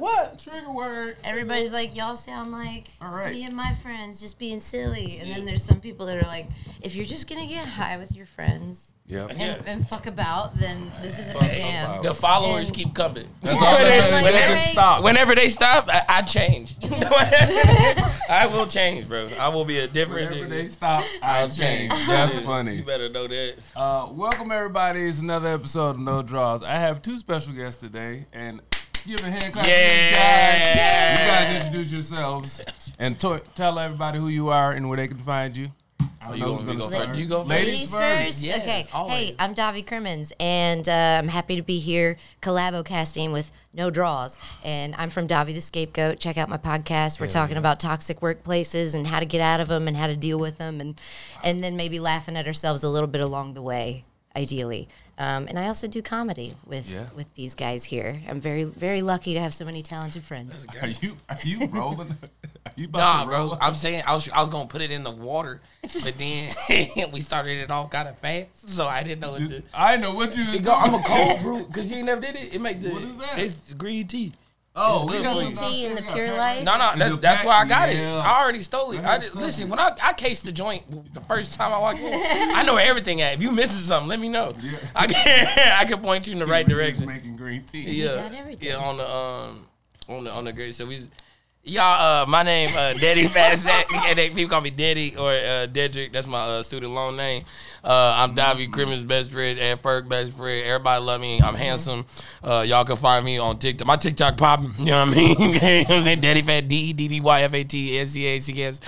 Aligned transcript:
What? 0.00 0.40
Trigger 0.40 0.72
word. 0.72 1.18
Everybody's 1.22 1.72
like, 1.72 1.94
y'all 1.94 2.16
sound 2.16 2.50
like 2.50 2.88
All 3.00 3.12
right. 3.14 3.32
me 3.32 3.44
and 3.44 3.54
my 3.54 3.74
friends 3.74 4.20
just 4.20 4.40
being 4.40 4.58
silly. 4.58 5.18
And 5.20 5.30
then 5.30 5.44
there's 5.44 5.62
some 5.64 5.78
people 5.80 6.06
that 6.06 6.16
are 6.16 6.26
like, 6.26 6.48
if 6.82 6.96
you're 6.96 7.06
just 7.06 7.28
gonna 7.28 7.46
get 7.46 7.64
high 7.64 7.96
with 7.96 8.10
your 8.16 8.26
friends 8.26 8.96
Yeah. 9.06 9.28
and, 9.30 9.62
and 9.68 9.88
fuck 9.88 10.08
about, 10.08 10.58
then 10.58 10.90
this 11.00 11.20
isn't 11.20 11.40
my 11.40 11.46
jam. 11.46 12.02
The 12.02 12.12
followers 12.12 12.66
And- 12.70 12.76
keep 12.76 12.92
coming. 12.92 13.28
That's 13.40 13.54
all 13.54 13.62
that 13.78 14.10
Like, 14.10 14.24
Let 14.24 14.32
them 14.32 14.48
alright. 14.50 14.66
stop. 14.72 15.04
Whenever 15.04 15.36
they 15.36 15.48
stop, 15.48 15.88
I, 15.88 16.02
I 16.08 16.22
change. 16.22 16.74
I 18.28 18.48
will 18.52 18.66
change, 18.66 19.06
bro. 19.06 19.28
I 19.38 19.48
will 19.50 19.64
be 19.64 19.78
a 19.78 19.86
different. 19.86 20.30
Whenever 20.32 20.46
nigga. 20.46 20.50
they 20.50 20.66
stop, 20.66 21.04
I 21.22 21.42
I'll 21.42 21.48
change. 21.48 21.92
change. 21.92 22.06
That's 22.08 22.34
You 22.34 22.40
funny. 22.40 22.82
better 22.82 23.08
know 23.10 23.28
that. 23.28 23.54
Uh, 23.76 24.08
welcome 24.10 24.50
everybody. 24.50 25.04
It's 25.06 25.20
another 25.20 25.50
episode 25.50 25.90
of 25.90 25.98
No 26.00 26.20
Draws. 26.22 26.64
I 26.64 26.72
have 26.80 27.00
two 27.00 27.16
special 27.18 27.52
guests 27.54 27.80
today, 27.80 28.26
and 28.32 28.60
give 29.06 29.20
a 29.20 29.30
hand 29.30 29.52
clap 29.52 29.64
to 29.64 29.70
these 29.70 30.12
guys. 30.12 30.60
Yeah. 30.76 31.20
You 31.20 31.26
guys 31.26 31.64
introduce 31.64 31.92
yourselves 31.92 32.92
and 32.98 33.18
to- 33.20 33.42
tell 33.54 33.78
everybody 33.78 34.18
who 34.18 34.28
you 34.28 34.48
are 34.48 34.72
and 34.72 34.88
where 34.88 34.96
they 34.96 35.08
can 35.08 35.18
find 35.18 35.56
you. 35.56 35.70
Oh, 36.26 36.32
you 36.32 36.42
going 36.42 36.66
to 36.66 36.74
go 36.76 36.88
first? 36.88 37.18
You 37.18 37.26
go 37.26 37.38
first. 37.40 37.50
Ladies, 37.50 37.94
first. 37.94 38.42
Yes, 38.42 38.60
okay. 38.60 38.86
Always. 38.94 39.12
Hey, 39.12 39.36
I'm 39.38 39.54
Davi 39.54 39.86
Crimmins, 39.86 40.32
and 40.40 40.88
uh, 40.88 41.18
I'm 41.20 41.28
happy 41.28 41.54
to 41.56 41.62
be 41.62 41.78
here 41.80 42.16
collabo 42.40 42.82
casting 42.82 43.30
with 43.30 43.52
No 43.74 43.90
Draws. 43.90 44.38
And 44.64 44.94
I'm 44.96 45.10
from 45.10 45.28
Davi 45.28 45.52
the 45.52 45.60
Scapegoat. 45.60 46.18
Check 46.18 46.38
out 46.38 46.48
my 46.48 46.56
podcast. 46.56 47.20
We're 47.20 47.26
talking 47.26 47.58
about 47.58 47.78
toxic 47.78 48.20
workplaces 48.20 48.94
and 48.94 49.06
how 49.06 49.20
to 49.20 49.26
get 49.26 49.42
out 49.42 49.60
of 49.60 49.68
them 49.68 49.86
and 49.86 49.98
how 49.98 50.06
to 50.06 50.16
deal 50.16 50.38
with 50.38 50.56
them, 50.56 50.80
and 50.80 50.98
and 51.42 51.62
then 51.62 51.76
maybe 51.76 52.00
laughing 52.00 52.38
at 52.38 52.46
ourselves 52.46 52.82
a 52.82 52.88
little 52.88 53.08
bit 53.08 53.20
along 53.20 53.52
the 53.52 53.62
way, 53.62 54.06
ideally. 54.34 54.88
Um, 55.16 55.46
and 55.48 55.58
I 55.58 55.68
also 55.68 55.86
do 55.86 56.02
comedy 56.02 56.54
with 56.66 56.90
Yeah. 56.90 57.04
with 57.14 57.32
these 57.34 57.54
guys 57.54 57.84
here. 57.84 58.20
I'm 58.28 58.40
very 58.40 58.64
very 58.64 59.00
lucky 59.02 59.34
to 59.34 59.40
have 59.40 59.54
so 59.54 59.64
many 59.64 59.82
talented 59.82 60.24
friends. 60.24 60.66
Are 60.82 60.88
you 60.88 61.16
are 61.28 61.38
you 61.44 61.66
rolling? 61.72 62.16
Are 62.66 62.72
you 62.76 62.86
about 62.86 62.98
Nah, 62.98 63.20
to 63.22 63.26
bro. 63.28 63.58
I'm 63.60 63.74
saying 63.74 64.02
I 64.06 64.14
was 64.14 64.28
I 64.30 64.40
was 64.40 64.50
gonna 64.50 64.66
put 64.66 64.82
it 64.82 64.90
in 64.90 65.04
the 65.04 65.12
water, 65.12 65.60
but 65.82 66.14
then 66.18 66.52
we 67.12 67.20
started 67.20 67.58
it 67.60 67.70
off 67.70 67.90
kind 67.90 68.08
of 68.08 68.18
fast, 68.18 68.68
so 68.68 68.88
I 68.88 69.02
didn't 69.04 69.20
know 69.20 69.32
what 69.32 69.48
to. 69.48 69.62
I 69.72 69.96
know 69.96 70.14
what 70.14 70.36
you. 70.36 70.58
Go, 70.60 70.72
I'm 70.74 70.94
a 70.94 71.02
cold 71.02 71.40
brew 71.42 71.64
because 71.66 71.88
you 71.88 71.96
ain't 71.96 72.06
never 72.06 72.20
did 72.20 72.34
it. 72.34 72.52
It 72.54 72.60
make 72.60 72.80
the 72.80 72.90
What 72.90 73.02
is 73.02 73.16
that? 73.18 73.38
it's 73.38 73.74
green 73.74 74.06
tea. 74.08 74.32
Oh, 74.76 75.02
It's 75.04 75.04
we 75.12 75.18
good 75.18 75.22
got 75.22 75.36
for 75.36 75.42
some. 75.42 75.52
Green 75.52 75.72
tea 75.72 75.86
in 75.86 75.94
the 75.94 76.02
pure 76.02 76.26
Yeah, 76.26 76.32
life. 76.32 76.64
No, 76.64 76.76
no, 76.76 76.94
that's, 76.96 77.20
that's 77.20 77.44
where 77.44 77.54
I 77.54 77.64
got 77.64 77.90
it. 77.90 77.96
yeah. 77.96 78.18
I 78.18 78.42
already 78.42 78.58
stole 78.58 78.90
it. 78.90 78.98
I 78.98 79.18
That's 79.18 79.30
did, 79.30 79.40
listen, 79.40 79.68
when 79.68 79.78
I, 79.78 79.92
I 80.02 80.12
cased 80.14 80.44
the 80.44 80.50
joint 80.52 81.14
the 81.14 81.20
first 81.20 81.54
time 81.54 81.72
I 81.72 81.78
walked 81.78 82.00
in, 82.00 82.12
I 82.12 82.64
know 82.64 82.76
everything 82.76 83.20
at. 83.20 83.34
If 83.34 83.42
you 83.42 83.52
missing 83.52 83.78
something, 83.78 84.08
let 84.08 84.18
me 84.18 84.28
know. 84.28 84.50
Yeah. 84.60 84.78
I 84.96 85.06
can 85.06 85.48
I 85.78 85.84
can 85.84 86.00
point 86.00 86.26
you 86.26 86.32
in 86.32 86.40
the 86.40 86.46
right 86.46 86.66
We're 86.66 86.88
just 86.88 86.98
direction. 87.00 87.06
Making 87.06 87.36
green 87.36 87.62
tea. 87.64 88.02
Yeah, 88.02 88.28
yeah, 88.60 88.76
on 88.76 88.96
the 88.96 89.08
um 89.08 89.66
on 90.08 90.24
the 90.24 90.30
on 90.32 90.44
the 90.44 90.52
great. 90.52 90.74
So 90.74 90.86
we, 90.86 90.98
y'all, 91.64 92.22
uh, 92.22 92.26
my 92.26 92.42
name 92.42 92.68
uh 92.76 92.92
Daddy 92.94 93.26
Fazak, 93.26 93.92
and 93.92 94.18
they, 94.18 94.30
people 94.30 94.48
call 94.50 94.60
me 94.60 94.70
Daddy 94.70 95.16
or 95.16 95.30
uh, 95.30 95.66
Dedrick. 95.66 96.12
That's 96.12 96.26
my 96.26 96.40
uh, 96.40 96.62
student 96.62 96.92
loan 96.92 97.16
name. 97.16 97.44
Uh, 97.82 98.14
I'm 98.16 98.34
Davi 98.34 98.70
Crimmins' 98.72 99.04
best 99.04 99.32
friend, 99.32 99.58
Ed 99.58 99.82
Ferg 99.82 100.08
best 100.08 100.32
friend. 100.36 100.64
Everybody 100.66 101.04
love 101.04 101.20
me. 101.20 101.40
I'm 101.40 101.54
handsome. 101.54 102.06
Uh, 102.42 102.64
y'all 102.66 102.84
can 102.84 102.96
find 102.96 103.24
me 103.24 103.38
on 103.38 103.58
TikTok. 103.58 103.86
My 103.86 103.96
TikTok 103.96 104.36
popping. 104.36 104.72
You 104.78 104.86
know 104.86 105.06
what 105.06 105.16
I 105.16 105.18
mean? 105.18 105.28
you 105.38 105.46
know 105.46 105.78
what 105.82 105.90
I'm 105.90 106.02
saying? 106.02 106.20
Daddy 106.20 106.42
Fat 106.42 106.68
D 106.68 106.76
E 106.76 106.92
D 106.92 107.08
D 107.08 107.20
Y 107.20 107.42
F 107.42 107.54
A 107.54 107.64
T 107.64 107.98
S 107.98 108.10
C 108.10 108.26
A 108.26 108.38
C 108.38 108.62
S. 108.62 108.80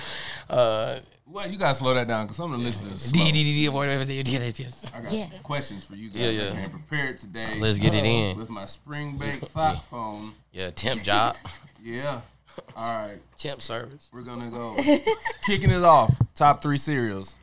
Uh, 0.49 0.99
Well, 1.25 1.49
you 1.49 1.57
gotta 1.57 1.75
slow 1.75 1.93
that 1.93 2.07
down 2.07 2.25
because 2.25 2.37
some 2.37 2.53
of 2.53 2.59
the 2.59 2.65
listeners. 2.65 3.11
D 3.11 3.31
D 3.31 3.31
D 3.31 3.43
D 3.43 3.61
D 3.63 3.69
Y 3.69 3.87
F 3.87 4.01
A 4.09 4.51
T 4.51 4.65
S. 4.65 4.91
I 4.93 5.01
got 5.01 5.11
some 5.11 5.29
questions 5.43 5.83
for 5.83 5.95
you 5.95 6.09
guys. 6.09 6.21
Yeah, 6.21 6.29
yeah. 6.29 6.49
I 6.51 6.55
came 6.55 6.69
prepared 6.69 7.17
today. 7.17 7.59
Let's 7.59 7.79
get 7.79 7.93
it 7.95 8.05
in. 8.05 8.37
With 8.37 8.49
my 8.49 8.65
spring 8.65 9.17
thought 9.19 9.83
phone. 9.85 10.33
Yeah, 10.51 10.69
temp 10.71 11.03
job, 11.03 11.35
Yeah. 11.83 12.21
All 12.75 12.93
right. 12.93 13.17
temp 13.37 13.61
service. 13.61 14.09
We're 14.13 14.21
gonna 14.21 14.49
go 14.49 14.75
kicking 15.45 15.71
it 15.71 15.83
off. 15.83 16.15
Top 16.35 16.61
three 16.61 16.77
cereals 16.77 17.35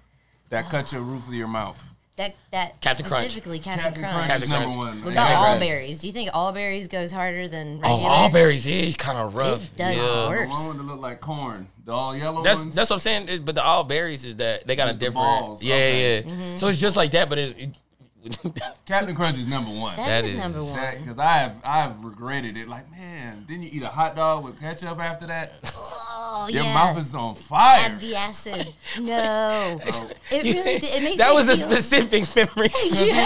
that 0.50 0.68
cut 0.70 0.92
your 0.92 1.02
roof 1.02 1.26
of 1.26 1.34
your 1.34 1.48
mouth. 1.48 1.76
That 2.16 2.36
that 2.52 2.80
Captain 2.80 3.04
Crunch. 3.06 3.24
specifically 3.24 3.58
Captain, 3.58 3.82
Captain 3.86 4.02
Crunch. 4.04 4.14
Crunch 4.14 4.28
Captain 4.28 4.42
is 4.44 4.50
number 4.50 4.76
one. 4.76 5.04
What 5.04 5.14
Yeah. 5.14 5.26
about 5.26 5.48
all 5.54 5.58
berries? 5.58 5.98
Do 5.98 6.06
you 6.06 6.12
think 6.12 6.30
all 6.32 6.52
berries 6.52 6.86
goes 6.86 7.10
harder 7.10 7.48
than 7.48 7.80
Oh, 7.82 7.88
all 8.06 8.30
berries 8.30 8.66
is 8.68 8.94
kind 8.96 9.18
of 9.18 9.34
rough. 9.34 9.64
It 9.72 9.76
does 9.76 9.96
yeah. 9.96 10.28
work. 10.28 10.44
The 10.48 10.54
one 10.54 10.76
that 10.76 10.82
look 10.84 11.00
like 11.00 11.20
corn. 11.20 11.66
The 11.84 11.92
all 11.92 12.16
yellow 12.16 12.42
That's 12.44 12.60
ones. 12.60 12.74
that's 12.74 12.90
what 12.90 12.96
I'm 12.96 13.00
saying. 13.00 13.28
it- 13.28 13.44
But 13.44 13.56
the 13.56 13.64
all 13.64 13.82
berries 13.82 14.24
is 14.24 14.36
that 14.36 14.64
they 14.66 14.76
got 14.76 14.84
a 14.84 14.90
Just 14.90 15.00
the 15.00 15.06
different. 15.06 15.24
balls, 15.26 15.62
Yeah, 15.62 15.74
okay. 15.74 16.16
yeah. 16.18 16.22
Mm-hmm. 16.22 16.56
So 16.58 16.68
it's 16.68 16.78
just 16.78 16.96
like 16.96 17.10
that, 17.10 17.28
but 17.28 17.38
it. 17.38 17.58
it 17.58 17.70
Captain 18.86 19.14
Crunch 19.14 19.36
is 19.38 19.46
number 19.46 19.70
one. 19.70 19.96
That 19.96 20.06
That 20.06 20.24
is 20.24 20.30
is- 20.30 20.38
number 20.38 20.62
one. 20.64 20.98
Because 20.98 21.18
I 21.18 21.32
have 21.38 21.56
I 21.64 21.82
have 21.82 22.02
regretted 22.04 22.56
it. 22.56 22.68
Like 22.68 22.90
man, 22.90 23.44
didn't 23.46 23.64
you 23.64 23.70
eat 23.72 23.82
a 23.82 23.88
hot 23.88 24.16
dog 24.16 24.44
with 24.44 24.58
ketchup 24.60 24.98
after 24.98 25.26
that? 25.26 25.52
Oh 25.76 26.48
Your 26.50 26.64
yeah. 26.64 26.74
mouth 26.74 26.96
is 26.98 27.14
on 27.14 27.34
fire. 27.34 27.80
Add 27.84 28.00
the 28.00 28.16
acid. 28.16 28.66
No. 29.00 29.80
It 29.84 30.16
really 30.44 30.78
did. 30.80 30.84
It 30.84 31.02
makes 31.02 31.18
that 31.18 31.30
me 31.30 31.34
was 31.36 31.48
a 31.48 31.56
specific 31.56 32.24
memory. 32.34 32.68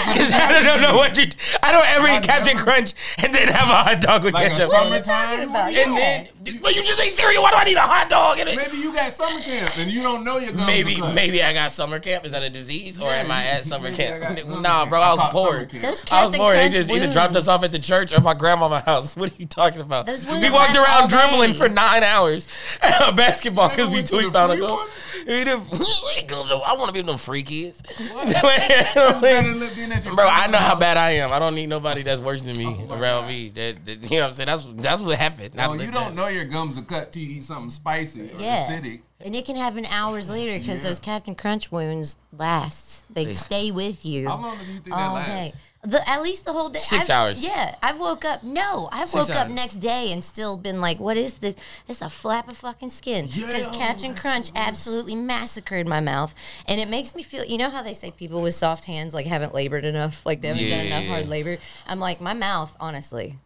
Because 0.08 0.32
I 0.32 0.60
don't 0.62 0.81
know 0.82 0.97
what 0.97 1.16
you. 1.16 1.25
I 1.62 1.70
don't 1.72 1.87
ever 1.87 2.08
eat 2.08 2.22
Captain 2.22 2.56
Crunch 2.56 2.94
and 3.19 3.32
then 3.34 3.48
have 3.48 3.69
a 3.69 3.72
hot 3.91 4.00
dog 4.00 4.25
with 4.25 4.34
Like 4.34 4.47
a 4.47 4.48
ketchup. 4.50 4.70
summertime. 4.70 5.48
about? 5.50 5.72
and 5.72 5.97
then, 5.97 6.28
well, 6.62 6.72
you 6.72 6.82
just 6.82 7.00
ate 7.00 7.12
cereal. 7.12 7.42
Why 7.42 7.50
do 7.50 7.56
I 7.56 7.64
need 7.64 7.76
a 7.76 7.81
hot 7.81 8.08
dog 8.10 8.38
in 8.38 8.48
it? 8.48 8.56
Maybe 8.56 8.78
you 8.78 8.92
got 8.92 9.12
summer 9.12 9.41
camp 9.41 9.76
and 9.78 9.91
you 9.91 10.03
don't 10.03 10.25
know 10.25 10.38
your 10.38 10.53
gums 10.53 10.66
Maybe, 10.66 11.00
are 11.00 11.12
maybe 11.12 11.42
I 11.42 11.53
got 11.53 11.72
summer 11.72 11.98
camp. 12.00 12.25
Is 12.25 12.32
that 12.32 12.42
a 12.42 12.50
disease, 12.50 12.98
or 12.98 13.10
Yeah, 13.10 13.16
am 13.19 13.31
I 13.31 13.44
at 13.47 13.64
summer 13.64 13.91
maybe 13.91 14.04
I 14.06 14.19
got 14.19 14.37
camp? 14.37 14.48
summer 14.48 14.60
Nah, 14.60 14.78
camp. 14.81 14.88
Bro, 14.88 15.00
I 15.00 15.10
was 15.10 15.21
caught 15.21 15.32
poor. 15.32 15.65
Those 15.65 15.82
I 15.84 15.91
was 15.91 16.00
Captain 16.00 16.38
bored. 16.38 16.56
They 16.56 16.60
Crunch 16.62 16.75
just 16.75 16.91
either 16.91 17.12
dropped 17.12 17.37
us 17.37 17.49
off 17.49 17.62
at 17.62 17.72
the 17.72 17.78
church 17.78 18.12
or 18.12 18.21
my 18.21 18.34
grandma's 18.34 18.82
house. 18.82 19.16
What 19.16 19.31
are 19.32 19.37
you 19.37 19.47
talking 19.47 19.81
about? 19.81 20.06
We 20.09 20.50
walked 20.50 20.76
around 20.76 21.09
dribbling 21.10 21.54
for 21.54 21.69
nine 21.69 22.03
hours 22.03 22.49
at 22.82 23.15
basketball 23.16 23.69
because 23.69 23.88
we 23.88 23.97
went 23.97 24.06
to 24.09 24.16
we 24.16 24.31
found 24.31 24.53
a 24.53 24.56
free 24.56 24.66
goal. 24.66 24.76
ones? 24.76 24.91
We 25.26 25.44
didn't- 25.44 25.69
we 25.71 25.78
ain't 26.16 26.28
gonna- 26.28 26.54
I 26.54 26.72
want 26.75 26.87
to 26.87 26.93
be 26.93 27.00
one 27.00 27.09
of 27.10 27.15
them 27.15 27.19
free 27.19 27.43
kids. 27.43 27.82
That's 27.99 29.21
better 29.21 29.59
than 29.59 29.75
being 29.75 29.93
at 29.93 30.04
your 30.04 30.15
Bro, 30.15 30.26
I 30.26 30.47
know 30.47 30.59
how 30.59 30.75
bad 30.75 30.97
I 30.97 31.10
am. 31.12 31.32
I 31.32 31.38
don't 31.38 31.55
need 31.55 31.69
nobody 31.69 32.03
that's 32.03 32.20
worse 32.20 32.41
than 32.43 32.56
me 32.56 32.66
oh, 32.88 32.94
around 32.94 33.26
me. 33.28 33.50
That, 33.50 33.84
that- 33.84 34.10
you 34.10 34.19
know 34.19 34.22
what 34.25 34.28
I'm 34.28 34.32
saying? 34.34 34.47
That's 34.47 34.65
that's 34.82 35.03
what 35.03 35.19
happened. 35.19 35.55
house. 35.55 35.69
I 35.70 35.70
Oh, 35.70 35.75
you 35.75 35.90
don't 35.90 36.14
that. 36.14 36.14
know 36.14 36.29
your 36.29 36.44
gums 36.46 36.79
are 36.79 36.82
cut 36.82 37.12
till 37.12 37.23
you 37.23 37.37
eat 37.37 37.44
something 37.44 37.70
spicy 37.70 38.23
or 38.32 38.40
Yeah. 38.40 38.67
acidic. 38.69 39.00
And 39.20 39.35
it 39.35 39.44
can 39.44 39.56
happen 39.56 39.85
hours 39.87 40.29
later 40.31 40.59
because 40.59 40.79
Yeah. 40.82 40.91
those 40.91 41.00
Captain 41.00 41.35
Crunch 41.35 41.73
wounds 41.73 42.17
last. 42.37 43.12
They 43.12 43.35
stay 43.35 43.70
with 43.73 44.06
you. 44.06 44.29
How 44.29 44.37
long 44.37 44.59
do 44.59 44.65
you 44.65 44.73
think 44.75 44.85
that 44.87 44.93
all 44.94 45.15
lasts? 45.15 45.32
day. 45.32 45.53
The, 45.85 46.09
at 46.09 46.23
least 46.23 46.44
the 46.44 46.53
whole 46.53 46.69
day. 46.70 46.79
Six 46.81 47.09
I've- 47.09 47.12
hours. 47.12 47.43
Yeah, 47.43 47.75
I've 47.82 47.99
woke 48.00 48.25
up. 48.25 48.43
No, 48.43 48.88
I've 48.93 49.09
Six 49.09 49.29
woke 49.29 49.37
up 49.37 49.49
next 49.49 49.75
day 49.75 50.11
and 50.12 50.23
still 50.25 50.56
been 50.56 50.81
like, 50.81 50.99
"What 50.99 51.17
is 51.17 51.35
this? 51.35 51.55
This 51.87 51.99
is 51.99 52.03
a 52.03 52.11
flap 52.11 52.49
of 52.49 52.56
fucking 52.59 52.91
skin." 52.91 53.26
Because 53.32 53.69
Captain 53.69 54.15
Crunch 54.15 54.50
absolutely 54.56 55.15
massacred 55.15 55.87
my 55.87 56.00
mouth, 56.00 56.35
and 56.67 56.81
it 56.81 56.88
makes 56.88 57.14
me 57.14 57.23
feel. 57.23 57.44
You 57.44 57.59
know 57.59 57.71
how 57.71 57.82
they 57.82 57.94
say 57.94 58.11
people 58.11 58.43
with 58.43 58.55
soft 58.56 58.87
hands 58.87 59.14
like 59.14 59.26
haven't 59.26 59.55
labored 59.55 59.85
enough, 59.85 60.26
like 60.26 60.43
they 60.43 60.49
haven't 60.49 60.69
done 60.69 60.87
enough 60.87 61.03
Yeah. 61.05 61.09
hard 61.11 61.29
labor. 61.29 61.59
I'm 61.87 62.00
like, 62.00 62.21
my 62.21 62.35
mouth, 62.35 62.76
honestly. 62.81 63.38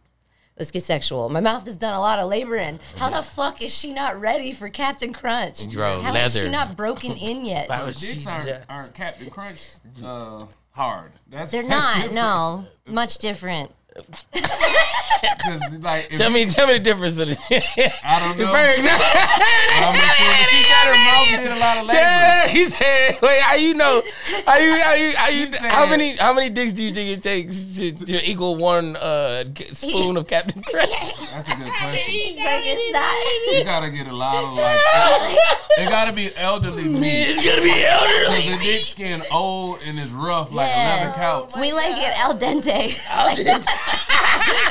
Let's 0.57 0.69
get 0.69 0.83
sexual. 0.83 1.29
My 1.29 1.39
mouth 1.39 1.65
has 1.65 1.77
done 1.77 1.93
a 1.95 1.99
lot 1.99 2.19
of 2.19 2.29
labor 2.29 2.55
in. 2.55 2.79
How 2.97 3.09
the 3.09 3.23
fuck 3.23 3.61
is 3.63 3.73
she 3.73 3.91
not 3.91 4.19
ready 4.19 4.51
for 4.51 4.69
Captain 4.69 5.11
Crunch? 5.11 5.69
Bro, 5.71 6.01
How 6.01 6.13
is 6.15 6.35
she 6.35 6.49
not 6.49 6.77
broken 6.77 7.13
in 7.13 7.43
yet? 7.43 7.69
Why 7.69 7.83
was 7.83 7.99
Dicks 7.99 8.27
aren't, 8.27 8.45
dead? 8.45 8.65
aren't 8.69 8.93
Captain 8.93 9.29
Crunch 9.31 9.67
uh, 10.03 10.45
hard. 10.71 11.13
That's 11.27 11.51
They're 11.51 11.63
that's 11.63 11.69
not. 11.71 11.95
different. 11.95 12.15
No, 12.15 12.65
much 12.87 13.17
different. 13.17 13.71
Because 13.93 15.77
like, 15.81 16.09
Tell 16.09 16.29
me, 16.29 16.45
tell 16.49 16.67
me 16.67 16.73
the 16.73 16.79
difference 16.79 17.19
of 17.19 17.27
the. 17.29 17.37
I 18.03 18.19
don't 18.19 18.37
know. 18.37 18.51
Bird, 18.51 18.79
no. 18.79 18.91
I'm 18.91 19.95
assuming 19.95 20.45
she 20.49 20.63
said 20.63 20.85
her 20.87 20.97
mouth 21.03 21.27
did 21.29 21.51
a 21.51 21.59
lot 21.59 21.77
of 21.77 21.85
labor. 21.87 21.99
Yeah, 21.99 22.47
he 22.47 22.63
said, 22.65 23.17
"Wait, 23.21 23.41
how 23.41 23.55
you 23.55 23.73
know? 23.73 24.01
How 24.45 24.57
you? 24.57 24.71
How 24.81 24.93
you? 24.93 25.15
How 25.15 25.29
you? 25.29 25.51
She 25.51 25.57
How 25.57 25.85
many? 25.85 26.15
How 26.17 26.33
many 26.33 26.49
dicks 26.49 26.73
do 26.73 26.83
you 26.83 26.93
think 26.93 27.09
it 27.17 27.21
takes 27.23 27.75
to, 27.77 27.91
to 27.91 28.29
equal 28.29 28.55
one 28.57 28.95
uh, 28.97 29.43
spoon 29.73 30.17
of 30.17 30.27
Captain 30.27 30.61
Crunch? 30.71 30.89
That's 31.31 31.49
a 31.49 31.55
good 31.55 31.71
question. 31.73 32.11
He's 32.11 32.37
like, 32.37 32.63
it's 32.65 32.91
not. 32.93 33.57
You 33.57 33.63
gotta 33.63 33.89
get 33.91 34.07
a 34.07 34.15
lot 34.15 34.43
of 34.43 34.53
like. 34.53 34.79
It 35.77 35.89
gotta 35.89 36.13
be 36.13 36.35
elderly 36.35 36.83
meat. 36.83 37.29
It's 37.29 37.45
gonna 37.47 37.61
be 37.61 37.83
elderly. 37.85 38.25
Cause 38.25 38.45
the 38.45 38.63
dick 38.63 38.85
skin 38.85 39.21
old 39.31 39.79
and 39.85 39.99
it's 39.99 40.11
rough 40.11 40.51
like 40.51 40.67
Yeah. 40.67 40.83
a 40.83 41.05
leather 41.05 41.15
couch. 41.15 41.53
We 41.59 41.71
like 41.73 41.95
it 41.97 42.19
al 42.19 42.35
dente. 42.37 42.93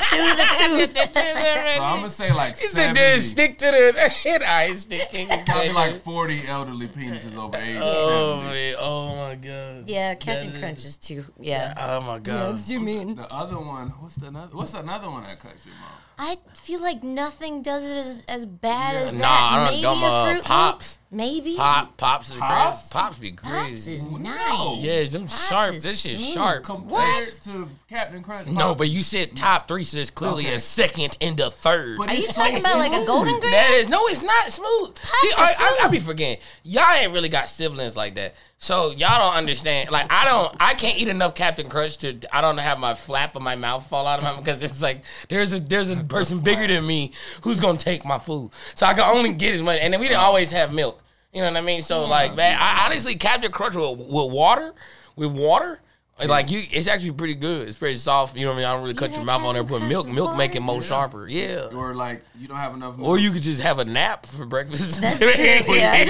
Chew 0.08 0.36
the 0.36 0.46
tooth. 0.58 1.14
So 1.14 1.82
I'm 1.82 1.96
gonna 1.98 2.08
say 2.10 2.32
like 2.32 2.58
He 2.58 2.66
said, 2.66 2.94
70. 2.96 3.00
"Dude, 3.00 3.20
stick 3.20 3.58
to 3.58 3.64
the 3.64 4.08
head 4.24 4.42
eye 4.42 4.72
sticking." 4.74 5.28
Probably 5.46 5.72
like 5.72 5.96
40 5.96 6.46
elderly 6.46 6.88
penises 6.88 7.36
over 7.36 7.56
age 7.56 7.78
Oh 7.80 8.40
70. 8.42 8.48
man! 8.54 8.74
Oh 8.78 9.16
my 9.16 9.34
god! 9.36 9.88
Yeah, 9.88 10.14
Captain 10.14 10.48
That 10.48 10.54
is- 10.54 10.60
Crunch 10.60 10.84
is 10.84 10.96
too. 10.96 11.24
Yeah. 11.40 11.72
Oh 11.78 12.00
my 12.02 12.18
god! 12.18 12.64
too 12.66 12.80
mean. 12.80 13.14
The 13.16 13.30
other 13.32 13.58
one, 13.58 13.88
what's 14.00 14.16
the 14.16 14.26
another? 14.28 14.54
What's 14.56 14.74
another 14.74 15.10
one 15.10 15.22
that 15.24 15.40
cuts 15.40 15.64
your 15.64 15.74
mouth? 15.76 16.11
I 16.24 16.36
feel 16.54 16.80
like 16.80 17.02
nothing 17.02 17.62
does 17.62 17.84
it 17.84 17.96
as, 17.96 18.20
as 18.28 18.46
bad 18.46 18.94
as 18.94 19.12
Yeah. 19.12 19.19
that. 19.19 19.22
Nah, 19.22 19.28
I 19.28 19.56
don't- 19.64 19.70
Maybe 19.72 19.82
don't, 19.82 20.02
a 20.02 20.06
uh, 20.06 20.24
Fruit 20.26 20.34
Loop. 20.36 20.44
Pops. 20.44 20.98
Maybe. 21.14 21.56
Pop, 21.56 21.96
pops 21.98 22.30
is 22.30 22.36
Pops? 22.36 22.78
crazy. 22.80 22.92
Pops 22.92 23.19
be 23.19 23.32
Pops 23.32 23.50
crazy. 23.52 23.92
is 23.94 24.06
nice. 24.06 24.78
Yeah, 24.78 25.04
them 25.04 25.22
Pops 25.26 25.48
sharp. 25.48 25.74
is 25.74 25.82
This 25.82 26.00
shit 26.00 26.19
smooth. 26.19 26.32
sharp. 26.34 26.62
Compared 26.62 27.28
to 27.44 27.69
Captain 27.88 28.22
Crunch. 28.22 28.48
No, 28.48 28.74
but 28.74 28.88
you 28.88 29.02
said 29.02 29.36
top 29.36 29.69
three, 29.69 29.84
so 29.84 29.98
it's 29.98 30.10
clearly 30.10 30.46
Okay. 30.46 30.54
a 30.54 30.58
second 30.58 31.19
and 31.20 31.38
a 31.40 31.50
third. 31.50 31.98
But 31.98 32.08
Are 32.08 32.14
you 32.14 32.22
it's 32.24 32.34
talking 32.34 32.56
so 32.60 32.70
about 32.70 32.78
like 32.78 33.02
a 33.02 33.04
golden 33.04 33.38
graham? 33.40 33.52
That 33.52 33.70
is 33.72 33.88
no, 33.90 34.06
it's 34.06 34.22
not 34.22 34.50
smooth. 34.50 34.96
See, 35.20 35.32
are 35.36 35.44
I, 35.44 35.54
I, 35.58 35.84
I 35.84 35.88
be 35.88 35.98
forgetting. 36.00 36.38
Y'all 36.62 36.90
ain't 36.92 37.12
really 37.12 37.28
got 37.28 37.46
siblings 37.48 37.94
like 37.94 38.14
that, 38.14 38.34
so 38.62 38.92
y'all 38.92 39.18
don't 39.18 39.34
understand. 39.34 39.90
Like 39.90 40.06
I 40.08 40.24
don't, 40.24 40.54
I 40.60 40.74
can't 40.74 40.96
eat 40.96 41.08
enough 41.08 41.34
Captain 41.34 41.68
Crunch 41.68 41.96
to. 41.98 42.16
I 42.30 42.40
don't 42.40 42.58
have 42.58 42.78
my 42.78 42.94
flap 42.94 43.34
of 43.34 43.42
my 43.42 43.56
mouth 43.56 43.84
fall 43.88 44.06
out 44.06 44.20
of 44.20 44.24
my 44.24 44.30
mouth 44.30 44.44
because 44.44 44.62
it's 44.62 44.80
like 44.80 45.02
there's 45.28 45.52
a 45.52 45.58
there's 45.58 45.90
a 45.90 45.96
person 45.96 46.38
bigger 46.38 46.68
than 46.68 46.86
me 46.86 47.10
who's 47.42 47.58
gonna 47.58 47.76
take 47.76 48.04
my 48.04 48.20
food, 48.20 48.52
so 48.76 48.86
I 48.86 48.94
can 48.94 49.02
only 49.02 49.32
get 49.32 49.56
as 49.56 49.62
much. 49.62 49.80
And 49.82 49.92
then 49.92 50.00
we 50.00 50.06
didn't 50.06 50.20
always 50.20 50.52
have 50.52 50.72
milk. 50.72 51.02
You 51.32 51.40
know 51.40 51.48
what 51.48 51.56
I 51.56 51.60
mean? 51.60 51.82
So 51.82 52.04
like, 52.06 52.36
man, 52.36 52.56
I 52.56 52.86
honestly 52.86 53.16
Captain 53.16 53.50
Crunch 53.50 53.74
with, 53.74 53.98
with 53.98 54.32
water, 54.32 54.74
with 55.16 55.32
water. 55.32 55.80
Like 56.28 56.50
you, 56.50 56.62
it's 56.70 56.88
actually 56.88 57.12
pretty 57.12 57.34
good. 57.34 57.69
It's 57.69 57.76
pretty 57.76 57.96
soft. 57.96 58.36
You 58.36 58.44
know 58.44 58.50
what 58.52 58.54
I 58.54 58.56
mean? 58.58 58.66
I 58.66 58.72
don't 58.74 58.82
really 58.82 58.94
cut 58.94 59.10
You 59.10 59.16
your 59.16 59.24
mouth 59.24 59.42
on 59.42 59.54
there. 59.54 59.64
Put 59.64 59.82
milk, 59.82 60.06
milk 60.08 60.36
make 60.36 60.54
it 60.54 60.60
water? 60.60 60.72
more 60.72 60.82
sharper. 60.82 61.26
Yeah. 61.28 61.69
Or 61.74 61.94
like 61.94 62.24
you 62.38 62.48
don't 62.48 62.56
have 62.58 62.74
enough. 62.74 62.96
Or 63.00 63.19
you 63.19 63.30
could 63.30 63.42
just 63.42 63.60
have 63.62 63.78
a 63.78 63.84
nap 63.84 64.26
for 64.26 64.46
breakfast. 64.46 65.00
That's 65.00 65.19
true, 65.20 65.30
yeah. 65.36 66.00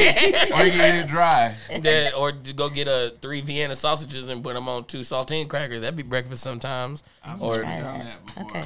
or 0.60 0.64
you 0.64 0.72
can 0.72 0.94
eat 0.96 1.00
it 1.00 1.06
dry. 1.06 1.54
That- 1.80 2.14
or 2.14 2.32
just 2.32 2.56
go 2.56 2.68
get 2.68 2.88
a 2.88 3.14
three 3.20 3.40
Vienna 3.40 3.74
sausages 3.76 4.28
and 4.28 4.42
put 4.42 4.54
them 4.54 4.68
on 4.68 4.84
two 4.84 5.00
saltine 5.00 5.48
crackers. 5.48 5.80
That'd 5.80 5.96
be 5.96 6.02
breakfast 6.02 6.42
sometimes. 6.42 7.02
or 7.40 7.60
try 7.60 7.80
Done 7.80 7.98
that. 7.98 8.04
that 8.04 8.26
before. 8.26 8.50
Okay. 8.50 8.64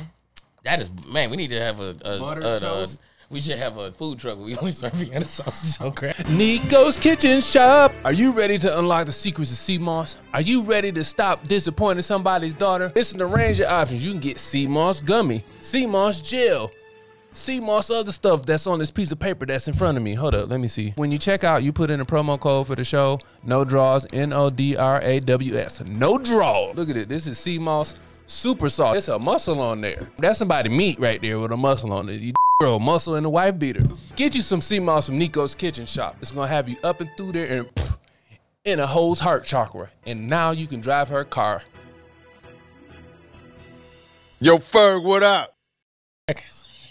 that 0.65 0.81
is 0.81 0.91
man. 1.09 1.31
We 1.31 1.37
need 1.37 1.51
to 1.51 1.61
have 1.61 1.81
a, 1.81 1.97
a, 2.03 2.19
Butter 2.19 2.41
a- 2.41 2.57
a- 2.57 2.61
toast? 2.61 3.01
We 3.31 3.41
should 3.41 3.59
have 3.59 3.77
a 3.77 3.91
food 3.93 4.19
truck. 4.19 4.39
We 4.39 4.57
only 4.57 4.73
serve 4.73 4.93
Vienna 4.93 5.27
sausages 5.27 5.79
on 5.81 5.93
crackers. 5.93 6.29
Nico's 6.29 6.97
Kitchen 6.97 7.41
Shop. 7.41 7.93
Are 8.05 8.13
you 8.13 8.33
ready 8.33 8.59
to 8.59 8.79
unlock 8.79 9.07
the 9.07 9.13
secrets 9.13 9.51
of 9.51 9.57
sea 9.57 9.79
moss? 9.79 10.17
Are 10.33 10.41
you 10.41 10.63
ready 10.63 10.93
to 10.93 11.03
stop 11.03 11.47
disappointing 11.47 12.03
somebody's 12.03 12.55
daughter? 12.55 12.93
Listen 12.95 13.19
to 13.19 13.27
range 13.27 13.61
of 13.61 13.69
options. 13.69 14.05
You 14.05 14.13
can 14.13 14.21
get 14.21 14.39
sea 14.39 14.67
moss 14.67 15.01
gummy, 15.01 15.45
sea 15.59 15.87
moss 15.87 16.21
gel, 16.21 16.71
sea 17.33 17.61
moss 17.61 17.91
other 17.91 18.13
stuff 18.13 18.47
that's 18.47 18.67
on 18.67 18.79
this 18.79 18.91
piece 18.91 19.11
of 19.11 19.19
paper 19.19 19.45
that's 19.45 19.67
in 19.67 19.75
front 19.75 19.97
of 19.97 20.05
me. 20.05 20.15
Hold 20.15 20.35
up, 20.35 20.49
let 20.49 20.61
me 20.61 20.69
see. 20.69 20.93
When 20.97 21.11
you 21.11 21.19
check 21.19 21.43
out, 21.43 21.63
you 21.63 21.73
put 21.73 21.91
in 21.91 22.01
a 22.01 22.07
promo 22.07 22.39
code 22.39 22.69
for 22.69 22.77
the 22.77 22.85
show. 22.85 23.19
No 23.43 23.65
draws. 23.65 24.07
N 24.13 24.33
O 24.33 24.51
D 24.51 24.77
R 24.77 25.01
A 25.03 25.21
W 25.21 25.57
S. 25.57 25.83
No 25.85 26.19
draw. 26.19 26.71
Look 26.73 26.91
at 26.91 26.97
it. 26.97 27.09
This 27.09 27.27
is 27.27 27.39
sea 27.39 27.59
moss 27.59 27.95
super 28.27 28.69
soft. 28.69 28.97
It's 28.97 29.09
a 29.09 29.19
muscle 29.19 29.61
on 29.61 29.81
there. 29.81 30.09
That's 30.19 30.39
somebody 30.39 30.69
meat 30.69 31.01
right 31.01 31.21
there 31.21 31.39
with 31.39 31.53
a 31.53 31.57
muscle 31.57 31.93
on 31.93 32.09
it. 32.09 32.21
You 32.21 32.33
Girl, 32.59 32.79
muscle 32.79 33.17
and 33.17 33.27
a 33.27 33.29
wife 33.29 33.59
beater. 33.59 33.83
Get 34.15 34.35
you 34.35 34.41
some 34.41 34.63
sea 34.63 34.81
moss 34.81 35.05
from 35.07 35.19
Nico's 35.19 35.55
Kitchen 35.55 35.85
Shop. 35.85 36.17
It's 36.23 36.31
gonna 36.31 36.49
have 36.49 36.71
you 36.71 36.77
up 36.83 37.03
and 37.03 37.11
through 37.15 37.33
there 37.33 37.59
and 37.59 37.67
pff, 37.75 37.99
in 38.65 38.81
a 38.81 38.87
hoe's 38.87 39.21
heart 39.21 39.45
chakra. 39.45 39.91
And 40.07 40.27
now 40.27 40.53
you 40.53 40.67
can 40.67 40.81
drive 40.81 41.11
her 41.11 41.23
car. 41.23 41.61
Yo, 44.41 44.57
Ferg, 44.57 45.05
what 45.05 45.23
up? 45.23 45.55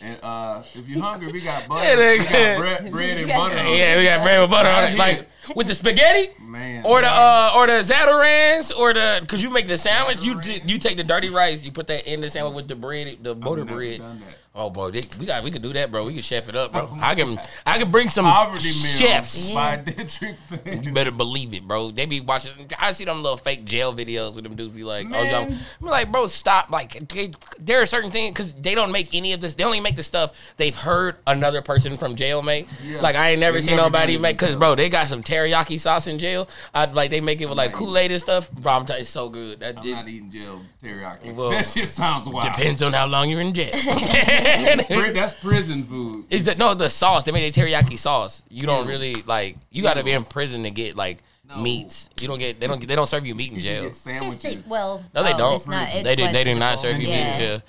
And 0.01 0.19
uh, 0.21 0.61
if 0.75 0.87
you're 0.87 1.01
hungry, 1.01 1.31
we 1.31 1.41
got 1.41 1.67
butter. 1.67 1.83
Yeah, 1.83 1.95
they- 1.95 2.19
we 2.19 2.25
got 2.25 2.57
bread, 2.59 2.91
bread 2.91 3.17
and 3.17 3.27
butter. 3.27 3.57
on 3.57 3.65
it. 3.65 3.75
Yeah, 3.77 3.97
we 3.97 4.03
got 4.03 4.21
bread 4.21 4.41
with 4.41 4.51
butter 4.51 4.69
on 4.69 4.83
it, 4.83 4.97
like 4.99 5.27
with 5.55 5.65
the 5.65 5.73
spaghetti. 5.73 6.29
Man. 6.43 6.85
Or 6.85 7.01
the 7.01 7.07
uh, 7.07 7.53
or 7.55 7.65
the 7.65 7.81
Zatarain's, 7.81 8.71
or 8.71 8.93
the 8.93 9.25
cause 9.27 9.41
you 9.41 9.49
make 9.49 9.65
the 9.65 9.79
sandwich. 9.79 10.21
You 10.21 10.39
d- 10.39 10.61
you 10.67 10.77
take 10.77 10.97
the 10.97 11.03
dirty 11.03 11.31
rice, 11.31 11.63
you 11.63 11.71
put 11.71 11.87
that 11.87 12.05
in 12.11 12.21
the 12.21 12.29
sandwich 12.29 12.53
with 12.53 12.67
the 12.67 12.75
bread, 12.75 13.17
the 13.23 13.33
butter 13.33 13.65
never 13.65 13.77
bread. 13.77 13.97
done 13.99 14.19
that. 14.19 14.37
Oh, 14.57 14.69
bro, 14.69 14.89
they, 14.89 15.03
we 15.19 15.25
got 15.25 15.43
we 15.43 15.51
can 15.51 15.61
do 15.61 15.73
that, 15.73 15.91
bro. 15.91 16.05
We 16.05 16.13
can 16.13 16.21
chef 16.21 16.47
it 16.47 16.55
up, 16.55 16.71
bro. 16.71 16.89
I 17.01 17.13
can 17.13 17.37
I 17.65 17.77
can 17.77 17.91
bring 17.91 18.07
some 18.07 18.23
Poverty 18.23 18.69
chefs. 18.69 19.51
by 19.51 19.75
Dietrich 19.75 20.37
You 20.81 20.93
better 20.93 21.11
believe 21.11 21.53
it, 21.53 21.67
bro. 21.67 21.91
They 21.91 22.05
be 22.05 22.21
watching. 22.21 22.53
I 22.79 22.93
see 22.93 23.03
them 23.03 23.21
little 23.21 23.35
fake 23.37 23.65
jail 23.65 23.93
videos 23.93 24.33
with 24.33 24.45
them 24.45 24.55
dudes 24.55 24.71
be 24.71 24.85
like, 24.85 25.07
"Oh, 25.11 25.23
yo." 25.23 25.45
Man. 25.45 25.59
I'm 25.81 25.87
like, 25.87 26.09
bro, 26.09 26.27
stop. 26.27 26.69
Like, 26.69 26.95
okay, 27.03 27.33
there 27.59 27.81
are 27.81 27.85
certain 27.85 28.11
things 28.11 28.31
because 28.33 28.53
they 28.53 28.75
don't 28.75 28.93
make 28.93 29.13
any 29.13 29.33
of 29.33 29.41
this. 29.41 29.55
They 29.55 29.65
only 29.65 29.81
make 29.81 29.97
the 29.97 30.03
stuff 30.03 30.39
they've 30.55 30.75
heard 30.75 31.17
another 31.27 31.61
person 31.61 31.97
from 31.97 32.15
jail 32.15 32.41
make. 32.41 32.69
Yeah. 32.81 33.01
Like, 33.01 33.17
I 33.17 33.31
ain't 33.31 33.41
never 33.41 33.57
They've 33.57 33.65
seen 33.65 33.75
never 33.75 33.89
nobody 33.89 34.17
make 34.17 34.37
because, 34.39 34.55
bro, 34.55 34.75
they 34.75 34.87
got 34.87 35.07
some 35.07 35.21
teriyaki 35.21 35.77
sauce 35.77 36.07
in 36.07 36.17
jail. 36.17 36.47
I 36.73 36.85
like 36.85 37.09
they 37.11 37.19
make 37.19 37.41
it 37.41 37.49
with 37.49 37.57
like 37.57 37.73
Kool 37.73 37.97
Aid 37.97 38.11
and 38.11 38.21
stuff. 38.21 38.49
Bro, 38.51 38.71
I'm 38.71 38.85
telling 38.85 38.99
you, 38.99 39.01
it's 39.01 39.09
so 39.09 39.27
good. 39.27 39.59
That 39.59 39.77
I'm 39.77 39.83
did- 39.83 39.95
not 39.95 40.07
eating 40.07 40.29
jail 40.29 40.61
teriyaki. 40.81 41.35
Well, 41.35 41.49
that 41.49 41.65
shit 41.65 41.89
sounds 41.89 42.29
wild. 42.29 42.45
depends 42.53 42.81
on 42.81 42.93
how 42.93 43.05
long 43.07 43.29
you're 43.29 43.41
in 43.41 43.53
jail. 43.53 43.71
Pri- 44.87 45.11
That's 45.11 45.33
prison 45.33 45.83
food. 45.83 46.25
Is 46.29 46.43
that 46.45 46.57
no 46.57 46.73
the 46.73 46.89
sauce? 46.89 47.23
They 47.23 47.31
made 47.31 47.55
a 47.55 47.59
teriyaki 47.59 47.97
sauce. 47.97 48.43
You 48.49 48.65
don't 48.65 48.87
really 48.87 49.15
like. 49.23 49.57
You 49.71 49.83
got 49.83 49.95
to 49.95 50.03
be 50.03 50.11
in 50.11 50.23
prison 50.25 50.63
to 50.63 50.71
get 50.71 50.95
like 50.95 51.19
No. 51.47 51.57
meats. 51.57 52.09
You 52.21 52.27
don't 52.27 52.39
get. 52.39 52.59
They 52.59 52.67
don't. 52.67 52.85
They 52.85 52.95
don't 52.95 53.07
serve 53.07 53.25
you 53.25 53.35
meat 53.35 53.49
in 53.51 53.57
You 53.57 53.61
jail. 53.61 53.89
just 53.89 54.05
get 54.05 54.21
Yes, 54.23 54.35
they, 54.41 54.57
well, 54.67 55.03
No, 55.13 55.23
they 55.23 55.33
oh, 55.33 55.37
don't. 55.37 55.55
It's 55.55 55.67
not, 55.67 55.87
it's 55.91 56.03
they 56.03 56.15
did. 56.15 56.33
They 56.33 56.43
do 56.43 56.55
not 56.55 56.79
serve 56.79 56.95
questionable. 56.95 57.01
you 57.01 57.25
meat 57.25 57.33
in 57.33 57.39
jail. 57.39 57.61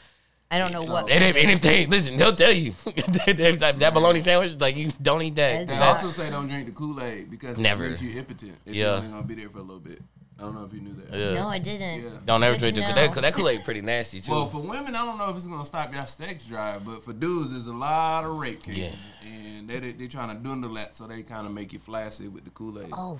I 0.48 0.58
don't 0.58 0.70
know 0.72 0.82
what. 0.84 1.10
And 1.10 1.24
if, 1.24 1.34
and 1.36 1.50
if 1.50 1.60
they 1.60 1.86
listen, 1.86 2.16
they'll 2.16 2.32
tell 2.32 2.52
you 2.52 2.72
that, 2.84 3.74
that 3.78 3.92
bologna 3.92 4.20
sandwich, 4.20 4.54
like 4.60 4.76
you 4.76 4.92
don't 5.02 5.20
eat 5.22 5.34
that. 5.34 5.66
They 5.66 5.76
also 5.76 6.08
say 6.10 6.30
don't 6.30 6.46
drink 6.46 6.66
the 6.66 6.72
Kool 6.72 7.02
Aid 7.02 7.28
because 7.30 7.58
Never. 7.58 7.84
it 7.86 7.88
makes 7.90 8.02
you 8.02 8.16
impotent. 8.18 8.56
If 8.64 8.74
Yeah. 8.74 8.84
you're 8.84 8.94
only 8.98 9.08
gonna 9.10 9.22
be 9.24 9.34
there 9.34 9.48
for 9.50 9.58
a 9.58 9.62
little 9.62 9.80
bit. 9.80 10.00
I 10.38 10.42
don't 10.42 10.54
know 10.54 10.64
if 10.64 10.72
you 10.74 10.80
knew 10.82 10.94
that. 10.94 11.16
Yeah. 11.18 11.32
No, 11.34 11.48
I 11.48 11.58
didn't. 11.58 12.02
Yeah. 12.02 12.10
Don't 12.26 12.42
ever 12.42 12.54
Good 12.54 12.74
drink 12.74 12.74
the 12.76 12.80
to 12.82 12.94
that, 12.94 13.14
know. 13.16 13.22
that 13.22 13.32
Kool 13.32 13.48
Aid 13.48 13.64
pretty 13.64 13.80
nasty 13.80 14.20
too. 14.20 14.32
Well, 14.32 14.48
for 14.48 14.60
women, 14.60 14.94
I 14.94 15.04
don't 15.04 15.16
know 15.16 15.30
if 15.30 15.36
it's 15.36 15.46
gonna 15.46 15.64
stop 15.64 15.94
y'all 15.94 16.04
steaks 16.04 16.44
dry, 16.44 16.78
but 16.78 17.02
for 17.02 17.14
dudes, 17.14 17.52
there's 17.52 17.66
a 17.68 17.72
lot 17.72 18.24
of 18.24 18.36
rape 18.36 18.62
cases, 18.62 18.92
and 19.24 19.66
they 19.68 19.78
they, 19.80 19.92
they 19.92 20.06
trying 20.08 20.36
to 20.36 20.42
dwindle 20.42 20.74
that, 20.74 20.94
so 20.94 21.06
they 21.06 21.22
kind 21.22 21.46
of 21.46 21.54
make 21.54 21.72
you 21.72 21.78
flaccid 21.78 22.34
with 22.34 22.44
the 22.44 22.50
Kool 22.50 22.78
Aid. 22.82 22.90
Oh, 22.92 23.18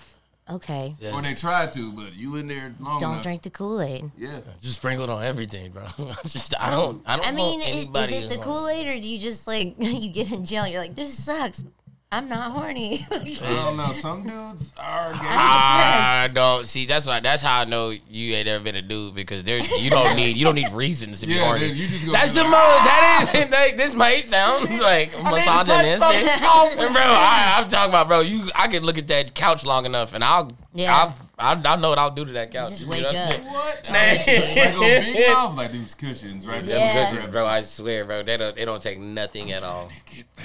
okay. 0.51 0.95
Yes. 1.01 1.15
Or 1.15 1.23
they 1.23 1.33
try 1.33 1.67
to, 1.69 1.93
but 1.93 2.13
you 2.15 2.37
in 2.37 2.49
there 2.49 2.75
long 2.81 3.01
Don't 3.01 3.13
enough. 3.13 3.23
drink 3.23 3.43
the 3.43 3.51
Kool 3.51 3.81
Aid. 3.81 4.11
Yeah. 4.19 4.41
just 4.61 4.77
sprinkle 4.77 5.05
it 5.05 5.11
on 5.11 5.23
everything, 5.25 5.71
bro. 5.73 5.87
just 6.25 6.53
I 6.61 6.71
don't. 6.71 7.03
I 7.07 7.17
don't. 7.17 7.27
I 7.27 7.33
mean, 7.33 7.61
want 7.61 8.07
is, 8.07 8.13
is 8.13 8.23
it 8.25 8.29
the 8.29 8.45
Kool 8.45 8.69
Aid 8.69 8.87
or 8.89 9.01
do 9.01 9.09
you 9.09 9.19
just 9.19 9.47
like 9.47 9.75
you 9.79 10.11
get 10.13 10.31
in 10.33 10.45
jail? 10.45 10.65
and 10.65 10.73
You're 10.75 10.83
like, 10.83 10.95
this 10.95 11.15
sucks. 11.25 11.65
I'm 12.17 12.29
not 12.31 12.51
horny. 12.53 13.07
I 13.11 13.19
don't 13.43 13.77
know. 13.77 13.93
Some 13.93 14.23
dudes 14.23 14.73
are 14.79 15.13
gay. 15.13 15.19
I 15.21 16.29
don't 16.33 16.67
see. 16.67 16.87
That's 16.87 17.05
why. 17.07 17.21
That's 17.21 17.43
how 17.43 17.61
I 17.61 17.65
know 17.67 17.91
you 17.91 18.35
ain't 18.35 18.49
ever 18.49 18.65
been 18.65 18.75
a 18.77 18.81
dude 18.81 19.15
because 19.15 19.45
there's 19.45 19.69
you 19.83 19.91
don't 19.91 20.17
need 20.17 20.35
you 20.35 20.47
don't 20.47 20.55
need 20.55 20.71
reasons 20.73 21.21
to 21.21 21.27
be 21.27 21.35
Yeah, 21.37 21.45
horny. 21.45 21.69
then 21.69 21.77
you 21.77 21.89
just 21.89 22.07
go 22.07 22.13
That's 22.13 22.33
the 22.33 22.41
like, 22.43 22.51
most. 22.51 22.85
That 22.85 23.31
is 23.35 23.51
like 23.51 23.77
this 23.77 23.95
might 23.95 24.27
sound 24.29 24.65
like 24.81 25.13
misogynistic, 25.13 26.81
And 26.81 26.93
bro. 26.95 27.03
I, 27.03 27.57
I'm 27.59 27.69
talking 27.69 27.91
about 27.91 28.09
bro. 28.09 28.21
You, 28.21 28.51
I 28.55 28.69
could 28.69 28.83
look 28.83 28.97
at 28.97 29.09
that 29.09 29.35
couch 29.35 29.67
long 29.67 29.85
enough, 29.85 30.15
and 30.15 30.25
I'll, 30.25 30.53
Yeah. 30.73 30.95
I'll, 30.97 31.15
I, 31.39 31.53
I 31.63 31.77
know 31.77 31.91
what 31.91 31.99
I'll 31.99 32.11
do 32.11 32.25
to 32.25 32.33
that 32.33 32.51
couch. 32.51 32.71
just 32.71 32.83
You 32.85 32.89
wake 32.89 33.03
know? 33.03 33.11
up. 33.11 33.45
What? 33.45 33.85
Nah. 33.85 33.93
like 33.93 34.27
a 34.27 35.01
big 35.03 35.29
mouth, 35.29 35.55
like 35.55 35.73
these 35.73 35.95
cushions 35.95 36.47
right 36.47 36.65
there. 36.65 36.79
Yeah. 36.79 37.11
Cushions, 37.11 37.31
bro. 37.31 37.45
I 37.47 37.61
swear, 37.61 38.07
bro. 38.07 38.23
They 38.23 38.39
don't. 38.39 38.57
They 38.57 38.65
don't 38.65 38.81
take 38.81 38.99
nothing 38.99 39.53
at 39.53 39.63
all. 39.63 39.91
Get 40.15 40.25
that. 40.37 40.45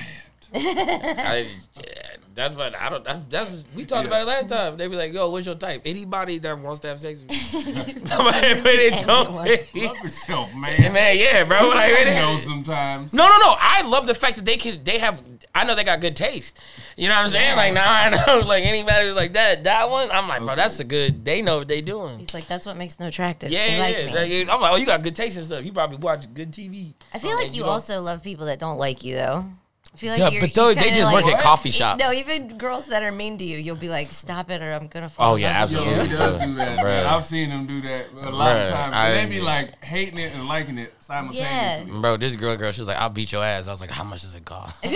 I, 0.54 1.48
that's 2.36 2.56
what 2.56 2.76
I 2.76 2.90
don't. 2.90 3.04
That's, 3.04 3.26
that's 3.26 3.64
we 3.76 3.86
talked 3.86 4.08
about 4.08 4.24
it 4.24 4.26
last 4.26 4.50
time. 4.50 4.78
They 4.78 4.88
be 4.88 4.96
like, 4.96 5.14
"Yo, 5.14 5.30
what's 5.30 5.46
your 5.46 5.56
type?" 5.56 5.82
Anybody 5.86 6.38
that 6.40 6.58
wants 6.60 6.80
to 6.82 6.90
have 6.90 7.00
sex 7.00 7.22
with 7.22 7.32
you. 7.32 8.00
Somebody, 8.06 8.62
but 8.62 8.74
it 8.74 9.00
don't. 9.06 9.34
Love 9.34 9.48
yourself, 9.74 10.54
man. 10.54 10.82
man. 10.82 10.94
Man, 11.02 11.18
yeah, 11.18 11.44
bro. 11.44 11.70
Like, 11.70 11.94
I 11.94 12.02
it- 12.02 12.16
know 12.20 12.38
sometimes. 12.38 13.14
no, 13.14 13.28
no, 13.28 13.38
no. 13.38 13.56
I 13.60 13.84
love 13.84 14.08
the 14.08 14.16
fact 14.16 14.36
that 14.38 14.46
they 14.46 14.58
can. 14.58 14.84
They 14.84 15.00
have 15.00 15.22
I 15.54 15.66
know 15.66 15.76
they 15.76 15.84
got 15.84 16.00
good 16.00 16.16
taste. 16.16 16.60
You 16.96 17.10
know 17.10 17.16
what 17.16 17.26
I'm 17.26 17.30
saying? 17.30 17.58
Like 17.58 17.74
now 17.74 17.86
I 17.92 18.10
know 18.10 18.40
like 18.48 18.64
anybody 18.64 19.08
who's 19.08 19.16
like 19.16 19.34
that, 19.34 19.64
that 19.66 19.90
one, 19.90 20.10
I'm 20.12 20.28
like, 20.28 20.44
bro, 20.44 20.56
that's 20.56 20.80
a 20.80 20.84
good. 20.84 21.26
They 21.26 21.42
know 21.42 21.60
what 21.60 21.68
they 21.68 21.82
doing. 21.82 22.20
He's 22.20 22.34
like, 22.34 22.48
that's 22.48 22.66
what 22.66 22.78
makes 22.78 22.96
them 22.96 23.08
attractive. 23.08 23.52
Yeah, 23.52 23.68
they 23.68 23.80
like 23.80 23.98
yeah. 23.98 24.06
me. 24.06 24.14
Like, 24.14 24.32
yeah. 24.32 24.54
I'm 24.54 24.62
like, 24.62 24.74
oh, 24.74 24.76
you 24.78 24.86
got 24.86 25.02
good 25.02 25.16
taste 25.16 25.36
and 25.38 25.46
stuff. 25.46 25.66
You 25.66 25.74
probably 25.74 25.98
watch 25.98 26.34
good 26.34 26.52
TV. 26.52 26.94
I 27.14 27.20
feel 27.20 27.36
like 27.36 27.54
you 27.54 27.64
don't- 27.64 27.72
also 27.72 28.00
love 28.02 28.24
people 28.24 28.46
that 28.46 28.60
don't 28.60 28.78
like 28.78 29.04
you, 29.04 29.16
though. 29.16 29.46
I 29.94 29.98
feel 29.98 30.12
like 30.12 30.20
Yeah, 30.20 30.30
you're, 30.30 30.42
but 30.42 30.56
you 30.56 30.76
they 30.76 30.82
kinda 30.84 31.00
just 31.00 31.12
work 31.12 31.26
at 31.26 31.42
coffee 31.42 31.70
shops. 31.70 32.00
No, 32.00 32.14
even 32.14 32.58
girls 32.58 32.88
that 32.88 33.04
are 33.04 33.12
mean 33.12 33.38
to 33.40 33.44
you, 33.44 33.58
you'll 33.58 33.76
be 33.76 33.90
like, 33.90 34.08
"Stop 34.08 34.50
it," 34.50 34.62
or 34.62 34.72
I'm 34.72 34.88
gonna. 34.88 35.10
Fall 35.10 35.34
Oh, 35.34 35.36
yeah, 35.36 35.60
love 35.60 35.70
with 35.70 35.80
you." 35.80 35.86
absolutely. 35.86 36.08
He 36.08 36.16
does 36.16 36.46
do 36.46 36.54
that. 36.54 36.80
Bruh. 36.80 37.06
I've 37.06 37.26
seen 37.26 37.50
him 37.50 37.68
do 37.68 37.82
that 37.82 38.06
a 38.14 38.30
lot 38.30 38.56
Bruh, 38.56 38.66
of 38.68 38.72
times. 38.72 38.96
And 38.96 39.32
they 39.32 39.36
be 39.36 39.42
like 39.42 39.84
hating 39.84 40.18
it 40.18 40.34
and 40.34 40.48
liking 40.48 40.78
it 40.78 40.94
simultaneously. 41.00 41.94
Yeah. 41.94 42.00
Bro, 42.00 42.18
this 42.18 42.36
girl, 42.38 42.56
girl, 42.56 42.72
she 42.72 42.80
was 42.80 42.88
like, 42.88 42.98
"I'll 42.98 43.10
beat 43.10 43.34
your 43.34 43.44
ass." 43.44 43.68
I 43.68 43.72
was 43.72 43.82
like, 43.82 43.92
"How 43.92 44.06
much 44.06 44.22
does 44.22 44.34
it 44.34 44.46
cost?" 44.46 44.78
Like 44.82 44.94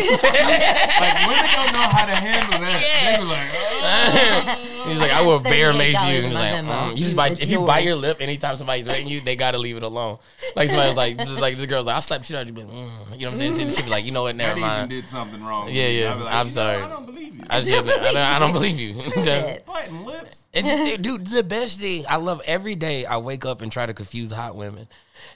women 1.28 1.52
don't 1.52 1.74
know 1.74 1.90
how 1.92 2.06
to 2.06 2.16
handle 2.16 2.60
that. 2.62 2.82
They 3.04 3.18
be 3.18 3.30
like, 3.30 3.50
oh. 3.54 4.86
He's 4.88 5.00
like, 5.00 5.12
"I 5.12 5.26
will 5.26 5.40
bear 5.42 5.74
$38 5.74 5.78
mace 5.78 5.94
you." 6.04 6.16
And 6.18 6.26
he's 6.28 6.36
like, 6.36 6.54
mm. 6.64 6.98
"You 6.98 7.04
just 7.04 7.16
bite, 7.18 7.32
It's 7.34 7.42
if 7.42 7.50
you 7.50 7.60
bite 7.66 7.84
your 7.84 7.96
lip 7.96 8.18
anytime 8.22 8.56
somebody's 8.56 8.88
rating 8.88 9.08
you, 9.08 9.20
they 9.20 9.36
gotta 9.36 9.58
leave 9.58 9.76
it 9.76 9.84
alone." 9.84 10.20
Like 10.56 10.70
somebody's 10.70 10.96
like, 10.96 11.18
just 11.18 11.34
like 11.34 11.58
this 11.58 11.66
girl's 11.66 11.86
like, 11.86 11.96
"I'll 11.96 12.02
slap 12.02 12.22
the 12.22 12.28
shit 12.28 12.38
out 12.38 12.44
of 12.44 12.48
you." 12.48 12.54
Be 12.54 12.64
like, 12.64 12.72
mm. 12.72 13.20
You 13.20 13.26
know 13.26 13.32
what 13.32 13.42
I'm 13.42 13.56
saying? 13.56 13.72
She'd 13.72 13.84
be 13.84 13.90
like, 13.90 14.06
"You 14.06 14.12
know 14.12 14.24
what? 14.24 14.36
Never 14.36 14.60
That 14.60 14.85
even 14.86 15.02
did 15.02 15.10
something 15.10 15.44
wrong. 15.44 15.70
Yeah, 15.70 15.88
yeah. 15.88 16.14
I'd 16.14 16.18
be 16.18 16.24
like, 16.24 16.34
I'm 16.34 16.48
you 16.48 16.56
know, 16.56 16.62
sorry. 16.62 16.82
I 16.82 16.90
don't 16.90 17.06
believe 17.06 17.36
you. 17.36 17.44
I, 17.50 17.62
just, 17.62 17.72
I, 17.72 17.82
don't, 17.82 18.18
I 18.18 18.40
don't 18.40 18.54
believe 18.54 18.80
you. 18.80 18.94
Biting 19.66 20.06
lips. 20.06 20.44
It's 20.54 21.02
dude, 21.02 21.28
the 21.28 21.44
best 21.44 21.80
thing 21.80 22.06
I 22.08 22.18
love 22.18 22.42
every 22.46 22.76
day. 22.76 23.06
I 23.06 23.18
wake 23.18 23.46
up 23.46 23.62
and 23.62 23.72
try 23.72 23.86
to 23.86 23.94
confuse 23.94 24.32
hot 24.32 24.56
women. 24.56 24.88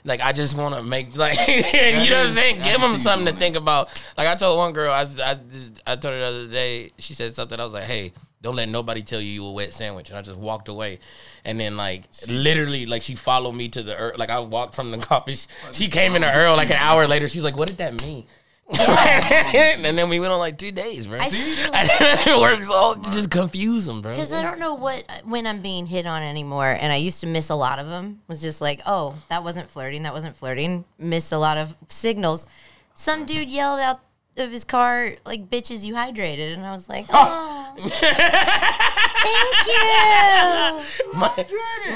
Like 0.04 0.20
I 0.20 0.32
just 0.32 0.56
want 0.56 0.74
to 0.74 0.82
make 0.82 1.14
like 1.16 1.36
you 1.46 1.62
know 2.10 2.16
what 2.16 2.26
I'm 2.26 2.30
saying. 2.30 2.62
Give 2.62 2.80
them 2.80 2.96
something 2.96 3.26
to 3.26 3.32
doing 3.32 3.40
think 3.40 3.56
about. 3.56 3.88
Like 4.16 4.28
I 4.28 4.34
told 4.34 4.58
one 4.58 4.72
girl, 4.72 4.92
I 4.92 5.02
I, 5.02 5.04
just, 5.04 5.82
I 5.86 5.96
told 5.96 6.14
her 6.14 6.20
the 6.20 6.26
other 6.26 6.48
day. 6.48 6.92
She 6.98 7.14
said 7.14 7.34
something. 7.34 7.58
I 7.58 7.64
was 7.64 7.74
like, 7.74 7.84
hey. 7.84 8.12
Don't 8.42 8.56
let 8.56 8.70
nobody 8.70 9.02
tell 9.02 9.20
you 9.20 9.30
you 9.30 9.44
a 9.44 9.52
wet 9.52 9.74
sandwich. 9.74 10.08
And 10.08 10.18
I 10.18 10.22
just 10.22 10.38
walked 10.38 10.68
away, 10.68 11.00
and 11.44 11.60
then 11.60 11.76
like 11.76 12.04
literally, 12.26 12.86
like 12.86 13.02
she 13.02 13.14
followed 13.14 13.52
me 13.52 13.68
to 13.68 13.82
the 13.82 13.94
Earl. 13.94 14.12
Like 14.16 14.30
I 14.30 14.40
walked 14.40 14.74
from 14.74 14.92
the 14.92 14.96
coffee. 14.96 15.34
She, 15.34 15.46
she 15.72 15.88
came 15.90 16.16
in 16.16 16.22
the 16.22 16.34
Earl 16.34 16.56
like 16.56 16.70
an 16.70 16.78
hour 16.78 17.06
later. 17.06 17.28
She's 17.28 17.44
like, 17.44 17.54
"What 17.54 17.68
did 17.68 17.76
that 17.76 18.00
mean?" 18.02 18.24
and 18.78 19.98
then 19.98 20.08
we 20.08 20.20
went 20.20 20.32
on 20.32 20.38
like 20.38 20.56
two 20.56 20.70
days, 20.70 21.08
bro. 21.08 21.18
I 21.20 21.28
still- 21.28 21.70
it 22.36 22.40
works 22.40 22.70
all 22.70 22.94
just 22.96 23.30
confuse 23.30 23.86
them, 23.86 24.00
bro. 24.00 24.12
Because 24.12 24.32
I 24.32 24.42
don't 24.42 24.60
know 24.60 24.74
what 24.74 25.04
when 25.24 25.46
I'm 25.46 25.60
being 25.60 25.86
hit 25.86 26.06
on 26.06 26.22
anymore, 26.22 26.76
and 26.80 26.92
I 26.92 26.96
used 26.96 27.20
to 27.22 27.26
miss 27.26 27.48
a 27.50 27.56
lot 27.56 27.78
of 27.80 27.86
them. 27.88 28.22
Was 28.28 28.40
just 28.40 28.60
like, 28.60 28.80
oh, 28.86 29.16
that 29.28 29.42
wasn't 29.42 29.68
flirting. 29.68 30.04
That 30.04 30.12
wasn't 30.14 30.36
flirting. 30.36 30.84
Missed 30.98 31.32
a 31.32 31.38
lot 31.38 31.58
of 31.58 31.74
signals. 31.88 32.46
Some 32.94 33.26
dude 33.26 33.50
yelled 33.50 33.80
out 33.80 34.00
of 34.36 34.52
his 34.52 34.62
car 34.64 35.14
like, 35.26 35.50
"Bitches, 35.50 35.84
you 35.84 35.94
hydrated," 35.94 36.54
and 36.54 36.64
I 36.64 36.70
was 36.70 36.88
like, 36.88 37.06
oh, 37.10 37.74
thank 37.76 39.66
you. 39.66 41.18
my, 41.18 41.30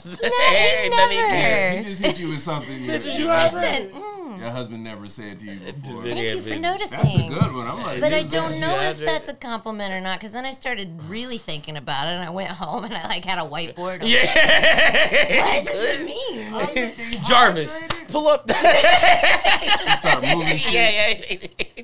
never 0.11 0.15
says. 0.17 0.31
Hey, 0.33 0.89
none 0.89 1.07
of 1.09 1.13
you 1.15 1.27
care. 1.27 1.77
He 1.77 1.83
just 1.83 2.01
hit 2.01 2.19
you 2.19 2.29
with 2.29 2.41
something. 2.41 2.83
you- 2.83 2.89
Bitches, 2.91 3.17
you 3.19 3.25
your 3.25 3.91
mm. 3.93 4.32
Your 4.43 4.51
husband 4.51 4.83
never 4.83 5.07
said 5.07 5.39
to 5.39 5.45
you 5.45 5.57
before. 5.57 6.03
Thank 6.03 6.35
you 6.35 6.41
for 6.41 6.59
noticing. 6.59 6.97
That's 6.97 7.15
a 7.15 7.29
good 7.29 7.55
one. 7.55 7.65
I'm 7.65 7.81
like, 7.81 8.01
but 8.01 8.13
I 8.13 8.23
don't 8.23 8.55
you 8.55 8.59
know 8.59 8.77
if 8.81 8.99
that's 8.99 9.29
a 9.29 9.33
compliment 9.33 9.93
or 9.93 10.01
not. 10.01 10.19
Because 10.19 10.33
then 10.33 10.43
I 10.43 10.51
started 10.51 11.01
really 11.03 11.37
thinking 11.37 11.77
about 11.77 12.09
it, 12.09 12.15
and 12.15 12.23
I 12.23 12.29
went 12.29 12.49
home 12.49 12.83
and 12.83 12.93
I 12.93 13.07
like 13.07 13.23
had 13.23 13.39
a 13.39 13.49
whiteboard. 13.49 14.01
Yeah. 14.13 15.55
What 15.55 15.65
does 15.65 15.83
it 15.85 16.05
mean? 16.05 17.23
Jarvis, 17.23 17.79
pull 18.09 18.27
up. 18.27 18.49
Start 19.97 20.23
moving 20.23 20.57
shit. 20.57 20.73
yeah, 20.73 21.09
yeah. 21.09 21.83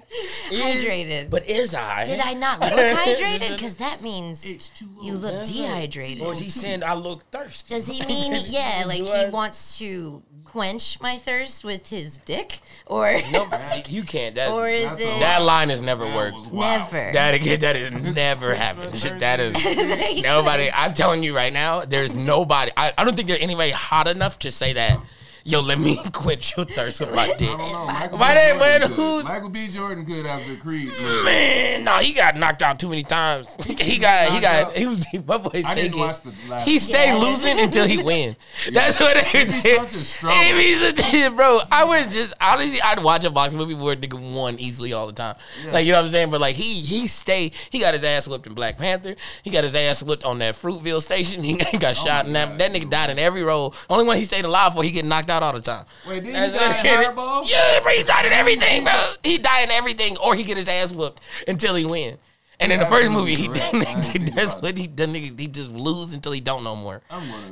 Hydrated. 0.51 1.29
But 1.29 1.47
is 1.47 1.73
I? 1.73 2.03
Did 2.03 2.19
I 2.19 2.33
not 2.33 2.59
look 2.59 2.71
hydrated? 2.73 3.53
Because 3.53 3.77
that 3.77 4.01
means 4.01 4.71
you 5.01 5.13
look 5.13 5.47
dehydrated. 5.47 6.21
Or 6.23 6.33
is 6.33 6.39
he 6.39 6.49
saying 6.49 6.83
I 6.83 6.93
look 6.93 7.23
thirsty? 7.23 7.73
Does 7.73 7.87
he 7.87 8.05
mean 8.05 8.33
yeah, 8.47 8.83
like 8.85 9.01
he 9.01 9.29
wants 9.29 9.77
to 9.79 10.21
quench 10.51 10.99
my 11.01 11.17
thirst 11.17 11.63
with 11.63 11.89
his 11.89 12.17
dick, 12.19 12.59
or 12.85 13.21
No, 13.31 13.47
you 13.87 14.03
can't. 14.03 14.35
That's, 14.35 14.51
Or 14.51 14.67
is 14.67 14.83
that's- 14.89 14.99
it- 14.99 15.19
that 15.19 15.41
line 15.43 15.69
has 15.69 15.81
never 15.81 16.05
worked. 16.05 16.51
never? 16.51 17.11
That 17.13 17.33
again, 17.33 17.59
that 17.61 17.75
has 17.75 17.91
never 18.15 18.55
happened. 18.55 18.93
That 19.19 19.39
is 19.39 19.53
nobody. 20.23 20.69
I'm 20.73 20.93
telling 20.93 21.23
you 21.23 21.35
right 21.35 21.53
now, 21.53 21.85
there's 21.85 22.13
nobody. 22.13 22.71
I, 22.75 22.93
I 22.97 23.03
don't 23.05 23.15
think 23.15 23.27
there's 23.27 23.41
anybody 23.41 23.71
hot 23.71 24.07
enough 24.07 24.39
to 24.39 24.51
say 24.51 24.73
that. 24.73 24.99
Yo, 25.45 25.61
let 25.61 25.79
me 25.79 25.97
quench 26.13 26.55
your 26.57 26.65
thirst 26.65 26.99
with 26.99 27.13
my 27.13 27.27
dick. 27.37 27.49
I 27.49 27.57
don't 27.57 27.71
know. 27.71 27.85
Michael 27.85 28.17
Why 28.17 28.33
B. 28.33 28.39
they- 28.39 28.49
Jordan 28.49 28.59
man, 28.59 28.81
could. 28.81 28.91
who- 28.95 29.23
Michael 29.23 29.49
B. 29.49 29.67
Jordan 29.67 30.05
could 30.05 30.25
after 30.25 30.55
Creed. 30.57 30.87
Man. 31.01 31.25
Man, 31.25 31.83
no, 31.85 31.97
he 31.97 32.13
got 32.13 32.35
knocked 32.35 32.61
out 32.61 32.79
too 32.79 32.89
many 32.89 33.03
times. 33.03 33.55
He, 33.65 33.73
he 33.75 33.97
got, 33.97 34.31
he 34.31 34.39
got, 34.39 34.75
he 34.75 34.85
was, 34.85 35.05
my 35.25 35.37
boy's 35.37 35.65
I 35.65 35.75
didn't 35.75 35.97
watch 35.99 36.21
the 36.21 36.33
last 36.49 36.67
He 36.67 36.77
stayed 36.79 37.07
Yeah. 37.07 37.17
losing 37.17 37.59
until 37.59 37.87
he 37.87 38.01
win. 38.01 38.35
That's 38.73 38.99
what 38.99 39.17
it 39.17 39.33
It'd 39.33 39.61
such 39.61 39.93
a 39.95 40.03
struggle. 40.03 40.37
It 40.41 40.53
be 40.55 40.75
such 40.75 41.13
a- 41.13 41.29
bro. 41.29 41.59
I 41.71 41.83
would 41.85 42.11
just 42.11 42.33
honestly, 42.41 42.81
I'd 42.81 43.01
watch 43.03 43.23
a 43.23 43.29
boxing 43.29 43.57
movie 43.57 43.73
where 43.73 43.93
a 43.93 43.97
nigga 43.97 44.19
won 44.33 44.59
easily 44.59 44.93
all 44.93 45.07
the 45.07 45.13
time. 45.13 45.35
Like 45.71 45.85
you 45.85 45.91
know 45.91 45.99
what 45.99 46.05
I'm 46.05 46.11
saying. 46.11 46.31
But 46.31 46.41
like 46.41 46.55
he 46.55 46.75
he 46.81 47.07
stayed. 47.07 47.53
He 47.69 47.79
got 47.79 47.93
his 47.93 48.03
ass 48.03 48.27
whipped 48.27 48.45
in 48.47 48.53
Black 48.53 48.77
Panther. 48.77 49.15
He 49.43 49.49
got 49.49 49.63
his 49.63 49.75
ass 49.75 50.03
whipped 50.03 50.23
on 50.25 50.39
that 50.39 50.55
Fruitvale 50.55 51.01
station. 51.01 51.43
He 51.43 51.59
Oh 51.73 51.77
got 51.77 51.95
shot 51.95 52.25
in 52.25 52.33
that. 52.33 52.57
That 52.57 52.71
nigga 52.71 52.89
died 52.89 53.09
in 53.09 53.19
every 53.19 53.43
role. 53.43 53.73
Only 53.89 54.05
one 54.05 54.17
he 54.17 54.25
stayed 54.25 54.45
alive 54.45 54.73
for. 54.73 54.83
He 54.83 54.91
get 54.91 55.05
knocked 55.05 55.28
out 55.29 55.43
all 55.43 55.53
the 55.53 55.61
time. 55.61 55.85
Wait, 56.07 56.23
did 56.23 56.27
he 56.27 56.31
die 56.33 56.79
in 56.79 56.85
it 56.85 56.89
is. 57.01 57.07
Hardball? 57.07 57.49
Yeah, 57.49 57.79
bro, 57.81 57.91
he 57.93 58.03
died 58.03 58.25
in 58.25 58.33
everything, 58.33 58.83
bro. 58.83 58.93
He 59.23 59.37
died 59.37 59.63
in 59.65 59.71
everything, 59.71 60.17
or 60.17 60.35
he 60.35 60.43
get 60.43 60.57
his 60.57 60.67
ass 60.67 60.91
whooped 60.91 61.21
until 61.47 61.75
he 61.75 61.85
win. 61.85 62.17
And 62.61 62.73
in 62.73 62.79
the 62.79 62.85
first 62.87 63.09
movie, 63.09 63.35
he 63.35 63.47
Absolutely 63.47 63.85
correct. 63.85 63.97
I 64.09 64.11
didn't 64.11 64.35
that's 64.35 64.53
what 64.55 64.77
he 64.77 64.87
the 64.87 65.05
nigga 65.05 65.39
he 65.39 65.47
just 65.47 65.69
lose 65.69 66.13
until 66.13 66.33
he 66.33 66.41
don't 66.41 66.63
no 66.63 66.75
more. 66.75 67.01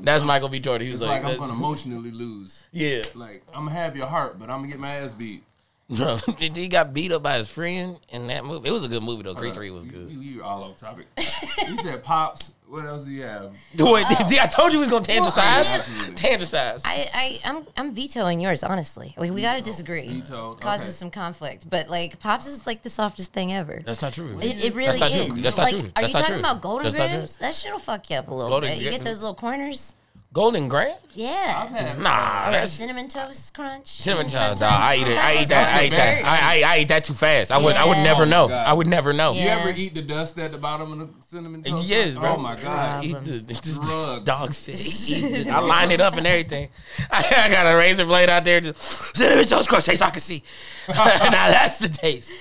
That's 0.02 0.24
Michael 0.24 0.50
B. 0.50 0.60
Jordan. 0.60 0.86
He 0.86 0.92
was 0.92 1.02
like, 1.02 1.24
like, 1.24 1.34
I'm 1.34 1.40
gonna 1.40 1.54
emotionally 1.54 2.12
lose. 2.12 2.66
yeah. 2.74 3.04
Like 3.16 3.44
I'm 3.56 3.66
gonna 3.68 3.72
have 3.72 3.96
your 3.96 4.08
heart, 4.08 4.38
but 4.38 4.50
I'm 4.50 4.58
gonna 4.60 4.68
get 4.68 4.80
my 4.80 4.96
ass 4.96 5.14
beat. 5.14 5.44
Bro, 5.90 6.18
he 6.38 6.68
got 6.68 6.94
beat 6.94 7.14
up 7.14 7.24
by 7.24 7.38
his 7.38 7.50
friend 7.50 7.98
in 8.10 8.28
that 8.28 8.44
movie. 8.44 8.68
It 8.68 8.74
was 8.74 8.84
a 8.84 8.90
good 8.90 9.02
movie 9.02 9.24
though. 9.24 9.34
Creed 9.34 9.54
Hold 9.54 9.56
Three 9.56 9.72
was 9.72 9.86
You- 9.86 9.92
good. 9.92 10.10
You, 10.10 10.20
you 10.20 10.44
all 10.44 10.64
off 10.64 10.78
topic. 10.78 11.08
you 11.18 11.78
said 11.78 12.04
pops. 12.04 12.52
What 12.70 12.86
else 12.86 13.06
do 13.06 13.12
you 13.12 13.24
have? 13.24 13.54
Wait, 13.80 14.06
oh. 14.10 14.28
see, 14.28 14.40
I 14.40 14.46
told 14.46 14.74
you 14.74 14.80
we 14.80 14.82
was 14.84 14.90
gonna 14.90 15.06
Well, 15.08 15.32
tanticize. 15.32 15.38
I- 15.38 15.76
Absolutely. 15.78 16.16
tanticize. 16.16 16.82
I, 16.84 17.10
I 17.14 17.40
I'm 17.46 17.68
I'm 17.78 17.94
vetoing 17.94 18.42
yours 18.42 18.62
honestly. 18.62 19.14
Like 19.18 19.32
we 19.32 19.42
gotta 19.42 19.60
oh, 19.60 19.64
disagree. 19.64 20.08
Veto, 20.08 20.56
Causes 20.56 20.88
okay. 20.88 20.92
some 20.92 21.12
conflict, 21.12 21.70
but 21.70 21.88
like 21.90 22.20
pops 22.20 22.46
is 22.46 22.68
like 22.68 22.82
the 22.82 22.90
softest 22.90 23.32
thing 23.32 23.54
ever. 23.54 23.82
That's 23.86 24.02
not 24.02 24.14
true. 24.14 24.38
It, 24.42 24.64
it 24.64 24.76
really 24.76 24.88
That's 24.88 25.00
not 25.00 25.12
is. 25.12 25.28
true. 25.28 25.42
That's 25.42 25.58
not 25.58 25.70
true. 25.70 25.80
Are 25.80 26.02
That's 26.02 26.08
you 26.08 26.14
talking 26.14 26.26
true. 26.28 26.40
about 26.40 26.62
golden 26.62 26.92
That's 26.92 26.96
grams? 26.96 27.38
That 27.38 27.56
shit'll 27.56 27.80
fuck 27.80 28.10
you 28.10 28.18
up 28.18 28.28
a 28.28 28.34
little 28.34 28.50
Golden 28.50 28.70
bit. 28.70 28.82
You 28.82 28.92
get 28.92 29.04
those 29.04 29.22
little 29.22 29.36
corners. 29.36 29.96
Golden 30.38 30.70
grahams? 30.70 31.00
Yeah. 31.15 31.67
I've 31.74 31.98
Nah, 31.98 32.51
that's 32.51 32.72
cinnamon 32.74 33.08
toast 33.08 33.56
crunch. 33.56 33.88
cinnamon 33.88 34.27
toast. 34.29 34.62
Nah, 34.62 34.67
I 34.70 34.96
eat 34.98 35.08
it. 35.08 35.17
I 35.17 35.41
eat 35.41 35.48
that. 35.48 35.74
I 35.82 35.86
eat 35.86 35.89
that. 35.94 36.24
I, 36.24 36.38
I, 36.62 36.75
I 36.75 36.79
eat 36.82 36.88
that 36.89 37.03
too 37.06 37.15
fast. 37.15 37.51
I 37.51 37.58
would. 37.58 37.75
I 37.75 37.86
would 37.88 37.98
Yeah. 37.98 38.03
never 38.03 38.22
Oh 38.22 38.25
know. 38.25 38.48
God. 38.48 38.67
I 38.67 38.72
would 38.72 38.86
never 38.86 39.13
know. 39.13 39.32
You 39.34 39.41
Yeah. 39.46 39.58
ever 39.62 39.72
eat 39.75 39.96
the 39.96 40.03
dust 40.03 40.38
at 40.38 40.51
the 40.51 40.60
bottom 40.60 40.91
of 40.91 41.00
the 41.00 41.10
cinnamon 41.25 41.63
toast? 41.63 41.88
Yes, 41.88 42.17
bro. 42.17 42.36
Oh 42.36 42.38
my 42.38 42.56
god. 42.56 43.03
Eat 43.03 43.13
Problems. 43.13 43.48
the, 43.48 43.53
just 43.56 43.82
Drugs. 43.82 44.24
dog 44.25 44.53
shit. 44.53 45.10
Eat 45.10 45.46
the- 45.46 45.50
I 45.56 45.60
line 45.60 45.89
it 45.89 46.01
up 46.01 46.15
and 46.17 46.27
everything. 46.27 46.70
I, 47.10 47.46
I 47.46 47.50
got 47.50 47.65
a 47.65 47.75
razor 47.75 48.06
blade 48.06 48.29
out 48.29 48.46
there. 48.46 48.62
Just 48.62 48.79
cinnamon 49.17 49.46
toast 49.46 49.70
crunch 49.70 49.86
taste. 49.86 50.03
I 50.03 50.12
can 50.12 50.22
see. 50.22 50.44
now 50.88 51.50
that's 51.50 51.79
the 51.79 51.89
taste. 51.89 52.32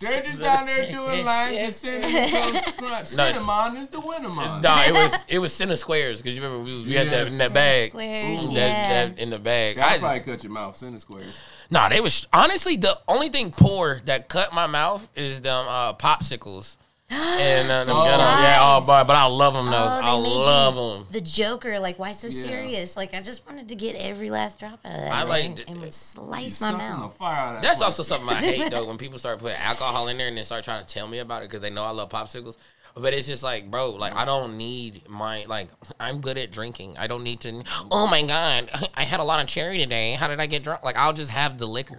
They're 0.00 0.22
just 0.22 0.40
down 0.40 0.66
there 0.66 0.90
doing 0.90 1.24
lines 1.24 1.56
and 1.58 1.74
cinnamon 1.74 2.30
toast 2.30 2.76
crunch. 2.76 3.16
No, 3.16 3.32
Cinnamon 3.32 3.76
is 3.76 3.88
the 3.88 4.00
winner, 4.00 4.28
man. 4.28 4.60
No, 4.60 4.76
it 4.86 4.92
was 4.92 5.14
it 5.28 5.38
was 5.38 5.52
Cinna 5.52 5.76
Squares 5.76 6.20
because 6.20 6.36
you 6.36 6.42
remember 6.42 6.64
we, 6.64 6.74
was- 6.76 6.84
we 6.86 6.94
had 6.94 7.08
that 7.10 7.26
in 7.28 7.38
that 7.38 7.48
Cinnamon 7.48 7.52
bag. 7.54 7.90
Squares, 7.90 8.46
That- 8.46 8.52
yeah. 8.54 9.06
that 9.06 9.18
in 9.18 9.30
the 9.30 9.38
bag. 9.38 9.76
That'll 9.76 9.94
I- 9.94 9.98
probably 9.98 10.20
cut 10.32 10.42
your 10.44 10.52
mouth. 10.52 10.76
Cinnamon 10.76 11.00
squares. 11.00 11.38
Nah, 11.70 11.88
they 11.88 12.00
was 12.00 12.26
honestly 12.32 12.76
the 12.76 12.98
only 13.08 13.28
thing 13.28 13.50
poor 13.50 14.00
that 14.04 14.28
cut 14.28 14.52
my 14.52 14.66
mouth 14.66 15.08
is 15.16 15.40
them 15.40 15.66
uh, 15.68 15.94
popsicles. 15.94 16.76
And 17.10 17.70
uh, 17.70 17.84
them 17.84 17.94
Oh. 17.96 18.04
ghetto- 18.04 18.22
yeah, 18.42 18.58
oh 18.62 18.78
Nice. 18.78 18.86
boy, 18.86 19.04
but 19.06 19.16
I 19.16 19.26
love 19.26 19.54
them 19.54 19.66
though. 19.66 19.72
Oh, 19.72 20.00
I 20.02 20.12
love 20.12 20.74
them. 20.98 21.06
The 21.12 21.20
Joker, 21.20 21.78
like, 21.78 21.98
why 21.98 22.12
so 22.12 22.28
Yeah. 22.28 22.42
serious? 22.42 22.96
Like, 22.96 23.14
I 23.14 23.20
just 23.20 23.46
wanted 23.46 23.68
to 23.68 23.74
get 23.74 23.94
every 23.96 24.30
last 24.30 24.58
drop 24.58 24.80
out 24.84 24.92
of 24.94 25.00
that. 25.00 25.12
I 25.12 25.22
like 25.24 25.44
and, 25.44 25.56
th- 25.56 25.68
and 25.68 25.80
would 25.80 25.94
slice 25.94 26.60
my 26.60 26.68
sucking 26.68 26.78
the 26.78 26.84
mouth. 26.96 27.16
fire 27.16 27.34
out 27.36 27.48
of 27.56 27.62
that 27.62 27.62
That's 27.68 27.78
place. 27.80 27.86
also 27.98 28.02
something 28.02 28.28
I 28.28 28.40
hate 28.40 28.70
though 28.70 28.84
when 28.88 28.98
people 28.98 29.18
start 29.18 29.38
putting 29.38 29.58
alcohol 29.58 30.08
in 30.08 30.18
there 30.18 30.28
and 30.28 30.36
then 30.36 30.44
start 30.44 30.64
trying 30.64 30.84
to 30.84 30.88
tell 30.90 31.06
me 31.06 31.18
about 31.18 31.42
it 31.42 31.48
because 31.50 31.60
they 31.62 31.70
know 31.70 31.84
I 31.84 31.90
love 31.90 32.08
popsicles. 32.08 32.56
But 32.96 33.12
it's 33.12 33.26
just 33.26 33.42
like, 33.42 33.72
bro, 33.72 33.90
like 33.90 34.14
I 34.14 34.24
don't 34.24 34.56
need 34.56 35.08
my 35.08 35.44
like 35.48 35.66
I'm 35.98 36.20
good 36.20 36.38
at 36.38 36.52
drinking. 36.52 36.96
I 36.96 37.08
don't 37.08 37.24
need 37.24 37.40
to. 37.40 37.64
Oh 37.90 38.06
my 38.06 38.22
god, 38.22 38.70
I 38.94 39.02
had 39.02 39.18
a 39.18 39.24
lot 39.24 39.40
of 39.42 39.48
cherry 39.48 39.78
today. 39.78 40.12
How 40.12 40.28
did 40.28 40.38
I 40.38 40.46
get 40.46 40.62
drunk? 40.62 40.84
Like 40.84 40.96
I'll 40.96 41.12
just 41.12 41.30
have 41.32 41.58
the 41.58 41.66
liquor. 41.66 41.98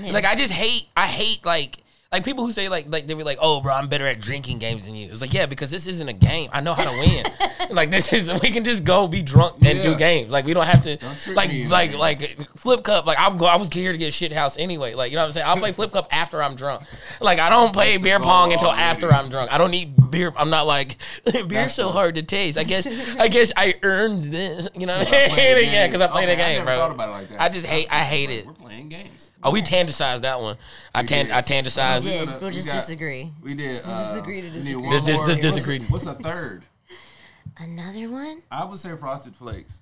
Like 0.00 0.24
I 0.24 0.34
just 0.34 0.52
hate. 0.52 0.88
I 0.96 1.06
hate 1.06 1.44
like 1.44 1.84
Like 2.12 2.24
people 2.24 2.44
who 2.44 2.52
say 2.52 2.68
like 2.68 2.86
like 2.90 3.06
they 3.06 3.14
be 3.14 3.24
like, 3.24 3.38
oh, 3.40 3.62
bro, 3.62 3.72
I'm 3.72 3.88
better 3.88 4.06
at 4.06 4.20
drinking 4.20 4.58
games 4.58 4.84
than 4.84 4.94
you. 4.94 5.08
It's 5.10 5.22
like 5.22 5.32
yeah, 5.32 5.46
because 5.46 5.70
this 5.70 5.86
isn't 5.86 6.08
a 6.08 6.12
game. 6.12 6.50
I 6.52 6.60
know 6.60 6.74
how 6.74 6.84
to 6.84 6.98
win. 6.98 7.24
like 7.70 7.90
this 7.90 8.12
is 8.12 8.30
we 8.42 8.50
can 8.50 8.64
just 8.64 8.84
go 8.84 9.08
be 9.08 9.22
drunk 9.22 9.64
and 9.64 9.82
do 9.82 9.94
games. 9.94 10.30
Like 10.30 10.44
we 10.44 10.52
don't 10.52 10.66
have 10.66 10.82
to 10.82 10.98
trick 10.98 11.36
like 11.36 11.48
me, 11.48 11.66
like 11.66 11.92
man. 11.92 12.00
like 12.00 12.38
flip 12.56 12.84
cup. 12.84 13.06
Like 13.06 13.18
I'm 13.18 13.38
go. 13.38 13.46
I 13.46 13.56
was 13.56 13.70
here 13.72 13.92
to 13.92 13.98
get 13.98 14.12
shit 14.12 14.32
house 14.32 14.58
anyway. 14.58 14.92
Like 14.92 15.10
you 15.10 15.16
know 15.16 15.22
what 15.22 15.28
I'm 15.28 15.32
saying. 15.32 15.46
I'll 15.46 15.56
play 15.56 15.72
flip 15.72 15.92
cup 15.92 16.08
after 16.10 16.42
I'm 16.42 16.54
drunk. 16.54 16.84
Like 17.20 17.38
I 17.38 17.48
don't 17.48 17.72
play 17.72 17.96
beer 17.96 18.20
pong 18.20 18.52
until 18.52 18.70
after 18.70 19.10
I'm 19.10 19.30
drunk. 19.30 19.50
I 19.50 19.56
don't 19.56 19.70
need 19.70 20.10
beer. 20.10 20.32
I'm 20.36 20.50
not 20.50 20.66
like 20.66 20.96
beer's 21.48 21.74
so 21.74 21.88
hard 21.88 22.16
to 22.16 22.22
taste. 22.22 22.58
I 22.58 22.64
guess 22.64 22.86
I 23.18 23.28
guess 23.28 23.52
I 23.56 23.74
earned 23.82 24.24
this. 24.24 24.68
You 24.74 24.86
know 24.86 24.98
what 24.98 25.08
I 25.12 25.28
mean? 25.28 25.72
yeah, 25.72 25.86
because 25.86 26.02
I 26.02 26.08
played 26.08 26.28
the 26.28 26.34
I 26.34 26.36
game, 26.36 26.58
never 26.58 26.66
bro. 26.66 26.76
thought 26.76 26.90
about 26.90 27.08
it 27.08 27.30
like. 27.30 27.40
I 27.40 27.48
just 27.48 27.64
hate. 27.64 27.88
I 27.90 28.00
hate 28.00 28.30
it. 28.30 28.46
We're 28.46 28.52
playing 28.52 28.90
games. 28.90 29.31
Oh, 29.44 29.50
we 29.50 29.62
tanticized 29.62 30.20
that 30.22 30.40
one. 30.40 30.56
I 30.94 31.02
tan. 31.02 31.30
I 31.30 31.36
We 31.38 31.42
tanticized. 31.42 32.02
did. 32.02 32.28
We'll 32.28 32.40
we 32.48 32.50
just 32.50 32.66
got- 32.66 32.74
disagree. 32.74 33.30
We 33.42 33.54
did. 33.54 33.84
We'll 33.84 33.94
Uh, 33.94 34.08
disagree 34.08 34.40
to 34.40 34.46
we 34.48 34.52
need 34.52 34.52
disagree. 34.62 34.76
one 34.76 34.90
This- 34.90 35.02
this- 35.04 35.16
more. 35.16 35.26
this 35.26 35.36
What's- 35.36 35.54
disagree. 35.54 35.78
What's 35.88 36.06
a 36.06 36.14
third? 36.14 36.62
Another 37.58 38.08
one? 38.08 38.42
I 38.50 38.64
would 38.64 38.78
say 38.78 38.96
Frosted 38.96 39.36
Flakes. 39.36 39.80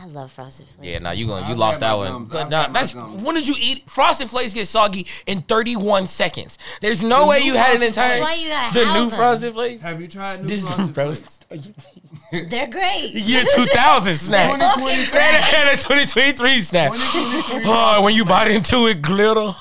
I 0.00 0.06
love 0.06 0.32
Frosted 0.32 0.66
Flakes. 0.68 0.88
Yeah, 0.88 0.98
now 1.00 1.10
you 1.10 1.26
going 1.26 1.44
you 1.44 1.52
I've 1.52 1.58
lost 1.58 1.80
had 1.80 1.88
that 1.90 1.92
my 1.92 1.96
one. 1.98 2.12
gums. 2.12 2.30
But 2.30 2.44
I've 2.46 2.50
nah, 2.50 2.62
had 2.62 2.72
my 2.72 2.80
that's 2.80 2.94
gums. 2.94 3.22
when 3.22 3.34
did 3.34 3.46
you 3.46 3.54
eat? 3.58 3.88
Frosted 3.90 4.28
Flakes 4.30 4.54
get 4.54 4.66
soggy 4.66 5.06
in 5.26 5.42
31 5.42 6.06
seconds. 6.06 6.56
There's 6.80 7.04
no 7.04 7.28
way 7.28 7.40
you 7.40 7.54
had 7.54 7.76
an 7.76 7.82
entire. 7.82 8.18
That's 8.18 8.20
why 8.22 8.34
you 8.34 8.48
gotta 8.48 8.78
the 8.78 8.86
house 8.86 8.96
new 8.98 9.10
'em. 9.10 9.10
Frosted 9.10 9.52
Flakes. 9.52 9.82
Have 9.82 10.00
you 10.00 10.08
tried 10.08 10.40
new 10.42 10.48
This 10.48 10.62
Frosted 10.62 10.94
bro. 10.94 11.14
Flakes? 11.14 11.40
They're 12.32 12.66
great. 12.66 13.12
The 13.12 13.20
Year 13.24 13.44
2000 13.54 14.14
snack. 14.16 14.50
2023. 14.52 15.18
and 15.20 15.68
a 15.68 15.82
2023 15.82 16.62
snack. 16.62 16.92
2023. 16.92 17.62
Oh, 17.66 18.02
when 18.02 18.14
you 18.14 18.24
bite 18.24 18.50
into 18.50 18.86
it, 18.86 19.02
glitter. 19.02 19.52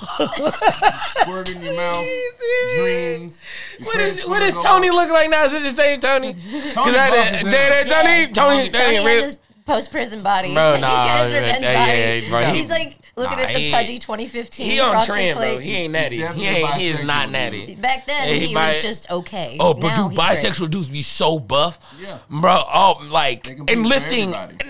Squirt 1.19 1.49
in 1.49 1.61
your 1.61 1.75
mouth. 1.75 2.05
Dreams. 2.77 3.41
You 3.79 3.85
What 3.85 3.99
what 4.27 4.39
does 4.39 4.63
Tony 4.63 4.89
look 4.89 5.09
like 5.09 5.29
now? 5.29 5.43
Is 5.45 5.53
it 5.53 5.63
the 5.63 5.71
same 5.71 5.99
Tony? 5.99 6.33
Tony 6.33 6.73
Cause 6.73 6.93
that, 6.93 7.09
buff 7.09 7.33
as 7.33 7.43
that, 7.43 7.51
that, 7.51 7.87
hell. 7.87 8.03
Tony, 8.03 8.19
Yeah. 8.19 8.31
Tony, 8.31 8.69
that 8.69 8.81
Tony 8.83 8.95
ain't 8.95 9.03
has 9.03 9.05
real. 9.15 9.23
his 9.23 9.37
post 9.65 9.91
prison 9.91 10.21
body. 10.23 10.53
Bro, 10.53 10.73
He's 10.73 10.81
got 10.81 11.23
his 11.23 11.31
nah, 11.33 11.37
revenge 11.39 11.63
yeah, 11.63 11.85
body. 11.85 11.97
yeah, 12.25 12.29
bro, 12.29 12.53
he- 12.53 12.59
He's 12.61 12.69
like 12.69 12.97
looking 13.21 13.37
Nah, 13.37 13.43
at 13.43 13.53
the 13.53 13.59
he- 13.59 13.71
pudgy 13.71 13.97
2015 13.99 14.65
He 14.65 14.79
on 14.79 14.91
Frosted 14.91 15.13
trend, 15.15 15.37
bro. 15.39 15.57
He 15.59 15.71
ain't 15.73 15.93
natty. 15.93 16.15
He 16.17 16.21
Definitely 16.21 16.47
ain't. 16.47 16.73
He 16.73 16.87
is 16.87 16.97
bisexual, 16.99 17.05
not 17.05 17.23
dude. 17.25 17.31
natty. 17.33 17.75
Back 17.75 18.07
then, 18.07 18.27
Yeah, 18.27 18.33
he, 18.35 18.47
he 18.47 18.53
bi- 18.53 18.73
was 18.75 18.83
just 18.83 19.09
okay. 19.11 19.57
Oh, 19.59 19.73
but 19.73 19.87
now 19.89 20.07
dude, 20.09 20.17
he's 20.17 20.19
great. 20.41 20.51
bisexual 20.53 20.69
dudes 20.69 20.89
be 20.89 21.01
so 21.01 21.39
buff, 21.39 21.79
Yeah. 22.01 22.17
bro. 22.29 22.63
Oh, 22.73 23.01
like 23.09 23.47
and 23.47 23.85
lifting 23.87 24.33
and, 24.33 24.63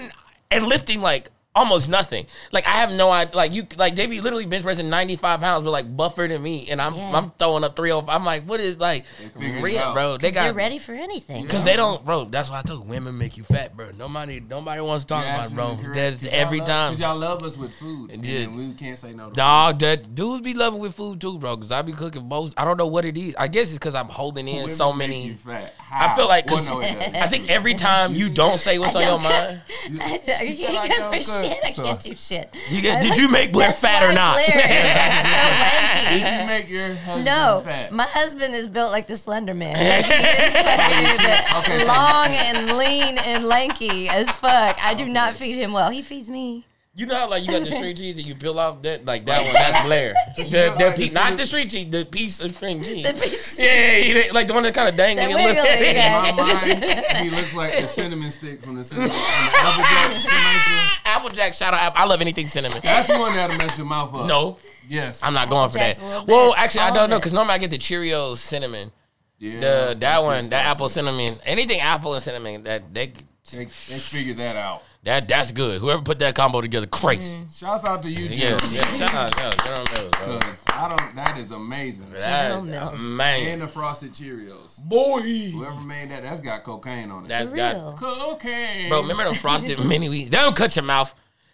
and 0.51 0.67
lifting 0.67 1.01
like 1.01 1.29
almost 1.55 1.89
nothing. 1.89 2.25
Like 2.51 2.65
I 2.65 2.71
have 2.71 2.91
no 2.91 3.11
idea. 3.11 3.35
Like 3.35 3.51
you, 3.53 3.67
like 3.77 3.95
they 3.95 4.07
be 4.07 4.21
literally 4.21 4.45
bench 4.45 4.63
pressing 4.63 4.89
ninety 4.89 5.15
five 5.15 5.39
pounds, 5.41 5.63
but 5.65 5.71
like 5.71 5.95
buffer 5.97 6.27
than 6.27 6.41
me, 6.41 6.67
and 6.69 6.81
I'm 6.81 6.95
Yeah. 6.95 7.11
I'm 7.17 7.31
throwing 7.37 7.63
up 7.63 7.75
three 7.75 7.91
oh. 7.91 8.05
I'm 8.07 8.23
like, 8.25 8.43
what 8.45 8.59
is 8.59 8.79
like 8.79 9.05
real, 9.35 9.79
out. 9.79 9.93
bro? 9.93 10.17
They 10.17 10.31
got 10.31 10.55
ready 10.55 10.77
for 10.77 10.93
anything. 10.93 11.47
Cause 11.47 11.65
they 11.65 11.75
don't, 11.75 12.05
bro. 12.05 12.25
That's 12.25 12.49
why 12.49 12.59
I 12.59 12.61
told 12.61 12.87
women 12.87 13.17
make 13.17 13.37
you 13.37 13.43
fat, 13.43 13.75
bro. 13.75 13.91
Nobody, 13.97 14.39
nobody 14.39 14.81
wants 14.81 15.03
to 15.03 15.07
talk 15.09 15.25
You're 15.25 15.33
about 15.33 15.51
it, 15.51 15.55
bro. 15.55 15.63
absolutely 15.65 15.83
correct. 15.93 15.95
That's 16.21 16.23
'Cause 16.23 16.33
every 16.33 16.59
love- 16.59 16.67
time. 16.67 16.91
Cause 16.93 16.99
y'all 17.01 17.17
love 17.17 17.43
us 17.43 17.57
with 17.57 17.73
food. 17.75 18.11
and 18.11 18.25
Yeah. 18.25 18.39
And 18.41 18.55
we 18.55 18.73
can't 18.73 18.97
say 18.97 19.13
no. 19.13 19.29
To 19.29 19.35
Dog, 19.35 19.79
that 19.79 20.15
dudes 20.15 20.41
be 20.41 20.53
loving 20.53 20.79
with 20.79 20.95
food 20.95 21.19
too, 21.19 21.37
bro. 21.37 21.57
Cause 21.57 21.71
I 21.71 21.81
be 21.81 21.91
cooking 21.91 22.27
most. 22.27 22.53
I 22.57 22.63
don't 22.65 22.77
know 22.77 22.87
what 22.87 23.05
it 23.05 23.17
is. 23.17 23.35
I 23.37 23.47
guess 23.47 23.69
it's 23.69 23.79
cause 23.79 23.95
I'm 23.95 24.07
holding 24.07 24.47
in 24.47 24.55
Women 24.57 24.69
so 24.69 24.93
make 24.93 25.09
many. 25.09 25.27
you 25.27 25.35
fat. 25.35 25.73
I 25.91 26.15
feel 26.15 26.27
like 26.27 26.47
Well, 26.47 26.57
'cause 26.57 26.69
no. 26.69 26.79
I 27.19 27.27
think 27.27 27.49
every 27.49 27.73
time 27.73 28.15
you 28.15 28.29
don't 28.29 28.57
say 28.59 28.79
what's 28.79 28.95
on 28.95 29.03
your 29.03 29.19
mind, 29.19 29.61
I, 30.01 30.21
She 31.40 31.40
he 31.43 31.49
said 31.49 31.57
I 31.63 31.67
good 31.71 31.73
don't 31.73 31.73
for 31.73 31.73
cook, 31.73 31.73
shit. 31.73 31.73
I 31.73 31.73
so- 31.73 31.83
can't 31.83 32.01
do 32.01 32.15
shit. 32.15 32.55
You 32.69 32.81
get- 32.81 33.01
did 33.01 33.09
like- 33.11 33.19
you 33.19 33.29
make 33.29 33.51
Blair 33.51 33.67
that's 33.69 33.81
fat 33.81 34.03
or 34.03 34.13
not? 34.13 34.33
Blair 34.35 34.47
is 34.49 35.21
so 35.21 35.29
lanky. 35.31 36.23
Did 36.23 36.41
you 36.41 36.47
make 36.47 36.69
your 36.69 36.95
husband 36.95 37.25
No, 37.25 37.61
fat? 37.65 37.91
my 37.93 38.03
husband 38.05 38.55
is 38.55 38.67
built 38.67 38.91
like 38.91 39.07
the 39.07 39.17
Slender 39.17 39.53
Man. 39.53 39.73
Like, 39.73 40.05
he 40.05 40.11
is 40.13 40.53
fucking 40.53 41.73
Okay, 41.73 41.79
so- 41.81 41.87
long 41.87 42.27
and 42.27 42.77
lean 42.77 43.17
and 43.19 43.45
lanky 43.45 44.09
as 44.09 44.29
fuck. 44.31 44.77
I 44.81 44.93
do 44.93 45.05
not 45.07 45.35
feed 45.35 45.55
him 45.55 45.73
well. 45.73 45.89
He 45.89 46.01
feeds 46.01 46.29
me. 46.29 46.65
you 46.93 47.05
know 47.05 47.15
how 47.15 47.29
like 47.29 47.41
you 47.43 47.49
got 47.49 47.63
the 47.63 47.71
string 47.71 47.95
cheese 47.95 48.17
and 48.17 48.25
you 48.25 48.35
peel 48.35 48.59
off 48.59 48.81
that 48.81 49.05
like 49.05 49.25
that 49.25 49.41
one. 49.43 49.53
That's 49.53 49.85
Blair. 49.85 50.13
The, 50.35 50.43
know, 50.51 50.75
the 50.89 50.91
piece, 50.97 51.13
not 51.13 51.37
the 51.37 51.43
of- 51.43 51.47
string 51.47 51.69
cheese, 51.69 51.89
the 51.89 52.03
piece 52.05 52.41
of 52.41 52.53
string 52.55 52.83
cheese. 52.83 53.05
The 53.07 53.13
piece 53.13 53.59
yeah, 53.61 53.97
yeah, 53.97 54.23
yeah, 54.25 54.31
like 54.33 54.47
the 54.47 54.53
one 54.53 54.63
that 54.63 54.73
kind 54.75 54.89
of 54.89 54.95
dangling. 54.97 55.29
The 55.29 55.33
a 55.33 55.45
wiggly 55.45 55.61
bit. 55.79 55.95
In 55.95 56.11
my 56.11 56.31
mind, 56.35 56.83
he 57.23 57.29
looks 57.29 57.53
like 57.55 57.79
the 57.79 57.87
cinnamon 57.87 58.29
stick 58.31 58.61
from 58.61 58.75
the 58.75 58.83
cinnamon 58.83 59.07
from 59.09 59.17
the 59.17 60.80
Applejack 61.25 61.53
shout 61.53 61.73
out. 61.73 61.93
I 61.95 62.05
love 62.05 62.21
anything 62.21 62.47
cinnamon. 62.47 62.79
That's 62.83 63.07
the 63.07 63.19
one 63.19 63.33
that'll 63.33 63.57
mess 63.57 63.77
your 63.77 63.87
mouth 63.87 64.13
up. 64.13 64.25
No, 64.27 64.57
Yes. 64.89 65.21
I'm 65.23 65.33
not 65.33 65.49
going 65.49 65.69
for 65.71 65.77
that. 65.77 65.97
Applejack's 65.97 66.01
a 66.01 66.19
little 66.21 66.35
Well, 66.47 66.53
actually, 66.57 66.81
I 66.81 66.91
don't 66.93 67.09
know 67.09 67.17
because 67.19 67.33
normally 67.33 67.53
I 67.53 67.57
get 67.59 67.69
the 67.69 67.77
Cheerios 67.77 68.37
cinnamon. 68.37 68.91
Yeah. 69.39 69.59
The 69.59 69.95
that 69.99 70.23
one, 70.23 70.49
that 70.49 70.65
apple 70.65 70.85
man. 70.85 70.89
cinnamon, 70.89 71.33
anything 71.45 71.79
apple 71.79 72.13
and 72.13 72.23
cinnamon, 72.23 72.63
that 72.63 72.93
they 72.93 73.13
They, 73.51 73.65
they 73.65 73.65
figured 73.65 74.37
that 74.37 74.55
out. 74.55 74.83
that 75.03 75.27
that's 75.27 75.51
good. 75.51 75.81
Whoever 75.81 76.01
put 76.03 76.19
that 76.19 76.35
combo 76.35 76.61
together, 76.61 76.85
crazy. 76.85 77.37
Mm. 77.37 77.57
Shouts 77.59 77.83
out 77.85 78.03
to 78.03 78.09
you, 78.09 78.25
Yeah, 78.25 78.57
Jim. 78.57 78.69
yeah. 78.71 78.85
Shout 78.97 79.13
out, 79.15 79.39
shout 79.39 79.65
General 79.65 79.85
Mills, 79.95 80.11
bro. 80.11 80.37
Because 80.39 80.60
I 80.73 80.87
don't. 80.89 81.15
That 81.15 81.37
is 81.37 81.51
amazing. 81.51 82.07
General 82.17 82.61
That, 82.63 82.97
man, 82.99 83.47
And 83.49 83.61
the 83.61 83.67
frosted 83.67 84.13
Cheerios. 84.13 84.81
boy, 84.83 85.21
Whoever 85.21 85.79
made 85.81 86.09
that, 86.11 86.23
that's 86.23 86.41
got 86.41 86.63
cocaine 86.63 87.11
on 87.11 87.25
it. 87.25 87.27
that's 87.27 87.49
For 87.51 87.55
got. 87.55 87.75
real. 87.75 87.93
cocaine. 87.93 88.89
Bro, 88.89 89.01
remember 89.01 89.29
the 89.29 89.35
frosted 89.35 89.83
mini 89.85 90.07
wheats? 90.09 90.29
They 90.29 90.37
don't 90.37 90.55
cut 90.55 90.75
your 90.75 90.83
mouth. 90.85 91.13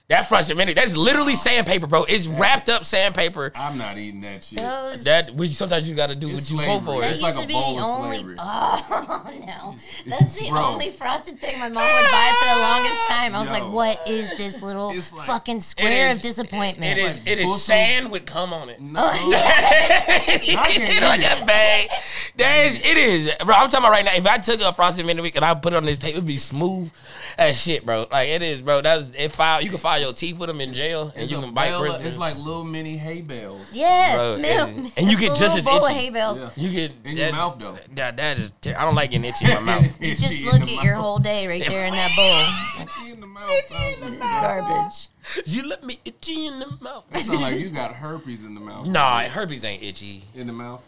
That 0.09 0.25
frosted 0.29 0.55
mini, 0.55 0.73
that's 0.73 0.95
literally 0.95 1.33
oh, 1.33 1.35
sandpaper, 1.35 1.85
bro. 1.85 2.05
It's 2.05 2.27
wrapped 2.27 2.69
up 2.69 2.85
sandpaper. 2.85 3.51
I'm 3.53 3.77
not 3.77 3.97
eating 3.97 4.21
that 4.21 4.41
shit. 4.41 4.59
Those, 4.59 5.03
That 5.03 5.33
we 5.35 5.49
sometimes 5.49 5.89
you 5.89 5.95
got 5.95 6.09
to 6.11 6.15
do 6.15 6.29
It's 6.29 6.49
what 6.49 6.61
you 6.61 6.65
go 6.65 6.79
slavery. 6.79 6.85
for. 6.85 7.01
that 7.01 7.11
It's 7.11 7.21
used 7.21 7.23
like 7.23 7.33
to 7.35 7.43
a 7.43 7.45
be 7.47 7.53
bowl 7.53 7.75
the 7.75 7.81
of 7.81 7.87
only. 7.87 8.17
slavery. 8.17 8.35
Oh 8.89 9.31
no, 9.45 9.75
that's 10.07 10.39
the 10.39 10.49
Bro. 10.49 10.61
only 10.63 10.91
frosted 10.91 11.41
thing 11.41 11.59
my 11.59 11.67
mom 11.67 11.83
would 11.83 12.11
buy 12.11 12.33
for 12.39 12.55
the 12.55 12.61
longest 12.61 13.09
time. 13.09 13.35
I 13.35 13.39
was 13.41 13.49
like, 13.51 13.69
what 13.69 14.07
is 14.07 14.29
this 14.37 14.61
little 14.61 14.93
like- 14.95 15.03
fucking 15.27 15.59
square 15.59 16.11
is- 16.11 16.17
of 16.19 16.23
disappointment? 16.23 16.97
It 16.97 17.01
is. 17.03 17.17
It 17.25 17.39
is 17.39 17.45
Pussy. 17.47 17.59
sand 17.59 18.09
with 18.09 18.25
cum 18.25 18.53
on 18.53 18.69
it. 18.69 18.79
No, 18.79 19.01
Oh, 19.13 19.29
yeah. 19.29 20.23
It's 20.29 21.01
like 21.01 21.19
a 21.41 21.45
bag. 21.45 21.89
That 22.37 22.65
is, 22.67 22.75
it 22.77 22.97
is, 22.97 23.31
bro. 23.45 23.53
I'm 23.55 23.69
talking 23.69 23.79
about 23.79 23.91
right 23.91 24.05
now. 24.05 24.13
If 24.15 24.25
I 24.25 24.37
took 24.37 24.61
a 24.61 24.71
frosted 24.71 25.05
mini 25.05 25.21
wheat 25.21 25.35
and 25.35 25.43
I 25.43 25.53
put 25.55 25.73
it 25.73 25.75
on 25.75 25.83
this 25.83 25.99
tape, 25.99 26.13
it'd 26.13 26.25
be 26.25 26.37
smooth 26.37 26.91
as 27.37 27.61
shit, 27.61 27.85
bro. 27.85 28.07
Like 28.11 28.29
it 28.29 28.41
is, 28.41 28.61
bro. 28.61 28.81
That's 28.81 29.09
it. 29.17 29.31
File. 29.31 29.61
You 29.61 29.69
can 29.69 29.77
file 29.77 29.99
your 30.01 30.13
teeth 30.13 30.37
with 30.37 30.49
them 30.49 30.59
in 30.61 30.73
jail, 30.73 31.11
and 31.13 31.23
It's, 31.23 31.31
you 31.31 31.39
can 31.39 31.53
bite 31.53 31.69
bale- 31.69 31.79
prisoners. 31.81 32.05
it's 32.07 32.17
like 32.17 32.35
little 32.37 32.63
mini 32.63 32.97
hay 32.97 33.21
bales. 33.21 33.61
Yeah, 33.71 34.15
Bro, 34.15 34.37
milk. 34.37 34.69
and- 34.69 34.91
and 34.97 35.11
you 35.11 35.17
get 35.17 35.29
just 35.37 35.41
little 35.41 35.57
as 35.57 35.65
bowl 35.65 35.85
of 35.85 35.91
itchy. 35.91 35.99
hay 35.99 36.09
bales. 36.09 36.39
Yeah. 36.39 36.49
you 36.55 36.69
get 36.71 36.91
In 37.05 37.15
your 37.15 37.31
mouth, 37.31 37.59
though. 37.59 37.77
That 37.95 38.17
that 38.17 38.37
is. 38.39 38.51
Ter- 38.61 38.75
I 38.77 38.85
don't 38.85 38.95
like 38.95 39.11
getting 39.11 39.25
itchy 39.25 39.45
in 39.45 39.51
my 39.53 39.59
mouth. 39.81 40.01
You 40.01 40.15
just 40.15 40.41
look 40.41 40.55
the 40.65 40.77
at 40.77 40.83
your 40.83 40.95
mouth. 40.95 41.03
whole 41.03 41.19
day 41.19 41.47
right 41.47 41.63
there 41.69 41.85
in 41.85 41.93
that 41.93 42.11
bowl. 42.15 42.83
Itchy 42.85 43.11
in 43.11 43.19
the 43.21 43.27
mouth. 43.27 43.51
sounds- 43.67 44.17
Garbage. 44.19 45.09
you 45.45 45.63
let 45.67 45.83
me 45.83 45.99
itchy 46.05 46.45
in 46.47 46.59
the 46.59 46.67
mouth. 46.81 47.03
That 47.11 47.21
sounds 47.21 47.41
like 47.41 47.59
you 47.59 47.69
got 47.69 47.93
herpes 47.93 48.43
in 48.45 48.55
the 48.55 48.61
mouth. 48.61 48.87
Nah, 48.87 49.21
herpes 49.23 49.63
ain't 49.63 49.83
itchy. 49.83 50.23
In 50.35 50.47
the 50.47 50.53
mouth? 50.53 50.83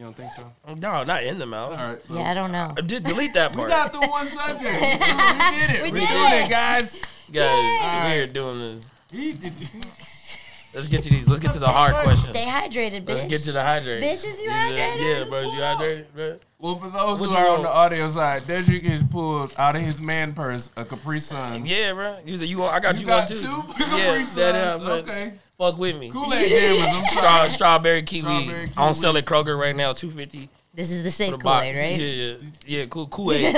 You 0.00 0.06
don't 0.06 0.16
think 0.16 0.32
so? 0.32 0.50
No, 0.78 1.04
not 1.04 1.24
in 1.24 1.38
the 1.38 1.44
mouth. 1.44 1.78
All 1.78 1.88
right. 1.88 1.98
Yeah, 2.08 2.30
I 2.30 2.32
don't 2.32 2.52
know. 2.52 2.72
Uh, 2.74 2.80
Just 2.80 3.04
delete 3.04 3.34
that 3.34 3.52
part. 3.52 3.64
We 3.68 3.70
got 3.70 3.92
through 3.92 4.08
one 4.08 4.26
subject. 4.26 4.62
we 4.62 4.70
did 4.70 5.70
it. 5.76 5.82
We 5.82 5.90
We, 5.92 6.00
did 6.00 6.08
doing 6.08 6.32
it. 6.32 6.44
it, 6.46 6.50
guys. 6.50 7.02
Guys, 7.32 8.16
we're 8.16 8.26
doing 8.26 8.80
this. 9.12 9.60
Let's 10.74 10.86
get 10.88 11.02
to 11.02 11.10
these. 11.10 11.28
Let's 11.28 11.38
get 11.40 11.52
to 11.52 11.58
the 11.58 11.68
hard 11.68 11.94
questions. 11.96 12.30
Stay 12.30 12.44
hydrated, 12.46 13.02
bitch. 13.04 13.08
Let's 13.08 13.24
get 13.24 13.42
to 13.44 13.52
the 13.52 13.62
hydrate. 13.62 14.02
Bitches, 14.02 14.40
you 14.42 14.48
yeah, 14.50 14.70
hydrated? 14.70 15.18
Yeah, 15.18 15.24
bro, 15.28 15.40
you 15.42 15.48
hydrated, 15.60 16.04
bro. 16.14 16.38
Well, 16.58 16.76
for 16.76 16.88
those 16.88 17.20
What 17.20 17.26
who 17.30 17.32
you 17.32 17.36
are 17.36 17.44
on 17.46 17.50
want? 17.50 17.62
the 17.64 17.68
audio 17.72 18.08
side, 18.08 18.42
Dedrick 18.44 18.82
has 18.84 19.02
pulled 19.04 19.52
out 19.58 19.76
of 19.76 19.82
his 19.82 20.00
man 20.00 20.32
purse 20.32 20.70
a 20.76 20.84
Capri 20.84 21.20
Sun. 21.20 21.66
Yeah, 21.66 21.92
bro. 21.92 22.16
You 22.24 22.36
said 22.38 22.48
you. 22.48 22.58
want- 22.60 22.74
I 22.74 22.80
got 22.80 22.94
you, 22.96 23.00
You 23.02 23.06
got 23.06 23.28
one 23.30 23.38
too. 23.38 23.44
two 23.44 23.62
Capri 23.74 23.98
yeah, 23.98 24.16
that 24.18 24.26
Suns? 24.26 24.56
out, 24.56 24.80
but 24.80 25.08
Okay. 25.08 25.32
Fuck 25.60 25.76
with 25.76 25.98
me. 25.98 26.08
Kool-Aid 26.08 26.48
jammers. 26.48 26.88
I'm 26.90 27.02
Straw, 27.02 27.46
strawberry 27.48 28.02
kiwi. 28.02 28.22
Strawberry 28.22 28.62
On 28.78 28.88
kiwi. 28.88 28.94
sell 28.94 29.16
at 29.18 29.26
Kroger 29.26 29.60
right 29.60 29.76
now, 29.76 29.92
two 29.92 30.10
fifty. 30.10 30.48
This 30.72 30.92
is 30.92 31.02
the 31.02 31.10
safe 31.10 31.32
for. 31.32 31.38
Kool-Aid, 31.38 31.76
right? 31.76 31.98
Yeah, 31.98 32.06
yeah, 32.06 32.34
yeah. 32.64 32.86
Cool, 32.86 33.08
Kool 33.08 33.32
Aid. 33.34 33.52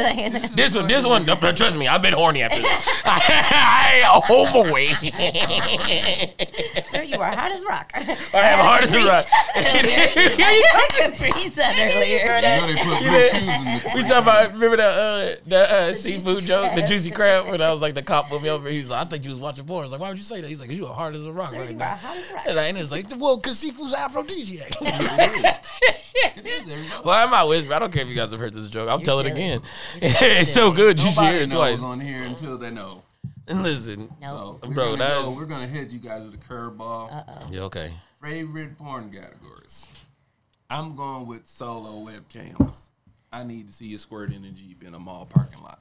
this 0.57 0.75
one, 0.75 0.88
this 0.88 1.05
one. 1.05 1.27
no, 1.27 1.35
Trust 1.53 1.77
me, 1.77 1.87
I've 1.87 2.01
been 2.01 2.14
horny 2.14 2.42
after 2.42 2.62
this. 2.62 2.70
I, 3.05 4.03
oh 4.31 4.51
boy. 4.51 4.87
Sir, 6.88 7.03
you 7.03 7.16
are 7.20 7.31
hard 7.37 7.53
as 7.53 7.64
rock. 7.66 7.90
I 7.94 8.16
I 8.33 8.40
am 8.48 8.59
hard 8.64 8.85
as 8.85 8.92
a 8.94 9.05
rock. 9.05 9.27
I 9.55 9.61
had 9.61 11.11
a 11.11 11.11
Capri 11.11 11.31
Sun 11.51 11.75
earlier. 11.79 12.18
You 12.18 12.42
know 12.42 12.66
they 12.66 12.77
put 12.77 12.98
blue 13.03 13.29
shoes 13.29 13.35
in 13.35 13.64
the 13.64 13.90
We 13.94 14.01
talking 14.03 14.16
about 14.18 14.53
remember 14.55 14.77
that 14.79 14.94
uh 14.98 15.37
that 15.48 15.70
uh, 15.70 15.94
seafood 15.94 16.46
joke, 16.46 16.75
the 16.75 16.83
juicy 16.83 17.11
crab, 17.11 17.46
when 17.48 17.61
I 17.61 17.70
was 17.72 17.83
like 17.83 17.92
the 17.94 18.03
cop 18.03 18.31
put 18.31 18.42
me 18.42 18.48
over. 18.48 18.70
He's 18.70 18.88
like, 18.88 19.07
I 19.07 19.09
think 19.11 19.25
you 19.25 19.31
was 19.31 19.38
watching 19.40 19.66
porn. 19.66 19.81
I 19.81 19.83
was 19.85 19.92
like, 19.92 20.01
why 20.01 20.09
would 20.09 20.16
you 20.18 20.25
say 20.25 20.40
that? 20.40 20.48
He's 20.48 20.61
like, 20.61 20.70
'Cause 20.70 20.79
you 20.79 20.87
are 20.87 20.94
hard 20.94 21.14
as 21.14 21.25
a 21.25 21.31
rock 21.33 21.51
Sir, 21.51 21.61
right 21.61 21.68
you 21.70 21.77
are 21.77 21.79
now. 21.79 21.96
hard 21.96 22.18
as 22.18 22.31
rock. 22.33 22.44
And 22.46 22.59
I 22.59 22.64
and 22.64 22.79
it's 22.79 22.90
like, 22.90 23.05
well, 23.18 23.37
cause 23.38 23.59
seafood's 23.59 23.92
aphrodisiac. 23.92 24.72
It 26.35 26.46
is, 26.46 26.66
there 26.66 26.79
you 26.79 26.88
go. 26.88 27.01
Why 27.06 27.22
am 27.24 27.34
I 27.34 27.44
whispering? 27.44 27.72
I 27.74 27.78
don't 27.78 27.92
care 27.92 28.02
if 28.02 28.08
you 28.08 28.14
guys 28.14 28.30
have 28.30 28.40
heard 28.40 28.52
this 28.52 28.68
joke. 28.70 28.88
I'll 28.88 28.98
You're 28.98 29.04
tell 29.04 29.18
it 29.20 29.26
again. 29.32 29.62
It's 30.00 30.50
so 30.52 30.72
silly. 30.72 30.76
good. 30.76 31.00
You 31.00 31.06
should 31.12 31.22
hear 31.24 31.30
Nobody 31.32 31.42
it 31.44 31.50
twice. 31.50 31.80
knows 31.80 31.84
on 31.84 32.00
here 32.00 32.22
until 32.22 32.58
they 32.58 32.70
know. 32.70 33.02
And 33.48 33.62
listen, 33.64 34.08
No. 34.20 34.58
So 34.62 34.68
we're 34.68 34.74
Bro, 34.74 34.84
gonna 34.96 34.98
that 34.98 35.22
go, 35.22 35.30
is- 35.30 35.36
we're 35.36 35.46
gonna 35.46 35.66
hit 35.66 35.90
you 35.90 35.98
guys 35.98 36.22
with 36.24 36.34
a 36.34 36.38
curveball. 36.38 37.12
Uh-oh. 37.12 37.48
yeah, 37.50 37.60
okay. 37.62 37.92
Favorite 38.22 38.78
porn 38.78 39.10
categories. 39.10 39.88
I'm 40.70 40.94
going 40.96 41.26
with 41.26 41.46
solo 41.46 42.04
webcams. 42.04 42.76
I 43.32 43.44
need 43.44 43.66
to 43.66 43.72
see 43.72 43.86
you 43.86 43.98
squirt 43.98 44.32
in 44.32 44.44
a 44.44 44.50
Jeep 44.50 44.82
in 44.84 44.94
a 44.94 44.98
mall 44.98 45.26
parking 45.26 45.60
lot. 45.62 45.80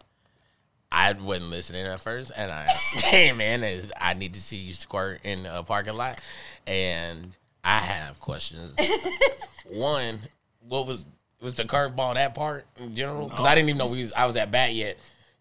I 0.91 1.13
wasn't 1.13 1.49
listening 1.49 1.85
at 1.85 2.01
first, 2.01 2.31
and 2.35 2.51
I 2.51 2.67
came 2.97 3.39
in 3.41 3.63
as 3.63 3.91
I 3.99 4.13
need 4.13 4.33
to 4.33 4.41
see 4.41 4.57
you 4.57 4.73
squirt 4.73 5.21
in 5.23 5.45
a 5.45 5.63
parking 5.63 5.95
lot, 5.95 6.19
and 6.67 7.31
I 7.63 7.79
have 7.79 8.19
questions. 8.19 8.75
One, 9.69 10.19
what 10.67 10.87
was 10.87 11.05
was 11.41 11.55
the 11.55 11.63
curveball 11.63 12.15
that 12.15 12.35
part 12.35 12.65
in 12.77 12.93
general? 12.95 13.29
Because 13.29 13.45
I 13.45 13.55
didn't 13.55 13.69
even 13.69 13.77
know 13.79 13.89
we 13.91 14.03
was, 14.03 14.13
I 14.13 14.25
was 14.25 14.35
at 14.35 14.51
bat 14.51 14.73
yet. 14.73 14.97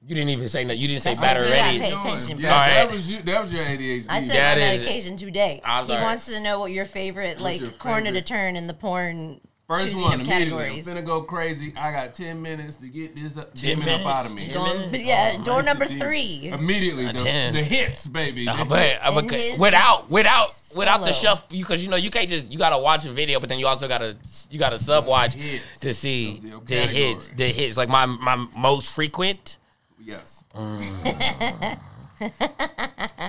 You 0.06 0.14
didn't 0.14 0.30
even 0.30 0.48
say 0.48 0.64
no. 0.64 0.72
You 0.72 0.88
didn't 0.88 1.02
say 1.02 1.10
That's 1.14 1.20
bat 1.20 1.36
what 1.36 1.46
you 1.48 1.54
already. 1.54 1.78
pay 1.80 1.92
attention, 1.92 2.38
Yeah, 2.38 2.42
bro. 2.44 2.74
That 2.88 2.90
was 2.90 3.10
you. 3.10 3.22
That 3.22 3.40
was 3.42 3.52
your 3.52 3.64
ADHD. 3.64 4.06
I 4.08 4.20
took 4.22 4.32
That 4.32 4.56
my 4.58 4.64
is- 4.64 4.80
medication 4.80 5.16
today. 5.18 5.60
I'm 5.62 5.84
He 5.84 5.90
sorry. 5.90 6.02
wants 6.02 6.26
to 6.32 6.40
know 6.40 6.58
what 6.58 6.72
your 6.72 6.86
favorite, 6.86 7.38
like, 7.38 7.60
your 7.60 7.70
corner 7.72 8.10
to 8.10 8.22
turn 8.22 8.56
in 8.56 8.66
the 8.66 8.72
porn 8.72 9.42
First 9.70 9.84
choosing 9.84 10.00
one 10.02 10.14
of 10.14 10.20
immediately. 10.26 10.44
categories. 10.64 10.88
I'm 10.88 10.94
gonna 10.94 11.06
go 11.06 11.22
crazy. 11.22 11.72
I 11.76 11.92
got 11.92 12.14
ten 12.16 12.42
minutes 12.42 12.74
to 12.78 12.88
get 12.88 13.14
this 13.14 13.36
up, 13.36 13.54
10 13.54 13.78
demon 13.78 13.88
up 14.00 14.04
out 14.06 14.26
of 14.26 14.34
me. 14.34 14.40
minutes? 14.42 14.56
Going- 14.56 14.80
minutes? 14.90 15.04
yeah, 15.04 15.36
Oh, 15.38 15.42
door 15.44 15.62
number 15.62 15.86
three. 15.86 16.48
Immediately, 16.52 17.06
the, 17.06 17.12
10. 17.20 17.52
the 17.54 17.62
hits, 17.62 18.06
baby. 18.08 18.46
The 18.46 18.66
but 18.68 18.78
hits. 18.80 19.04
uh, 19.04 19.08
And 19.08 19.14
without 19.60 20.04
is 20.04 20.10
without 20.10 20.48
without 20.74 20.98
the 20.98 21.12
solo. 21.12 21.34
shuffle, 21.36 21.46
because 21.56 21.82
you 21.84 21.88
know 21.88 21.94
you 21.96 22.10
can't 22.10 22.28
just 22.28 22.50
you 22.50 22.58
gotta 22.58 22.78
watch 22.78 23.06
a 23.06 23.10
video, 23.12 23.38
but 23.38 23.48
then 23.48 23.60
you 23.60 23.68
also 23.68 23.86
gotta 23.86 24.16
you 24.50 24.58
gotta 24.58 24.78
sub 24.80 25.06
watch 25.06 25.36
to 25.82 25.94
see 25.94 26.40
Those 26.42 26.52
are 26.54 26.64
the 26.64 26.74
hits. 26.86 27.28
The 27.36 27.46
hits 27.48 27.76
like 27.76 27.88
my 27.88 28.06
my 28.06 28.34
most 28.56 28.92
frequent. 28.92 29.58
Yes. 30.04 30.42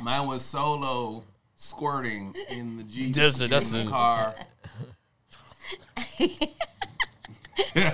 Mine 0.01 0.25
was 0.27 0.43
solo 0.43 1.23
squirting 1.55 2.33
in 2.49 2.77
the 2.77 2.83
Jeep, 2.83 3.13
That's 3.13 3.39
a- 3.39 3.43
in 3.45 3.49
that's 3.51 3.69
the 3.71 3.83
a- 3.83 3.85
car. 3.85 4.33
I 7.75 7.93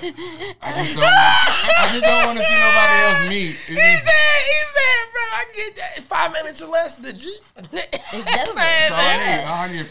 just 0.83 0.95
don't. 0.95 1.03
I 1.03 1.89
just 1.91 2.03
don't 2.03 2.25
want 2.27 2.37
to 2.37 2.43
see 2.43 2.53
nobody 2.59 2.95
else 3.03 3.29
meet. 3.29 3.49
It's 3.49 3.67
He 3.67 3.75
just- 3.75 4.05
said, 4.05 4.39
he 4.47 4.59
said, 4.73 5.11
bro, 5.11 5.21
I 5.21 5.45
get 5.55 5.75
that 5.75 6.03
five 6.03 6.31
minutes 6.31 6.61
or 6.61 6.67
less. 6.69 6.97
The 6.97 7.13
Jeep. 7.13 7.41
It's 7.57 7.71
Man, 7.73 8.45
dope. 8.45 8.55
That's 8.55 8.91
all 8.91 8.97
I 8.99 9.17
need. 9.17 9.43
All 9.45 9.53
I 9.55 9.67
need. 9.71 9.87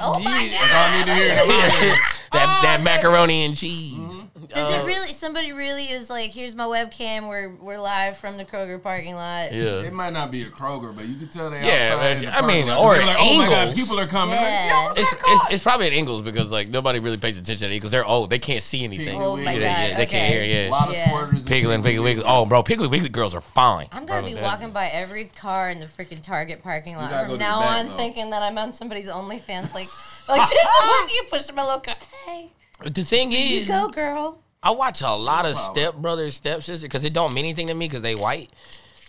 Oh 0.00 0.20
my 0.22 0.40
Yeah. 0.42 0.50
That's 0.60 0.72
all 0.72 0.84
I 0.84 0.98
need 0.98 1.06
to 1.06 1.14
hear. 1.14 1.28
That's 1.34 1.40
all 1.40 1.50
I 1.50 1.80
need. 1.82 1.98
that 2.32 2.60
that 2.62 2.80
oh, 2.80 2.82
macaroni 2.84 3.44
and 3.44 3.56
cheese. 3.56 4.17
Does 4.48 4.72
Uh, 4.72 4.78
it 4.78 4.86
really? 4.86 5.08
Somebody 5.12 5.52
really 5.52 5.84
is 5.84 6.08
like, 6.08 6.30
here's 6.30 6.54
my 6.54 6.64
webcam. 6.64 7.28
We're 7.28 7.50
we're 7.60 7.78
live 7.78 8.16
from 8.16 8.36
the 8.38 8.44
Kroger 8.44 8.82
parking 8.82 9.14
lot. 9.14 9.52
Yeah. 9.52 9.80
It 9.82 9.92
might 9.92 10.12
not 10.14 10.30
be 10.30 10.42
a 10.42 10.46
Kroger, 10.46 10.94
but 10.96 11.04
you 11.06 11.16
can 11.16 11.28
tell 11.28 11.50
they 11.50 11.66
Yeah, 11.66 11.96
outside. 12.00 12.22
in 12.24 12.28
I 12.30 12.46
mean, 12.46 12.66
lot. 12.68 12.78
or 12.82 12.96
like, 13.04 13.16
oh 13.18 13.38
my 13.38 13.46
god, 13.48 13.68
Ingles. 13.68 13.78
people 13.80 14.00
are 14.00 14.06
coming. 14.06 14.36
Yeah. 14.36 14.86
Like, 14.90 14.98
It's, 15.00 15.12
it's, 15.12 15.46
it's 15.54 15.62
probably 15.62 15.86
at 15.88 15.92
Ingles 15.92 16.22
because 16.22 16.50
like 16.50 16.68
nobody 16.68 16.98
really 16.98 17.18
pays 17.18 17.38
attention 17.38 17.68
to 17.68 17.74
it 17.74 17.76
because 17.76 17.90
they're 17.90 18.06
old. 18.06 18.30
They 18.30 18.38
can't 18.38 18.62
see 18.62 18.84
anything. 18.84 19.20
Oh 19.20 19.36
my 19.36 19.52
yeah, 19.52 19.52
God, 19.52 19.60
yeah, 19.90 19.96
they 19.98 20.06
can't 20.06 20.24
okay. 20.24 20.28
hear. 20.32 20.42
a 20.42 20.64
Yeah. 20.64 20.70
lot 20.70 20.88
of 20.88 20.94
Yeah. 20.94 21.08
squirters. 21.10 21.30
and 21.30 21.40
Piggly 21.46 21.74
and 21.74 21.84
Piggly 21.84 21.88
Piggly 21.98 22.02
Wiggly. 22.04 22.22
Wigglies. 22.22 22.26
Oh, 22.26 22.46
bro, 22.46 22.62
Piggly 22.62 22.90
Wiggly 22.90 23.08
girls 23.10 23.34
are 23.34 23.40
fine. 23.42 23.88
I'm 23.92 24.06
gonna 24.06 24.22
Bro, 24.22 24.30
be 24.34 24.40
walking 24.40 24.70
by 24.70 24.86
every 24.88 25.24
car 25.26 25.68
in 25.70 25.80
the 25.80 25.86
freaking 25.86 26.22
Target 26.22 26.62
parking 26.62 26.96
lot 26.96 27.10
from 27.26 27.38
now 27.38 27.60
back, 27.60 27.80
on, 27.80 27.88
though. 27.88 27.96
thinking 27.96 28.30
that 28.30 28.42
I'm 28.42 28.56
on 28.56 28.72
somebody's 28.72 29.10
OnlyFans. 29.10 29.74
Like, 29.74 29.88
like 30.28 30.40
just 30.50 31.14
you 31.14 31.22
push 31.30 31.52
my 31.54 31.64
little 31.64 31.80
car. 31.80 31.96
Hey, 32.26 32.50
The 32.84 33.04
thing 33.04 33.32
you 33.32 33.60
is, 33.60 33.68
go, 33.68 33.88
girl. 33.88 34.42
I 34.62 34.70
watch 34.70 35.02
a 35.02 35.10
lot 35.10 35.46
of 35.46 35.54
problem. 35.54 35.76
step 35.76 35.94
brothers, 35.96 36.36
step 36.36 36.62
because 36.82 37.04
it 37.04 37.12
don't 37.12 37.34
mean 37.34 37.44
anything 37.44 37.68
to 37.68 37.74
me 37.74 37.86
because 37.86 38.02
they 38.02 38.14
white. 38.14 38.50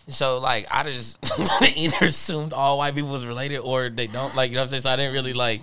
So 0.08 0.40
like 0.40 0.68
I 0.72 0.84
just 0.84 1.20
either 1.78 2.08
assumed 2.08 2.54
all 2.54 2.80
white 2.80 2.96
people 2.96 3.12
was 3.12 3.26
related 3.26 3.60
or 3.60 3.90
they 3.90 4.08
don't 4.08 4.36
like 4.36 4.50
you 4.50 4.56
know 4.56 4.62
what 4.62 4.66
I'm 4.66 4.70
saying. 4.70 4.82
So 4.82 4.90
I 4.90 4.96
didn't 4.96 5.14
really 5.14 5.34
like. 5.34 5.62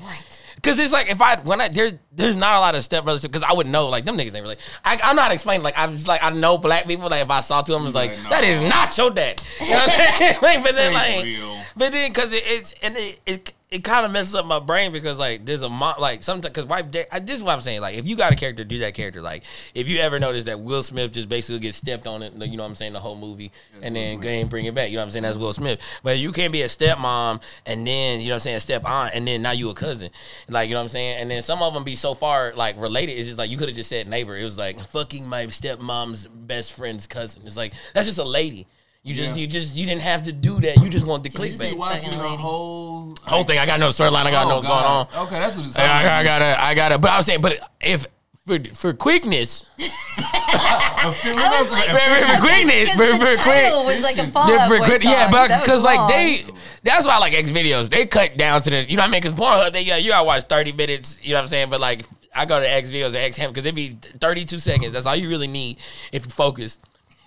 Cause 0.62 0.78
it's 0.78 0.92
like 0.92 1.10
if 1.10 1.20
I 1.20 1.36
when 1.40 1.60
I 1.60 1.68
there 1.68 1.92
there's 2.12 2.36
not 2.36 2.56
a 2.56 2.60
lot 2.60 2.74
of 2.74 2.82
step 2.82 3.04
brothers 3.04 3.22
because 3.22 3.42
I 3.42 3.52
would 3.52 3.66
know 3.66 3.88
like 3.88 4.04
them 4.04 4.16
niggas 4.16 4.34
ain't 4.34 4.42
really. 4.42 4.56
I, 4.84 4.98
I'm 5.02 5.14
not 5.14 5.30
explaining 5.30 5.62
like 5.62 5.74
I'm 5.76 5.94
just 5.94 6.08
like 6.08 6.22
I 6.22 6.30
know 6.30 6.58
black 6.58 6.86
people 6.86 7.08
like 7.08 7.22
if 7.22 7.30
I 7.30 7.40
saw 7.40 7.62
to 7.62 7.72
them 7.72 7.86
it's 7.86 7.94
like 7.94 8.12
like, 8.12 8.30
that 8.30 8.44
is 8.44 8.62
not 8.62 8.96
your 8.96 9.10
dad. 9.10 9.42
You 9.60 9.70
know 9.70 9.76
what 9.76 9.90
I'm 9.90 10.18
saying? 10.18 10.36
like, 10.42 10.62
but 10.62 10.74
then 10.74 10.92
like 10.92 11.24
real. 11.24 11.60
but 11.76 11.92
then 11.92 12.10
because 12.10 12.32
it, 12.32 12.42
it's 12.46 12.72
and 12.82 12.96
it 12.96 13.20
it, 13.26 13.52
it 13.68 13.82
kind 13.82 14.06
of 14.06 14.12
messes 14.12 14.32
up 14.36 14.46
my 14.46 14.60
brain 14.60 14.92
because 14.92 15.18
like 15.18 15.44
there's 15.44 15.62
a 15.62 15.68
mo- 15.68 15.94
like 15.98 16.22
sometimes 16.22 16.52
because 16.52 16.66
white 16.66 16.88
da- 16.92 17.06
I, 17.10 17.18
this 17.18 17.34
is 17.34 17.42
what 17.42 17.52
I'm 17.52 17.60
saying 17.60 17.80
like 17.80 17.96
if 17.96 18.06
you 18.06 18.16
got 18.16 18.32
a 18.32 18.36
character 18.36 18.62
do 18.62 18.78
that 18.78 18.94
character 18.94 19.20
like 19.20 19.42
if 19.74 19.88
you 19.88 19.98
ever 19.98 20.20
notice 20.20 20.44
that 20.44 20.60
Will 20.60 20.84
Smith 20.84 21.10
just 21.10 21.28
basically 21.28 21.58
gets 21.58 21.76
stepped 21.76 22.06
on 22.06 22.22
it 22.22 22.32
you 22.34 22.56
know 22.56 22.62
what 22.62 22.68
I'm 22.68 22.74
saying 22.76 22.92
the 22.92 23.00
whole 23.00 23.16
movie 23.16 23.50
and 23.82 23.96
then 23.96 24.20
go 24.20 24.28
and 24.28 24.48
bring 24.48 24.66
it 24.66 24.74
back 24.74 24.90
you 24.90 24.94
know 24.96 25.00
what 25.02 25.06
I'm 25.06 25.10
saying 25.10 25.24
that's 25.24 25.36
Will 25.36 25.52
Smith 25.52 25.80
but 26.04 26.16
you 26.16 26.30
can't 26.30 26.52
be 26.52 26.62
a 26.62 26.66
stepmom 26.66 27.42
and 27.66 27.84
then 27.84 28.20
you 28.20 28.28
know 28.28 28.32
what 28.32 28.36
I'm 28.36 28.40
saying 28.40 28.56
a 28.56 28.60
step 28.60 28.84
aunt 28.88 29.14
and 29.16 29.26
then 29.26 29.42
now 29.42 29.50
you 29.50 29.68
a 29.70 29.74
cousin 29.74 30.10
like 30.48 30.68
you 30.68 30.74
know 30.74 30.80
what 30.80 30.84
I'm 30.84 30.88
saying 30.90 31.16
and 31.16 31.28
then 31.28 31.42
some 31.42 31.60
of 31.60 31.74
them 31.74 31.82
be 31.82 31.96
so 31.96 32.14
far 32.14 32.52
like 32.54 32.80
related 32.80 33.14
it's 33.14 33.26
just 33.26 33.38
like 33.38 33.50
you 33.50 33.58
could 33.58 33.68
have 33.68 33.76
just 33.76 33.90
said 33.90 34.06
neighbor 34.06 34.36
it 34.36 34.44
was 34.44 34.56
like 34.56 34.78
fucking 34.90 35.28
my 35.28 35.46
stepmom's 35.46 36.28
best 36.28 36.72
friend's 36.72 37.08
cousin 37.08 37.42
it's 37.44 37.56
like 37.56 37.72
that's 37.94 38.06
just 38.06 38.18
a 38.20 38.24
lady. 38.24 38.68
You 39.02 39.14
just, 39.14 39.36
Yeah. 39.36 39.40
you 39.42 39.46
just, 39.46 39.76
you 39.76 39.86
didn't 39.86 40.00
have 40.02 40.24
to 40.24 40.32
do 40.32 40.58
that. 40.62 40.78
You 40.82 40.88
just 40.88 41.06
wanted 41.06 41.30
the 41.30 41.38
just 41.38 41.60
clickbait. 41.60 41.68
said 41.68 41.78
Watching 41.78 42.10
fucking 42.10 42.18
the 42.18 42.28
whole 42.36 42.95
Whole 43.22 43.44
thing. 43.44 43.58
I 43.58 43.66
got 43.66 43.80
no 43.80 43.88
storyline. 43.88 44.24
I 44.24 44.30
got 44.30 44.46
Oh, 44.46 44.48
know 44.48 44.54
what's 44.56 44.66
going 44.66 44.84
on. 44.84 45.08
Okay, 45.26 45.38
that's 45.38 45.56
what 45.56 45.66
it's. 45.66 45.78
I, 45.78 46.04
I, 46.04 46.20
I 46.20 46.24
gotta, 46.24 46.64
I 46.64 46.74
gotta. 46.74 46.98
But 46.98 47.10
I 47.10 47.16
was 47.16 47.26
saying, 47.26 47.40
but 47.40 47.58
if 47.80 48.06
for 48.46 48.58
for 48.74 48.92
quickness, 48.92 49.66
I 49.78 51.60
was 51.60 51.72
like, 51.72 51.86
for, 51.86 51.98
for, 51.98 52.32
for 52.32 52.40
quickness, 52.40 52.88
for, 52.96 53.12
for 53.14 53.42
quick, 53.42 53.64
title 53.64 53.84
was 53.84 54.00
like 54.02 54.16
a 54.16 54.22
Yeah, 54.22 54.26
Fall 54.30 54.48
yeah, 54.48 54.68
for 54.68 54.78
quick, 54.78 55.02
yeah, 55.02 55.30
but 55.30 55.60
because 55.60 55.82
like 55.82 56.08
they, 56.08 56.44
that's 56.84 57.06
why 57.06 57.14
I 57.14 57.18
like 57.18 57.34
X 57.34 57.50
videos. 57.50 57.90
They 57.90 58.06
cut 58.06 58.36
down 58.36 58.62
to 58.62 58.70
the, 58.70 58.88
you 58.88 58.96
know 58.96 59.02
what 59.02 59.08
I 59.08 59.10
mean? 59.10 59.20
Because 59.20 59.36
Pornhub, 59.36 59.72
they 59.72 59.82
yeah, 59.82 59.96
you 59.96 60.10
gotta 60.10 60.24
watch 60.26 60.44
thirty 60.44 60.72
minutes. 60.72 61.18
You 61.24 61.32
know 61.32 61.38
what 61.38 61.42
I'm 61.42 61.48
saying? 61.48 61.70
But 61.70 61.80
like, 61.80 62.04
I 62.34 62.46
go 62.46 62.60
to 62.60 62.70
X 62.70 62.90
videos 62.90 63.14
or 63.14 63.18
X 63.18 63.36
Ham 63.38 63.50
because 63.50 63.64
it'd 63.66 63.74
be 63.74 63.98
thirty 64.20 64.44
two 64.44 64.58
seconds. 64.58 64.92
That's 64.92 65.06
all 65.06 65.16
you 65.16 65.28
really 65.28 65.48
need 65.48 65.78
if 66.12 66.24
you 66.24 66.30
focus. 66.30 66.78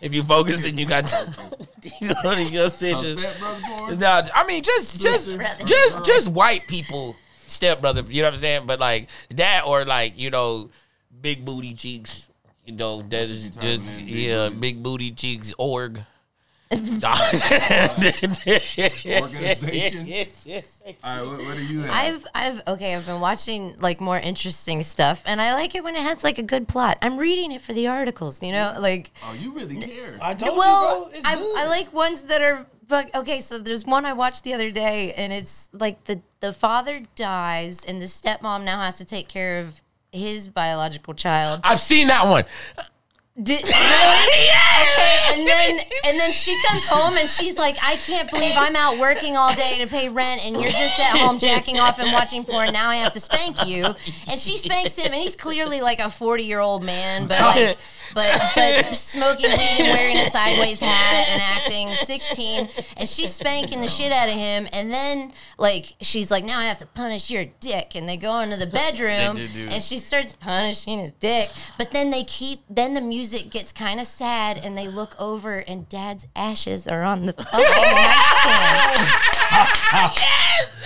If 0.02 0.14
you 0.14 0.24
focus 0.24 0.68
and 0.68 0.80
you 0.80 0.86
got, 0.86 1.12
you 2.02 2.12
go 2.24 2.36
to 2.36 2.44
your 2.44 2.70
stitches. 2.70 3.18
Step 3.18 3.40
Brother 3.40 3.62
porn? 3.66 4.00
No, 4.00 4.22
I 4.34 4.46
mean 4.46 4.64
just 4.64 5.02
just 5.02 5.30
just 5.66 6.04
just 6.06 6.28
white 6.30 6.68
people 6.68 7.16
stepbrother, 7.50 8.04
you 8.08 8.22
know 8.22 8.28
what 8.28 8.36
I'm 8.36 8.40
saying? 8.40 8.68
But 8.68 8.80
like 8.80 9.08
that 9.32 9.64
or 9.66 9.86
like, 9.86 10.18
you 10.18 10.30
know, 10.30 10.70
big 11.22 11.46
booty 11.46 11.74
cheeks. 11.74 12.28
You 12.66 12.76
know, 12.76 13.02
there's 13.02 13.46
you 13.46 13.52
just 13.52 13.84
typing 13.84 14.00
in, 14.00 14.06
big 14.06 14.16
yeah, 14.16 14.50
big 14.50 14.84
booty 14.84 15.12
cheeks 15.12 15.54
org. 15.58 16.00
Organization. 16.72 16.86
All 21.04 21.04
right, 21.04 21.26
what, 21.26 21.40
what 21.40 21.58
do 21.58 21.66
you 21.66 21.82
have? 21.82 21.92
I've 21.92 22.28
I've 22.36 22.62
okay, 22.68 22.96
I've 22.96 23.08
been 23.08 23.20
watching 23.20 23.76
like 23.80 24.00
more 24.00 24.20
interesting 24.20 24.84
stuff 24.84 25.24
and 25.26 25.42
I 25.42 25.54
like 25.54 25.74
it 25.74 25.84
when 25.84 25.96
it 25.96 26.04
has 26.04 26.24
like 26.24 26.38
a 26.38 26.44
good 26.44 26.68
plot. 26.68 27.00
I'm 27.02 27.18
reading 27.18 27.52
it 27.52 27.62
for 27.62 27.74
the 27.74 27.88
articles, 27.88 28.44
you 28.44 28.52
know? 28.52 28.76
Like 28.80 29.10
oh, 29.26 29.34
you 29.34 29.52
really 29.52 29.78
care. 29.78 30.20
I 30.22 30.36
told 30.36 30.60
well, 30.60 30.98
you, 30.98 31.06
bro. 31.06 31.18
It's 31.18 31.26
I, 31.26 31.36
good. 31.38 31.58
I 31.58 31.68
like 31.68 31.92
ones 31.92 32.22
that 32.24 32.44
are 32.44 32.68
but 32.88 33.16
okay, 33.16 33.40
so 33.40 33.58
there's 33.58 33.86
one 33.86 34.06
I 34.06 34.14
watched 34.14 34.44
the 34.44 34.54
other 34.54 34.70
day 34.70 35.14
and 35.14 35.34
it's 35.34 35.72
like 35.74 36.04
the 36.04 36.22
the 36.40 36.54
father 36.54 37.02
dies 37.16 37.84
and 37.84 38.00
the 38.00 38.06
stepmom 38.06 38.64
now 38.64 38.82
has 38.82 39.00
to 39.00 39.06
take 39.06 39.28
care 39.28 39.60
of 39.60 39.82
his 40.12 40.50
biological 40.50 41.16
child. 41.16 41.62
I've 41.64 41.80
seen 41.80 42.08
that 42.08 42.28
one. 42.28 42.44
Did, 43.42 43.64
really? 43.64 44.50
Okay, 44.80 45.20
and 45.34 45.48
then 45.48 45.80
and 46.06 46.20
then 46.20 46.32
she 46.32 46.58
comes 46.68 46.88
home 46.88 47.18
and 47.18 47.30
she's 47.30 47.58
like, 47.58 47.78
I 47.84 47.98
can't 47.98 48.32
believe 48.32 48.54
I'm 48.56 48.76
out 48.76 48.98
working 48.98 49.36
all 49.36 49.54
day 49.54 49.78
to 49.80 49.88
pay 49.88 50.08
rent 50.08 50.46
and 50.46 50.56
you're 50.56 50.72
just 50.72 51.00
at 51.00 51.18
home 51.18 51.38
jacking 51.40 51.78
off 51.78 52.00
and 52.00 52.12
watching 52.14 52.46
porn. 52.46 52.72
Now 52.72 52.90
I 52.90 52.96
have 52.98 53.14
to 53.14 53.20
spank 53.20 53.68
you. 53.68 53.86
And 54.30 54.40
she 54.40 54.58
spanks 54.58 54.98
him, 54.98 55.12
and 55.12 55.22
he's 55.22 55.36
clearly 55.36 55.82
like 55.82 56.00
a 56.00 56.10
40 56.10 56.44
year 56.44 56.60
old 56.60 56.84
man, 56.84 57.28
but 57.28 57.40
like. 57.42 57.78
But, 58.16 58.42
but 58.56 58.86
smoking 58.96 59.52
weed 59.52 59.82
and 59.82 59.96
wearing 59.96 60.18
a 60.18 60.26
sideways 60.26 60.80
hat 60.80 61.28
and 61.30 61.44
acting 61.44 61.90
16 61.90 62.68
and 62.98 63.08
she's 63.08 63.32
spanking 63.32 63.82
the 63.82 63.88
shit 63.88 64.12
out 64.12 64.28
of 64.28 64.34
him 64.34 64.68
and 64.74 64.92
then 64.92 65.32
like 65.60 65.94
she's 66.02 66.32
like 66.32 66.44
now 66.44 66.58
I 66.58 66.66
have 66.66 66.80
to 66.80 66.88
punish 66.88 67.30
your 67.30 67.46
dick 67.60 67.94
and 67.94 68.10
they 68.10 68.18
go 68.18 68.40
into 68.40 68.58
the 68.58 68.66
bedroom 68.66 69.36
do 69.36 69.48
do 69.50 69.68
and 69.70 69.84
she 69.84 70.00
starts 70.00 70.32
punishing 70.32 70.98
his 70.98 71.12
dick 71.12 71.52
but 71.78 71.92
then 71.92 72.10
they 72.10 72.24
keep 72.24 72.62
then 72.68 72.96
the 72.96 73.02
music 73.02 73.29
gets 73.50 73.72
kind 73.72 74.00
of 74.00 74.08
sad 74.08 74.58
and 74.64 74.78
they 74.78 74.88
look 74.88 75.16
over 75.20 75.58
and 75.60 75.88
dad's 75.90 76.28
ashes 76.36 76.88
are 76.88 77.04
on 77.04 77.26
the, 77.26 77.34
on 77.38 77.46
the 77.60 77.70
nightstand. 78.90 79.10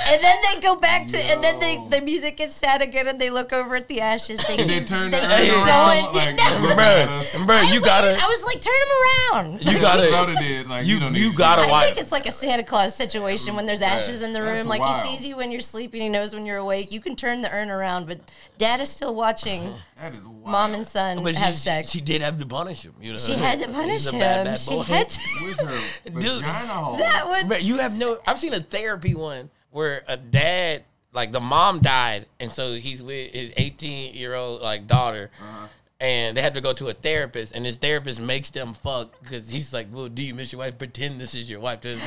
and 0.05 0.23
then 0.23 0.37
they 0.43 0.59
go 0.61 0.75
back 0.75 1.07
to 1.07 1.17
and 1.25 1.43
then 1.43 1.59
they, 1.59 1.81
the 1.89 2.01
music 2.03 2.37
gets 2.37 2.55
sad 2.55 2.81
again 2.81 3.07
and 3.07 3.19
they 3.19 3.29
look 3.29 3.53
over 3.53 3.75
at 3.75 3.87
the 3.87 4.01
ashes 4.01 4.43
they, 4.47 4.57
And 4.57 4.69
they 4.69 4.79
keep- 4.79 4.87
turn 4.87 5.11
the 5.11 5.17
they 5.17 5.49
urn 5.49 5.55
keep 5.55 5.65
around, 5.65 6.13
going. 6.13 6.15
like, 6.15 6.35
No. 6.35 6.59
look 6.67 6.77
at 6.77 7.07
Bruh, 7.09 7.45
bruh, 7.45 7.73
you 7.73 7.81
gotta, 7.81 8.17
I 8.21 8.27
was 8.27 8.43
like, 8.43 8.61
turn 8.61 8.73
him 8.73 8.89
around. 9.03 9.65
you 9.65 9.79
gotta, 9.81 10.07
Soda 10.09 10.35
did, 10.35 10.67
like, 10.67 10.85
you 10.85 10.93
you 10.95 10.99
don't 10.99 11.15
you 11.15 11.33
gotta 11.33 11.63
I 11.73 11.85
think 11.85 11.97
it's 11.97 12.11
like 12.11 12.25
a 12.27 12.31
Santa 12.31 12.63
Claus 12.63 12.93
situation 12.95 13.55
when 13.55 13.65
there's 13.65 13.81
ashes 13.81 14.21
in 14.21 14.33
the 14.33 14.41
room. 14.41 14.67
Like 14.67 14.81
wild. 14.81 15.05
he 15.05 15.17
sees 15.17 15.25
you 15.27 15.37
when 15.37 15.51
you're 15.51 15.61
sleeping, 15.61 16.01
he 16.01 16.09
knows 16.09 16.33
when 16.33 16.45
you're 16.45 16.57
awake. 16.57 16.91
You 16.91 16.99
can 17.01 17.15
turn 17.15 17.41
the 17.41 17.51
urn 17.53 17.69
around, 17.71 18.07
but 18.07 18.19
dad 18.57 18.79
is 18.81 18.89
still 18.89 19.15
watching 19.15 19.73
That 19.99 20.13
is 20.15 20.25
wild. 20.27 20.45
mom 20.47 20.73
and 20.73 20.85
son 20.85 21.23
But 21.23 21.35
have 21.35 21.53
she, 21.53 21.59
sex. 21.59 21.89
she 21.91 22.01
did 22.01 22.21
have 22.23 22.37
to 22.39 22.45
punish 22.45 22.83
him. 22.83 22.93
You 23.01 23.13
know, 23.13 23.17
She 23.19 23.33
had 23.33 23.59
to 23.59 23.65
He's 23.67 23.75
punish 23.75 24.05
a 24.07 24.11
him. 24.11 24.19
bad, 24.19 24.45
bad 24.45 24.59
she 24.59 24.69
boy. 24.71 24.81
had 24.83 25.09
to. 25.15 25.19
With 25.45 25.59
her 25.59 25.79
Dude, 26.19 26.23
vagina 26.41 26.67
hole. 26.73 26.95
That 26.97 27.27
would. 27.29 27.45
Bruh, 27.45 27.61
you 27.63 27.77
have 27.77 27.97
no. 27.97 28.19
I've 28.25 28.39
seen 28.39 28.53
a 28.53 28.59
therapy 28.59 29.13
one 29.15 29.49
where 29.71 30.03
a 30.07 30.17
dad, 30.17 30.83
like 31.13 31.31
the 31.31 31.39
mom 31.39 31.79
died, 31.81 32.25
and 32.39 32.51
so 32.51 32.73
he's 32.75 33.01
with 33.03 33.31
his 33.33 33.51
18 33.57 34.15
year 34.15 34.33
old 34.35 34.61
like 34.61 34.87
daughter, 34.87 35.31
Uh-huh. 35.41 35.67
and 35.99 36.35
they 36.37 36.41
have 36.41 36.53
to 36.53 36.61
go 36.61 36.73
to 36.73 36.89
a 36.89 36.93
therapist, 36.93 37.53
and 37.55 37.65
this 37.65 37.77
therapist 37.77 38.19
makes 38.19 38.49
them 38.51 38.73
fuck 38.73 39.19
because 39.21 39.49
he's 39.49 39.73
like, 39.73 39.87
"Well, 39.91 40.09
do 40.09 40.21
you 40.23 40.33
miss 40.33 40.51
your 40.51 40.59
wife? 40.59 40.77
Pretend 40.77 41.19
this 41.21 41.33
is 41.35 41.49
your 41.49 41.59
wife." 41.59 41.79
And 41.85 41.99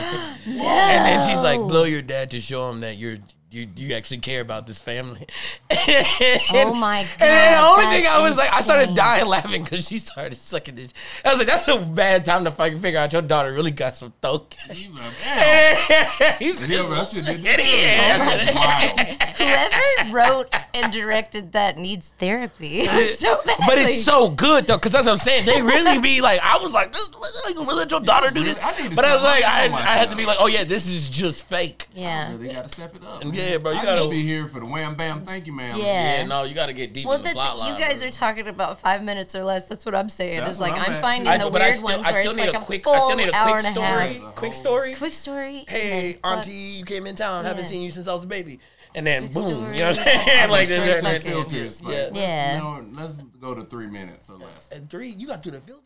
then 0.54 1.28
she's 1.28 1.42
like, 1.42 1.58
"Blow 1.60 1.84
your 1.84 2.02
dad 2.02 2.30
to 2.32 2.40
show 2.40 2.70
him 2.70 2.80
that 2.80 2.98
you're." 2.98 3.18
You, 3.48 3.68
you 3.76 3.94
actually 3.94 4.18
care 4.18 4.40
about 4.40 4.66
this 4.66 4.80
family. 4.80 5.24
Oh 5.70 6.74
my 6.74 7.06
god! 7.18 7.28
And 7.28 7.54
the 7.54 7.62
only 7.62 7.96
thing 7.96 8.06
I 8.08 8.20
was 8.20 8.36
like, 8.36 8.52
I 8.52 8.60
started 8.60 8.96
dying 8.96 9.26
laughing 9.26 9.62
because 9.62 9.86
she 9.86 10.00
started 10.00 10.36
sucking 10.36 10.74
this. 10.74 10.92
I 11.24 11.30
was 11.30 11.38
like, 11.38 11.46
that's 11.46 11.68
a 11.68 11.78
bad 11.78 12.24
time 12.24 12.44
to 12.44 12.50
fucking 12.50 12.80
figure 12.80 12.98
out 12.98 13.12
your 13.12 13.22
daughter 13.22 13.52
really 13.52 13.70
got 13.70 13.96
some 13.96 14.12
throat. 14.20 14.56
You 14.74 14.92
like, 14.92 15.12
damn. 15.22 16.38
He's 16.38 16.60
And 16.62 16.72
he 16.72 16.78
over 16.78 16.96
that 16.96 17.08
shit 17.08 17.24
didn't 17.24 17.46
It 17.46 17.60
is. 17.60 17.66
That's 17.66 18.54
wild. 18.54 19.22
Whoever 19.36 20.12
wrote 20.12 20.54
and 20.74 20.92
directed 20.92 21.52
that 21.52 21.78
needs 21.78 22.14
therapy 22.18 22.86
so 23.16 23.40
badly. 23.46 23.64
But 23.66 23.78
it's 23.78 24.02
so 24.02 24.28
good 24.28 24.66
though, 24.66 24.76
because 24.76 24.90
that's 24.90 25.06
what 25.06 25.12
I'm 25.12 25.18
saying. 25.18 25.46
They 25.46 25.62
really 25.62 26.00
be 26.00 26.20
like, 26.20 26.40
I 26.42 26.58
was 26.58 26.72
like, 26.72 26.92
this, 26.92 27.08
you 27.48 27.54
gonna 27.54 27.72
let 27.72 27.90
your 27.90 28.00
daughter 28.00 28.30
do 28.30 28.42
this? 28.42 28.58
I 28.60 28.76
need 28.82 28.96
But 28.96 29.04
I 29.04 29.14
was 29.14 29.22
like, 29.22 29.44
I, 29.44 29.66
I 29.66 29.96
had 29.96 30.10
to 30.10 30.16
be 30.16 30.26
like, 30.26 30.38
oh 30.40 30.48
yeah, 30.48 30.64
this 30.64 30.88
is 30.88 31.08
just 31.08 31.44
fake. 31.44 31.86
yeah. 31.94 32.32
Really 32.32 32.52
gotta 32.52 32.68
step 32.68 32.94
it 32.96 33.04
up. 33.04 33.22
Yeah, 33.36 33.58
bro, 33.58 33.72
you 33.72 33.78
I 33.78 33.84
gotta- 33.84 33.98
just 33.98 34.10
be 34.10 34.22
here 34.22 34.46
for 34.48 34.60
the 34.60 34.66
wham 34.66 34.94
bam. 34.94 35.24
Thank 35.24 35.46
you, 35.46 35.52
ma'am. 35.52 35.78
Yeah. 35.78 35.84
Yeah, 36.20 36.26
no, 36.26 36.44
you 36.44 36.54
got 36.54 36.66
to 36.66 36.72
get 36.72 36.92
deep 36.92 37.06
Well, 37.06 37.16
in 37.16 37.22
the 37.22 37.24
that's 37.24 37.34
plot 37.34 37.68
you 37.70 37.78
guys 37.84 37.98
bro. 38.00 38.08
are 38.08 38.10
talking 38.12 38.48
about 38.48 38.80
five 38.80 39.02
minutes 39.02 39.34
or 39.34 39.44
less. 39.44 39.66
That's 39.66 39.84
what 39.84 39.94
I'm 39.94 40.08
saying. 40.08 40.40
That's 40.40 40.52
Is 40.52 40.58
what 40.58 40.70
like 40.70 40.80
I'm 40.80 40.86
I'm 40.90 40.92
at, 40.96 41.00
finding 41.00 41.24
too. 41.26 41.30
I- 41.30 41.38
the 41.38 41.50
but 41.50 41.62
I 41.62 41.66
weird 41.66 41.74
still, 41.76 41.88
ones 41.88 42.06
I 42.06 42.12
where 42.12 42.22
still 42.22 42.32
it's 42.32 42.40
need 42.40 42.46
like 42.46 42.54
a 42.54 42.58
a 42.58 42.62
quick, 42.62 42.84
full 42.84 42.92
I 42.94 42.98
still 43.00 43.16
need 43.16 43.28
a 43.28 43.34
hour 43.34 43.52
quick 43.52 43.64
and 43.64 43.76
a 43.76 43.80
story. 43.80 44.14
half. 44.14 44.34
Quick 44.34 44.54
story. 44.54 44.94
Quick 44.94 45.14
story. 45.14 45.58
and 45.58 45.68
Hey, 45.68 45.90
then 46.12 46.12
fuck- 46.22 46.32
auntie, 46.38 46.52
you 46.52 46.84
came 46.84 47.06
in 47.06 47.16
town. 47.16 47.44
Haven't 47.44 47.64
Yeah. 47.64 47.68
seen 47.68 47.82
you 47.82 47.90
since 47.92 48.08
I 48.08 48.12
was 48.12 48.24
a 48.24 48.26
baby. 48.26 48.60
And 48.94 49.06
then 49.06 49.24
Quick 49.24 49.32
boom, 49.34 49.46
story. 49.56 49.72
you 49.74 49.78
know 49.82 49.88
what 49.90 49.98
I'm 49.98 50.08
I 50.08 50.24
saying? 50.24 50.50
like 50.50 50.66
straight 50.66 50.78
this, 50.78 50.94
to 50.96 51.02
the 51.02 51.08
that, 51.10 51.22
filters. 51.22 51.82
Like, 51.82 51.92
Yeah. 51.94 52.00
let's, 52.04 52.16
Yeah. 52.16 52.54
You 52.56 52.62
know, 52.62 52.86
let's 53.02 53.12
go 53.40 53.54
to 53.54 53.64
three 53.64 53.86
minutes 53.88 54.30
or 54.30 54.36
less. 54.38 54.68
And 54.72 54.88
three, 54.88 55.10
you 55.10 55.26
got 55.26 55.42
through 55.42 55.52
the 55.52 55.60
filters. 55.60 55.82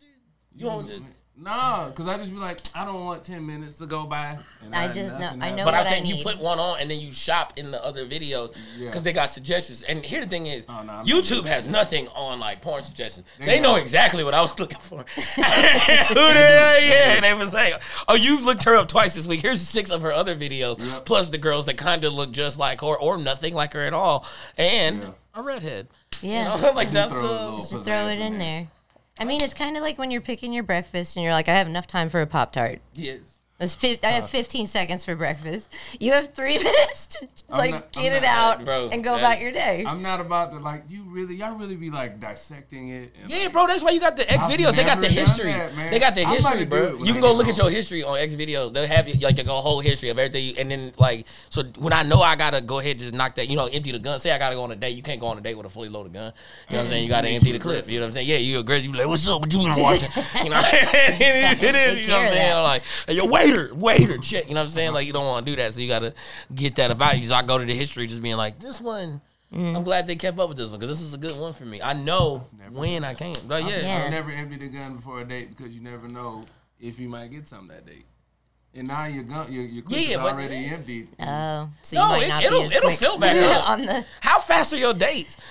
You 0.54 0.66
don't 0.66 0.86
just. 0.86 1.02
No, 1.42 1.87
because 1.90 2.07
I 2.07 2.18
just 2.18 2.31
be 2.31 2.37
like, 2.37 2.61
I 2.74 2.85
don't 2.85 3.03
want 3.03 3.24
ten 3.24 3.46
minutes 3.46 3.79
to 3.79 3.87
go 3.87 4.05
by. 4.05 4.38
And 4.62 4.74
I 4.74 4.88
just 4.92 5.18
know- 5.18 5.29
I 5.29 5.37
know 5.37 5.40
happens. 5.40 5.57
But 5.57 5.59
I'm 5.59 5.64
what 5.64 5.74
I 5.74 5.83
saying 5.85 6.05
you 6.05 6.22
put 6.22 6.38
one 6.38 6.59
on 6.59 6.81
and 6.81 6.90
then 6.90 7.00
you 7.00 7.12
shop 7.12 7.55
in 7.57 7.70
the 7.70 7.83
other 7.83 8.05
videos 8.07 8.55
Yeah. 8.76 8.88
because 8.88 9.03
they 9.05 9.14
got 9.14 9.31
suggestions. 9.31 9.83
And 9.85 10.05
here 10.05 10.20
the 10.20 10.26
thing 10.26 10.46
is, 10.48 10.66
Oh, 10.68 10.83
no, 10.83 10.92
YouTube 11.05 11.46
has 11.46 11.66
nothing 11.66 12.09
on 12.09 12.40
like 12.40 12.61
porn 12.61 12.83
suggestions. 12.83 13.24
They 13.38 13.46
They 13.46 13.61
know 13.61 13.76
exactly 13.76 14.22
what 14.22 14.35
I 14.35 14.42
was 14.42 14.59
looking 14.59 14.79
for. 14.81 14.98
Who 15.16 15.42
the 15.42 15.42
hell? 15.42 16.81
Yeah, 16.83 17.14
and 17.14 17.24
they 17.24 17.33
was 17.33 17.55
like, 17.55 17.72
"Oh, 18.07 18.14
you've 18.16 18.44
looked 18.44 18.64
her 18.64 18.74
up 18.76 18.88
twice 18.88 19.14
this 19.14 19.26
week. 19.26 19.40
Here's 19.40 19.62
six 19.62 19.90
of 19.90 20.03
her 20.03 20.12
other 20.12 20.37
videos, 20.37 20.85
Yep. 20.85 21.07
plus 21.07 21.31
the 21.31 21.38
girls 21.38 21.64
that 21.66 21.79
kind 21.79 22.05
of 22.05 22.12
look 22.12 22.33
just 22.33 22.59
like 22.59 22.81
her 22.83 22.96
or 22.98 23.16
nothing 23.16 23.55
like 23.55 23.72
her 23.72 23.81
at 23.87 23.94
all, 23.94 24.26
and 24.59 25.03
Yeah. 25.03 25.09
a 25.35 25.42
redhead." 25.42 25.88
Yeah. 26.20 26.55
You 26.57 26.62
know, 26.62 26.72
like 26.72 26.88
Just 26.88 26.94
that's 26.94 27.12
throw 27.12 27.24
a 27.24 27.48
uh, 27.48 27.53
Just 27.57 27.70
to 27.70 27.81
throw 27.81 28.09
it 28.09 28.18
in 28.18 28.38
there. 28.38 28.68
I 29.20 29.24
mean, 29.24 29.42
it's 29.42 29.52
kind 29.52 29.76
of 29.76 29.83
like 29.83 29.98
when 29.98 30.11
you're 30.11 30.22
picking 30.22 30.52
your 30.52 30.62
breakfast 30.62 31.14
and 31.14 31.22
you're 31.22 31.35
like, 31.35 31.48
I 31.48 31.54
have 31.54 31.66
enough 31.66 31.87
time 31.87 32.09
for 32.09 32.22
a 32.22 32.26
Pop 32.26 32.52
Tart. 32.52 32.80
yes. 32.94 33.39
It's 33.60 33.74
fif- 33.74 34.02
I 34.02 34.08
have 34.08 34.24
uh. 34.24 34.28
15 34.28 34.66
seconds 34.66 35.04
for 35.04 35.14
breakfast. 35.14 35.68
You 36.00 36.12
have 36.12 36.32
three 36.34 36.56
minutes 36.62 37.06
to 37.08 37.28
I'm 37.50 37.58
like 37.58 37.70
not- 37.72 37.92
get 37.92 38.12
I'm 38.12 38.18
it 38.18 38.22
not- 38.22 38.58
out 38.60 38.64
Bro, 38.64 38.88
and 38.92 39.04
go 39.04 39.12
that's- 39.16 39.20
about 39.34 39.42
your 39.42 39.52
day. 39.52 39.84
I'm 39.86 40.02
not 40.02 40.20
about 40.20 40.50
to 40.52 40.58
like 40.58 40.84
you 40.88 41.02
really. 41.08 41.34
Y'all 41.36 41.54
really 41.56 41.76
be 41.76 41.90
like 41.90 42.18
dissecting 42.18 42.88
it. 42.88 43.12
And, 43.22 43.30
Yeah, 43.30 43.48
bro, 43.48 43.66
that's 43.66 43.82
why 43.82 43.90
you 43.90 44.00
got 44.00 44.16
the 44.16 44.30
X 44.32 44.44
I've 44.44 44.50
videos. 44.50 44.74
They 44.74 44.84
got 44.84 44.96
the 45.00 45.08
never 45.08 45.14
done 45.14 45.24
history. 45.26 45.52
that, 45.52 45.76
man. 45.76 45.90
they 45.90 45.98
got 45.98 46.14
the 46.14 46.22
I'm 46.22 46.26
about 46.28 46.36
history, 46.36 46.58
to 46.60 46.64
do 46.64 46.70
bro. 46.70 46.96
when 46.96 47.04
You 47.06 47.12
I 47.12 47.12
can 47.12 47.20
go 47.20 47.28
get 47.32 47.36
look 47.36 47.48
at 47.48 47.56
home. 47.58 47.64
your 47.66 47.70
history 47.76 48.02
on 48.02 48.18
X 48.18 48.34
videos. 48.34 48.72
They'll 48.72 48.86
have 48.86 49.08
you 49.08 49.14
like 49.20 49.38
a 49.38 49.44
whole 49.44 49.80
history 49.80 50.08
of 50.08 50.18
everything, 50.18 50.56
and 50.58 50.70
then 50.70 50.92
like 50.98 51.26
so 51.50 51.62
when 51.78 51.92
I 51.92 52.02
know 52.02 52.22
I 52.22 52.36
gotta 52.36 52.60
go 52.62 52.78
ahead 52.78 52.92
and 52.92 53.00
just 53.00 53.14
knock 53.14 53.34
that, 53.34 53.48
you 53.48 53.56
know, 53.56 53.66
empty 53.66 53.92
the 53.92 53.98
gun. 53.98 54.18
Say 54.20 54.30
I 54.32 54.38
gotta 54.38 54.54
go 54.56 54.62
on 54.62 54.70
a 54.70 54.76
date, 54.76 54.96
you 54.96 55.02
can't 55.02 55.20
go 55.20 55.26
on 55.26 55.36
a 55.38 55.40
date 55.42 55.54
with 55.56 55.66
a 55.66 55.68
fully 55.68 55.88
loaded 55.90 56.12
gun. 56.14 56.32
You 56.68 56.76
know 56.76 56.78
what 56.78 56.84
I'm 56.84 56.88
saying? 56.90 57.02
You 57.04 57.08
gotta 57.10 57.28
empty 57.28 57.52
the 57.52 57.58
clip. 57.58 57.88
You 57.88 57.98
know 57.98 58.04
what 58.04 58.08
I'm 58.08 58.12
saying? 58.14 58.28
Yeah, 58.28 58.36
you 58.38 58.58
aggressive. 58.58 58.86
You 58.86 58.92
like, 58.94 59.06
what's 59.06 59.28
up? 59.28 59.40
What 59.42 59.52
you 59.52 59.58
been 59.68 59.82
watching? 59.82 60.08
You 60.44 60.48
know, 60.50 60.60
it 60.64 61.74
is. 61.74 62.00
You 62.02 62.08
know 62.08 62.14
what 62.18 62.22
I'm 62.22 62.28
saying? 62.32 62.54
Like, 62.62 62.82
hey, 63.06 63.14
yo, 63.14 63.26
waiter, 63.50 63.74
waiter, 63.74 64.18
check. 64.18 64.48
You 64.48 64.54
know 64.54 64.60
what 64.60 64.64
I'm 64.64 64.70
saying? 64.70 64.92
Like, 64.92 65.06
you 65.06 65.12
don't 65.12 65.26
want 65.26 65.46
to 65.46 65.52
do 65.52 65.56
that, 65.56 65.74
so 65.74 65.80
you 65.80 65.88
gotta 65.88 66.14
get 66.54 66.76
that 66.76 66.90
about 66.90 67.18
you. 67.18 67.26
So 67.26 67.34
I 67.34 67.42
go 67.42 67.58
to 67.58 67.64
the 67.64 67.74
history, 67.74 68.06
just 68.06 68.22
being 68.22 68.36
like, 68.36 68.58
this 68.58 68.80
one. 68.80 69.20
Mm. 69.52 69.76
I'm 69.76 69.82
glad 69.82 70.06
they 70.06 70.14
kept 70.14 70.38
up 70.38 70.48
with 70.48 70.58
this 70.58 70.70
one 70.70 70.78
because 70.78 70.96
this 70.96 71.04
is 71.04 71.12
a 71.12 71.18
good 71.18 71.38
one 71.38 71.52
for 71.52 71.64
me. 71.64 71.82
I 71.82 71.92
know 71.92 72.46
when 72.70 73.02
I 73.02 73.14
came. 73.14 73.34
But 73.48 73.64
yeah, 73.64 73.80
Yeah. 73.80 74.02
I've 74.04 74.10
never 74.12 74.30
emptied 74.30 74.62
a 74.62 74.68
gun 74.68 74.94
before 74.94 75.20
a 75.20 75.24
date 75.24 75.56
because 75.56 75.74
you 75.74 75.80
never 75.80 76.06
know 76.06 76.44
if 76.78 77.00
you 77.00 77.08
might 77.08 77.32
get 77.32 77.48
something 77.48 77.68
that 77.68 77.84
date. 77.84 78.06
And 78.72 78.87
now 78.87 79.04
your 79.06 79.24
gun, 79.24 79.52
your, 79.52 79.64
your 79.64 79.83
clip 79.83 79.98
Yeah, 80.00 80.09
is 80.11 80.16
but- 80.18 80.33
already 80.35 80.66
emptied. 80.66 81.09
Oh, 81.18 81.68
so 81.83 81.96
No, 81.96 82.02
you 82.04 82.09
might 82.20 82.22
it- 82.24 82.28
not 82.28 82.44
it'll- 82.44 82.61
be 82.61 82.64
as 82.66 82.72
it'll 82.72 82.88
quick 82.88 82.98
fill 83.00 83.18
back 83.18 83.37
up. 83.59 83.68
on 83.68 83.83
the. 83.85 84.04
How 84.20 84.38
fast 84.38 84.72
are 84.72 84.76
your 84.76 84.94
dates? 84.94 85.37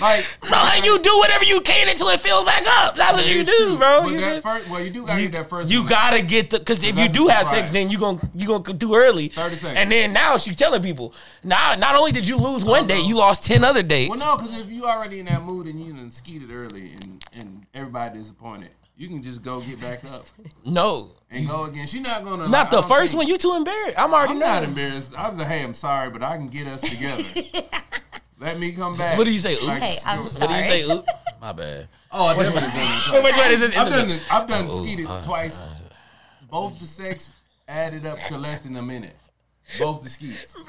Like, 0.00 0.24
Bro, 0.48 0.64
you 0.82 0.98
do 0.98 1.18
whatever 1.18 1.44
you 1.44 1.60
can 1.60 1.88
until 1.88 2.08
it 2.08 2.20
fills 2.20 2.44
back 2.44 2.64
up. 2.66 2.96
That's 2.96 3.16
what 3.18 3.26
you 3.28 3.44
do, 3.44 3.54
true. 3.56 3.76
bro. 3.76 4.06
You, 4.08 4.20
that 4.20 4.30
just- 4.30 4.42
first, 4.42 4.68
well, 4.70 4.80
you 4.82 4.90
do 4.90 5.04
gotta 5.04 5.20
you, 5.20 5.28
get 5.28 5.38
that 5.42 5.50
first. 5.50 5.70
you 5.70 5.80
one. 5.80 5.88
gotta 5.90 6.22
get 6.22 6.48
the 6.50 6.58
because 6.58 6.82
if 6.82 6.98
you 6.98 7.08
do 7.08 7.28
a 7.28 7.32
have 7.32 7.46
sex, 7.46 7.70
then 7.70 7.90
you 7.90 7.98
gonna 7.98 8.18
you 8.34 8.46
gonna 8.48 8.72
do 8.72 8.94
early. 8.94 9.28
30 9.28 9.56
seconds. 9.56 9.78
And 9.78 9.92
then 9.92 10.12
now 10.14 10.38
she's 10.38 10.56
telling 10.56 10.82
people. 10.82 11.12
Now, 11.44 11.74
not 11.74 11.96
only 11.96 12.12
did 12.12 12.26
you 12.26 12.36
lose 12.38 12.64
one 12.64 12.84
oh, 12.84 12.86
date, 12.86 13.04
you 13.04 13.16
lost 13.16 13.44
ten 13.44 13.62
other 13.62 13.82
dates. 13.82 14.08
Well, 14.10 14.18
no, 14.18 14.42
because 14.42 14.58
if 14.58 14.70
you 14.70 14.86
already 14.86 15.18
in 15.20 15.26
that 15.26 15.42
mood 15.42 15.66
and 15.66 15.84
you 15.84 15.92
done 15.92 16.10
skeeted 16.10 16.50
early 16.50 16.92
and 16.94 17.22
and 17.34 17.66
everybody 17.74 18.18
disappointed, 18.18 18.70
you 19.00 19.08
can 19.08 19.22
just 19.22 19.40
go 19.40 19.62
get 19.62 19.80
back 19.80 20.04
up 20.12 20.26
No, 20.66 21.08
and 21.30 21.48
go 21.48 21.64
again. 21.64 21.86
She's 21.86 22.02
not 22.02 22.22
gonna. 22.22 22.48
not 22.48 22.66
I 22.66 22.70
the 22.70 22.80
don't 22.82 22.88
first 22.88 23.12
think- 23.12 23.22
one. 23.22 23.28
You 23.28 23.38
too 23.38 23.54
embarrassed. 23.56 23.98
I'm 23.98 24.12
already 24.12 24.32
I'm 24.34 24.38
know. 24.40 24.46
not 24.46 24.62
embarrassed. 24.62 25.14
I 25.16 25.26
was 25.26 25.38
like, 25.38 25.46
hey, 25.46 25.62
I'm 25.62 25.72
sorry, 25.72 26.10
but 26.10 26.22
I 26.22 26.36
can 26.36 26.48
get 26.48 26.66
us 26.66 26.82
together. 26.82 27.24
Let 28.38 28.58
me 28.58 28.72
come 28.72 28.94
back. 28.96 29.16
What 29.16 29.24
do 29.24 29.32
you 29.32 29.38
say? 29.38 29.54
Oops. 29.54 29.66
Hey, 29.66 29.96
I'm 30.04 30.18
What 30.18 30.48
do 30.50 30.54
you 30.54 30.62
say? 30.64 30.82
Oops. 30.82 31.08
My 31.40 31.52
bad. 31.52 31.88
Oh, 32.12 32.26
I 32.26 32.34
definitely 32.36 32.60
done 32.60 32.70
that. 32.74 33.10
Wait, 33.14 33.24
which 33.24 33.36
one 33.36 33.50
is 33.50 33.62
it? 33.62 33.70
Is 33.70 33.76
I've 33.78 33.86
it 33.86 33.90
done 33.90 34.10
it. 34.10 34.22
I've 34.30 34.48
done 34.48 34.66
Oh, 34.70 34.82
skeeted 34.82 35.06
uh, 35.06 35.22
twice. 35.22 35.62
Both 36.50 36.78
the 36.78 36.86
sex 36.86 37.32
added 37.66 38.04
up 38.04 38.18
to 38.28 38.36
less 38.36 38.60
than 38.60 38.76
a 38.76 38.82
minute. 38.82 39.16
Both 39.78 40.02
the 40.02 40.10
skeets. 40.10 40.54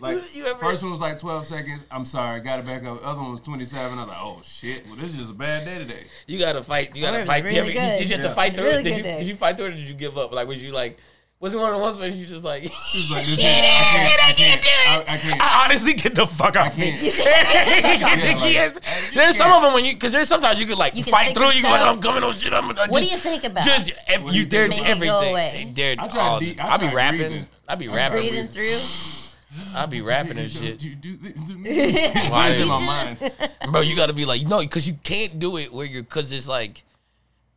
Like 0.00 0.18
You 0.34 0.46
ever- 0.46 0.58
first 0.58 0.82
one 0.82 0.90
was 0.92 1.00
like 1.00 1.18
12 1.18 1.46
seconds. 1.46 1.82
I'm 1.90 2.04
sorry, 2.04 2.40
got 2.40 2.58
it 2.58 2.66
back 2.66 2.84
up. 2.84 3.04
Other 3.04 3.20
one 3.20 3.30
was 3.32 3.40
27. 3.40 3.98
I 3.98 4.02
was 4.02 4.08
like, 4.08 4.18
oh 4.20 4.40
shit. 4.44 4.86
Well, 4.86 4.96
this 4.96 5.10
is 5.10 5.16
just 5.16 5.30
a 5.30 5.34
bad 5.34 5.64
day 5.64 5.78
today. 5.78 6.04
You 6.26 6.38
gotta 6.38 6.62
fight. 6.62 6.94
You 6.96 7.02
gotta 7.02 7.18
was 7.18 7.26
fight. 7.26 7.44
really 7.44 7.56
Did 7.56 7.66
you- 7.74 7.98
Did 7.98 8.10
you 8.10 8.16
have 8.16 8.24
to 8.26 8.34
fight 8.34 8.54
through 8.54 8.64
Really? 8.64 8.82
Did 8.82 8.96
you, 8.98 9.02
did 9.02 9.26
you 9.26 9.36
fight 9.36 9.56
through 9.56 9.66
or 9.66 9.70
did 9.70 9.80
you 9.80 9.94
give 9.94 10.16
up? 10.16 10.32
Like, 10.32 10.48
was 10.48 10.62
you 10.62 10.72
like, 10.72 10.98
was 11.40 11.52
it 11.54 11.58
one 11.58 11.70
of 11.72 11.76
the 11.78 11.82
ones 11.82 11.98
where 11.98 12.08
you 12.08 12.24
just 12.24 12.44
like, 12.44 12.62
It's 12.94 13.10
like, 13.10 13.26
this 13.26 13.38
is, 13.38 13.44
I 13.44 14.32
can't, 14.36 14.58
I 14.58 14.62
can't, 14.62 15.08
I, 15.08 15.14
I 15.14 15.18
can't. 15.18 15.42
I 15.42 15.64
honestly 15.64 15.92
get 15.94 16.14
the 16.14 16.24
fuck 16.26 16.54
out 16.54 16.68
of 16.68 16.78
me. 16.78 16.92
can't. 16.92 17.00
Get 17.02 17.14
the 17.16 18.48
Yeah, 18.48 18.70
like, 18.72 18.84
There's 19.14 19.36
some 19.36 19.48
can't. 19.50 19.56
of 19.56 19.62
them 19.64 19.74
when 19.74 19.84
you, 19.84 19.94
because 19.94 20.12
there's 20.12 20.28
sometimes 20.28 20.60
you 20.60 20.66
could 20.66 20.78
like 20.78 20.94
You 20.96 21.02
fight 21.02 21.34
through. 21.34 21.46
You 21.46 21.62
can 21.62 21.70
like. 21.72 21.80
I'm 21.82 22.00
coming 22.00 22.22
on 22.22 22.34
shit. 22.36 22.52
I'm 22.52 22.70
uh, 22.70 22.86
What 22.88 23.00
do 23.02 23.06
you 23.06 23.18
think 23.18 23.42
about? 23.44 23.64
Just 23.64 23.90
ev- 24.06 24.22
you 24.26 24.30
you 24.30 24.44
dare 24.46 24.68
to 24.68 24.74
about? 24.74 24.84
Make 24.84 24.86
it 24.86 25.04
go 25.04 25.18
everything. 25.18 25.30
away. 25.32 25.72
They 25.74 25.92
I 25.92 26.08
tried 26.08 26.18
all. 26.20 26.38
deep- 26.40 26.64
I 26.64 26.68
I 26.68 26.76
be 26.76 26.94
rapping. 26.94 27.18
breathing. 27.20 27.46
I 27.68 27.74
be 27.74 27.88
rapping. 27.88 28.18
breathing 28.20 28.46
through. 28.48 28.78
I 29.74 29.86
be 29.86 30.00
rapping 30.02 30.38
and 30.38 30.50
shit. 30.50 30.82
You 30.84 30.94
do 30.94 31.16
this 31.16 31.48
to 31.48 31.54
me. 31.54 31.92
Why 32.28 32.50
It's 32.50 32.60
in 32.62 32.68
my 32.68 32.84
mind. 32.84 33.18
Bro, 33.70 33.82
you 33.82 33.96
gotta 33.96 34.12
be 34.12 34.24
like, 34.24 34.46
no, 34.46 34.60
because 34.60 34.86
you 34.86 34.94
can't 35.02 35.38
do 35.38 35.56
it 35.58 35.72
where 35.72 35.86
you're, 35.86 36.02
because 36.02 36.32
it's 36.32 36.48
like, 36.48 36.82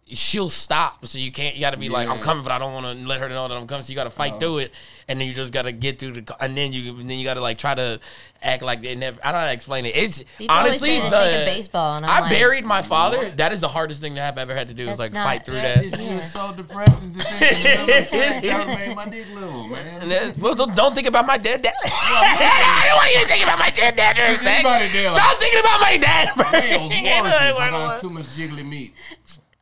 she'll 0.07 0.49
stop. 0.49 1.03
So 1.07 1.17
you 1.17 1.31
can't, 1.31 1.55
you 1.55 1.61
gotta 1.61 1.77
be 1.77 1.89
like, 1.89 2.07
I'm 2.07 2.19
coming, 2.19 2.43
but 2.43 2.51
I 2.51 2.59
don't 2.59 2.73
wanna 2.73 2.93
let 2.93 3.19
her 3.21 3.27
know 3.29 3.47
that 3.47 3.57
I'm 3.57 3.65
coming. 3.65 3.81
So 3.83 3.89
you 3.89 3.95
gotta 3.95 4.11
fight 4.11 4.33
Oh. 4.35 4.39
through 4.39 4.57
it. 4.59 4.71
And 5.07 5.19
then 5.19 5.27
you 5.27 5.33
just 5.33 5.51
gotta 5.51 5.71
get 5.71 5.97
through 5.99 6.11
the, 6.13 6.35
and 6.43 6.55
then 6.55 6.73
you, 6.73 6.91
and 6.97 7.09
then 7.09 7.17
you 7.17 7.23
gotta 7.23 7.41
like 7.41 7.57
try 7.57 7.73
to 7.73 7.99
act 8.43 8.61
like 8.61 8.83
they 8.83 8.93
never, 8.93 9.19
I 9.23 9.31
don't 9.31 9.33
know 9.33 9.39
how 9.41 9.45
to 9.47 9.53
explain 9.53 9.85
it. 9.87 9.95
It's 9.95 10.23
People 10.37 10.55
honestly, 10.55 10.89
say 10.89 11.09
the, 11.09 11.17
think 11.19 11.39
of 11.39 11.45
baseball, 11.55 11.97
and 11.97 12.05
I'm 12.05 12.11
I 12.11 12.19
like, 12.21 12.31
buried 12.31 12.65
my 12.65 12.83
father. 12.83 13.29
That 13.31 13.51
is 13.51 13.61
the 13.61 13.67
hardest 13.67 13.99
thing 14.01 14.13
that 14.15 14.27
I've 14.31 14.37
ever 14.37 14.53
had 14.53 14.67
to 14.67 14.75
do 14.75 14.87
is 14.87 14.99
like 14.99 15.11
not- 15.13 15.25
fight 15.25 15.43
through 15.45 15.55
That 15.55 15.77
that. 15.77 15.85
is 15.85 15.91
just 15.93 16.33
so 16.33 16.53
depressing 16.55 17.11
to 17.13 17.23
think 17.23 17.41
in 17.41 17.57
the 17.63 17.63
middle 17.63 17.89
of 18.01 18.07
sex. 18.07 18.47
I 18.47 18.75
made 18.75 18.95
my 18.95 19.05
dick 19.09 19.25
little, 19.33 19.67
man. 19.67 20.07
Then, 20.15 20.35
well, 20.37 20.53
don't, 20.53 20.75
don't 20.75 20.93
think 20.93 21.07
about 21.07 21.25
my 21.25 21.37
dead 21.37 21.63
dad. 21.63 21.73
I 21.83 22.85
don't 22.89 22.97
want 22.97 23.13
you 23.15 23.21
to 23.21 23.27
think 23.27 23.43
about 23.43 23.57
my 23.57 23.71
dead 23.71 23.95
dad 23.95 24.15
during 24.17 24.31
Just 24.33 24.43
sex. 24.43 24.63
anybody 24.63 24.87
there, 24.89 25.09
like- 25.09 25.17
Stop 25.19 25.39
thinking 25.39 25.59
about 25.61 25.81
my 25.81 25.97
dad. 25.97 26.29
bro. 26.35 26.51
Whales, 26.51 26.93
walruses. 26.93 27.57
I 27.59 27.69
know 27.71 27.97
too 27.99 28.09
much 28.11 28.25
jiggly 28.27 28.63
meat. 28.63 28.93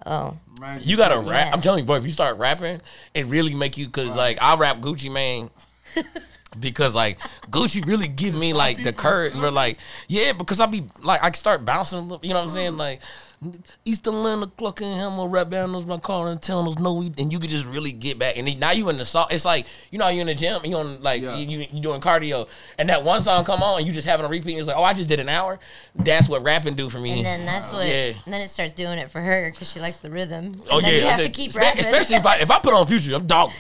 Oh. 0.05 0.37
You 0.81 0.97
gotta 0.97 1.19
rap. 1.19 1.47
Yeah. 1.47 1.53
I'm 1.53 1.61
telling 1.61 1.79
you, 1.79 1.85
boy, 1.85 1.97
if 1.97 2.05
you 2.05 2.11
start 2.11 2.37
rapping, 2.37 2.81
it 3.13 3.25
really 3.25 3.53
make 3.53 3.77
you 3.77 3.89
cause 3.89 4.15
like 4.15 4.41
I 4.41 4.55
rap 4.55 4.77
Gucci 4.79 5.11
Mane. 5.11 5.49
because 6.59 6.95
like 6.95 7.19
Gucci 7.49 7.85
really 7.85 8.07
give 8.07 8.35
me 8.35 8.53
like 8.53 8.83
the 8.83 8.93
courage. 8.93 9.33
We're 9.35 9.51
like, 9.51 9.77
yeah, 10.07 10.33
because 10.33 10.59
I 10.59 10.65
be 10.65 10.83
like 11.01 11.23
I 11.23 11.31
start 11.31 11.65
bouncing, 11.65 12.09
you 12.21 12.29
know 12.29 12.35
what 12.35 12.43
I'm 12.43 12.49
saying? 12.49 12.77
Like 12.77 13.01
East 13.86 14.08
Atlanta, 14.08 14.47
clucking 14.47 14.88
hammer, 14.88 15.27
rap 15.27 15.47
bandos, 15.47 15.86
my 15.86 15.97
car 15.97 16.27
and 16.29 16.41
telling 16.41 16.67
us 16.67 16.79
no, 16.79 16.93
we, 16.93 17.12
and 17.17 17.32
you 17.32 17.39
could 17.39 17.49
just 17.49 17.65
really 17.65 17.91
get 17.91 18.17
back. 18.19 18.38
And 18.38 18.47
then 18.47 18.60
now 18.60 18.71
you 18.71 18.89
in 18.89 18.97
the 18.97 19.06
song. 19.06 19.27
It's 19.32 19.45
like 19.45 19.65
you 19.91 19.99
know 19.99 20.06
how 20.06 20.12
you 20.12 20.21
in 20.21 20.27
the 20.27 20.36
gym, 20.36 20.62
you 20.65 20.75
on 20.77 21.01
like 21.01 21.21
Yeah. 21.21 21.36
you, 21.36 21.60
you 21.60 21.67
you 21.71 21.82
doing 21.82 22.01
cardio, 22.01 22.47
and 22.77 22.89
that 22.89 23.03
one 23.03 23.21
song 23.21 23.45
come 23.45 23.62
on, 23.63 23.79
and 23.79 23.88
you 23.88 23.93
just 23.93 24.08
having 24.08 24.25
a 24.25 24.29
repeat. 24.29 24.51
And 24.51 24.60
it's 24.60 24.67
like, 24.67 24.77
oh, 24.77 24.84
I 24.84 24.93
just 24.93 25.10
did 25.10 25.19
an 25.19 25.29
hour. 25.29 25.60
That's 25.95 26.27
what 26.29 26.43
rapping 26.43 26.75
do 26.75 26.89
for 26.89 26.99
me. 26.99 27.17
And 27.17 27.25
then 27.25 27.45
that's 27.45 27.71
what. 27.71 27.88
Yeah. 27.88 28.13
And 28.25 28.34
then 28.34 28.41
it 28.41 28.49
starts 28.49 28.73
doing 28.73 28.97
it 28.99 29.12
for 29.12 29.21
her 29.21 29.51
because 29.51 29.71
she 29.71 29.79
likes 29.79 29.97
the 29.99 30.10
rhythm. 30.10 30.45
And 30.45 30.62
Oh 30.71 30.82
then 30.82 30.91
yeah, 30.91 30.97
you 30.99 31.06
have 31.06 31.19
I 31.19 31.23
to 31.25 31.29
keep 31.32 31.51
espe- 31.51 31.58
rapping. 31.60 31.79
especially 31.82 32.15
if 32.17 32.25
I 32.25 32.38
if 32.38 32.49
I 32.51 32.60
put 32.60 32.73
on 32.73 32.88
Future, 32.88 33.15
I'm 33.15 33.27
dog. 33.27 33.51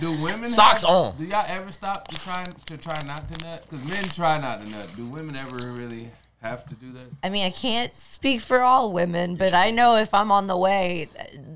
Do 0.00 0.12
women 0.20 0.48
Socks 0.48 0.82
have- 0.82 0.90
on. 0.90 1.16
Do 1.16 1.24
y'all 1.24 1.44
ever 1.46 1.70
stop 1.72 2.08
to 2.08 2.16
try 2.20 2.44
to 2.66 2.76
try 2.76 2.94
not 3.06 3.28
to 3.32 3.44
nut? 3.44 3.66
Because 3.68 3.88
men 3.88 4.04
try 4.04 4.38
not 4.38 4.62
to 4.62 4.68
nut. 4.70 4.88
Do 4.96 5.06
women 5.08 5.36
ever 5.36 5.56
really 5.72 6.08
have 6.44 6.64
to 6.66 6.74
do 6.74 6.92
that? 6.92 7.06
I 7.22 7.30
mean, 7.30 7.44
I 7.44 7.50
can't 7.50 7.92
speak 7.92 8.40
for 8.40 8.60
all 8.60 8.92
women, 8.92 9.36
but 9.36 9.54
I 9.54 9.70
know 9.70 9.96
if 9.96 10.12
I'm 10.12 10.30
on 10.30 10.46
the 10.46 10.56
way, 10.56 11.08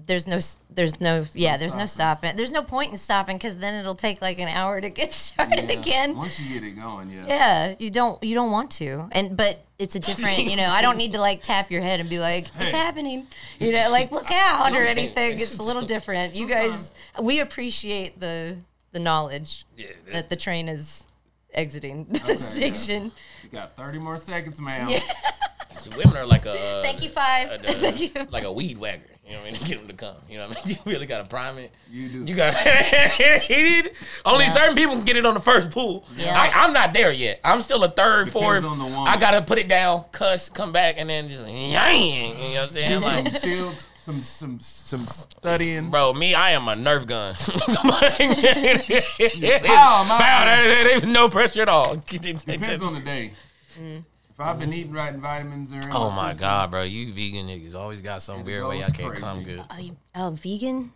there's 0.07 0.27
no, 0.27 0.39
there's 0.71 1.01
no, 1.01 1.25
yeah, 1.35 1.57
there's 1.57 1.75
no 1.75 1.87
stopping. 1.87 2.37
There's 2.37 2.53
no 2.53 2.63
point 2.63 2.93
in 2.93 2.99
stopping 2.99 3.37
because 3.37 3.59
then 3.59 3.75
it'll 3.75 3.95
take 3.95 4.21
like 4.23 4.39
an 4.39 4.49
hour 4.49 4.81
to 4.81 4.89
get 4.91 5.13
started 5.25 5.71
Yeah. 5.71 5.79
again. 5.79 6.17
Once 6.17 6.41
you 6.41 6.53
get 6.53 6.67
it 6.67 6.73
going, 6.73 7.11
yeah. 7.11 7.27
Yeah, 7.27 7.75
you 7.79 7.91
don't, 7.91 8.23
you 8.23 8.35
don't 8.35 8.51
want 8.51 8.71
to, 8.73 9.09
and 9.13 9.37
but 9.37 9.65
it's 9.79 9.95
a 9.95 10.01
different, 10.01 10.39
you 10.45 10.57
know. 10.57 10.67
I 10.67 10.83
don't 10.83 10.97
need 10.97 11.13
to 11.13 11.21
like 11.21 11.43
tap 11.43 11.71
your 11.71 11.83
head 11.83 12.01
and 12.01 12.11
be 12.11 12.19
like, 12.19 12.47
"It's 12.59 12.73
happening," 12.73 13.29
you 13.61 13.71
know, 13.71 13.89
like 13.93 14.11
look 14.11 14.31
out 14.33 14.73
or 14.73 14.83
anything. 14.83 15.39
It's 15.39 15.59
a 15.59 15.63
little 15.63 15.83
different. 15.83 16.35
You 16.35 16.49
guys, 16.49 16.93
we 17.21 17.39
appreciate 17.39 18.19
the 18.19 18.57
the 18.91 18.99
knowledge 18.99 19.67
that 20.13 20.29
the 20.29 20.37
train 20.37 20.69
is 20.69 21.07
exiting 21.55 22.07
the 22.07 22.23
yeah. 22.27 22.37
station. 22.37 23.13
You 23.51 23.59
got 23.59 23.73
30 23.77 23.99
more 23.99 24.17
seconds, 24.17 24.61
ma'am. 24.61 24.89
Yeah. 24.89 25.01
So 25.81 25.91
women 25.97 26.17
are 26.17 26.27
like 26.27 26.45
a 26.45 26.81
Thank 26.83 27.05
you, 27.05 27.09
five. 27.09 27.51
a- 27.53 27.55
a- 27.61 27.73
Thank 27.73 28.01
you. 28.01 28.11
like 28.31 28.43
a 28.43 28.51
weed 28.51 28.79
whacker. 28.79 29.03
You 29.25 29.35
know 29.35 29.43
what 29.43 29.49
I 29.49 29.53
mean? 29.53 29.61
Get 29.65 29.79
them 29.79 29.87
to 29.87 29.95
come. 29.95 30.17
You 30.29 30.39
know 30.39 30.49
what 30.49 30.59
I 30.59 30.67
mean? 30.67 30.77
You 30.85 30.91
really 30.93 31.07
got 31.07 31.19
to 31.19 31.25
prime 31.25 31.57
it. 31.59 31.71
You 31.89 32.09
do. 32.09 32.25
You 32.25 32.35
got 32.35 32.57
only 34.25 34.45
Yeah. 34.45 34.51
certain 34.51 34.75
people 34.75 34.97
can 34.97 35.05
get 35.05 35.17
it 35.17 35.25
on 35.27 35.35
the 35.35 35.41
first 35.41 35.71
pool. 35.71 36.05
Yeah. 36.17 36.35
I, 36.35 36.65
I'm 36.65 36.73
not 36.73 36.93
there 36.93 37.13
yet. 37.13 37.39
I'm 37.45 37.63
still 37.63 37.85
a 37.85 37.89
third, 37.91 38.27
Depends 38.27 38.33
fourth. 38.33 38.65
on 38.65 38.79
the 38.79 38.85
woman. 38.87 39.07
I 39.07 39.19
gotta 39.19 39.41
put 39.43 39.59
it 39.59 39.69
down, 39.69 40.05
cuss, 40.11 40.49
come 40.49 40.73
back, 40.73 40.97
and 40.99 41.09
then 41.09 41.29
just 41.29 41.47
yang. 41.47 41.57
You 41.61 42.35
know 42.35 42.51
what 42.55 42.63
I'm 42.63 42.69
saying? 42.71 43.01
Like, 43.03 43.43
field, 43.43 43.75
some 44.09 44.23
some 44.23 44.59
some 44.61 45.07
studying. 45.07 45.91
bro, 45.91 46.15
me, 46.15 46.35
I 46.35 46.53
am 46.53 46.67
a 46.69 46.75
Nerf 46.75 47.07
gun. 47.07 47.35
Pow, 49.65 50.05
my- 50.05 50.19
Pow, 50.19 50.45
there- 50.45 50.65
there- 50.65 50.85
there's 50.85 51.07
no 51.07 51.29
pressure 51.29 51.63
at 51.63 51.69
all. 51.69 51.97
Depends 51.97 52.83
on 52.83 52.95
the 52.95 53.01
day. 53.01 53.33
If 53.79 54.41
I've 54.41 54.59
been 54.59 54.73
eating 54.73 54.93
right 54.93 55.13
and 55.13 55.21
vitamins 55.21 55.73
or 55.73 55.81
Oh 55.93 56.11
my 56.11 56.17
my 56.17 56.29
system, 56.31 56.41
god, 56.49 56.71
bro, 56.71 56.83
you 56.85 57.13
vegan 57.13 57.49
niggas 57.49 57.75
always 57.75 58.01
got 58.03 58.23
some 58.23 58.45
weird 58.45 58.67
way 58.67 58.79
I 58.79 58.83
goes 58.83 58.93
can't 58.93 59.09
crazy. 59.09 59.23
come 59.23 59.43
good. 59.43 59.63
Are 59.69 59.81
you 59.81 59.97
oh 60.15 60.31
vegan? 60.31 60.93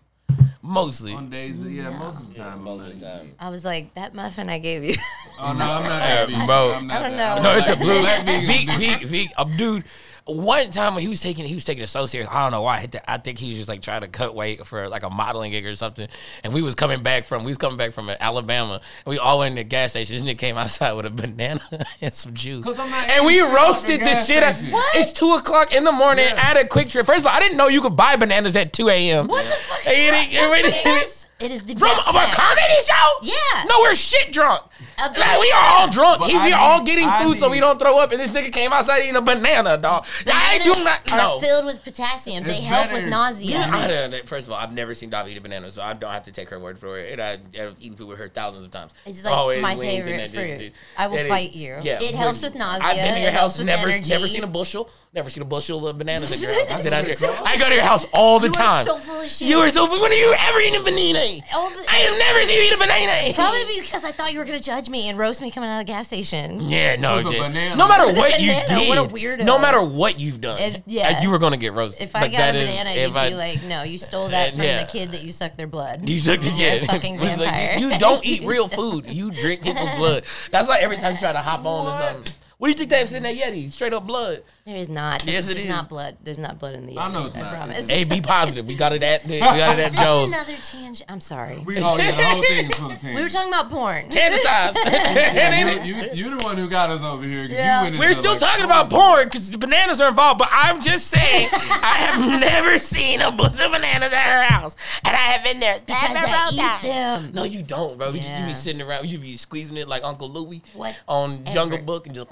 Mostly. 0.65 1.13
On 1.13 1.29
days, 1.29 1.61
that, 1.61 1.71
yeah, 1.71 1.91
most 1.91 2.23
of 2.23 2.29
the 2.29 2.35
time. 2.35 2.67
I'm 2.67 2.79
not 2.79 2.89
eating. 2.95 3.35
I 3.41 3.49
was 3.51 3.65
like 3.65 3.93
that 3.95 4.15
muffin 4.15 4.49
I 4.49 4.59
gave 4.59 4.85
you. 4.85 4.95
Oh 5.41 5.53
no, 5.55 5.65
I'm 5.65 5.83
not 5.83 5.85
Yeah, 5.85 5.99
that 5.99 6.29
vegan. 6.29 6.47
bro. 6.47 6.73
I'm 6.75 6.87
not 6.87 7.03
I 7.03 7.09
don't 7.09 7.17
that. 7.17 7.37
know. 7.37 7.43
No, 7.43 7.57
it's 7.59 7.69
a 7.69 7.77
blue. 7.77 8.01
black 8.01 8.25
vegan. 8.27 8.47
Vegan, 8.47 8.79
vegan, 8.79 9.09
vegan. 9.09 9.33
Um, 9.39 9.57
dude, 9.57 9.85
one 10.25 10.71
time 10.71 10.95
when 10.95 11.03
he 11.03 11.09
was 11.09 11.21
taking, 11.21 11.45
he 11.45 11.55
was 11.55 11.65
taking 11.65 11.83
it 11.83 11.89
so 11.89 12.07
serious. 12.07 12.29
I 12.31 12.43
don't 12.43 12.53
know 12.53 12.63
why. 12.63 12.77
I, 12.77 12.81
hit 12.81 12.93
the, 12.93 13.11
I 13.11 13.19
think 13.19 13.39
he 13.39 13.49
was 13.49 13.57
just 13.57 13.69
like 13.69 13.83
trying 13.83 14.03
to 14.03 14.09
cut 14.09 14.35
weight 14.35 14.65
for 14.67 14.89
like 14.89 15.03
a 15.03 15.11
modeling 15.11 15.51
gig 15.51 15.67
or 15.67 15.75
something. 15.75 16.07
And 16.45 16.53
we 16.55 16.63
was 16.63 16.75
coming 16.75 17.03
back 17.03 17.25
from, 17.25 17.45
we 17.45 17.51
was 17.51 17.59
coming 17.59 17.77
back 17.77 17.93
from 17.93 18.09
Alabama, 18.09 18.75
and 19.05 19.11
we 19.11 19.19
all 19.19 19.41
went 19.41 19.53
in 19.53 19.57
the 19.57 19.65
gas 19.65 19.91
station. 19.91 20.15
This 20.15 20.23
nigga 20.25 20.39
came 20.39 20.57
outside 20.57 20.93
with 20.93 21.07
a 21.07 21.11
banana 21.11 21.61
and 22.01 22.15
some 22.15 22.35
juice. 22.35 22.67
And 22.67 23.27
we 23.27 23.35
eating 23.41 23.47
shit 23.47 23.51
out 23.51 23.51
the 23.51 23.55
roasted 23.55 24.01
the 24.01 24.23
shit. 24.25 24.43
out. 24.43 24.57
What? 24.73 24.97
It's 24.97 25.13
two 25.13 25.33
o'clock 25.33 25.75
in 25.75 25.85
the 25.85 25.93
morning 25.93 26.27
Yeah. 26.29 26.51
at 26.51 26.61
a 26.63 26.67
QuikTrip. 26.67 27.05
First 27.07 27.21
of 27.21 27.27
all, 27.27 27.33
I 27.33 27.41
didn't 27.41 27.57
know 27.57 27.69
you 27.69 27.81
could 27.83 27.97
buy 27.97 28.17
bananas 28.17 28.55
at 28.57 28.73
two 28.73 28.89
a.m. 28.89 29.29
What 29.29 29.45
the 29.45 29.51
fuck? 29.53 29.81
It- 29.87 29.91
it- 29.91 30.33
That's 30.33 30.63
the 30.63 30.79
it- 30.79 30.85
best. 30.85 31.19
It 31.41 31.51
is 31.51 31.65
the 31.65 31.75
From 31.75 31.89
best. 31.89 32.07
a 32.07 32.37
comedy 32.37 32.75
show? 32.87 33.09
Yeah. 33.23 33.65
No, 33.69 33.81
we're 33.81 33.97
shit 33.97 34.33
drunk. 34.33 34.63
A 34.99 35.09
Like, 35.19 35.41
we 35.41 35.51
are 35.53 35.65
all 35.67 35.89
drunk. 35.91 36.23
He, 36.25 36.33
we 36.33 36.39
I 36.39 36.53
are 36.53 36.61
all 36.61 36.85
getting 36.85 37.07
I 37.09 37.23
food 37.25 37.39
so 37.39 37.49
we 37.51 37.61
don't 37.61 37.79
throw 37.79 37.99
up. 37.99 38.11
And 38.13 38.21
this 38.21 38.33
nigga 38.33 38.53
came 38.53 38.73
outside 38.73 39.01
eating 39.03 39.17
a 39.17 39.21
banana, 39.23 39.77
dog. 39.79 40.05
I 40.27 40.59
do 40.59 40.73
Bananas 40.75 40.85
not 40.85 41.13
are 41.13 41.41
filled 41.41 41.67
with 41.67 41.83
potassium. 41.83 42.45
It's 42.45 42.57
they 42.59 42.63
help 42.63 42.89
better. 42.89 43.03
with 43.03 43.11
nausea. 43.11 43.51
Yeah, 43.51 43.67
I 43.71 43.87
don't- 43.87 44.29
first 44.29 44.47
of 44.47 44.53
all, 44.53 44.59
I've 44.59 44.73
never 44.73 44.95
seen 44.95 45.11
Davi 45.11 45.29
eat 45.31 45.39
a 45.39 45.41
banana, 45.41 45.71
so 45.71 45.83
I 45.83 45.93
don't 45.95 46.13
have 46.13 46.25
to 46.25 46.33
take 46.33 46.49
her 46.51 46.59
word 46.59 46.79
for 46.79 46.99
it. 46.99 47.13
And 47.13 47.21
I, 47.21 47.33
I've 47.63 47.77
eaten 47.81 47.97
food 47.97 48.09
with 48.09 48.19
her 48.19 48.29
thousands 48.29 48.65
of 48.65 48.71
times. 48.71 48.93
It's 49.07 49.25
like 49.25 49.35
Always 49.35 49.63
my 49.63 49.77
favorite 49.77 50.31
fruit. 50.31 50.59
shit. 50.59 50.73
I 50.97 51.07
will 51.07 51.17
That 51.17 51.23
is- 51.25 51.29
fight 51.29 51.53
you. 51.53 51.79
Yeah, 51.83 52.01
It 52.03 52.15
helps 52.15 52.43
with 52.43 52.55
nausea. 52.55 52.85
I've 52.87 52.97
been 52.97 53.15
to 53.15 53.21
your 53.21 53.31
house, 53.31 53.59
never, 53.59 53.89
energy. 53.89 54.11
never 54.11 54.29
seen 54.29 54.45
a 54.45 54.47
bushel, 54.47 54.91
never 55.15 55.31
seen 55.31 55.43
a 55.43 55.47
bushel 55.47 55.87
of 55.89 55.99
bananas 55.99 56.33
at 56.33 56.39
your 56.39 56.53
house. 56.69 56.71
I, 56.71 56.91
what 56.91 57.05
do- 57.05 57.11
it's 57.13 57.21
called. 57.21 57.47
I 57.47 57.57
go 57.57 57.69
to 57.69 57.75
your 57.75 57.85
house 57.85 58.05
all 58.13 58.39
the 58.41 58.49
time. 58.49 58.87
You 58.87 58.93
are 58.93 58.99
so 58.99 59.05
full 59.05 59.21
of 59.21 59.29
shit. 59.31 59.49
You 59.49 59.59
are 59.59 59.71
so. 59.71 59.87
When 60.01 60.11
are 60.11 60.15
you 60.15 60.35
ever 60.41 60.61
eating 60.61 60.81
a 60.81 60.85
banana? 60.85 61.19
The- 61.19 61.43
I 61.91 61.97
have 61.97 62.19
never 62.19 62.43
seen 62.45 62.59
you 62.59 62.69
eat 62.69 62.75
a 62.75 62.79
banana. 62.79 63.33
Probably 63.35 63.81
because 63.81 64.05
I 64.05 64.13
thought 64.13 64.33
you 64.33 64.39
were 64.39 64.45
gonna 64.45 64.59
judge 64.61 64.82
me 64.89 65.09
and 65.09 65.19
roast 65.19 65.41
me 65.43 65.51
coming 65.51 65.69
out 65.71 65.81
of 65.81 65.87
the 65.87 65.93
gas 65.93 66.07
station. 66.07 66.69
Yeah, 66.71 66.97
no, 66.97 67.17
With 67.17 67.27
a 67.27 67.31
it- 67.33 67.39
banana. 67.41 67.77
no 67.77 67.89
matter 67.89 68.07
With 68.07 68.17
a 68.17 68.19
what 68.19 68.41
you 68.41 68.53
banana, 68.53 68.79
did, 68.81 68.89
what 68.89 68.99
a 68.99 69.15
weirdo. 69.15 69.45
no 69.45 69.59
matter 69.59 69.83
what 69.83 70.19
you've 70.21 70.41
done, 70.41 70.59
If- 70.61 70.83
yeah. 70.87 71.19
uh, 71.19 71.23
you 71.23 71.31
were 71.31 71.39
gonna 71.39 71.57
get 71.57 71.73
roasted. 71.73 72.03
If 72.03 72.17
I 72.17 72.21
But 72.21 72.33
got 72.33 72.39
that 72.39 72.55
a 72.55 72.59
is- 72.59 72.69
banana, 72.71 72.91
if 72.91 73.09
you'd 73.09 73.17
I- 73.17 73.29
be 73.31 73.35
like, 73.35 73.63
"No, 73.65 73.83
you 73.83 73.99
stole 73.99 74.29
that 74.31 74.49
Uh, 74.53 74.57
from 74.57 74.65
yeah. 74.65 74.83
the 74.85 74.91
kid 74.91 75.13
that 75.13 75.23
you 75.23 75.33
sucked 75.33 75.59
their 75.59 75.67
blood." 75.67 76.09
You 76.09 76.21
took 76.21 76.41
the 76.41 76.51
yeah. 76.57 76.85
Fucking 76.85 77.19
He's 77.19 77.29
like, 77.39 77.39
vampire. 77.39 77.77
you, 77.79 77.93
you 77.93 77.99
don't 77.99 78.25
eat 78.25 78.43
real 78.47 78.69
food. 78.69 79.07
You 79.09 79.31
drink 79.31 79.63
people's 79.63 79.91
blood. 79.97 80.25
That's 80.51 80.69
why 80.69 80.79
every 80.81 80.97
time 80.97 81.13
you 81.15 81.19
try 81.19 81.33
to 81.33 81.39
hop 81.41 81.65
on 81.65 81.87
to 81.87 82.05
something. 82.15 82.35
What 82.59 82.69
do 82.69 82.73
you 82.73 82.79
think 82.79 82.91
they 82.91 82.99
have 83.01 83.13
in 83.13 83.25
that 83.25 83.37
Yeti? 83.37 83.73
Straight 83.73 83.93
up 83.93 84.07
blood. 84.07 84.43
There 84.65 84.77
is 84.77 84.89
not. 84.89 85.25
Yes, 85.27 85.51
it 85.51 85.55
There's 85.55 85.65
is. 85.65 85.69
not 85.71 85.89
blood. 85.89 86.17
There's 86.23 86.39
not 86.39 86.61
blood 86.61 86.77
in 86.77 86.87
the. 86.87 86.97
I 86.97 87.11
know 87.11 87.23
Yeti, 87.23 87.27
it's 87.27 87.37
I 87.37 87.41
not. 87.41 87.53
promise. 87.53 87.89
Hey, 87.91 88.05
be 88.05 88.21
positive. 88.21 88.65
We 88.65 88.77
got 88.77 88.93
it 88.93 89.03
at 89.03 89.25
we 89.27 89.41
got 89.41 89.77
it 89.77 89.83
at 89.87 89.91
This 89.93 90.01
Joe's. 90.01 90.29
is 90.29 90.35
another 90.35 90.57
tangent. 90.63 91.11
I'm 91.11 91.21
sorry. 91.21 91.59
We, 91.59 91.79
oh 91.81 91.97
yeah, 91.97 92.13
the 92.13 92.23
whole 92.25 92.43
thing 92.45 92.71
is 92.71 92.77
full 92.77 92.91
of 92.93 93.03
We 93.03 93.21
were 93.23 93.29
talking 93.29 93.49
about 93.49 93.71
porn. 93.71 94.05
Fantasize. 94.09 94.77
Yeah, 95.33 95.83
you, 95.85 95.95
you, 95.95 96.09
you're 96.15 96.39
the 96.39 96.45
one 96.45 96.57
who 96.57 96.69
got 96.69 96.91
us 96.91 97.01
over 97.03 97.25
here. 97.25 97.49
'cause 97.49 97.57
Yeah. 97.57 97.81
you 97.81 97.91
went 97.91 97.99
We're 97.99 98.09
into, 98.11 98.15
still 98.19 98.31
like, 98.33 98.41
talking 98.41 98.65
about 98.65 98.89
porn 98.89 99.25
because 99.25 99.51
the 99.51 99.59
bananas 99.59 100.01
are 100.01 100.09
involved, 100.09 100.39
but 100.39 100.49
I'm 100.53 100.81
just 100.81 101.09
saying 101.09 101.49
I 101.53 101.97
have 102.07 102.41
never 102.41 102.79
seen 102.79 103.21
a 103.21 103.33
bunch 103.33 103.61
of 103.61 103.73
bananas 103.73 104.13
at 104.13 104.23
her 104.23 104.43
house, 104.45 104.77
and 105.05 105.15
I 105.17 105.19
have 105.19 105.43
been 105.45 105.59
there 105.59 105.75
Because 105.85 106.01
several 106.01 106.25
I 106.31 106.51
eat 106.53 106.87
them. 106.87 107.31
No, 107.35 107.43
you 107.45 107.63
don't, 107.65 107.99
bro. 107.99 108.11
You, 108.11 108.19
just, 108.21 108.31
you 108.41 108.47
be 108.47 108.55
sitting 108.55 108.81
around, 108.83 109.09
you 109.09 109.19
be 109.19 109.35
squeezing 109.35 109.77
it 109.77 109.89
like 109.89 110.05
Uncle 110.05 110.29
Louie 110.31 110.63
What 110.75 110.97
on 111.09 111.45
Jungle 111.47 111.79
ever. 111.79 111.85
Book 111.85 112.07
and 112.07 112.15
just. 112.15 112.31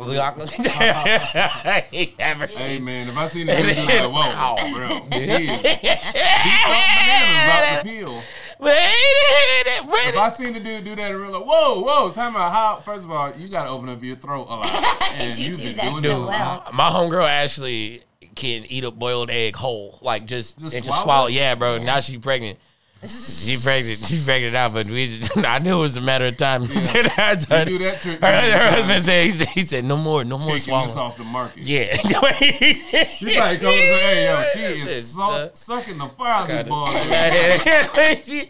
I 2.23 2.31
ain't 2.31 2.39
never 2.39 2.53
Hey 2.59 2.79
man, 2.79 3.09
if 3.09 3.17
I 3.17 3.27
seen 3.27 3.49
a 3.49 3.57
dude 3.57 3.77
do 3.77 3.87
that, 3.87 4.11
whoa, 4.11 4.21
Wow. 4.21 4.57
bro, 4.75 4.89
jeez. 5.11 5.63
Deep 5.63 5.81
throat 5.83 6.85
bananas 7.01 7.45
about 7.45 7.79
to 7.79 7.83
peel. 7.85 8.23
If 8.63 10.17
I 10.17 10.29
seen 10.31 10.53
the 10.53 10.61
dude 10.61 10.85
do 10.85 10.97
that, 10.97 11.11
in 11.11 11.17
real 11.17 11.31
life, 11.33 11.43
whoa, 11.47 11.81
whoa, 11.81 12.11
time 12.13 12.37
out. 12.37 12.53
How? 12.53 12.77
First 12.85 13.05
of 13.05 13.11
all, 13.11 13.33
you 13.37 13.49
gotta 13.49 13.71
open 13.71 13.89
up 13.89 14.03
your 14.03 14.17
throat 14.17 14.47
a 14.49 14.55
lot, 14.57 15.03
and 15.15 15.39
You 15.39 15.47
you've 15.49 15.57
do 15.59 15.65
been 15.65 15.77
that 15.77 15.91
doing 15.91 16.03
so 16.03 16.09
this. 16.11 16.29
well. 16.29 16.69
My 16.75 16.89
homegirl 16.91 17.27
Ashley 17.29 18.03
can 18.35 18.65
eat 18.69 18.85
a 18.85 18.91
boiled 18.91 19.31
egg 19.31 19.57
whole, 19.57 19.99
like 20.03 20.27
just, 20.27 20.59
Just 20.59 20.75
and 20.77 20.85
just 20.85 21.03
swallow 21.03 21.05
swallow. 21.05 21.27
it? 21.29 21.33
Yeah, 21.35 21.55
bro. 21.55 21.79
Now 21.79 22.01
she's 22.01 22.19
pregnant. 22.19 22.59
She 23.03 23.57
pregnant. 23.57 23.99
She 23.99 24.23
pregnant 24.23 24.55
out, 24.55 24.75
but 24.75 24.87
we 24.87 25.07
just, 25.07 25.35
I 25.39 25.59
knew 25.59 25.79
it 25.79 25.81
was 25.81 25.97
a 25.97 26.03
matter 26.03 26.27
of 26.27 26.37
time. 26.37 26.65
You 26.71 26.81
do 27.79 27.79
that 27.79 28.01
trick. 28.03 28.21
her, 28.21 28.27
her 28.27 28.71
husband 28.71 29.03
said 29.03 29.25
he, 29.25 29.33
said 29.33 29.49
he 29.49 29.65
said 29.65 29.85
no 29.85 29.97
more, 29.97 30.23
no 30.25 30.37
more 30.39 30.59
swallowing. 30.59 30.97
off 30.99 31.17
the 31.17 31.25
market. 31.25 31.63
Yeah. 31.63 31.97
She 31.97 33.37
and 33.37 33.61
say, 33.61 33.91
"Hey, 34.01 34.27
yo, 34.27 34.43
she 34.53 34.61
is 34.61 35.19
uh, 35.19 35.49
sucking 35.55 35.99
the 35.99 36.09
fire 36.09 36.43
of 36.43 36.49
this 36.49 36.69
boy." 36.69 36.87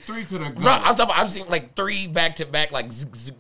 Three 0.03 0.25
to 0.25 0.39
the 0.39 0.51
Bro, 0.51 0.65
gut. 0.65 0.83
I'm 0.85 0.97
talking. 0.97 1.15
I've 1.17 1.33
seen 1.33 1.47
like 1.49 1.75
three 1.75 2.07
back 2.07 2.37
to 2.37 2.47
back, 2.47 2.73
like 2.73 2.91
zzz, 2.91 3.07
zzz, 3.15 3.33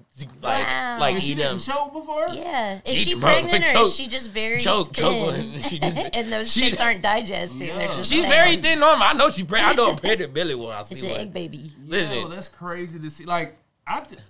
like 0.43 0.67
Wow. 0.67 0.99
like 1.01 1.15
Has 1.15 1.23
she 1.23 1.33
eat 1.33 1.37
been 1.37 1.47
them. 1.49 1.59
choked 1.61 1.93
before? 1.93 2.27
Yeah. 2.33 2.81
Is 2.85 2.97
She- 2.97 3.05
she 3.11 3.15
bro, 3.15 3.31
pregnant 3.31 3.65
or 3.65 3.69
choke- 3.69 3.87
is 3.87 3.95
she 3.97 4.07
just 4.07 4.31
very 4.31 4.61
choke- 4.61 4.93
choke 4.93 5.13
thin? 5.37 5.53
one. 5.55 5.63
She 5.69 5.79
just- 5.79 5.99
and 6.15 6.33
those 6.33 6.53
she- 6.53 6.71
shits 6.71 6.81
aren't 6.81 7.03
digesting. 7.03 7.59
They're 7.59 7.89
just 7.89 8.11
She's 8.11 8.23
thin. 8.23 8.31
very 8.31 8.57
thin. 8.57 8.81
Normal. 8.81 9.03
I 9.07 9.13
know 9.13 9.31
she 9.31 9.45
pregnant. 9.45 9.73
I 9.79 9.83
know 9.83 9.93
a 9.93 9.97
pregnant 9.97 10.33
Billy 10.39 10.55
when 10.55 10.71
I 10.73 10.81
It's 10.81 10.89
see 11.01 11.11
an 11.11 11.21
egg 11.21 11.33
baby. 11.33 11.73
Listen. 11.85 12.17
Yo, 12.19 12.29
that's 12.29 12.49
crazy 12.49 12.99
to 12.99 13.11
see. 13.11 13.25
Like, 13.25 13.57
I, 13.87 14.01
th- 14.01 14.21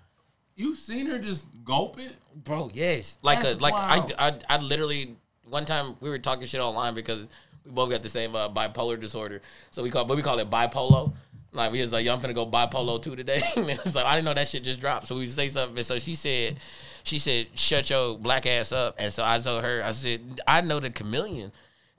you 0.57 0.74
seen 0.76 1.07
her 1.07 1.18
just 1.18 1.47
gulp 1.64 1.99
it? 1.99 2.12
bro. 2.34 2.70
Yes, 2.72 3.18
like 3.22 3.41
That's 3.43 3.55
a 3.55 3.59
like 3.59 3.74
I, 3.74 3.99
wild. 3.99 4.12
I 4.18 4.34
I 4.49 4.59
literally 4.59 5.16
one 5.49 5.64
time 5.64 5.97
we 6.01 6.09
were 6.09 6.18
talking 6.18 6.47
shit 6.47 6.61
online 6.61 6.95
because 6.95 7.28
we 7.64 7.72
both 7.72 7.91
got 7.91 8.03
the 8.03 8.09
same 8.09 8.34
uh, 8.36 8.49
bipolar 8.49 8.99
disorder. 9.01 9.43
So 9.72 9.82
we 9.82 9.91
call 9.91 10.05
but 10.05 10.16
we 10.16 10.22
call 10.22 10.38
it 10.38 10.49
bipolo. 10.49 11.12
Like 11.53 11.72
we 11.72 11.80
was 11.80 11.92
like, 11.92 12.05
yo, 12.05 12.14
I'm 12.14 12.20
finna 12.20 12.34
go 12.34 12.44
buy 12.46 12.66
bipolo 12.66 13.03
two 13.03 13.16
today. 13.16 13.42
and 13.57 13.68
it 13.68 13.82
was 13.84 13.94
like 13.94 14.07
I 14.07 14.14
didn't 14.14 14.26
know 14.26 14.34
that 14.34 14.48
shit 14.48 14.62
just 14.62 14.80
dropped. 14.80 15.09
So 15.09 15.16
we 15.16 15.26
say 15.26 15.48
something. 15.48 15.76
And 15.76 15.86
so 15.86 15.98
she 15.98 16.14
said, 16.14 16.61
she 17.03 17.18
said, 17.18 17.48
shut 17.55 17.90
your 17.90 18.18
black 18.18 18.46
ass 18.46 18.72
up. 18.72 18.96
And 18.98 19.12
so 19.12 19.24
I 19.24 19.38
told 19.38 19.64
her, 19.64 19.82
I 19.84 19.92
said, 19.92 20.40
I 20.46 20.61
know 20.61 20.80
the 20.80 20.90
chameleon. 20.90 21.53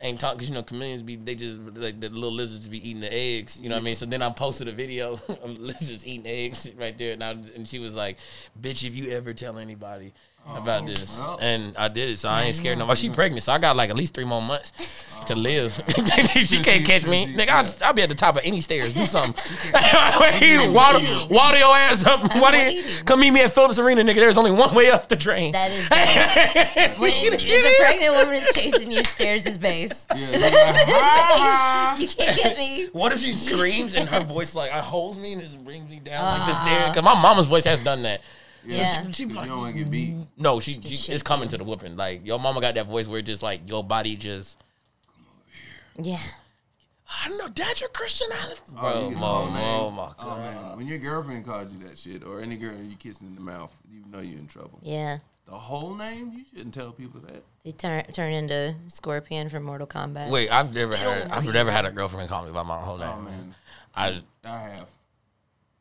Ain't 0.04 0.20
talking 0.20 0.38
because 0.40 0.50
you 0.50 0.56
know 0.56 0.64
chameleons 0.64 1.04
be 1.04 1.16
they 1.16 1.36
just 1.36 1.60
like 1.60 2.00
the 2.00 2.10
little 2.10 2.32
lizards 2.32 2.68
be 2.68 2.90
eating 2.90 3.02
the 3.02 3.14
eggs 3.14 3.60
you 3.60 3.70
know 3.70 3.76
what 3.76 3.82
I 3.82 3.86
mean 3.86 3.96
so 3.96 4.08
then 4.08 4.24
I 4.24 4.32
posted 4.32 4.68
a 4.68 4.72
video 4.72 5.14
of 5.44 5.60
lizards 5.60 6.08
eating 6.08 6.26
eggs 6.26 6.72
right 6.76 6.98
there 6.98 7.14
and 7.14 7.24
I, 7.24 7.30
and 7.30 7.68
she 7.68 7.78
was 7.78 7.94
like 7.94 8.18
bitch 8.60 8.84
if 8.84 8.96
you 8.96 9.12
ever 9.12 9.32
tell 9.36 9.60
anybody 9.60 10.12
about 10.48 10.86
this 10.86 11.18
well. 11.18 11.38
and 11.42 11.78
I 11.78 11.88
did 11.88 12.10
it 12.10 12.20
so 12.20 12.28
I 12.28 12.44
ain't 12.44 12.56
scared 12.56 12.78
no 12.78 12.86
more 12.86 12.96
she 12.96 13.10
pregnant 13.10 13.44
so 13.44 13.54
I 13.54 13.58
got 13.58 13.76
like 13.76 13.90
at 13.90 13.96
least 13.96 14.14
three 14.14 14.26
more 14.26 14.42
months 14.42 14.74
to 15.28 15.36
live 15.36 15.74
she 16.36 16.60
can't 16.60 16.84
catch 16.84 17.06
me 17.06 17.28
nigga 17.28 17.50
I'll, 17.50 17.88
I'll 17.88 17.94
be 17.94 18.02
at 18.02 18.10
the 18.10 18.16
top 18.16 18.36
of 18.36 18.42
any 18.44 18.60
stairs 18.60 18.94
do 18.94 19.06
something 19.06 19.36
water, 20.74 21.00
water 21.30 21.58
your 21.58 21.76
ass 21.76 22.04
up 22.06 22.24
water, 22.42 22.58
come 23.06 23.20
meet 23.22 23.32
me 23.32 23.42
at 23.42 23.52
Phillips 23.54 23.78
Arena 23.80 24.02
nigga 24.02 24.16
there's 24.16 24.38
only 24.38 24.52
one 24.52 24.74
way 24.76 24.90
up 24.90 25.08
the 25.08 25.16
train 25.16 25.52
That 25.54 25.72
is 25.72 25.88
base. 25.88 26.98
when, 27.00 27.14
if 27.14 27.80
a 27.80 27.84
pregnant 27.84 28.16
woman 28.16 28.36
is 28.36 28.50
chasing 28.54 28.92
you, 28.92 29.04
stairs 29.04 29.46
is 29.46 29.58
base. 29.58 30.08
Yeah, 30.16 30.30
like, 30.32 30.54
"Ah." 30.88 31.96
base. 31.98 32.02
You 32.02 32.08
can't 32.26 32.38
get 32.38 32.58
me. 32.58 32.90
What 32.92 33.12
if 33.12 33.20
she 33.20 33.34
screams 33.36 33.94
and 33.94 34.10
her 34.10 34.22
voice 34.22 34.56
like 34.56 34.72
I 34.72 34.80
holds 34.80 35.18
me 35.18 35.34
and 35.34 35.42
just 35.42 35.64
brings 35.64 35.90
me 35.90 35.98
down 36.00 36.24
like 36.24 36.48
the 36.48 36.54
Ah. 36.56 36.62
stairs? 36.64 36.90
Because 36.90 37.04
my 37.04 37.20
mama's 37.22 37.48
voice 37.48 37.66
has 37.66 37.82
done 37.84 38.04
that. 38.04 38.22
Yeah. 38.66 39.06
She, 39.08 39.14
she 39.14 39.26
be 39.26 39.32
You 39.32 39.38
like, 39.38 39.48
don't 39.48 39.58
want 39.58 39.74
to 39.76 39.84
get 39.84 39.92
beat. 39.92 40.10
Mm-hmm. 40.12 40.42
no, 40.42 40.60
she, 40.60 40.82
she 40.82 41.12
it's 41.12 41.24
coming 41.24 41.50
to 41.50 41.58
the 41.58 41.64
whooping. 41.64 41.96
Like 41.96 42.26
your 42.26 42.40
mama 42.40 42.62
got 42.62 42.76
that 42.76 42.88
voice 42.88 43.08
where 43.08 43.20
it 43.20 43.26
just 43.26 43.44
like 43.44 43.68
your 43.68 43.84
body 43.84 44.16
just. 44.16 44.64
Yeah. 45.98 46.20
I 47.24 47.28
don't 47.28 47.38
know, 47.38 47.50
Dad, 47.50 47.80
you're 47.82 47.90
Christian 47.90 48.28
Alice. 48.34 48.62
Oh, 48.70 48.80
Bro, 48.80 49.10
you 49.10 49.16
get 49.16 49.24
oh, 49.24 49.26
whole 49.26 49.46
name. 49.52 49.64
oh 49.64 49.92
my 49.92 50.12
Oh 50.18 50.26
god. 50.26 50.38
man, 50.40 50.78
when 50.78 50.88
your 50.88 50.98
girlfriend 50.98 51.46
calls 51.46 51.72
you 51.74 51.86
that 51.88 51.98
shit, 51.98 52.24
or 52.24 52.42
any 52.42 52.56
girl 52.56 52.74
you 52.82 52.96
kissing 52.96 53.28
in 53.28 53.36
the 53.36 53.42
mouth, 53.42 53.72
you 53.92 54.04
know 54.10 54.20
you're 54.20 54.40
in 54.40 54.48
trouble. 54.48 54.80
Yeah. 54.82 55.18
The 55.46 55.58
whole 55.58 55.94
name, 55.96 56.32
you 56.34 56.46
shouldn't 56.50 56.74
tell 56.74 56.92
people 56.94 57.20
that. 57.22 57.44
They 57.66 57.74
turn 57.74 58.06
turn 58.14 58.32
into 58.32 58.76
Scorpion 58.88 59.50
from 59.50 59.64
Mortal 59.64 59.88
Kombat. 59.88 60.30
Wait, 60.30 60.50
I've 60.50 60.74
never 60.74 60.96
heard. 60.96 61.30
I've 61.30 61.46
never 61.46 61.72
had 61.72 61.86
a 61.86 61.92
girlfriend 61.92 62.30
call 62.30 62.46
me 62.46 62.52
by 62.52 62.64
my 62.64 62.80
whole 62.80 62.96
oh, 62.96 62.98
name. 63.06 63.16
Oh 63.18 63.22
man, 63.22 63.56
I 63.94 64.22
I 64.46 64.60
have, 64.70 64.88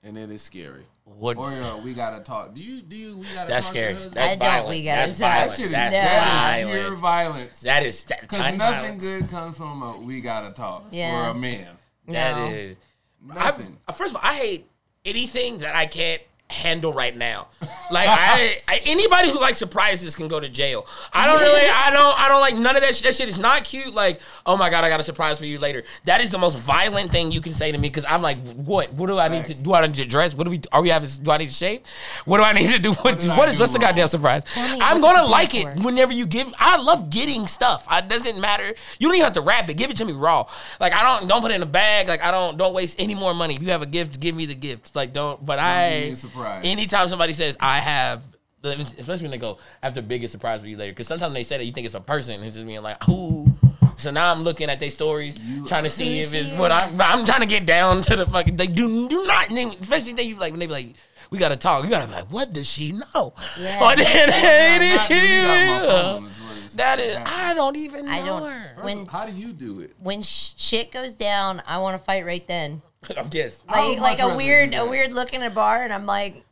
and 0.03 0.18
it 0.18 0.31
is 0.31 0.43
scary. 0.43 0.83
What- 1.19 1.37
Or 1.37 1.53
uh, 1.53 1.77
we 1.79 1.93
gotta 1.95 2.21
talk. 2.25 2.55
Do 2.55 2.61
you? 2.61 2.81
Do 2.83 2.97
you? 2.97 3.17
We 3.19 3.27
gotta. 3.35 3.49
That's 3.49 3.67
talk 3.67 3.75
to 3.75 3.79
scary. 3.81 3.93
husband? 3.95 4.15
That's 4.15 4.29
I 4.29 4.37
don't, 4.37 4.49
violent. 4.49 4.69
we 4.71 4.85
gotta 4.85 5.07
That's 5.09 5.19
talk. 5.19 5.31
violent. 5.33 5.51
That 5.51 5.57
shit 5.57 5.67
is, 5.67 5.73
That's 5.73 5.93
that 5.93 6.59
is 6.61 6.67
pure 6.81 6.97
violence. 6.97 7.61
That 7.61 7.83
is 7.85 8.05
that, 8.05 8.21
Because 8.23 8.39
tiny 8.39 8.57
nothing 8.57 8.81
violence. 8.83 9.05
good 9.05 9.29
comes 9.31 9.57
from 9.57 9.83
a 9.83 9.99
we 9.99 10.21
gotta 10.21 10.51
talk 10.51 10.87
Yeah. 10.91 11.27
or 11.29 11.31
a 11.31 11.35
man. 11.35 11.67
That 12.09 12.37
No. 12.37 12.45
is. 12.55 12.77
Nothing. 13.23 13.77
I've, 13.87 13.97
first 13.97 14.15
of 14.15 14.23
all, 14.23 14.29
I 14.31 14.35
hate 14.35 14.67
anything 15.05 15.59
that 15.59 15.77
I 15.77 15.87
can't 15.87 16.23
handle 16.51 16.93
right 16.93 17.17
now. 17.17 17.49
Like 17.91 18.09
I, 18.09 18.57
I, 18.69 18.81
anybody 18.85 19.31
who 19.31 19.41
likes 19.41 19.59
surprises 19.59 20.15
can 20.17 20.29
go 20.29 20.41
to 20.41 20.49
jail. 20.49 20.87
I 21.13 21.27
don't 21.27 21.41
really, 21.41 21.69
I 21.69 21.91
don't, 21.91 22.21
I 22.21 22.29
don't 22.29 22.41
like 22.41 22.57
none 22.57 22.77
of 22.77 22.83
that. 22.83 22.95
Shit. 22.95 23.05
That 23.05 23.15
shit 23.15 23.29
is 23.29 23.39
not 23.39 23.65
cute. 23.65 23.95
Like, 23.95 24.21
oh 24.47 24.57
my 24.57 24.71
god, 24.71 24.85
I 24.85 24.89
got 24.89 25.01
a 25.01 25.05
surprise 25.05 25.39
for 25.39 25.47
you 25.47 25.59
later. 25.59 25.85
That 26.05 26.21
is 26.21 26.31
the 26.31 26.39
most 26.39 26.59
violent 26.59 27.11
thing 27.11 27.33
you 27.33 27.41
can 27.41 27.53
say 27.53 27.73
to 27.73 27.79
me 27.79 27.89
because 27.89 28.05
I'm 28.09 28.23
like, 28.23 28.39
what? 28.55 28.93
What 28.93 29.07
do 29.07 29.19
I 29.19 29.29
need 29.29 29.45
to? 29.47 29.55
Do 29.55 29.75
I 29.75 29.87
need 29.87 29.95
to 29.95 30.05
dress? 30.05 30.35
What 30.35 30.45
do 30.45 30.51
we? 30.51 30.61
Are 30.73 30.83
we 30.83 30.89
having? 30.89 31.09
Do 31.23 31.31
I 31.31 31.39
need 31.39 31.49
to 31.49 31.55
shave? 31.55 31.81
What 32.25 32.39
do 32.39 32.45
I 32.45 32.53
need 32.53 32.71
to 32.71 32.79
do? 32.79 32.93
What, 33.01 33.19
did 33.19 33.31
I 33.31 33.37
what 33.37 33.49
is? 33.49 33.55
do 33.55 33.61
What's 33.61 33.73
the 33.73 33.79
goddamn 33.79 34.09
surprise? 34.09 34.45
Tell 34.45 34.77
me 34.77 34.81
I'm 34.83 35.01
gonna 35.01 35.27
like 35.27 35.55
it 35.55 35.79
for. 35.79 35.85
whenever 35.85 36.13
you 36.13 36.27
give. 36.27 36.53
I 36.59 36.77
love 36.77 37.11
getting 37.11 37.47
stuff. 37.47 37.87
It 37.91 38.09
doesn't 38.09 38.41
matter. 38.41 38.67
You 38.99 39.09
don't 39.09 39.15
even 39.15 39.25
have 39.25 39.33
to 39.35 39.41
wrap 39.41 39.69
it. 39.71 39.75
Give 39.75 39.91
it 39.91 39.97
to 39.99 40.05
me 40.05 40.13
raw. 40.13 40.47
Like 40.79 40.93
I 40.93 41.03
don't 41.03 41.29
don't 41.29 41.41
put 41.41 41.51
it 41.51 41.55
in 41.55 41.63
a 41.63 41.67
bag. 41.67 42.09
Like 42.09 42.23
I 42.23 42.31
don't 42.31 42.57
don't 42.57 42.75
waste 42.75 43.01
any 43.01 43.15
more 43.15 43.35
money. 43.35 43.55
If 43.55 43.63
you 43.63 43.69
have 43.69 43.83
a 43.83 43.87
gift, 43.87 44.21
give 44.21 44.35
me 44.35 44.47
the 44.47 44.55
gift. 44.55 44.95
Like 44.95 45.13
don't. 45.13 45.45
But 45.45 45.57
give 45.57 45.65
I 45.65 46.15
me 46.41 46.47
a 46.47 46.49
surprise. 46.49 46.64
anytime 46.64 47.09
somebody 47.09 47.32
says 47.32 47.57
I 47.61 47.78
have. 47.78 48.22
Especially 48.62 49.22
when 49.22 49.30
they 49.30 49.38
go, 49.38 49.57
I 49.82 49.86
have 49.86 49.95
the 49.95 50.03
biggest 50.03 50.32
surprise 50.32 50.61
for 50.61 50.66
you 50.66 50.76
later. 50.76 50.93
Because 50.93 51.07
sometimes 51.07 51.32
they 51.32 51.45
say 51.45 51.57
that 51.57 51.64
you 51.64 51.72
think 51.72 51.86
it's 51.86 51.95
a 51.95 52.01
person. 52.01 52.43
It's 52.43 52.55
just 52.57 52.66
being 52.66 52.82
like, 52.82 53.09
ooh. 53.09 53.51
So 53.97 54.11
now 54.11 54.30
I'm 54.30 54.43
looking 54.43 54.68
at 54.68 54.78
their 54.80 54.91
stories, 54.91 55.41
trying 55.66 55.84
to 55.84 55.91
see 55.91 56.18
if 56.18 56.34
it's 56.34 56.51
what 56.59 56.70
I'm. 56.70 57.01
I'm 57.01 57.24
trying 57.24 57.41
to 57.41 57.47
get 57.47 57.64
down 57.64 58.03
to 58.03 58.16
the 58.16 58.26
fucking. 58.26 58.57
They 58.57 58.66
do 58.66 59.09
do 59.09 59.24
not. 59.26 59.51
Especially 59.80 60.12
they 60.12 60.34
like 60.34 60.53
when 60.53 60.61
they 60.61 60.66
be 60.66 60.72
like, 60.72 60.95
we 61.30 61.38
gotta 61.38 61.57
talk. 61.57 61.84
You 61.84 61.91
gotta 61.91 62.07
be 62.07 62.12
like, 62.12 62.30
what 62.30 62.53
does 62.53 62.66
she 62.68 62.93
know? 62.93 63.32
Yeah. 63.59 63.82
Or 63.82 63.97
then- 63.97 64.28
Not- 64.28 65.11
not- 65.11 65.11
you 65.11 65.43
got 65.43 66.22
my 66.22 66.28
phone 66.28 66.59
is 66.59 66.74
that 66.76 67.01
is. 67.01 67.16
I 67.16 67.55
don't 67.55 67.76
even 67.76 68.07
know 68.07 68.12
I 68.12 68.24
don't- 68.26 68.43
her. 68.51 68.76
When 68.82 69.07
How 69.07 69.24
do 69.26 69.32
you 69.32 69.53
do 69.53 69.80
it? 69.80 69.95
when 69.99 70.20
sh- 70.22 70.53
shit 70.57 70.93
goes 70.93 71.14
down, 71.14 71.62
I 71.66 71.78
want 71.78 71.99
to 71.99 72.05
fight 72.05 72.24
right 72.26 72.47
then. 72.47 72.82
yes. 73.33 73.61
I 73.69 73.89
would 73.89 73.99
Like 73.99 74.19
much 74.19 74.21
like 74.21 74.33
a 74.33 74.37
weird 74.37 74.75
a 74.75 74.87
weird 74.87 75.13
look 75.13 75.33
in 75.33 75.43
a 75.43 75.51
bar, 75.51 75.83
and 75.83 75.93
I'm 75.93 76.07
like, 76.07 76.43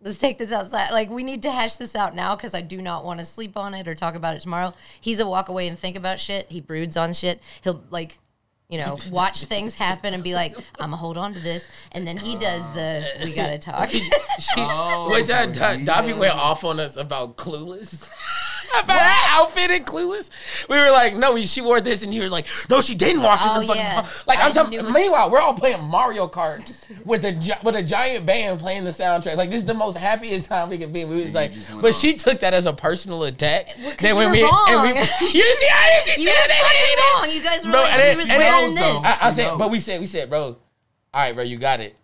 let's 0.00 0.18
take 0.18 0.38
this 0.38 0.52
outside. 0.52 0.90
Like 0.90 1.10
we 1.10 1.22
need 1.22 1.42
to 1.42 1.50
hash 1.50 1.76
this 1.76 1.94
out 1.94 2.14
now 2.14 2.36
because 2.36 2.54
I 2.54 2.60
do 2.60 2.80
not 2.80 3.04
want 3.04 3.20
to 3.20 3.26
sleep 3.26 3.56
on 3.56 3.74
it 3.74 3.86
or 3.88 3.94
talk 3.94 4.14
about 4.14 4.36
it 4.36 4.42
tomorrow. 4.42 4.74
He's 5.00 5.20
a 5.20 5.26
walk 5.26 5.48
away 5.48 5.68
and 5.68 5.78
think 5.78 5.96
about 5.96 6.18
shit. 6.20 6.50
He 6.50 6.60
broods 6.60 6.96
on 6.96 7.12
shit. 7.12 7.40
He'll 7.62 7.82
like. 7.90 8.18
You 8.68 8.78
know, 8.78 8.96
watch 9.10 9.44
things 9.44 9.74
happen 9.74 10.14
and 10.14 10.24
be 10.24 10.32
like, 10.32 10.56
"I'm 10.56 10.86
gonna 10.86 10.96
hold 10.96 11.18
on 11.18 11.34
to 11.34 11.40
this," 11.40 11.68
and 11.90 12.06
then 12.06 12.16
he 12.16 12.36
does 12.36 12.66
the 12.68 13.06
"we 13.22 13.34
gotta 13.34 13.58
talk." 13.58 13.90
She, 13.90 14.10
Oh, 14.56 15.10
Wait, 15.12 15.26
so 15.26 15.34
that, 15.34 15.52
that, 15.56 15.78
he 15.80 15.84
Dobby 15.84 16.14
went 16.14 16.34
off 16.36 16.64
on 16.64 16.80
us 16.80 16.96
about 16.96 17.36
Clueless. 17.36 18.10
about 18.84 18.86
that 18.98 19.38
outfit 19.40 19.70
in 19.70 19.84
Clueless. 19.84 20.30
We 20.68 20.76
were 20.76 20.90
like, 20.90 21.14
no, 21.14 21.36
she 21.44 21.60
wore 21.60 21.80
this, 21.80 22.02
and 22.02 22.12
you 22.14 22.22
were 22.22 22.28
like, 22.28 22.46
no, 22.70 22.80
she 22.80 22.94
didn't 22.94 23.22
watch 23.22 23.40
it. 23.40 23.48
Oh, 23.50 23.60
the 23.60 23.66
fucking 23.66 23.82
yeah. 23.82 24.08
Like 24.26 24.38
I'm 24.40 24.50
I 24.50 24.54
talking. 24.54 24.92
Meanwhile, 24.92 25.30
we're 25.30 25.40
all 25.40 25.54
playing 25.54 25.82
Mario 25.84 26.28
Kart 26.28 26.62
with 27.04 27.24
a 27.24 27.58
with 27.62 27.74
a 27.76 27.82
giant 27.82 28.26
band 28.26 28.60
playing 28.60 28.84
the 28.84 28.90
soundtrack. 28.90 29.36
Like 29.36 29.50
this 29.50 29.60
is 29.60 29.66
the 29.66 29.74
most 29.74 29.96
happiest 29.96 30.46
time 30.46 30.68
we 30.70 30.78
could 30.78 30.92
be. 30.92 31.04
We 31.04 31.16
was 31.22 31.32
like, 31.34 31.52
but 31.80 31.92
off. 31.94 32.00
she 32.00 32.14
took 32.14 32.40
that 32.40 32.54
as 32.54 32.66
a 32.66 32.72
personal 32.72 33.24
attack. 33.24 33.68
Well, 33.80 33.90
'cause 33.90 33.98
Then 34.00 34.16
when 34.16 34.30
we 34.30 34.42
wrong. 34.42 34.64
and 34.68 34.82
we, 35.20 35.26
you 35.28 35.56
see 35.56 35.68
how 35.68 36.00
she 36.04 36.22
you 36.22 36.28
were 36.28 36.34
said 36.34 36.48
that? 36.48 37.18
wrong. 37.20 37.30
You 37.30 37.42
guys 37.42 37.64
were 37.64 37.70
Bro, 37.72 37.80
like, 37.82 37.92
and 37.92 38.10
she 38.12 38.16
was 38.16 38.28
and 38.28 38.38
wearing 38.38 38.74
knows, 38.74 39.02
this. 39.02 39.04
I, 39.22 39.28
I 39.28 39.32
said, 39.32 39.46
knows. 39.48 39.58
but 39.58 39.70
we 39.70 39.80
said, 39.80 40.00
we 40.00 40.06
said, 40.06 40.28
bro, 40.30 40.42
all 40.44 40.56
right, 41.14 41.34
bro, 41.34 41.44
you 41.44 41.58
got 41.58 41.80
it. 41.80 41.96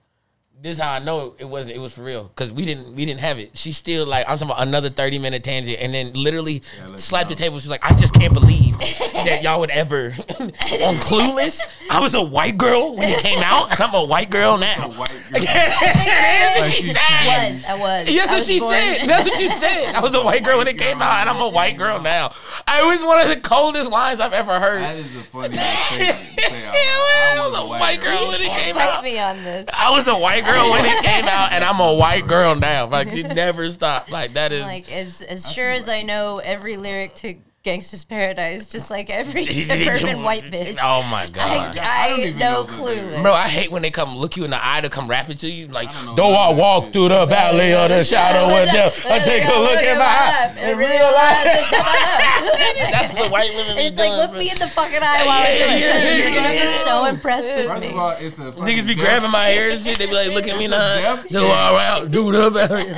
This 0.60 0.76
is 0.78 0.82
how 0.82 0.90
I 0.92 0.98
know 0.98 1.36
it 1.38 1.44
wasn't. 1.44 1.76
It 1.76 1.78
was 1.78 1.92
for 1.92 2.02
real 2.02 2.24
because 2.24 2.50
we 2.52 2.64
didn't. 2.64 2.96
We 2.96 3.04
didn't 3.04 3.20
have 3.20 3.38
it. 3.38 3.56
She 3.56 3.70
still 3.70 4.04
like 4.06 4.28
I'm 4.28 4.38
talking 4.38 4.50
about 4.50 4.60
another 4.66 4.90
30 4.90 5.20
minute 5.20 5.44
tangent, 5.44 5.78
and 5.80 5.94
then 5.94 6.12
literally 6.14 6.62
let 6.88 6.98
slapped 6.98 7.28
the 7.30 7.36
table. 7.36 7.60
She's 7.60 7.70
like, 7.70 7.84
I 7.88 7.94
just 7.94 8.12
can't 8.12 8.34
believe 8.34 8.76
that 8.78 9.40
y'all 9.44 9.60
would 9.60 9.70
ever 9.70 10.06
on 10.40 10.96
Clueless. 10.98 11.60
I 11.88 12.00
was 12.00 12.14
a 12.14 12.22
white 12.24 12.58
girl 12.58 12.96
when 12.96 13.08
it 13.08 13.20
came 13.20 13.38
out, 13.38 13.70
and 13.70 13.80
I'm 13.80 13.94
a 13.94 14.02
white 14.04 14.30
girl 14.30 14.58
now. 14.58 14.88
white 14.98 15.10
girl. 15.30 15.40
That's 15.44 16.56
what 16.56 16.60
Like 16.64 16.72
she 16.72 16.82
she's 16.82 16.92
said. 16.92 17.02
I 17.08 17.50
was. 17.52 17.64
I 17.64 17.74
was. 17.74 18.06
That's 18.06 18.18
I 18.28 18.32
what 18.32 18.38
was 18.38 18.46
she 18.48 18.58
born- 18.58 18.72
said. 18.74 19.08
That's 19.08 19.30
what 19.30 19.40
you 19.40 19.48
said. 19.50 19.94
I 19.94 20.00
was 20.00 20.14
a 20.16 20.22
white 20.22 20.42
girl 20.42 20.58
when 20.58 20.66
it 20.66 20.76
came 20.76 21.00
out, 21.00 21.20
and 21.20 21.30
I'm 21.30 21.40
a 21.40 21.48
white 21.50 21.78
girl 21.78 22.00
now. 22.00 22.34
I 22.66 22.82
was 22.82 23.04
one 23.04 23.20
of 23.20 23.28
the 23.28 23.40
coldest 23.40 23.92
lines 23.92 24.18
I've 24.18 24.32
ever 24.32 24.58
heard. 24.58 24.82
That 24.82 24.96
is 24.96 25.14
a 25.14 25.22
funny 25.22 25.56
ass 25.56 25.86
statement 25.86 26.36
to 26.36 26.42
say 26.42 26.66
out 26.66 26.74
I 26.74 27.46
was 27.48 27.56
a 27.56 27.64
white 27.64 28.00
girl 28.00 28.26
when 28.26 28.34
it 28.34 28.38
came 28.40 28.74
can't 28.74 28.78
out. 28.78 29.04
me 29.04 29.20
on 29.20 29.36
this. 29.44 29.68
I 29.72 29.90
was 29.92 30.08
a 30.08 30.18
white 30.18 30.44
girl 30.52 30.70
when 30.70 30.84
it 30.84 31.02
came 31.02 31.24
out, 31.28 31.52
and 31.52 31.64
I'm 31.64 31.80
a 31.80 31.94
white 31.94 32.26
girl 32.26 32.54
now. 32.54 32.86
Like 32.86 33.10
she 33.10 33.22
never 33.22 33.70
stopped. 33.70 34.10
Like 34.10 34.34
that 34.34 34.52
is. 34.52 34.62
Like 34.62 34.90
as 34.90 35.22
as 35.22 35.50
sure 35.50 35.70
as 35.70 35.88
I 35.88 36.02
know 36.02 36.38
every 36.38 36.76
lyric 36.76 37.14
to 37.16 37.34
Gangsta's 37.68 38.02
Paradise, 38.04 38.66
just 38.66 38.90
like 38.90 39.10
every 39.10 39.44
suburban 39.44 40.22
white 40.22 40.44
oh 40.46 40.50
bitch. 40.50 40.78
Oh 40.82 41.02
my 41.10 41.24
I, 41.24 41.26
god. 41.26 41.78
I, 41.78 42.08
don't 42.10 42.20
even 42.20 42.38
know 42.38 42.48
know 42.48 42.62
the 42.62 42.72
clueless. 42.72 43.22
Bro, 43.22 43.32
I 43.34 43.46
hate 43.48 43.70
when 43.70 43.82
they 43.82 43.90
come 43.90 44.16
look 44.16 44.36
you 44.38 44.44
in 44.44 44.50
the 44.50 44.58
eye 44.60 44.80
to 44.80 44.88
come 44.88 45.06
rapping 45.06 45.36
to 45.36 45.48
you. 45.48 45.68
Like, 45.68 45.92
don't 45.92 46.06
know 46.06 46.14
though 46.14 46.32
I 46.34 46.48
none 46.48 46.50
of 46.52 46.56
that 46.56 46.62
walk 46.62 46.84
shit. 46.84 46.92
through 46.94 47.08
the 47.10 47.26
valley 47.26 47.74
of 47.74 47.88
the 47.90 48.04
shadow 48.08 48.44
of 48.46 48.66
death, 48.72 49.04
I 49.04 49.18
take 49.18 49.44
a 49.44 49.48
look 49.48 49.76
at 49.84 49.98
my 49.98 50.04
eye 50.04 50.54
and 50.58 50.78
realize 50.78 51.44
there's 51.44 51.70
nothing 51.70 52.90
that's 52.90 53.12
what 53.12 53.30
white 53.30 53.50
women 53.54 53.76
be 53.76 53.82
It's 53.82 53.98
like 53.98 54.08
doing. 54.08 54.18
look 54.18 54.32
me 54.32 54.50
in 54.50 54.56
the 54.56 54.68
fucking 54.68 55.02
eye 55.02 55.26
while 55.26 55.42
I 55.44 55.58
do 55.58 55.64
it 55.64 55.76
because 55.76 56.18
you're 56.18 56.34
gonna 56.34 56.54
be 56.54 56.66
so 56.84 57.04
impressed 57.04 57.56
with 57.56 57.66
First 57.66 57.82
me. 57.82 57.92
all, 57.92 58.10
it's 58.10 58.38
a 58.38 58.52
fucking 58.52 58.64
Niggas 58.64 58.86
be 58.86 58.94
grabbing 58.94 59.30
my 59.30 59.46
hair 59.48 59.70
and 59.70 59.80
shit. 59.80 59.98
They 59.98 60.06
be 60.06 60.12
like, 60.14 60.28
look 60.28 60.46
at 60.48 60.56
me 60.58 60.64
in 60.64 60.70
the 60.70 60.76
eye. 60.76 61.00
Death 61.00 61.28
Though 61.28 61.50
I 61.50 62.00
walk 62.00 62.10
through 62.12 62.32
the 62.32 62.50
valley. 62.50 62.92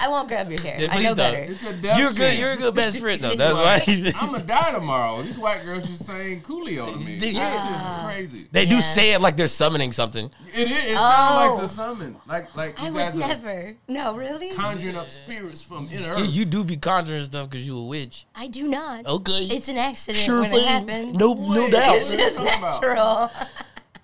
I 0.00 0.08
won't 0.08 0.28
grab 0.28 0.50
your 0.50 0.60
hair. 0.60 0.88
I 0.90 1.02
know 1.02 1.14
better. 1.14 1.38
It's 1.38 1.62
a 1.64 1.72
death 1.72 1.98
You're 1.98 2.12
good. 2.12 2.38
You're 2.38 2.52
a 2.52 2.56
good 2.56 2.74
best 2.74 2.98
friend 2.98 3.20
though. 3.20 3.34
That's 3.34 3.54
why. 3.54 4.09
I'm 4.16 4.32
gonna 4.32 4.44
die 4.46 4.72
tomorrow. 4.72 5.22
These 5.22 5.38
white 5.38 5.64
girls 5.64 5.86
just 5.86 6.04
saying 6.06 6.42
Coolio 6.42 6.92
to 6.92 6.98
me. 6.98 7.16
Yeah. 7.16 7.88
It's 7.88 8.02
crazy. 8.04 8.48
They 8.52 8.66
do 8.66 8.80
say 8.80 9.12
it 9.12 9.20
like 9.20 9.36
they're 9.36 9.48
summoning 9.48 9.92
something. 9.92 10.30
It 10.54 10.70
is. 10.70 10.92
It 10.92 10.96
Oh. 10.96 10.96
sounds 10.96 11.50
like 11.52 11.60
oh. 11.60 11.64
a 11.64 11.68
summon. 11.68 12.16
Like 12.26 12.56
like 12.56 12.78
you 12.80 12.88
I 12.88 12.90
guys 12.90 13.14
would 13.14 13.22
are 13.24 13.28
never. 13.28 13.74
No, 13.88 14.14
really? 14.16 14.50
conjuring 14.50 14.96
up 14.96 15.08
spirits 15.08 15.62
from 15.62 15.84
inner 15.90 16.02
Yeah, 16.02 16.10
earth. 16.22 16.28
you 16.30 16.44
do 16.44 16.64
be 16.64 16.76
conjuring 16.76 17.24
stuff 17.24 17.50
because 17.50 17.66
you 17.66 17.76
a 17.78 17.84
witch. 17.84 18.26
I 18.34 18.46
do 18.48 18.62
not. 18.64 19.06
Okay. 19.06 19.32
It's 19.50 19.68
an 19.68 19.76
accident 19.78 20.18
Sure 20.24 20.42
when 20.42 20.50
thing. 20.50 20.60
it 20.60 20.66
happens. 20.66 21.14
No- 21.16 21.34
no 21.34 21.70
doubt. 21.70 21.96
It's 21.96 22.10
what 22.10 22.14
are 22.14 22.22
you 22.22 22.28
just 22.28 22.36
talking 22.36 22.58
about? 22.58 22.82
natural. 22.82 23.30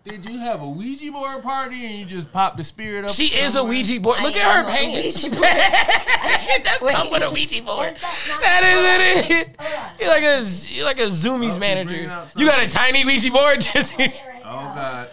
Did 0.08 0.24
you 0.28 0.38
have 0.38 0.62
a 0.62 0.68
Ouija 0.68 1.10
board 1.10 1.42
party 1.42 1.84
and 1.84 1.94
you 1.98 2.04
just 2.04 2.32
popped 2.32 2.56
the 2.58 2.62
spirit 2.64 3.04
up? 3.04 3.10
She 3.10 3.26
is 3.26 3.56
a? 3.56 3.64
Ouija 3.64 3.98
board. 4.00 4.20
Look 4.22 4.36
I 4.36 4.38
at 4.38 4.52
her 4.52 4.60
am 4.60 4.66
a 4.66 4.70
pants. 4.70 5.24
Ouija 5.24 5.30
board. 5.36 5.44
That's 6.64 6.82
Wait. 6.82 6.94
come 6.94 7.10
with 7.10 7.22
a 7.22 7.30
Ouija 7.30 7.60
board. 7.62 7.88
Is 7.88 8.00
that 8.00 8.26
not- 8.28 8.40
That 8.42 9.00
is 9.00 9.30
it. 9.30 9.56
You're 9.98 10.08
like 10.08 10.22
a 10.22 10.72
you're 10.74 10.84
like 10.84 11.00
a 11.00 11.06
Zoomies 11.10 11.56
Oh, 11.56 11.58
manager. 11.58 11.96
You 12.36 12.46
got 12.46 12.64
a 12.64 12.70
tiny 12.70 13.04
Ouija 13.04 13.32
board. 13.32 13.60
Just 13.72 13.94
Oh 13.98 14.02
God. 14.44 15.08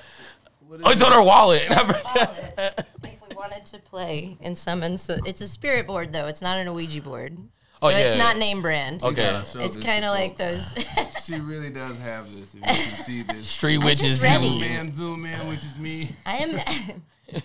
Oh, 0.84 0.92
it's 0.92 1.02
it? 1.02 1.08
on 1.08 1.12
her 1.12 1.24
wallet. 1.24 1.64
if 1.70 3.22
we 3.30 3.36
wanted 3.36 3.66
to 3.68 3.80
play 3.80 4.38
in 4.42 4.56
summon, 4.56 4.98
so 5.00 5.18
it's 5.26 5.42
a 5.42 5.48
spirit 5.48 5.88
board 5.88 6.14
though. 6.14 6.28
It's 6.28 6.42
not 6.42 6.60
an 6.60 6.72
Ouija 6.74 7.02
board. 7.02 7.36
Oh, 7.84 7.90
so 7.90 7.96
Oh, 7.96 7.98
yeah. 7.98 8.10
it's 8.10 8.18
not 8.18 8.38
name 8.38 8.62
brand. 8.62 9.04
Okay. 9.04 9.16
gotta 9.44 9.64
It's 9.64 9.78
kind 9.78 10.06
of 10.06 10.12
like 10.12 10.38
those. 10.38 10.74
She 11.24 11.36
really 11.40 11.70
does 11.70 11.98
have 12.00 12.26
this. 12.36 12.54
If 12.54 12.56
you 12.56 12.62
can 12.62 13.04
see 13.06 13.24
this. 13.24 13.48
Street 13.50 13.78
witches. 13.78 14.22
ready. 14.22 14.60
Zoom 14.60 14.64
in, 14.64 14.92
zoom 14.94 15.26
in, 15.26 15.48
which 15.48 15.60
is 15.64 15.78
me. 15.78 16.10
I 16.26 16.36
am. 16.40 16.60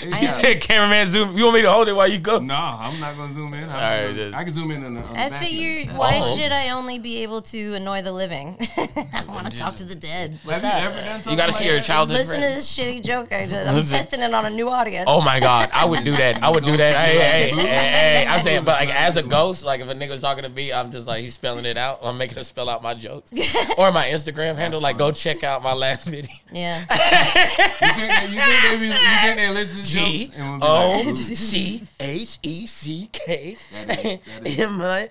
He 0.00 0.26
said, 0.26 0.60
"Cameraman, 0.60 1.08
zoom. 1.08 1.36
You 1.36 1.44
want 1.44 1.56
me 1.56 1.62
to 1.62 1.70
hold 1.70 1.88
it 1.88 1.92
while 1.94 2.06
you 2.08 2.18
go?" 2.18 2.38
No, 2.38 2.54
I'm 2.54 2.98
not 3.00 3.16
gonna 3.16 3.32
zoom 3.32 3.54
in. 3.54 3.64
I'm 3.64 3.70
All 3.70 3.78
just 3.78 4.02
gonna- 4.16 4.30
then. 4.30 4.34
I 4.34 4.44
can 4.44 4.52
zoom 4.52 4.70
in 4.70 4.84
on 4.84 4.94
the. 4.94 5.00
On 5.00 5.12
the 5.14 5.20
I 5.20 5.28
back 5.30 5.42
figured, 5.44 5.96
why 5.96 6.20
Oh. 6.22 6.36
should 6.36 6.52
I 6.52 6.70
only 6.70 6.98
be 6.98 7.22
able 7.22 7.42
to 7.42 7.74
annoy 7.74 8.02
the 8.02 8.12
living? 8.12 8.56
I 8.76 9.24
want 9.28 9.50
to 9.50 9.56
talk 9.58 9.76
to 9.76 9.84
the 9.84 9.94
dead. 9.94 10.38
What's 10.44 10.62
Have 10.62 10.74
up? 10.74 10.80
you 10.82 10.86
ever 10.88 10.96
done 10.96 11.06
something 11.22 11.32
You 11.32 11.36
got 11.36 11.46
to 11.46 11.52
like 11.52 11.58
see 11.62 11.68
her 11.68 11.76
that? 11.76 11.84
childhood 11.84 12.16
Listen 12.18 12.40
to 12.40 12.46
this 12.48 12.72
shitty 12.76 13.02
joke. 13.02 13.32
I 13.32 13.46
just, 13.46 13.68
I'm 13.68 13.74
Listen. 13.74 13.96
testing 13.96 14.20
it 14.20 14.32
on 14.34 14.44
a 14.46 14.50
new 14.50 14.68
audience. 14.68 15.04
Oh 15.08 15.20
my 15.22 15.40
god, 15.40 15.70
I 15.72 15.84
would 15.84 16.04
do 16.04 16.16
that. 16.16 16.42
I 16.42 16.50
would 16.50 16.64
do 16.64 16.76
that. 16.76 16.96
Hey, 16.96 17.18
hey, 17.18 17.50
hey, 17.50 17.56
hey, 17.66 17.66
hey. 17.66 18.26
I'm 18.28 18.42
saying, 18.42 18.64
but 18.64 18.78
like 18.80 18.94
as 18.94 19.16
a 19.16 19.22
ghost, 19.22 19.64
like 19.64 19.80
if 19.80 19.88
a 19.88 19.94
nigga 19.94 20.10
was 20.10 20.20
talking 20.20 20.42
to 20.44 20.48
me, 20.50 20.72
I'm 20.72 20.90
just 20.90 21.06
like 21.06 21.22
he's 21.22 21.34
spelling 21.34 21.64
it 21.64 21.76
out. 21.76 21.98
I'm 22.02 22.18
making 22.18 22.36
him 22.38 22.44
spell 22.44 22.68
out 22.68 22.82
my 22.82 22.94
jokes 22.94 23.32
or 23.78 23.90
my 23.92 24.06
Instagram 24.08 24.56
handle. 24.56 24.80
Like 24.80 24.98
go 24.98 25.10
check 25.12 25.42
out 25.44 25.62
my 25.62 25.72
last 25.72 26.06
video. 26.06 26.30
Yeah. 26.52 26.84
You 27.80 27.94
think, 27.94 28.12
they, 28.12 28.26
you, 28.26 28.40
think 28.40 28.62
they 28.64 28.76
be, 28.78 28.86
you 28.86 28.92
think 29.22 29.36
they 29.36 29.48
listen 29.50 29.77
to 29.77 29.77
G 29.84 30.24
jokes 30.26 30.36
and 30.36 30.52
would 30.52 30.60
be 30.60 30.66
O 30.66 31.02
like, 31.06 31.16
C 31.16 31.82
H 32.00 32.38
E 32.42 32.66
C 32.66 33.08
K 33.12 33.56
That 33.72 33.90
is- 34.04 34.04
that 34.04 34.46
is- 34.46 34.60
M 34.60 34.80
I 34.82 35.08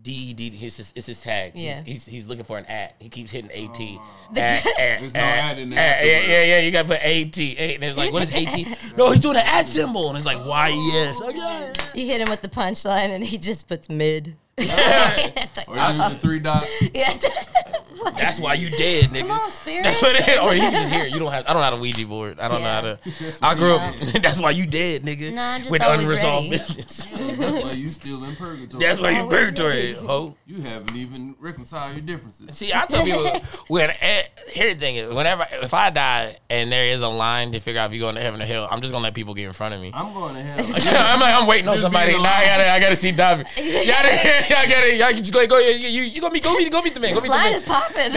D 0.00 0.32
D. 0.32 0.50
His 0.50 0.76
his- 0.76 0.92
it's 0.94 1.06
his 1.06 1.20
tag. 1.20 1.52
Yeah. 1.54 1.82
He's, 1.84 2.06
he's 2.06 2.26
looking 2.26 2.44
for 2.44 2.56
an 2.56 2.64
at. 2.66 2.94
He 3.00 3.08
keeps 3.08 3.30
hitting 3.30 3.50
AT. 3.50 3.76
Oh, 3.80 4.02
At, 4.36 4.64
at, 4.66 5.00
There's 5.00 5.12
no 5.12 5.20
at, 5.20 5.50
at 5.52 5.58
in 5.58 5.70
there 5.70 5.78
at. 5.78 6.06
Yeah, 6.06 6.20
yeah, 6.20 6.44
yeah. 6.44 6.58
You 6.60 6.70
gotta 6.70 6.88
put 6.88 7.00
AT. 7.00 7.36
And 7.38 7.84
it's 7.84 7.98
like, 7.98 8.12
what 8.12 8.22
is 8.22 8.32
AT? 8.34 8.78
no, 8.96 9.10
he's 9.10 9.20
doing 9.20 9.36
an 9.36 9.42
at 9.44 9.66
symbol, 9.66 10.08
and 10.08 10.16
it's 10.16 10.24
like, 10.26 10.38
why 10.46 10.68
yes? 10.68 11.20
Like, 11.20 11.36
yeah. 11.36 11.72
You 11.94 12.06
hit 12.06 12.20
him 12.20 12.30
with 12.30 12.42
the 12.42 12.48
punchline, 12.48 13.10
and 13.10 13.24
he 13.24 13.38
just 13.38 13.66
puts 13.68 13.88
mid. 13.90 14.36
or 14.58 14.62
you 14.64 14.68
do 14.68 16.14
the 16.14 16.18
three 16.20 16.38
dot. 16.38 16.66
yeah. 16.94 17.12
That's 18.16 18.40
why 18.40 18.54
you 18.54 18.70
dead, 18.70 19.10
nigga. 19.10 19.20
Come 19.28 19.30
on, 19.32 19.50
spirit. 19.50 19.84
That's 19.84 20.00
what 20.02 20.16
it 20.16 20.28
is. 20.28 20.38
Or 20.38 20.54
you 20.54 20.60
can 20.60 20.72
just 20.72 20.92
hear 20.92 21.04
it. 21.06 21.12
You 21.12 21.18
don't 21.18 21.32
have. 21.32 21.44
I 21.46 21.52
don't 21.52 21.60
know 21.60 21.64
how 21.64 21.70
to 21.70 21.76
Ouija 21.80 22.06
board. 22.06 22.40
I 22.40 22.48
don't 22.48 22.62
know 22.62 22.68
how 22.68 22.80
to. 22.82 22.98
I 23.42 23.54
grew 23.54 23.74
up. 23.76 23.94
That's 24.22 24.40
why 24.40 24.50
you 24.50 24.66
dead, 24.66 25.02
nigga. 25.02 25.32
No, 25.32 25.42
I'm 25.42 25.60
just 25.60 25.70
with 25.70 25.82
always 25.82 26.04
unresolved 26.04 26.50
ready. 26.50 26.58
business. 26.58 27.04
That's 27.38 27.64
why 27.64 27.72
you 27.72 27.88
still 27.88 28.24
in 28.24 28.36
purgatory. 28.36 28.82
That's 28.84 29.00
why 29.00 29.10
you 29.10 29.18
Always 29.20 29.34
purgatory, 29.38 29.92
ho. 29.94 30.36
You 30.46 30.60
haven't 30.62 30.96
even 30.96 31.34
reconciled 31.40 31.92
your 31.92 32.02
differences. 32.02 32.56
See, 32.56 32.72
I 32.72 32.86
tell 32.86 33.04
people 33.04 33.30
when 33.68 33.90
eh, 34.00 34.22
here 34.48 34.72
the 34.74 34.80
thing 34.80 34.96
is, 34.96 35.12
whenever 35.12 35.44
if 35.62 35.74
I 35.74 35.90
die 35.90 36.36
and 36.50 36.70
there 36.72 36.86
is 36.86 37.00
a 37.02 37.08
line 37.08 37.52
to 37.52 37.60
figure 37.60 37.80
out 37.80 37.90
if 37.90 37.96
you're 37.96 38.04
going 38.06 38.14
to 38.14 38.20
heaven 38.20 38.40
or 38.40 38.44
hell, 38.44 38.68
I'm 38.70 38.80
just 38.80 38.92
gonna 38.92 39.04
let 39.04 39.14
people 39.14 39.34
get 39.34 39.46
in 39.46 39.52
front 39.52 39.74
of 39.74 39.80
me. 39.80 39.90
I'm 39.94 40.12
going 40.14 40.34
to 40.34 40.42
hell. 40.42 41.14
I'm 41.14 41.20
like, 41.20 41.34
I'm 41.34 41.46
waiting 41.46 41.68
on 41.68 41.74
Just 41.74 41.82
somebody. 41.82 42.12
being 42.12 42.22
Now 42.22 42.32
I 42.36 42.44
gotta, 42.46 42.70
I 42.72 42.80
gotta 42.80 42.96
see 42.96 43.12
Davi. 43.12 43.44
Y'all, 43.56 43.86
gotta- 43.86 44.48
y'all 44.48 44.68
gotta, 44.68 44.94
y'all 44.96 45.12
just 45.12 45.32
go, 45.32 45.46
go, 45.46 45.58
you, 45.58 45.88
you, 45.88 46.02
you 46.02 46.20
go 46.20 46.30
meet, 46.30 46.42
go 46.42 46.56
meet, 46.56 46.70
go 46.72 46.82
meet 46.82 46.94
the 46.94 47.00
man. 47.00 47.14
Go 47.14 47.20
This 47.20 47.24
meet 47.24 47.28
the 47.28 47.34
line 47.36 47.44
man. 47.46 47.54
is 47.54 47.62
popping. 47.62 47.94
This 47.94 47.96
line, 47.96 47.96
this 47.97 47.97
line 47.97 47.97
is 47.97 47.97
popping. 47.97 47.97
Yeah, 47.97 47.97
I 47.97 47.97
might 47.97 47.97
yeah, 47.97 47.97
be 47.97 47.97
yeah. 47.97 47.97
disappointed 47.97 47.97
I'm 47.98 48.12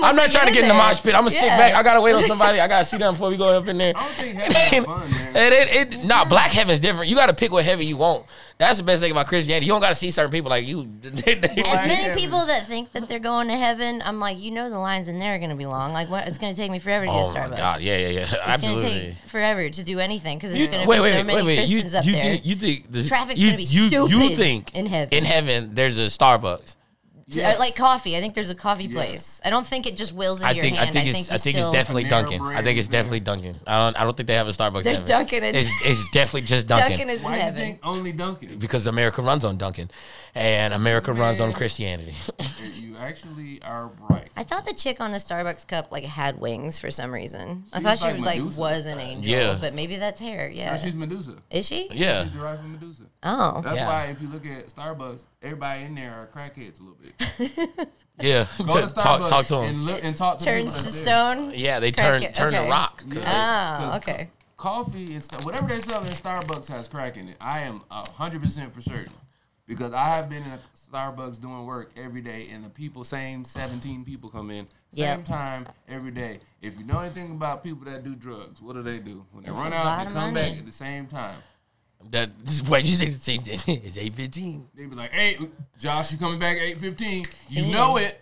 once 0.00 0.16
not 0.16 0.30
trying 0.30 0.46
to 0.46 0.52
get 0.52 0.62
in 0.62 0.68
the 0.68 0.74
there. 0.74 0.74
mosh 0.74 1.02
pit. 1.02 1.14
I'm 1.14 1.20
gonna 1.22 1.30
stick 1.30 1.42
back. 1.42 1.74
I 1.74 1.82
gotta 1.82 2.00
wait 2.00 2.14
on 2.14 2.22
somebody. 2.24 2.60
I 2.60 2.68
gotta 2.68 2.84
see 2.84 2.96
them 2.96 3.14
before 3.14 3.30
we 3.30 3.36
go 3.36 3.48
up 3.56 3.66
in 3.68 3.78
there. 3.78 3.92
I 3.96 4.02
don't 4.04 4.14
think 4.14 4.36
heaven 4.36 4.54
has 4.56 4.84
fun, 4.84 5.10
man. 5.10 5.24
And 5.38 5.54
it, 5.54 5.94
it, 5.94 6.04
nah, 6.04 6.24
black 6.24 6.50
heaven's 6.50 6.80
different. 6.80 7.08
You 7.10 7.16
gotta 7.16 7.34
pick 7.34 7.52
what 7.52 7.64
heaven 7.64 7.86
you 7.86 7.96
want. 7.96 8.24
That's 8.56 8.78
the 8.78 8.82
best 8.82 9.00
thing 9.00 9.12
about 9.12 9.28
Christianity. 9.28 9.66
You 9.66 9.72
don't 9.72 9.80
gotta 9.80 9.94
see 9.94 10.10
certain 10.10 10.32
people 10.32 10.50
like 10.50 10.66
you. 10.66 10.80
As 11.04 11.86
many 11.86 12.18
people 12.18 12.44
that 12.46 12.66
think 12.66 12.90
that 12.92 13.06
they're 13.06 13.20
going 13.20 13.46
to 13.48 13.56
heaven, 13.56 14.02
I'm 14.04 14.18
like, 14.18 14.36
you 14.38 14.50
know, 14.50 14.68
the 14.68 14.78
lines 14.78 15.06
in 15.08 15.20
there 15.20 15.34
are 15.36 15.38
going 15.38 15.50
to 15.50 15.56
be 15.56 15.66
long. 15.66 15.92
Like, 15.92 16.10
what? 16.10 16.26
It's 16.26 16.38
going 16.38 16.52
to 16.52 16.60
take 16.60 16.70
me 16.70 16.80
forever 16.80 17.04
to 17.06 17.10
oh 17.12 17.22
get 17.22 17.32
to 17.34 17.38
my 17.50 17.54
Starbucks. 17.54 17.56
god, 17.56 17.80
yeah, 17.82 17.96
yeah, 17.98 18.08
yeah, 18.08 18.20
It's 18.22 18.32
going 18.32 18.42
to 18.42 18.50
absolutely. 18.50 18.90
take 18.90 19.14
forever 19.26 19.70
to 19.70 19.84
do 19.84 20.00
anything 20.00 20.38
because 20.38 20.54
You- 20.56 20.64
it's 20.64 20.70
going 20.74 20.82
to 20.82 20.88
wait, 20.88 20.96
be 20.96 21.02
wait, 21.02 21.10
so 21.12 21.16
wait, 21.18 21.26
many 21.26 21.46
wait, 21.46 21.68
You, 21.68 21.80
Christians 21.82 21.94
up 21.94 22.04
you 22.04 22.12
there. 22.14 22.22
think 22.22 22.46
you 22.46 22.54
think 22.56 22.90
the, 22.90 23.06
Traffic's 23.06 23.40
you, 23.40 23.46
gonna 23.48 23.56
be 23.58 23.62
you, 23.64 23.82
You 23.82 24.08
stupid 24.08 24.36
think 24.36 24.74
in 24.74 24.86
heaven. 24.86 25.14
In 25.16 25.24
heaven, 25.24 25.70
there's 25.74 25.98
a 25.98 26.06
Starbucks. 26.06 26.74
So, 27.30 27.44
uh, 27.44 27.56
like 27.58 27.76
coffee. 27.76 28.16
I 28.16 28.20
think 28.20 28.34
there's 28.34 28.48
a 28.50 28.54
coffee 28.54 28.88
place. 28.88 29.40
I 29.44 29.50
don't 29.50 29.66
think 29.66 29.86
it 29.86 29.96
just 29.98 30.14
wills 30.14 30.40
in 30.40 30.46
I 30.46 30.52
your 30.52 30.62
think 30.62 30.76
hand. 30.76 30.88
I 30.88 30.92
think 30.92 31.04
I 31.04 31.08
it's 31.10 31.18
think 31.28 31.32
I 31.32 31.36
think 31.38 31.56
it's 31.58 31.70
definitely 31.70 32.04
Dunkin'. 32.04 32.40
I 32.40 32.62
think 32.62 32.78
it's 32.78 32.88
definitely 32.88 33.20
Dunkin'. 33.20 33.56
I 33.66 33.76
don't 33.84 34.00
I 34.00 34.04
don't 34.04 34.16
think 34.16 34.26
they 34.28 34.34
have 34.34 34.48
a 34.48 34.52
Starbucks. 34.52 34.78
in 34.78 34.82
There's 34.84 34.98
heaven. 35.00 35.06
Dunkin', 35.12 35.44
it's- 35.44 35.64
It's, 35.84 36.00
it's 36.02 36.10
definitely 36.12 36.42
just 36.42 36.66
Dunkin'. 36.66 36.90
Dunkin' 36.98 37.10
is 37.10 37.18
in 37.20 37.24
Why 37.24 37.30
do 37.32 37.36
you 37.36 37.42
heaven. 37.42 37.60
think 37.60 37.80
only 37.82 38.12
Dunkin'? 38.12 38.58
because 38.58 38.86
America 38.86 39.20
runs 39.20 39.44
on 39.44 39.58
Dunkin', 39.58 39.90
and 40.34 40.72
America 40.72 41.12
runs 41.12 41.40
on 41.40 41.52
Christianity. 41.52 42.14
You 42.74 42.96
actually 42.96 43.60
are 43.62 43.90
right. 44.08 44.28
I 44.36 44.42
thought 44.42 44.66
the 44.66 44.74
chick 44.74 45.00
on 45.00 45.12
the 45.12 45.18
Starbucks 45.18 45.66
cup 45.68 45.92
like 45.92 46.04
had 46.04 46.40
wings 46.40 46.78
for 46.80 46.90
some 46.90 47.12
reason. 47.14 47.64
I 47.72 47.80
thought 47.80 47.98
she 47.98 48.04
like 48.06 48.14
was 48.16 48.22
like 48.24 48.38
Medusa. 48.38 48.60
was 48.60 48.86
an 48.86 48.98
angel, 48.98 49.30
Yeah. 49.30 49.58
but 49.60 49.72
maybe 49.74 49.96
that's 49.96 50.20
hair. 50.20 50.48
Yeah, 50.52 50.72
No, 50.72 50.76
she's 50.78 50.94
Medusa. 50.96 51.36
is 51.50 51.66
she? 51.66 51.88
yeah, 51.92 52.24
She's 52.24 52.32
derived 52.32 52.60
from 52.62 52.72
Medusa. 52.72 53.02
Oh, 53.22 53.60
That's 53.62 53.78
Yeah. 53.78 53.86
why 53.86 54.04
if 54.06 54.20
you 54.20 54.28
look 54.28 54.44
at 54.46 54.66
Starbucks, 54.66 55.22
everybody 55.42 55.84
in 55.84 55.94
there 55.94 56.12
are 56.12 56.26
crackheads 56.26 56.80
a 56.80 56.82
little 56.82 56.98
bit. 57.00 57.14
Yeah. 58.20 58.46
Go 58.58 58.64
T- 58.64 58.72
to 58.72 58.86
Starbucks 58.86 58.94
talk 58.94 59.28
talk 59.28 59.46
to 59.46 59.58
and, 59.60 59.68
them. 59.78 59.84
look, 59.86 60.00
and 60.02 60.16
talk 60.16 60.38
to 60.38 60.44
turns 60.44 60.72
people 60.72 60.78
to 60.78 60.84
that's 60.84 61.02
there. 61.02 61.04
stone. 61.04 61.52
Yeah, 61.54 61.80
they 61.80 61.92
Crack 61.92 62.08
turn 62.08 62.22
it, 62.22 62.34
turn 62.34 62.52
to 62.52 62.60
okay. 62.60 62.70
rock. 62.70 63.02
Yeah. 63.06 63.22
Ah, 63.26 63.76
'Cause 63.78 63.96
okay. 63.98 64.30
Coffee 64.56 65.14
and 65.14 65.22
stuff, 65.22 65.44
whatever 65.44 65.68
they 65.68 65.78
sell 65.80 66.02
in 66.04 66.12
Starbucks 66.12 66.66
has 66.68 66.88
crack 66.88 67.16
in 67.16 67.28
it. 67.28 67.36
I 67.40 67.60
am 67.60 67.82
hundred 67.90 68.42
percent 68.42 68.74
for 68.74 68.80
certain 68.80 69.12
because 69.66 69.92
I 69.92 70.06
have 70.08 70.28
been 70.28 70.42
in 70.42 70.50
a 70.50 70.58
Starbucks 70.76 71.40
doing 71.40 71.64
work 71.64 71.92
every 71.96 72.20
day, 72.22 72.48
and 72.52 72.64
the 72.64 72.68
people, 72.68 73.04
same 73.04 73.44
seventeen 73.44 74.04
people 74.04 74.30
come 74.30 74.50
in, 74.50 74.66
same 74.92 75.04
Yep. 75.18 75.24
time 75.26 75.66
every 75.88 76.10
day. 76.10 76.40
If 76.60 76.76
you 76.76 76.84
know 76.84 76.98
anything 76.98 77.30
about 77.30 77.62
people 77.62 77.84
that 77.84 78.02
do 78.02 78.16
drugs, 78.16 78.60
what 78.60 78.74
do 78.74 78.82
they 78.82 78.98
do 78.98 79.24
when 79.30 79.44
they 79.44 79.50
It's 79.50 79.58
run 79.58 79.72
out? 79.72 79.84
lot 79.84 79.98
They 80.00 80.06
of 80.06 80.12
come 80.14 80.34
money. 80.34 80.48
back 80.50 80.58
at 80.58 80.66
the 80.66 80.72
same 80.72 81.06
time. 81.06 81.36
That 82.10 82.30
wait, 82.68 82.84
you 82.86 82.96
say 82.96 83.06
the 83.06 83.12
same 83.12 83.42
thing? 83.42 83.80
It's 83.84 83.98
eight 83.98 84.14
fifteen. 84.14 84.68
They 84.74 84.86
be 84.86 84.94
like, 84.94 85.10
"Hey, 85.12 85.36
Josh, 85.78 86.12
you 86.12 86.18
coming 86.18 86.38
back 86.38 86.56
at 86.56 86.62
eight 86.62 86.80
15 86.80 87.24
You 87.48 87.62
Fiend. 87.62 87.72
know 87.72 87.96
it." 87.98 88.20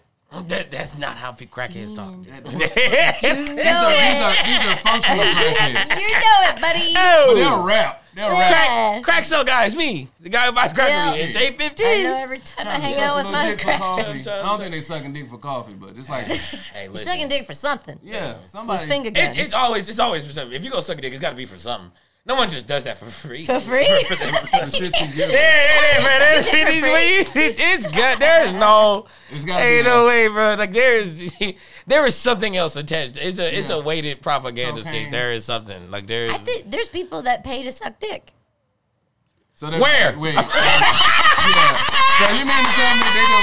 That 0.49 0.72
that's 0.72 0.99
not 0.99 1.16
how 1.16 1.31
big 1.33 1.51
crackheads 1.53 1.95
talk. 1.95 2.24
That- 2.24 2.45
You 3.22 3.35
these, 3.37 3.55
know 3.55 3.87
are, 3.87 3.91
these, 3.91 4.11
it. 4.11 4.22
are, 4.22 4.45
these 4.45 4.66
are 4.66 4.77
functional 4.79 5.24
crackheads. 5.24 6.01
You 6.01 6.09
know 6.12 6.39
it, 6.43 6.61
buddy. 6.61 6.95
But 6.95 7.35
they'll 7.35 7.49
Oh, 7.55 7.64
rap. 7.64 8.05
They'll 8.14 8.24
Yeah. 8.27 8.41
rap. 8.41 8.51
crack, 8.51 9.03
crack 9.05 9.24
cell 9.24 9.45
guy, 9.45 9.66
it's 9.66 9.77
me, 9.77 10.09
the 10.20 10.29
guy 10.29 10.47
who 10.47 10.53
buys 10.53 10.72
crack 10.72 10.89
Yeah. 10.89 11.12
for. 11.12 11.18
It's 11.18 11.37
eight 11.37 11.57
I 11.61 12.03
know 12.03 12.16
every 12.16 12.39
time 12.41 12.66
I 12.66 12.79
hang 12.79 12.99
out 12.99 13.16
with 13.24 13.33
my 13.33 13.51
dick 13.51 13.61
crack. 13.61 13.79
coffee. 13.79 14.03
Chum, 14.03 14.22
chum, 14.22 14.33
I 14.45 14.49
don't 14.49 14.59
think 14.59 14.70
they 14.72 14.81
sucking 14.81 15.12
dick 15.12 15.29
for 15.31 15.39
coffee, 15.39 15.74
but 15.74 15.97
it's 15.97 16.09
like, 16.09 16.24
Hey, 16.27 16.85
You're 16.85 16.93
listen. 16.93 17.07
sucking 17.09 17.29
dick 17.29 17.47
for 17.47 17.55
something. 17.55 17.99
yeah, 18.03 18.33
With 18.41 18.51
somebody. 18.51 18.87
finger 18.87 19.11
guns. 19.12 19.35
It's, 19.37 19.45
it's 19.47 19.55
always 19.55 19.89
it's 19.89 19.99
always 20.01 20.27
for 20.27 20.33
something. 20.33 20.57
If 20.57 20.64
you 20.64 20.70
go 20.70 20.81
suck 20.81 20.99
a 20.99 21.01
dick, 21.01 21.12
it's 21.12 21.22
got 21.22 21.31
to 21.31 21.37
be 21.37 21.47
for 21.47 21.57
something. 21.59 21.93
No 22.27 22.35
one 22.35 22.51
just 22.51 22.66
does 22.66 22.83
that 22.85 22.99
for 22.99 23.05
free. 23.07 23.45
For 23.47 23.61
free? 23.61 23.85
the 24.09 24.70
shit 24.74 24.99
you 25.01 25.07
Yeah, 25.07 25.14
give. 25.14 25.31
yeah, 25.31 25.99
yeah, 25.99 26.05
man. 26.05 26.20
It's, 26.22 26.51
Suck 26.51 26.55
a 26.55 26.64
dick 26.66 27.29
for 27.29 27.39
it's, 27.39 27.61
it's 27.62 27.87
good. 27.87 28.18
There's 28.18 28.53
no, 28.55 29.07
It's 29.31 29.45
gotta 29.45 29.62
ain't 29.64 29.85
no 29.87 30.07
way, 30.09 30.27
bro. 30.27 30.57
Like 30.59 30.72
there's, 30.72 31.31
there 31.87 32.05
is 32.05 32.16
something 32.16 32.57
else 32.57 32.74
attached. 32.74 33.16
It's 33.16 33.39
a, 33.39 33.57
it's 33.57 33.70
Yeah. 33.70 33.77
a 33.77 33.81
weighted 33.81 34.22
propaganda 34.22 34.83
Cocaine. 34.83 34.93
scheme. 35.03 35.11
There 35.12 35.31
is 35.33 35.45
something 35.45 35.89
like 35.93 36.09
there 36.09 36.33
I 36.33 36.35
is. 36.37 36.43
think 36.45 36.68
there's 36.70 36.89
people 36.89 37.22
that 37.22 37.45
pay 37.45 37.62
to 37.62 37.70
suck 37.70 38.01
dick. 38.01 38.33
So 39.55 39.70
Where? 39.70 40.18
Wait. 40.18 40.35
yeah. 40.35 40.43
So 42.18 42.24
you 42.35 42.45
mean 42.45 42.59
to 42.59 42.72
tell 42.74 42.95
me 42.97 43.07
they 43.07 43.27
go? 43.31 43.39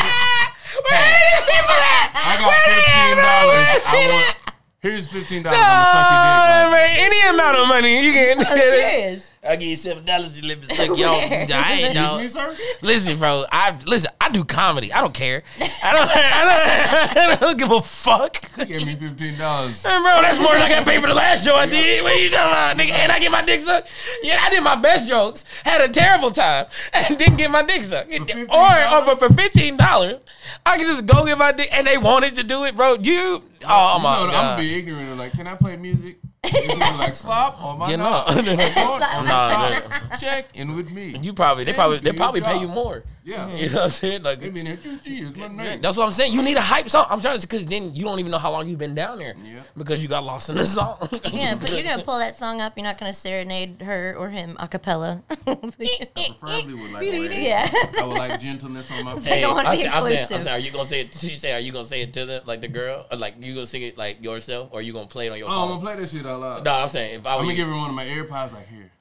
Where 0.83 0.99
are 0.99 1.23
these 1.23 1.45
people 1.47 1.79
at? 1.87 2.11
I 2.13 2.35
got 2.37 2.47
Where 2.51 2.53
are 2.53 2.67
they 2.67 2.75
fifteen 2.75 3.17
at, 3.17 4.27
dollars. 4.27 4.35
I 4.83 4.87
Where 4.87 4.95
want 4.95 5.05
Here's 5.05 5.07
fifteen 5.07 5.43
dollars. 5.43 5.59
I'm 5.61 5.65
gonna 5.65 5.85
suck 5.93 6.11
your 6.11 6.19
dick. 6.19 6.63
Nah, 6.63 6.71
man, 6.71 6.97
any 6.99 7.29
amount 7.29 7.57
of 7.57 7.67
money 7.69 8.05
you 8.05 8.11
can. 8.11 8.39
I'm 8.39 8.59
serious. 8.59 9.31
I'll 9.45 9.57
give 9.57 9.67
you 9.69 9.75
seven 9.77 10.05
dollars 10.05 10.39
to 10.39 10.45
let 10.45 10.59
me 10.59 10.75
suck 10.75 10.97
y'all. 10.97 11.19
I 11.19 11.79
ain't 11.79 11.95
know. 11.95 12.17
Me, 12.17 12.27
sir. 12.27 12.55
Listen, 12.81 13.17
bro. 13.17 13.45
I 13.51 13.77
listen. 13.85 14.11
I 14.19 14.29
do 14.29 14.43
comedy. 14.43 14.91
I 14.91 15.01
don't 15.01 15.13
care. 15.13 15.43
I 15.57 15.63
don't. 15.63 16.09
I 16.13 17.15
don't, 17.15 17.31
I 17.31 17.35
don't 17.35 17.57
give 17.57 17.71
a 17.71 17.81
fuck. 17.81 18.43
You 18.57 18.65
gave 18.65 18.85
me 18.85 18.95
fifteen 18.95 19.37
dollars. 19.37 19.85
And 19.85 20.03
bro, 20.03 20.21
that's 20.21 20.39
more 20.39 20.51
than 20.53 20.61
I 20.61 20.69
got 20.69 20.85
paid 20.85 21.01
for 21.01 21.07
the 21.07 21.13
last 21.13 21.45
show 21.45 21.55
I 21.55 21.65
did. 21.65 22.03
What 22.03 22.21
you 22.21 22.29
talking 22.29 22.51
about, 22.51 22.77
nigga? 22.77 22.97
And 22.99 23.11
I 23.11 23.19
get 23.19 23.31
my 23.31 23.41
dick 23.41 23.61
sucked. 23.61 23.87
Yeah, 24.21 24.39
I 24.41 24.49
did 24.49 24.63
my 24.63 24.75
best 24.75 25.07
jokes, 25.07 25.45
had 25.63 25.81
a 25.81 25.91
terrible 25.91 26.31
time, 26.31 26.65
and 26.93 27.17
didn't 27.17 27.37
get 27.37 27.51
my 27.51 27.63
dick 27.63 27.83
sucked. 27.83 28.11
$15? 28.11 28.49
Or, 28.49 29.09
or 29.09 29.15
for 29.15 29.33
fifteen 29.33 29.77
dollars, 29.77 30.19
I 30.65 30.77
can 30.77 30.85
just 30.87 31.05
go 31.05 31.25
get 31.25 31.37
my 31.37 31.51
dick, 31.51 31.69
and 31.71 31.87
they 31.87 31.97
wanted 31.97 32.35
to 32.35 32.43
do 32.43 32.65
it, 32.65 32.75
bro. 32.75 32.95
You, 33.01 33.43
oh 33.67 33.99
my 34.01 34.21
you 34.21 34.27
know, 34.27 34.33
I'm 34.33 34.43
gonna 34.55 34.61
be 34.61 34.73
ignorant. 34.75 35.09
and 35.09 35.17
Like, 35.19 35.31
can 35.33 35.47
I 35.47 35.55
play 35.55 35.75
music? 35.77 36.17
Like 36.43 37.15
slop 37.15 37.63
or 37.63 37.77
my 37.77 37.89
Get 37.89 37.99
up. 37.99 38.27
on. 38.29 38.45
Nah, 39.25 40.17
Check 40.17 40.49
in 40.53 40.75
with 40.75 40.91
me. 40.91 41.17
You 41.21 41.33
probably, 41.33 41.63
they 41.63 41.73
probably, 41.73 41.99
they 41.99 42.11
probably 42.13 42.41
pay 42.41 42.59
you 42.59 42.67
more. 42.67 43.03
Yeah. 43.25 43.47
Mm-hmm. 43.47 43.57
You 43.57 43.69
know 43.69 43.75
what 43.75 43.83
I'm 43.85 43.89
saying? 43.91 44.23
Like, 44.23 44.39
They 44.41 44.49
be 44.49 44.59
in 44.59 44.65
there, 44.65 44.75
juicy 44.75 45.19
is 45.21 45.35
my 45.37 45.47
name. 45.47 45.81
That's 45.81 45.95
what 45.97 46.05
I'm 46.05 46.11
saying. 46.11 46.33
You 46.33 46.43
need 46.43 46.57
a 46.57 46.61
hype 46.61 46.89
song. 46.89 47.05
I'm 47.09 47.21
trying 47.21 47.39
to 47.39 47.47
because 47.47 47.65
then 47.65 47.95
you 47.95 48.03
don't 48.03 48.19
even 48.19 48.31
know 48.31 48.37
how 48.37 48.51
long 48.51 48.67
you've 48.67 48.79
been 48.79 48.95
down 48.95 49.19
there. 49.19 49.33
Yeah. 49.43 49.61
Because 49.77 50.01
you 50.01 50.09
got 50.09 50.23
lost 50.25 50.49
in 50.49 50.55
the 50.55 50.65
song. 50.65 50.97
Yeah, 51.33 51.55
but 51.55 51.71
you're 51.71 51.83
gonna 51.83 52.03
pull 52.03 52.19
that 52.19 52.37
song 52.37 52.61
up. 52.61 52.77
You're 52.77 52.83
not 52.83 52.99
gonna 52.99 53.13
serenade 53.13 53.81
her 53.81 54.15
or 54.17 54.29
him 54.29 54.55
a 54.59 54.67
cappella. 54.67 55.23
Preferably 55.45 56.73
with 56.73 56.91
like. 56.91 57.05
Yeah. 57.33 57.67
I 57.99 58.03
would 58.05 58.17
like 58.17 58.39
gentleness 58.39 58.89
on 58.91 59.05
my 59.05 59.13
It's 59.17 59.27
face. 59.27 59.41
like 59.41 59.43
I 59.43 59.47
wanna 59.53 59.69
I'm 59.69 59.75
be 59.75 59.81
saying, 59.81 59.93
I'm 59.93 60.03
saying, 60.03 60.19
I'm 60.31 60.41
saying, 60.43 60.47
are 60.47 60.59
you 60.59 60.71
gonna 60.71 60.85
say 60.85 61.01
it? 61.01 61.11
Did 61.11 61.23
you 61.23 61.35
say, 61.35 61.53
are 61.53 61.59
you 61.59 61.71
gonna 61.71 61.85
say 61.85 62.01
it 62.01 62.13
to 62.13 62.25
the 62.25 62.43
like 62.45 62.61
the 62.61 62.67
girl, 62.67 63.05
or 63.09 63.17
like 63.17 63.35
you 63.39 63.53
gonna 63.55 63.67
sing 63.67 63.81
it 63.83 63.97
like 63.97 64.23
yourself, 64.23 64.69
or 64.71 64.81
you 64.81 64.93
gonna 64.93 65.07
play 65.07 65.27
it 65.27 65.31
on 65.31 65.37
your 65.39 65.49
Oh, 65.49 65.63
I'm 65.63 65.69
gonna 65.69 65.81
play 65.81 65.95
this 65.95 66.11
shit 66.11 66.25
out 66.25 66.39
loud. 66.41 66.65
No, 66.65 66.71
I'm 66.71 66.89
saying 66.89 67.19
if 67.21 67.25
I 67.25 67.35
I'm 67.35 67.43
gonna 67.43 67.55
give 67.55 67.67
her 67.67 67.75
one 67.75 67.89
of 67.89 67.95
my 67.95 68.05
AirPods. 68.05 68.53
Like 68.53 68.67
here. 68.67 68.91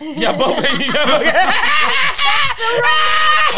Yeah, 0.00 0.36
both. 0.36 0.58
of 0.58 0.80
you. 0.80 0.92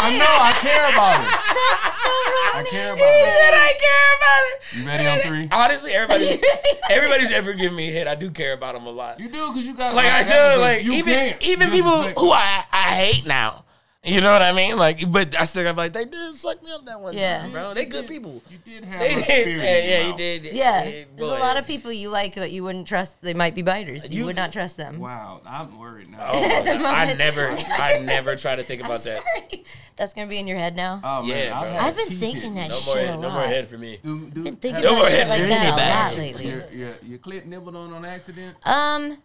I 0.03 0.17
know. 0.17 0.25
I 0.25 0.51
care 0.61 0.89
about 0.89 1.19
it. 1.21 1.27
That's 1.27 2.01
so 2.01 2.09
I 2.09 2.63
care 2.69 2.93
about 2.93 2.97
He 2.97 3.03
it. 3.03 3.25
said 3.25 3.53
I 3.53 3.73
care 3.79 4.11
about 4.17 4.43
it. 4.45 4.55
You 4.77 4.85
ready 4.87 5.07
on 5.07 5.19
three? 5.27 5.47
Honestly, 5.51 5.91
everybody, 5.91 6.41
everybody's 6.89 7.31
ever 7.31 7.53
given 7.53 7.75
me 7.75 7.89
a 7.89 7.91
hit. 7.91 8.07
I 8.07 8.15
do 8.15 8.31
care 8.31 8.53
about 8.53 8.73
them 8.75 8.85
a 8.87 8.91
lot. 8.91 9.19
You 9.19 9.29
do 9.29 9.47
because 9.49 9.67
you 9.67 9.73
got 9.75 9.93
like 9.93 10.05
I 10.07 10.23
that, 10.23 10.25
said, 10.25 10.57
like 10.57 10.83
you 10.83 10.93
even 10.93 11.35
even 11.41 11.69
people 11.71 12.03
who 12.03 12.31
I 12.31 12.63
I 12.71 12.95
hate 12.95 13.25
now. 13.25 13.63
You 14.03 14.19
know 14.19 14.33
what 14.33 14.41
I 14.41 14.51
mean? 14.51 14.77
Like, 14.77 15.11
but 15.11 15.39
I 15.39 15.43
still 15.45 15.63
got 15.63 15.75
like 15.77 15.93
they 15.93 16.05
did 16.05 16.33
suck 16.33 16.63
me 16.63 16.71
up 16.71 16.83
that 16.85 16.99
one 16.99 17.13
Yeah. 17.15 17.41
time, 17.43 17.51
bro. 17.51 17.75
They 17.75 17.85
good 17.85 18.07
people. 18.07 18.41
You 18.49 18.57
did 18.65 18.83
have 18.83 18.99
They 18.99 19.13
a 19.13 19.23
did. 19.23 19.47
Yeah, 19.47 19.77
yeah, 19.77 20.07
you 20.07 20.17
did. 20.17 20.43
Yeah, 20.45 20.83
Yeah, 20.85 21.03
there's 21.15 21.27
a 21.27 21.33
lot 21.33 21.57
of 21.57 21.67
people 21.67 21.91
you 21.91 22.09
like 22.09 22.33
that 22.33 22.51
you 22.51 22.63
wouldn't 22.63 22.87
trust. 22.87 23.21
They 23.21 23.35
might 23.35 23.53
be 23.53 23.61
biters. 23.61 24.09
You, 24.09 24.21
You- 24.21 24.25
would 24.25 24.35
not 24.35 24.51
trust 24.51 24.75
them. 24.75 24.97
Wow, 24.99 25.41
I'm 25.45 25.77
worried 25.77 26.09
now. 26.09 26.31
Oh. 26.33 26.43
I 26.83 27.13
never, 27.13 27.51
I 27.51 27.99
never 27.99 28.35
try 28.35 28.55
to 28.55 28.63
think 28.63 28.81
I'm 28.81 28.87
about 28.87 29.03
that. 29.03 29.21
sorry. 29.21 29.65
That's 29.97 30.15
gonna 30.15 30.25
be 30.27 30.39
in 30.39 30.47
your 30.47 30.57
head 30.57 30.75
now. 30.75 30.99
Oh, 31.03 31.21
man, 31.21 31.29
Yeah, 31.29 31.59
I've 31.59 31.69
bro. 31.69 31.77
I've 31.79 31.95
been 31.95 32.07
teeth 32.07 32.19
thinking 32.19 32.55
that 32.55 32.69
No 32.69 32.77
shit 32.77 32.85
more, 32.87 32.97
a 32.97 33.05
head, 33.07 33.19
no 33.19 33.29
more 33.29 33.41
head 33.43 33.67
for 33.67 33.77
me. 33.77 33.99
Do, 34.03 34.25
do, 34.31 34.43
Been 34.45 34.55
thinking 34.55 34.81
No 34.83 34.93
about 34.93 34.97
more 35.01 35.09
head 35.09 35.27
like 35.29 35.41
that 35.41 35.73
a 36.09 36.09
lot 36.09 36.17
lately. 36.17 36.47
Your, 36.47 36.63
your, 36.71 36.93
your 37.03 37.19
clit 37.19 37.45
nibbled 37.45 37.75
on 37.75 37.93
on 37.93 38.03
accident. 38.03 38.57
Um, 38.65 39.19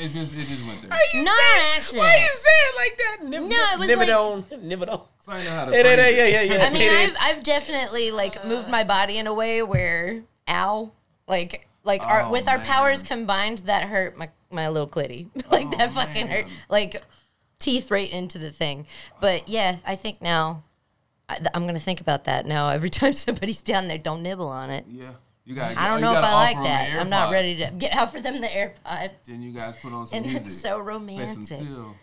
It's 0.00 0.14
just 0.14 0.32
it 0.32 0.38
just 0.38 0.66
went 0.66 0.80
there. 0.80 0.90
not 1.22 1.38
an 1.56 1.76
accident. 1.76 2.04
Why 2.06 2.16
you 2.16 2.36
say 2.36 2.50
it 2.68 2.76
like 2.76 2.98
that? 2.98 3.28
Nib, 3.28 3.42
No, 3.50 3.64
it 3.74 3.78
was 3.78 3.88
nib 3.88 3.98
like- 3.98 4.08
it 4.08 4.14
on, 4.14 4.44
nib 4.68 4.82
it 4.82 4.88
on. 4.88 5.02
So 5.24 5.32
I 5.32 5.44
know 5.44 5.50
how 5.50 5.64
to. 5.66 5.70
Yeah, 5.72 5.76
yeah, 5.78 5.94
phrase 5.94 6.16
yeah, 6.16 6.26
yeah, 6.26 6.42
yeah. 6.54 6.64
I 6.64 6.70
mean, 6.70 6.90
I've, 6.90 7.16
I've 7.20 7.42
definitely 7.42 8.10
like 8.10 8.44
moved 8.46 8.68
my 8.70 8.84
body 8.84 9.18
in 9.18 9.26
a 9.26 9.34
way 9.34 9.62
where, 9.62 10.22
ow, 10.48 10.92
like 11.28 11.68
like 11.84 12.02
our 12.02 12.22
Oh, 12.22 12.30
with 12.30 12.48
our 12.48 12.58
man. 12.58 12.66
powers 12.66 13.02
combined, 13.02 13.58
that 13.58 13.88
hurt 13.88 14.16
my 14.16 14.30
my 14.50 14.68
little 14.68 14.88
clitty. 14.88 15.28
like 15.50 15.66
Oh, 15.66 15.76
that 15.76 15.92
fucking 15.92 16.28
hurt. 16.28 16.46
man. 16.46 16.54
Like 16.68 17.02
teeth 17.58 17.90
right 17.90 18.10
into 18.10 18.38
the 18.38 18.50
thing. 18.50 18.86
But 19.20 19.48
yeah, 19.48 19.76
I 19.86 19.96
think 19.96 20.22
now. 20.22 20.64
I, 21.28 21.38
I'm 21.54 21.64
gonna 21.66 21.78
think 21.78 22.00
about 22.00 22.24
that 22.24 22.46
now. 22.46 22.70
Every 22.70 22.90
time 23.00 23.12
somebody's 23.12 23.62
down 23.62 23.86
there, 23.88 23.98
don't 23.98 24.22
nibble 24.22 24.48
on 24.48 24.70
it. 24.70 24.84
Yeah, 24.90 25.12
you 25.50 25.56
got. 25.56 25.76
I 25.76 25.88
don't 25.88 26.00
know 26.00 26.12
if 26.12 26.22
I 26.24 26.32
like 26.34 26.56
that. 26.62 26.96
I'm 27.00 27.10
not 27.10 27.32
ready 27.32 27.56
to 27.56 27.70
get 27.76 27.92
out 27.92 28.12
for 28.12 28.20
them 28.20 28.40
the 28.40 28.46
AirPod. 28.46 29.10
Then 29.26 29.42
you 29.42 29.50
guys 29.52 29.74
put 29.82 29.92
on 29.92 30.06
some 30.06 30.16
And 30.18 30.26
music. 30.26 30.46
it's 30.46 30.60
so 30.60 30.68
Play 30.68 30.78
some 30.78 30.86
romantic. 30.86 31.58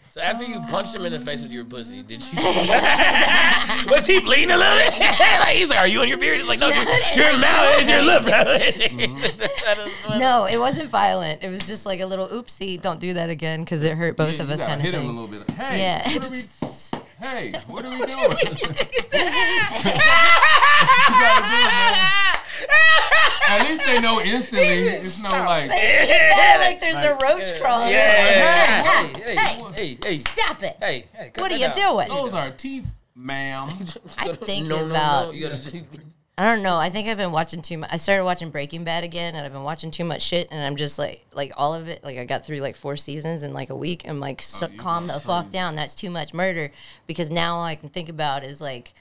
So 0.09 0.21
after 0.21 0.43
you 0.43 0.59
punched 0.69 0.93
him 0.95 1.05
in 1.05 1.13
the 1.13 1.19
face 1.19 1.41
with 1.41 1.51
your 1.51 1.63
pussy, 1.63 2.01
did 2.03 2.21
you? 2.23 2.37
was 3.89 4.05
he 4.05 4.19
bleeding 4.19 4.51
a 4.51 4.57
little 4.57 4.77
bit? 4.77 4.99
like 4.99 5.55
he's 5.55 5.69
like, 5.69 5.79
"Are 5.79 5.87
you 5.87 6.01
on 6.01 6.07
your 6.09 6.17
period?" 6.17 6.39
He's 6.39 6.47
like, 6.49 6.59
"No, 6.59 6.67
your, 6.69 6.83
your 7.15 7.37
mouth 7.37 7.79
is 7.81 7.89
your 7.89 8.01
lip, 8.01 8.23
bro." 8.23 8.33
Mm-hmm. 8.97 10.19
No, 10.19 10.45
it 10.45 10.57
wasn't 10.57 10.89
violent. 10.89 11.43
It 11.43 11.49
was 11.49 11.65
just 11.67 11.85
like 11.85 11.99
a 11.99 12.05
little 12.05 12.27
oopsie. 12.27 12.81
Don't 12.81 12.99
do 12.99 13.13
that 13.13 13.29
again 13.29 13.63
because 13.63 13.83
it 13.83 13.95
hurt 13.95 14.17
both 14.17 14.33
Yeah, 14.35 14.43
of 14.43 14.49
us 14.49 14.59
kind 14.61 14.73
of 14.73 14.79
hit 14.81 14.93
thing. 14.93 15.03
him 15.03 15.09
a 15.17 15.21
little 15.21 15.27
bit. 15.27 15.49
Hey, 15.51 15.79
Yeah, 15.79 16.09
what 16.13 16.25
are 16.25 16.31
we, 16.31 16.43
hey, 17.19 17.51
what 17.67 17.85
are 17.85 17.91
we 17.91 17.97
doing? 17.97 18.07
You 18.17 18.27
gotta 21.13 21.43
do, 21.43 21.61
man. 21.67 22.36
At 23.49 23.67
least 23.69 23.83
they 23.85 23.99
know 24.01 24.19
instantly. 24.21 24.67
It's 24.67 25.19
no 25.19 25.29
like. 25.29 25.69
Yeah, 25.71 26.57
like 26.59 26.79
there's 26.81 26.95
a 26.97 27.11
Like, 27.11 27.21
roach 27.21 27.59
crawling. 27.61 27.91
Yeah. 27.91 28.83
Hey, 28.83 29.07
Hey, 29.21 29.35
hey, 29.35 29.71
hey, 29.75 29.97
hey, 30.03 30.17
Stop 30.17 30.63
it. 30.63 30.77
hey, 30.81 31.05
hey. 31.13 31.31
What 31.37 31.51
are 31.51 31.57
you 31.57 31.65
out. 31.67 31.75
doing? 31.75 32.07
Those 32.09 32.33
are 32.33 32.51
teeth, 32.51 32.93
ma'am. 33.15 33.69
I'm 34.17 34.35
thinking 34.35 34.67
No, 34.69 34.79
no, 34.85 34.89
about. 34.91 35.25
no. 35.27 35.31
You 35.31 35.49
gotta. 35.49 35.81
I 36.39 36.43
don't 36.53 36.61
know. 36.61 36.77
I 36.77 36.91
think 36.91 37.07
I've 37.07 37.17
been 37.17 37.31
watching 37.31 37.63
too 37.63 37.79
much. 37.79 37.89
I 37.91 37.97
started 37.97 38.23
watching 38.23 38.51
Breaking 38.51 38.83
Bad 38.83 39.03
again, 39.03 39.33
and 39.33 39.43
I've 39.43 39.51
been 39.53 39.63
watching 39.63 39.89
too 39.89 40.03
much 40.03 40.21
shit. 40.21 40.47
And 40.51 40.61
I'm 40.63 40.75
just 40.75 40.99
like, 40.99 41.25
like 41.33 41.51
all 41.57 41.73
of 41.73 41.87
it. 41.87 42.03
Like 42.03 42.17
I 42.19 42.25
got 42.25 42.45
through 42.45 42.57
like 42.59 42.75
four 42.75 42.95
seasons 42.95 43.41
in 43.41 43.53
like 43.53 43.71
a 43.71 43.75
week. 43.75 44.03
I'm 44.07 44.19
like, 44.19 44.41
oh, 44.41 44.43
so, 44.43 44.67
you 44.67 44.77
calm 44.77 45.07
the 45.07 45.19
fuck 45.19 45.51
down. 45.51 45.75
That's 45.75 45.95
too 45.95 46.11
much 46.11 46.35
murder. 46.35 46.71
Because 47.07 47.31
now 47.31 47.55
all 47.55 47.63
I 47.63 47.73
can 47.75 47.89
think 47.89 48.07
about 48.07 48.43
is 48.43 48.61
like, 48.61 48.93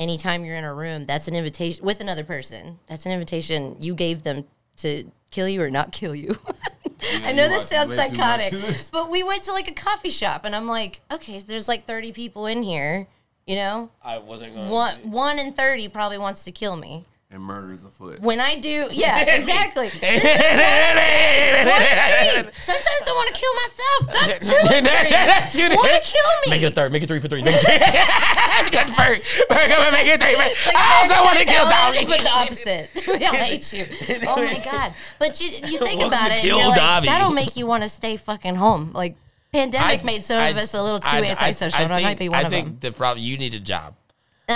anytime 0.00 0.44
you're 0.44 0.56
in 0.56 0.64
a 0.64 0.74
room, 0.74 1.06
that's 1.06 1.28
an 1.28 1.36
invitation 1.36 1.84
with 1.84 2.00
another 2.00 2.24
person. 2.24 2.80
That's 2.88 3.06
an 3.06 3.12
invitation 3.12 3.76
you 3.78 3.94
gave 3.94 4.24
them 4.24 4.46
to 4.78 5.04
kill 5.30 5.48
you 5.48 5.62
or 5.62 5.70
not 5.70 5.92
kill 5.92 6.14
you. 6.14 6.36
I 7.22 7.32
know 7.32 7.48
this 7.48 7.68
sounds 7.68 7.90
way 7.90 7.96
too 7.96 8.00
much 8.00 8.10
psychotic, 8.10 8.50
this. 8.50 8.90
but 8.92 9.10
we 9.10 9.22
went 9.22 9.44
to 9.44 9.52
like 9.52 9.70
a 9.70 9.74
coffee 9.74 10.10
shop, 10.10 10.44
and 10.44 10.56
I'm 10.56 10.66
like, 10.66 11.00
okay, 11.12 11.38
so 11.38 11.46
there's 11.46 11.68
like 11.68 11.86
30 11.86 12.12
people 12.12 12.46
in 12.46 12.62
here. 12.62 13.06
You 13.46 13.56
know, 13.56 13.90
I 14.02 14.18
wasn't 14.18 14.54
going. 14.54 14.68
one 14.68 14.96
one 15.10 15.38
in 15.38 15.52
30 15.52 15.88
probably 15.88 16.18
wants 16.18 16.44
to 16.44 16.52
kill 16.52 16.76
me. 16.76 17.04
And 17.32 17.40
murder 17.44 17.72
is 17.72 17.84
afoot. 17.84 18.18
When 18.20 18.40
I 18.40 18.56
do, 18.56 18.88
yeah, 18.90 19.20
exactly. 19.36 19.88
This 20.00 20.02
is 20.02 21.64
what 21.64 21.82
I 21.82 22.42
mean. 22.42 22.50
Sometimes 22.60 23.02
I 23.06 23.12
want 23.12 23.34
to 23.34 23.40
kill 23.40 23.54
myself. 23.54 24.00
That's 24.12 24.48
That's 24.82 25.52
too 25.52 25.62
you. 25.62 25.68
Want 25.76 26.02
to 26.02 26.10
kill 26.10 26.30
me? 26.46 26.50
Make 26.50 26.62
it 26.62 26.66
a 26.66 26.70
third. 26.74 26.90
Make 26.92 27.02
it 27.04 27.06
three 27.06 27.20
for 27.20 27.28
three. 27.28 27.42
Make 27.42 27.54
it 27.56 28.72
Good 28.72 28.86
Ferg. 28.94 29.22
Ferg, 29.48 29.68
come 29.68 29.86
on, 29.86 29.92
make 29.92 30.06
it 30.08 30.20
three. 30.20 30.36
Like 30.36 30.56
I 30.74 31.02
also 31.02 31.22
want 31.24 31.38
to 31.38 31.44
kill 31.44 31.64
Cartel, 31.66 31.92
Dobby. 31.92 32.06
But 32.06 32.20
the 32.20 32.30
opposite. 32.30 32.90
we 33.06 33.24
all 33.24 33.34
hate 33.34 33.72
you. 33.72 33.86
Oh 34.26 34.36
my 34.36 34.58
god! 34.64 34.94
But 35.20 35.40
you 35.40 35.50
you 35.50 35.78
think 35.78 36.00
Welcome 36.00 36.08
about 36.08 36.26
to 36.28 36.32
it, 36.32 36.38
and 36.38 36.40
Kill 36.42 36.58
you're 36.58 36.68
like, 36.68 36.76
Dobby. 36.76 37.06
that'll 37.06 37.30
make 37.32 37.56
you 37.56 37.66
want 37.66 37.82
to 37.84 37.88
stay 37.88 38.16
fucking 38.16 38.56
home. 38.56 38.90
Like 38.92 39.16
pandemic 39.52 40.00
I- 40.02 40.04
made 40.04 40.24
some 40.24 40.38
of 40.50 40.56
us 40.56 40.74
a 40.74 40.82
little 40.82 41.00
too 41.00 41.08
I- 41.08 41.18
I- 41.20 41.26
antisocial. 41.26 41.78
I 41.80 41.82
and 41.84 41.92
I 41.92 41.96
think- 41.98 42.06
might 42.08 42.18
be 42.18 42.28
one 42.28 42.38
I 42.38 42.42
of 42.42 42.50
think 42.50 42.66
them. 42.66 42.78
the 42.80 42.92
problem 42.96 43.24
you 43.24 43.38
need 43.38 43.54
a 43.54 43.60
job. 43.60 43.94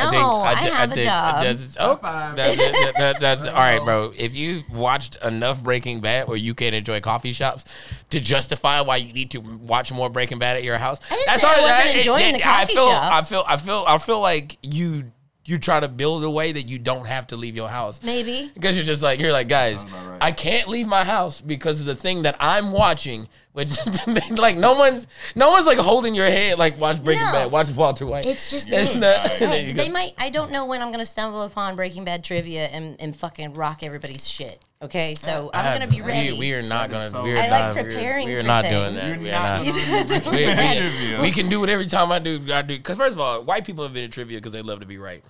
No, 0.03 0.11
think- 0.11 0.25
I, 0.25 0.55
thi- 0.65 0.71
have 0.71 0.91
a 0.91 0.95
think 0.95 1.07
job. 1.07 1.43
That's, 1.45 1.77
oh, 1.81 1.97
five. 1.97 2.37
that- 2.37 2.57
that- 2.59 2.95
that- 2.99 3.21
that's 3.21 3.47
all 3.47 3.53
right, 3.55 3.83
bro. 3.85 4.13
If 4.17 4.35
you've 4.35 4.69
watched 4.71 5.17
enough 5.25 5.63
Breaking 5.63 6.01
Bad 6.01 6.29
where 6.29 6.37
you 6.37 6.55
can't 6.55 6.75
enjoy 6.75 7.01
coffee 7.01 7.33
shops 7.33 7.65
to 8.11 8.21
justify 8.21 8.81
why 8.81 8.97
you 8.97 9.13
need 9.13 9.31
to 9.33 9.39
watch 9.39 9.93
more 9.93 10.09
Breaking 10.11 10.39
Bad 10.39 10.57
at 10.57 10.65
your 10.65 10.79
house, 10.79 10.99
I 11.11 11.15
didn't 11.15 11.27
that's 11.27 11.41
say 11.43 11.49
I 11.49 11.61
wasn't 11.63 11.89
it- 11.91 11.97
enjoying 11.99 12.35
it- 12.35 12.39
the 12.39 12.49
I 12.49 12.61
coffee 12.61 12.75
feel, 12.75 12.87
shop. 12.89 13.13
I 13.13 13.23
feel, 13.23 13.45
I 13.47 13.57
feel, 13.57 13.85
I 13.87 13.99
feel 13.99 14.21
like 14.21 14.59
you 14.63 15.13
you 15.47 15.59
try 15.59 15.79
to 15.79 15.89
build 15.89 16.25
a 16.25 16.31
way 16.31 16.53
that 16.53 16.63
you 16.69 16.79
don't 16.79 17.05
have 17.07 17.27
to 17.27 17.37
leave 17.37 17.55
your 17.55 17.69
house. 17.69 18.01
Maybe. 18.03 18.51
Because 18.55 18.77
you're 18.79 18.87
just 18.87 19.03
like 19.03 19.21
you're 19.21 19.31
like 19.31 19.47
guys, 19.47 19.85
right. 19.85 20.17
I 20.23 20.33
can't 20.33 20.69
leave 20.69 20.87
my 20.87 21.05
house 21.05 21.43
because 21.43 21.81
of 21.81 21.87
the 21.87 21.95
thing 21.95 22.23
that 22.23 22.35
I'm 22.41 22.73
watching. 22.73 23.29
Which 23.55 23.79
like 24.37 24.57
no 24.57 24.75
one's 24.75 25.07
no 25.37 25.51
one's 25.51 25.65
like 25.65 25.79
holding 25.79 26.15
your 26.15 26.27
head 26.27 26.59
like 26.59 26.79
watch 26.79 27.03
Breaking 27.03 27.25
No. 27.25 27.33
Bad, 27.33 27.53
watch 27.53 27.71
Walter 27.71 28.05
White. 28.05 28.27
It's 28.27 28.51
just 28.51 28.69
It's 28.69 28.93
me. 28.93 28.99
not- 29.01 29.27
there 29.39 29.49
Hey, 29.49 29.73
they 29.73 29.87
go. 29.87 29.93
might. 29.93 30.13
I 30.19 30.29
don't 30.31 30.51
know 30.51 30.67
when 30.67 30.83
I'm 30.83 30.91
gonna 30.91 31.07
stumble 31.07 31.43
upon 31.43 31.77
Breaking 31.77 32.05
Bad 32.05 32.25
trivia 32.25 32.67
and, 32.67 32.97
and 33.01 33.17
fucking 33.17 33.55
rock 33.55 33.85
everybody's 33.85 34.29
shit. 34.29 34.61
Okay, 34.85 35.15
so 35.15 35.51
I'm 35.55 35.79
gonna 35.79 35.91
be 35.91 36.03
ready. 36.03 36.39
We, 36.39 36.53
are 36.53 36.61
not 36.63 36.91
gonna. 36.91 37.09
so- 37.09 37.23
We 37.23 37.33
are 37.33 37.39
I 37.39 37.49
like 37.49 37.75
not, 37.75 37.85
preparing 37.85 38.27
We 38.29 38.35
are 38.35 38.43
for 38.43 38.47
not 38.47 38.65
things. 38.67 38.77
doing 38.77 38.95
that. 38.97 39.09
You're 39.09 39.19
we 39.19 39.31
not 39.31 39.41
are 39.41 39.65
not. 39.65 40.27
we, 40.31 40.47
we- 40.47 40.77
trivia. 40.77 41.21
we 41.23 41.31
can 41.31 41.49
do 41.49 41.65
it 41.65 41.71
every 41.71 41.87
time 41.87 42.13
I 42.13 42.19
do. 42.19 42.39
I 42.53 42.61
do 42.61 42.77
because 42.77 42.99
first 42.99 43.15
of 43.15 43.21
all, 43.21 43.43
white 43.43 43.65
people 43.65 43.83
have 43.85 43.95
been 43.95 44.05
in 44.05 44.11
trivia 44.11 44.39
because 44.39 44.53
they 44.53 44.61
love 44.61 44.81
to 44.81 44.87
be 44.87 44.99
right, 44.99 45.23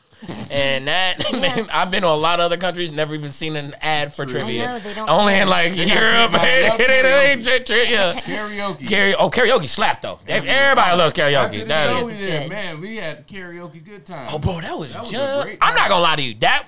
and 0.51 0.89
that 0.89 1.19
Yeah. 1.33 1.67
I've 1.73 1.91
been 1.93 2.03
to 2.03 2.09
a 2.09 2.11
lot 2.11 2.41
of 2.41 2.47
other 2.47 2.57
countries, 2.57 2.91
never 2.91 3.15
even 3.15 3.31
seen 3.31 3.55
an 3.55 3.75
ad 3.81 4.13
for 4.13 4.27
trivia. 4.27 4.67
know, 4.67 4.79
they 4.81 4.93
don't 4.95 5.09
Only 5.09 5.35
care. 5.35 5.43
in 5.43 5.49
like 5.49 5.77
got 5.77 5.87
Europe. 5.87 6.31
karaoke. 6.33 6.81
It 6.81 6.91
ain't- 6.91 7.07
it 7.07 7.09
ain't 7.09 7.45
tri- 7.45 7.59
tri- 7.61 7.93
yeah. 7.93 8.13
Karaoke. 8.23 8.79
Karaoke. 8.89 9.15
Oh, 9.21 9.31
karaoke 9.31 9.69
slap 9.69 10.03
though. 10.03 10.19
Everybody 10.27 10.97
loves 10.99 11.15
karaoke. 11.15 11.61
the 11.61 11.65
That 11.67 11.91
show 12.01 12.09
is. 12.09 12.19
we 12.19 12.25
did, 12.27 12.41
good. 12.43 12.51
man, 12.51 12.81
we 12.81 12.97
had 12.97 13.29
karaoke 13.29 13.85
good 13.85 14.05
time. 14.05 14.29
Oh, 14.33 14.39
bro, 14.41 14.61
that 14.61 14.77
was, 14.77 14.95
That 14.95 15.03
was 15.03 15.11
a 15.11 15.13
just. 15.13 15.45
great 15.45 15.59
I'm 15.61 15.77
not 15.77 15.89
gonna 15.89 16.03
lie 16.03 16.17
to 16.17 16.23
you. 16.23 16.35
That 16.41 16.67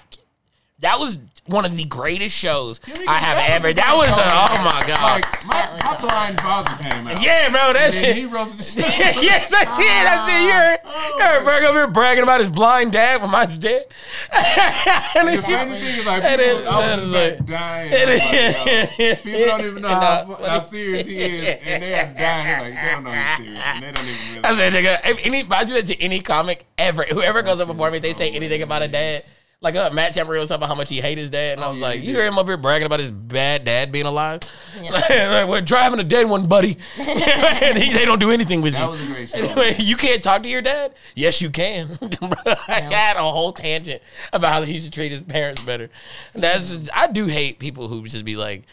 that 0.80 0.99
was 0.99 1.18
one 1.47 1.65
of 1.65 1.77
the 1.77 1.85
greatest 1.85 2.35
shows 2.37 2.81
I 3.09 3.19
have 3.19 3.39
ever. 3.51 3.73
That 3.73 3.95
was 3.95 4.11
a, 4.11 4.23
oh 4.23 4.65
my 4.65 4.87
god. 4.87 5.21
Like 5.23 5.47
my, 5.47 5.79
my 5.85 5.97
blind 6.01 6.41
father 6.41 6.73
came 6.83 7.07
out. 7.07 7.23
Yeah, 7.23 7.49
bro, 7.51 7.73
that's 7.73 7.95
and 7.95 8.05
then 8.05 8.11
it. 8.11 8.17
he 8.17 8.25
roasted 8.27 8.59
the 8.59 8.63
shit. 8.83 9.23
yes, 9.23 9.53
I 9.55 9.65
did. 9.79 10.07
I 10.07 10.27
see 10.27 10.45
you 10.47 10.53
heard, 10.53 10.79
oh. 10.85 11.15
you 11.19 11.25
heard 11.25 11.45
Berg 11.45 11.65
over 11.65 11.79
here 11.79 11.91
bragging 11.91 12.23
about 12.23 12.41
his 12.41 12.49
blind 12.51 12.93
dad 12.93 13.21
when 13.23 13.31
mine's 13.31 13.57
dead. 13.57 13.85
and 14.33 15.29
The 15.29 15.43
funny 15.43 15.79
thing 15.79 15.99
is, 16.01 16.07
like, 16.07 16.23
and 16.25 16.41
people, 16.41 16.59
it- 16.59 16.67
I 16.67 16.97
was 16.97 17.03
it's 17.05 17.13
like, 17.13 17.39
like- 17.39 17.47
dying. 17.47 17.93
it 17.93 18.09
like, 18.09 18.99
yo, 18.99 19.15
people 19.17 19.47
don't 19.47 19.65
even 19.67 19.83
know 19.83 19.89
how, 20.01 20.39
how 20.45 20.61
serious 20.61 21.07
he 21.07 21.17
is, 21.17 21.59
and 21.65 21.83
they 21.83 21.95
are 21.95 22.13
dying. 22.15 22.47
They're 22.47 22.61
like, 22.61 22.75
they 22.75 22.91
don't 22.91 23.05
know 23.05 23.13
he's 23.13 23.37
serious, 23.39 23.61
and 23.65 23.85
they 23.85 23.93
don't 23.93 24.05
even 24.05 24.45
I 24.45 24.51
realize. 24.51 24.59
said, 24.59 24.73
nigga, 24.73 25.11
if 25.11 25.27
any, 25.27 25.45
I 25.51 25.65
do 25.65 25.73
that 25.75 25.87
to 25.87 26.01
any 26.03 26.21
comic 26.21 26.67
ever. 26.79 27.05
Whoever 27.05 27.43
goes 27.43 27.61
up 27.61 27.69
before 27.69 27.91
me, 27.91 27.99
they 27.99 28.13
say 28.13 28.31
anything 28.31 28.63
about 28.63 28.83
a 28.83 28.89
dad. 28.89 29.25
Like 29.63 29.75
uh, 29.75 29.89
Matt 29.91 30.15
Tamborino 30.15 30.41
was 30.41 30.51
talking 30.51 30.61
about 30.61 30.69
how 30.69 30.75
much 30.75 30.91
he 30.91 31.01
hated 31.01 31.19
his 31.23 31.31
dad, 31.31 31.55
and 31.57 31.65
I 31.65 31.71
was 31.71 31.81
like, 31.81 32.01
"You 32.01 32.07
did. 32.09 32.17
hear 32.17 32.27
him 32.27 32.39
up 32.39 32.47
here 32.47 32.59
bragging 32.59 32.85
about 32.85 33.01
his 33.01 33.11
bad 33.11 33.65
dad 33.65 33.91
being 33.91 34.05
alive? 34.05 34.41
like, 34.91 35.49
we're 35.49 35.63
driving 35.63 35.99
a 35.99 36.05
dead 36.05 36.29
one, 36.29 36.47
buddy, 36.47 36.77
and 36.99 37.79
he, 37.79 37.91
they 37.91 38.05
don't 38.05 38.19
do 38.21 38.31
anything 38.31 38.61
with 38.61 38.75
That 38.75 38.83
you. 38.85 38.91
was 38.91 39.01
a 39.01 39.07
great 39.07 39.29
show. 39.31 39.39
Anyway, 39.39 39.77
you 39.79 39.97
can't 39.97 40.23
talk 40.23 40.43
to 40.43 40.49
your 40.51 40.61
dad? 40.61 40.93
Yes, 41.15 41.41
you 41.41 41.49
can. 41.49 41.89
I 42.69 42.87
got 42.91 43.17
a 43.17 43.21
whole 43.21 43.51
tangent 43.51 44.03
about 44.31 44.53
how 44.53 44.63
he 44.63 44.79
should 44.79 44.93
treat 44.93 45.11
his 45.11 45.23
parents 45.23 45.65
better. 45.65 45.89
That's 46.35 46.69
just, 46.69 46.91
I 46.95 47.07
do 47.07 47.25
hate 47.25 47.59
people 47.59 47.89
who 47.89 48.07
just 48.07 48.27
be 48.27 48.37
like, 48.37 48.65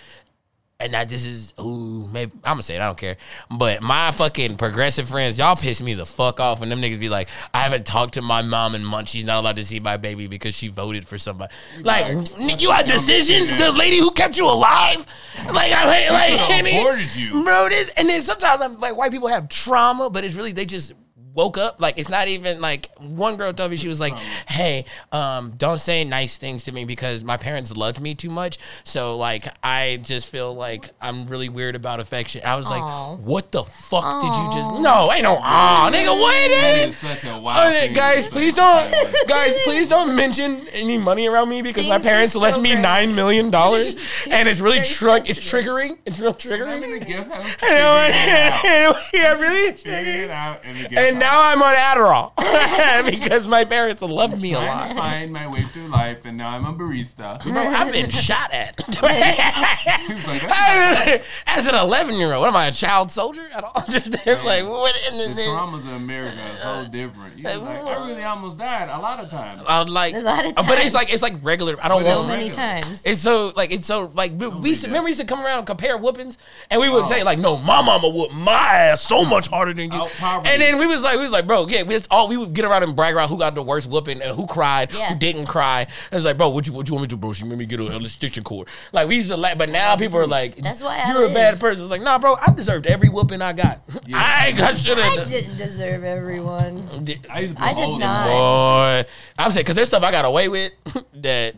and 0.84 0.94
that 0.94 1.10
this 1.10 1.26
is 1.26 1.54
ooh 1.60 2.08
maybe 2.12 2.32
I'm 2.44 2.54
gonna 2.54 2.64
say 2.64 2.76
it 2.76 2.82
I 2.82 2.86
don't 2.86 2.98
care, 2.98 3.18
but 3.50 3.82
my 3.82 4.12
fucking 4.12 4.58
progressive 4.58 5.10
friends 5.10 5.38
y'all 5.38 5.56
piss 5.56 5.82
me 5.82 5.94
the 5.94 6.06
fuck 6.06 6.40
off. 6.40 6.60
When 6.60 6.70
them 6.70 6.82
niggas 6.82 7.00
be 7.00 7.10
like 7.10 7.28
I 7.54 7.60
haven't 7.60 7.86
talked 7.86 8.16
to 8.16 8.22
my 8.22 8.42
mom 8.42 8.76
in 8.76 8.84
months. 8.84 9.12
She's 9.12 9.26
not 9.26 9.40
allowed 9.40 9.56
to 9.58 9.66
see 9.66 9.80
my 9.80 9.98
baby 9.98 10.28
because 10.28 10.56
she 10.56 10.68
voted 10.68 11.08
for 11.08 11.18
somebody. 11.18 11.54
Like 11.82 12.08
you 12.38 12.72
had 12.72 12.88
decision? 12.88 13.48
shit 13.48 13.58
the 13.58 13.72
lady 13.72 13.98
who 13.98 14.12
kept 14.12 14.38
you 14.38 14.46
alive? 14.48 15.06
Like 15.52 15.72
I 15.72 16.10
like 16.10 16.40
could've 16.48 16.66
and 16.66 17.16
you. 17.16 17.44
bro 17.44 17.70
this 17.70 17.90
and 17.98 18.08
then 18.08 18.22
sometimes 18.22 18.62
I'm 18.62 18.80
like 18.80 18.96
white 18.96 19.12
people 19.12 19.28
have 19.28 19.50
trauma 19.50 20.10
but 20.10 20.24
it's 20.24 20.36
really 20.36 20.52
they 20.52 20.66
just 20.66 20.94
woke 21.34 21.58
up 21.58 21.82
like 21.82 21.98
it's 21.98 22.10
not 22.10 22.28
even 22.28 22.62
like 22.62 22.90
one 23.00 23.36
girl 23.38 23.52
told 23.54 23.72
me 23.72 23.78
she 23.78 23.88
was 23.88 24.00
like 24.00 24.14
hey 24.48 24.86
um 25.12 25.52
don't 25.58 25.80
say 25.80 26.04
nice 26.04 26.38
things 26.38 26.64
to 26.64 26.72
me 26.72 26.86
because 26.86 27.24
my 27.24 27.38
parents 27.38 27.76
loved 27.76 28.00
me 28.00 28.14
too 28.14 28.30
much 28.30 28.58
so 28.84 29.18
like 29.18 29.48
i 29.64 30.00
just 30.04 30.30
feel 30.30 30.54
like 30.54 30.90
i'm 31.02 31.26
really 31.28 31.50
weird 31.50 31.76
about 31.76 32.00
affection 32.00 32.42
i 32.46 32.56
was 32.56 32.68
Aw. 32.70 33.12
like 33.14 33.20
what 33.26 33.52
the 33.52 33.64
fuck 33.64 34.22
did 34.22 34.28
you 34.28 34.52
just 34.54 34.80
no 34.82 35.12
ain't 35.12 35.24
no 35.24 35.38
ah 35.42 35.90
nigga 35.92 36.10
what 36.20 36.34
That 36.50 36.78
it 36.84 36.90
is 36.90 36.98
such 36.98 37.24
a 37.24 37.34
Oh, 37.34 37.40
wild 37.40 37.74
yeah, 37.74 37.80
thing. 37.82 37.94
guys, 37.94 38.28
please 38.28 38.56
don't, 38.56 38.94
guys, 39.28 39.56
please 39.64 39.90
don't 39.90 40.16
mention 40.16 40.68
any 40.68 41.00
money 41.00 41.28
around 41.28 41.50
me 41.50 41.64
because 41.64 41.88
my 41.88 41.96
Things 41.96 42.06
were 42.06 42.10
parents 42.12 42.34
so 42.34 42.40
left 42.40 42.62
me 42.62 42.76
nine 42.76 43.16
million 43.16 43.50
dollars, 43.50 43.98
and 44.30 44.48
it's 44.48 44.60
really 44.60 44.78
Very 44.78 44.88
tr- 44.90 45.10
it's 45.30 45.40
sensitive. 45.42 45.66
triggering. 45.66 45.98
It's 46.06 46.20
real 46.20 46.38
Remember 46.46 46.86
triggering. 46.86 47.00
the 47.00 47.06
gift 47.06 47.32
house? 47.32 47.56
I 47.64 48.84
know, 48.84 49.00
yeah, 49.14 49.34
really. 49.40 49.74
Figured 49.74 50.08
it 50.08 50.30
out, 50.30 50.60
and 50.64 51.18
the 51.24 51.30
gift 51.30 51.34
And 51.34 51.34
house. 51.34 51.34
now 51.34 51.42
I'm 51.42 51.62
on 51.64 51.76
Adderall 51.76 53.12
because 53.12 53.48
my 53.48 53.66
parents 53.66 54.02
love 54.02 54.42
me 54.42 54.54
a 54.54 54.58
trying 54.58 54.68
lot. 54.68 54.88
to 54.90 54.96
find 54.96 55.34
my 55.34 55.48
way 55.48 55.64
through 55.66 55.88
life, 55.88 56.26
and 56.26 56.38
now 56.38 56.50
I'm 56.50 56.66
a 56.66 56.74
barista. 56.74 57.42
Bro, 57.44 57.62
I've 57.62 57.92
been 57.92 58.10
shot 58.10 58.52
at. 58.54 58.80
Like, 60.34 61.24
As 61.48 61.68
an 61.68 61.76
11 61.76 62.16
year 62.16 62.34
old, 62.34 62.42
what 62.42 62.50
am 62.50 62.56
I, 62.56 62.68
a 62.68 62.72
child 62.72 63.12
soldier? 63.12 63.50
I 63.56 63.62
don't 63.62 63.76
understand. 63.76 64.44
Like, 64.44 64.64
what? 64.64 64.96
in 65.12 65.18
The 65.18 65.24
then, 65.26 65.36
then, 65.36 65.48
traumas 65.50 65.86
of 65.86 65.94
America 65.94 66.38
is 66.54 66.60
so 66.62 66.86
different. 66.92 67.38
You 67.38 67.44
was 67.44 67.58
like, 67.58 67.80
I 67.80 68.08
really 68.08 68.24
almost 68.24 68.58
died 68.58 68.90
a 68.90 69.00
lot 69.00 69.20
of 69.20 69.30
times. 69.30 69.62
I'm 69.68 69.88
like, 69.88 70.16
A 70.16 70.20
lot 70.20 70.46
of 70.46 70.56
times. 70.56 70.68
but 70.68 70.80
it's 70.80 70.94
like 70.94 71.12
it's 71.14 71.22
like 71.22 71.34
regular. 71.42 71.76
I 71.84 71.88
don't 71.88 72.04
So 72.04 72.16
want. 72.18 72.28
many 72.30 72.44
regular. 72.50 72.82
times. 72.82 73.04
It's 73.06 73.22
so 73.22 73.52
like 73.56 73.72
it's 73.72 73.88
so 73.88 74.12
like 74.14 74.32
we, 74.38 74.48
we 74.48 74.74
be 74.74 74.80
remember 74.84 75.04
we 75.06 75.12
used 75.12 75.22
to 75.22 75.28
come 75.28 75.44
around 75.46 75.60
and 75.60 75.68
compare 75.68 75.98
whoopings, 75.98 76.38
and 76.70 76.80
we 76.82 76.90
would 76.90 77.06
oh. 77.06 77.10
say 77.10 77.24
like, 77.24 77.40
"No, 77.40 77.58
my 77.58 77.82
mama 77.82 78.10
whooped 78.10 78.34
my 78.34 78.52
ass 78.54 79.02
so 79.02 79.26
much 79.26 79.48
harder 79.48 79.74
than 79.74 79.92
you." 79.92 80.08
Out. 80.22 80.48
And 80.48 80.62
then 80.62 80.78
we 80.80 80.88
was 80.88 81.02
like, 81.04 81.13
we 81.18 81.22
was 81.24 81.32
like, 81.32 81.48
bro, 81.48 81.68
yeah, 81.68 81.84
we 81.84 81.94
was 81.94 82.08
all 82.12 82.28
we 82.28 82.38
would 82.38 82.54
get 82.54 82.66
around 82.66 82.84
and 82.84 82.96
brag 82.96 83.16
around 83.16 83.30
who 83.30 83.38
got 83.38 83.56
the 83.56 83.64
worst 83.64 83.90
whooping 83.90 84.22
and 84.22 84.36
who 84.36 84.46
cried, 84.48 84.94
Yeah. 84.94 85.10
who 85.14 85.20
didn't 85.20 85.46
cry. 85.46 85.82
And 85.82 85.90
it 86.12 86.16
was 86.16 86.26
like, 86.26 86.38
bro, 86.38 86.50
what 86.50 86.68
you 86.68 86.74
what 86.74 86.88
you 86.88 86.94
want 86.96 87.04
me 87.04 87.08
to 87.10 87.16
do, 87.16 87.18
bro? 87.20 87.34
She 87.34 87.44
made 87.46 87.58
me 87.58 87.66
get 87.66 87.80
a, 87.80 87.96
a 87.98 88.10
stitching 88.10 88.44
cord. 88.44 88.68
Like 88.92 89.08
we 89.08 89.16
used 89.16 89.30
to 89.30 89.38
laugh, 89.38 89.58
but 89.58 89.70
now 89.70 89.96
people 89.96 90.20
are 90.20 90.28
like, 90.28 90.56
That's 90.58 90.82
why 90.84 90.98
I 91.04 91.12
you're 91.12 91.24
a 91.24 91.26
live. 91.26 91.34
bad 91.34 91.60
person. 91.60 91.84
It's 91.84 91.92
like, 91.92 92.02
nah, 92.02 92.20
bro, 92.20 92.36
I 92.36 92.52
deserved 92.54 92.86
every 92.88 93.10
whooping 93.10 93.42
I 93.42 93.54
got. 93.54 93.82
I 94.14 94.48
ain't 94.48 94.58
got 94.58 94.78
shit. 94.78 94.98
I 94.98 95.24
didn't 95.26 95.58
deserve 95.58 96.04
everyone. 96.04 96.88
I 97.30 97.40
used 97.42 97.56
to 97.56 97.62
put 97.62 97.70
I 97.70 97.74
did 97.74 98.00
not. 98.00 98.28
Boy, 98.28 99.10
I'm 99.40 99.52
saying 99.52 99.64
because 99.64 99.76
there's 99.76 99.88
stuff 99.88 100.04
I 100.04 100.12
got 100.12 100.26
away 100.26 100.50
with 100.50 100.72
that 101.16 101.56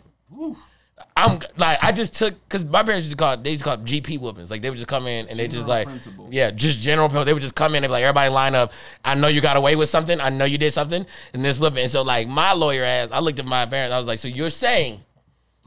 I'm 1.17 1.39
like 1.55 1.81
I 1.81 1.93
just 1.93 2.13
took 2.15 2.33
because 2.43 2.65
my 2.65 2.83
parents 2.83 3.05
used 3.05 3.17
to 3.17 3.23
call 3.23 3.37
they 3.37 3.51
used 3.51 3.63
to 3.63 3.69
call 3.69 3.75
it 3.75 3.85
GP 3.85 4.19
whoopings. 4.19 4.51
Like 4.51 4.61
they 4.61 4.69
would 4.69 4.75
just 4.75 4.89
come 4.89 5.07
in 5.07 5.27
and 5.29 5.39
they 5.39 5.47
just 5.47 5.65
like 5.65 5.87
principle. 5.87 6.27
yeah, 6.29 6.51
just 6.51 6.79
general. 6.79 7.07
They 7.07 7.31
would 7.31 7.41
just 7.41 7.55
come 7.55 7.73
in 7.73 7.83
and 7.85 7.89
be 7.89 7.93
like 7.93 8.03
everybody 8.03 8.29
line 8.29 8.53
up. 8.53 8.73
I 9.05 9.15
know 9.15 9.29
you 9.29 9.39
got 9.39 9.55
away 9.55 9.77
with 9.77 9.87
something. 9.87 10.19
I 10.19 10.27
know 10.29 10.43
you 10.43 10.57
did 10.57 10.73
something, 10.73 11.05
and 11.33 11.45
this 11.45 11.57
whooping. 11.57 11.79
And 11.83 11.91
so 11.91 12.01
like 12.01 12.27
my 12.27 12.51
lawyer 12.51 12.83
ass, 12.83 13.09
I 13.13 13.19
looked 13.19 13.39
at 13.39 13.45
my 13.45 13.65
parents. 13.65 13.93
I 13.93 13.97
was 13.97 14.07
like, 14.07 14.19
so 14.19 14.27
you're 14.27 14.49
saying 14.49 14.99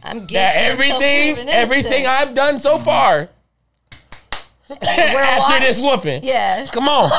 I'm 0.03 0.19
guilty 0.27 0.35
that 0.35 0.57
everything 0.57 1.49
everything. 1.49 2.07
I've 2.07 2.35
done 2.35 2.61
so 2.61 2.79
far. 2.79 3.29
After 4.71 5.65
this 5.65 5.81
watched. 5.81 6.05
whooping, 6.05 6.25
Yeah. 6.25 6.67
Come 6.67 6.89
on. 6.91 7.09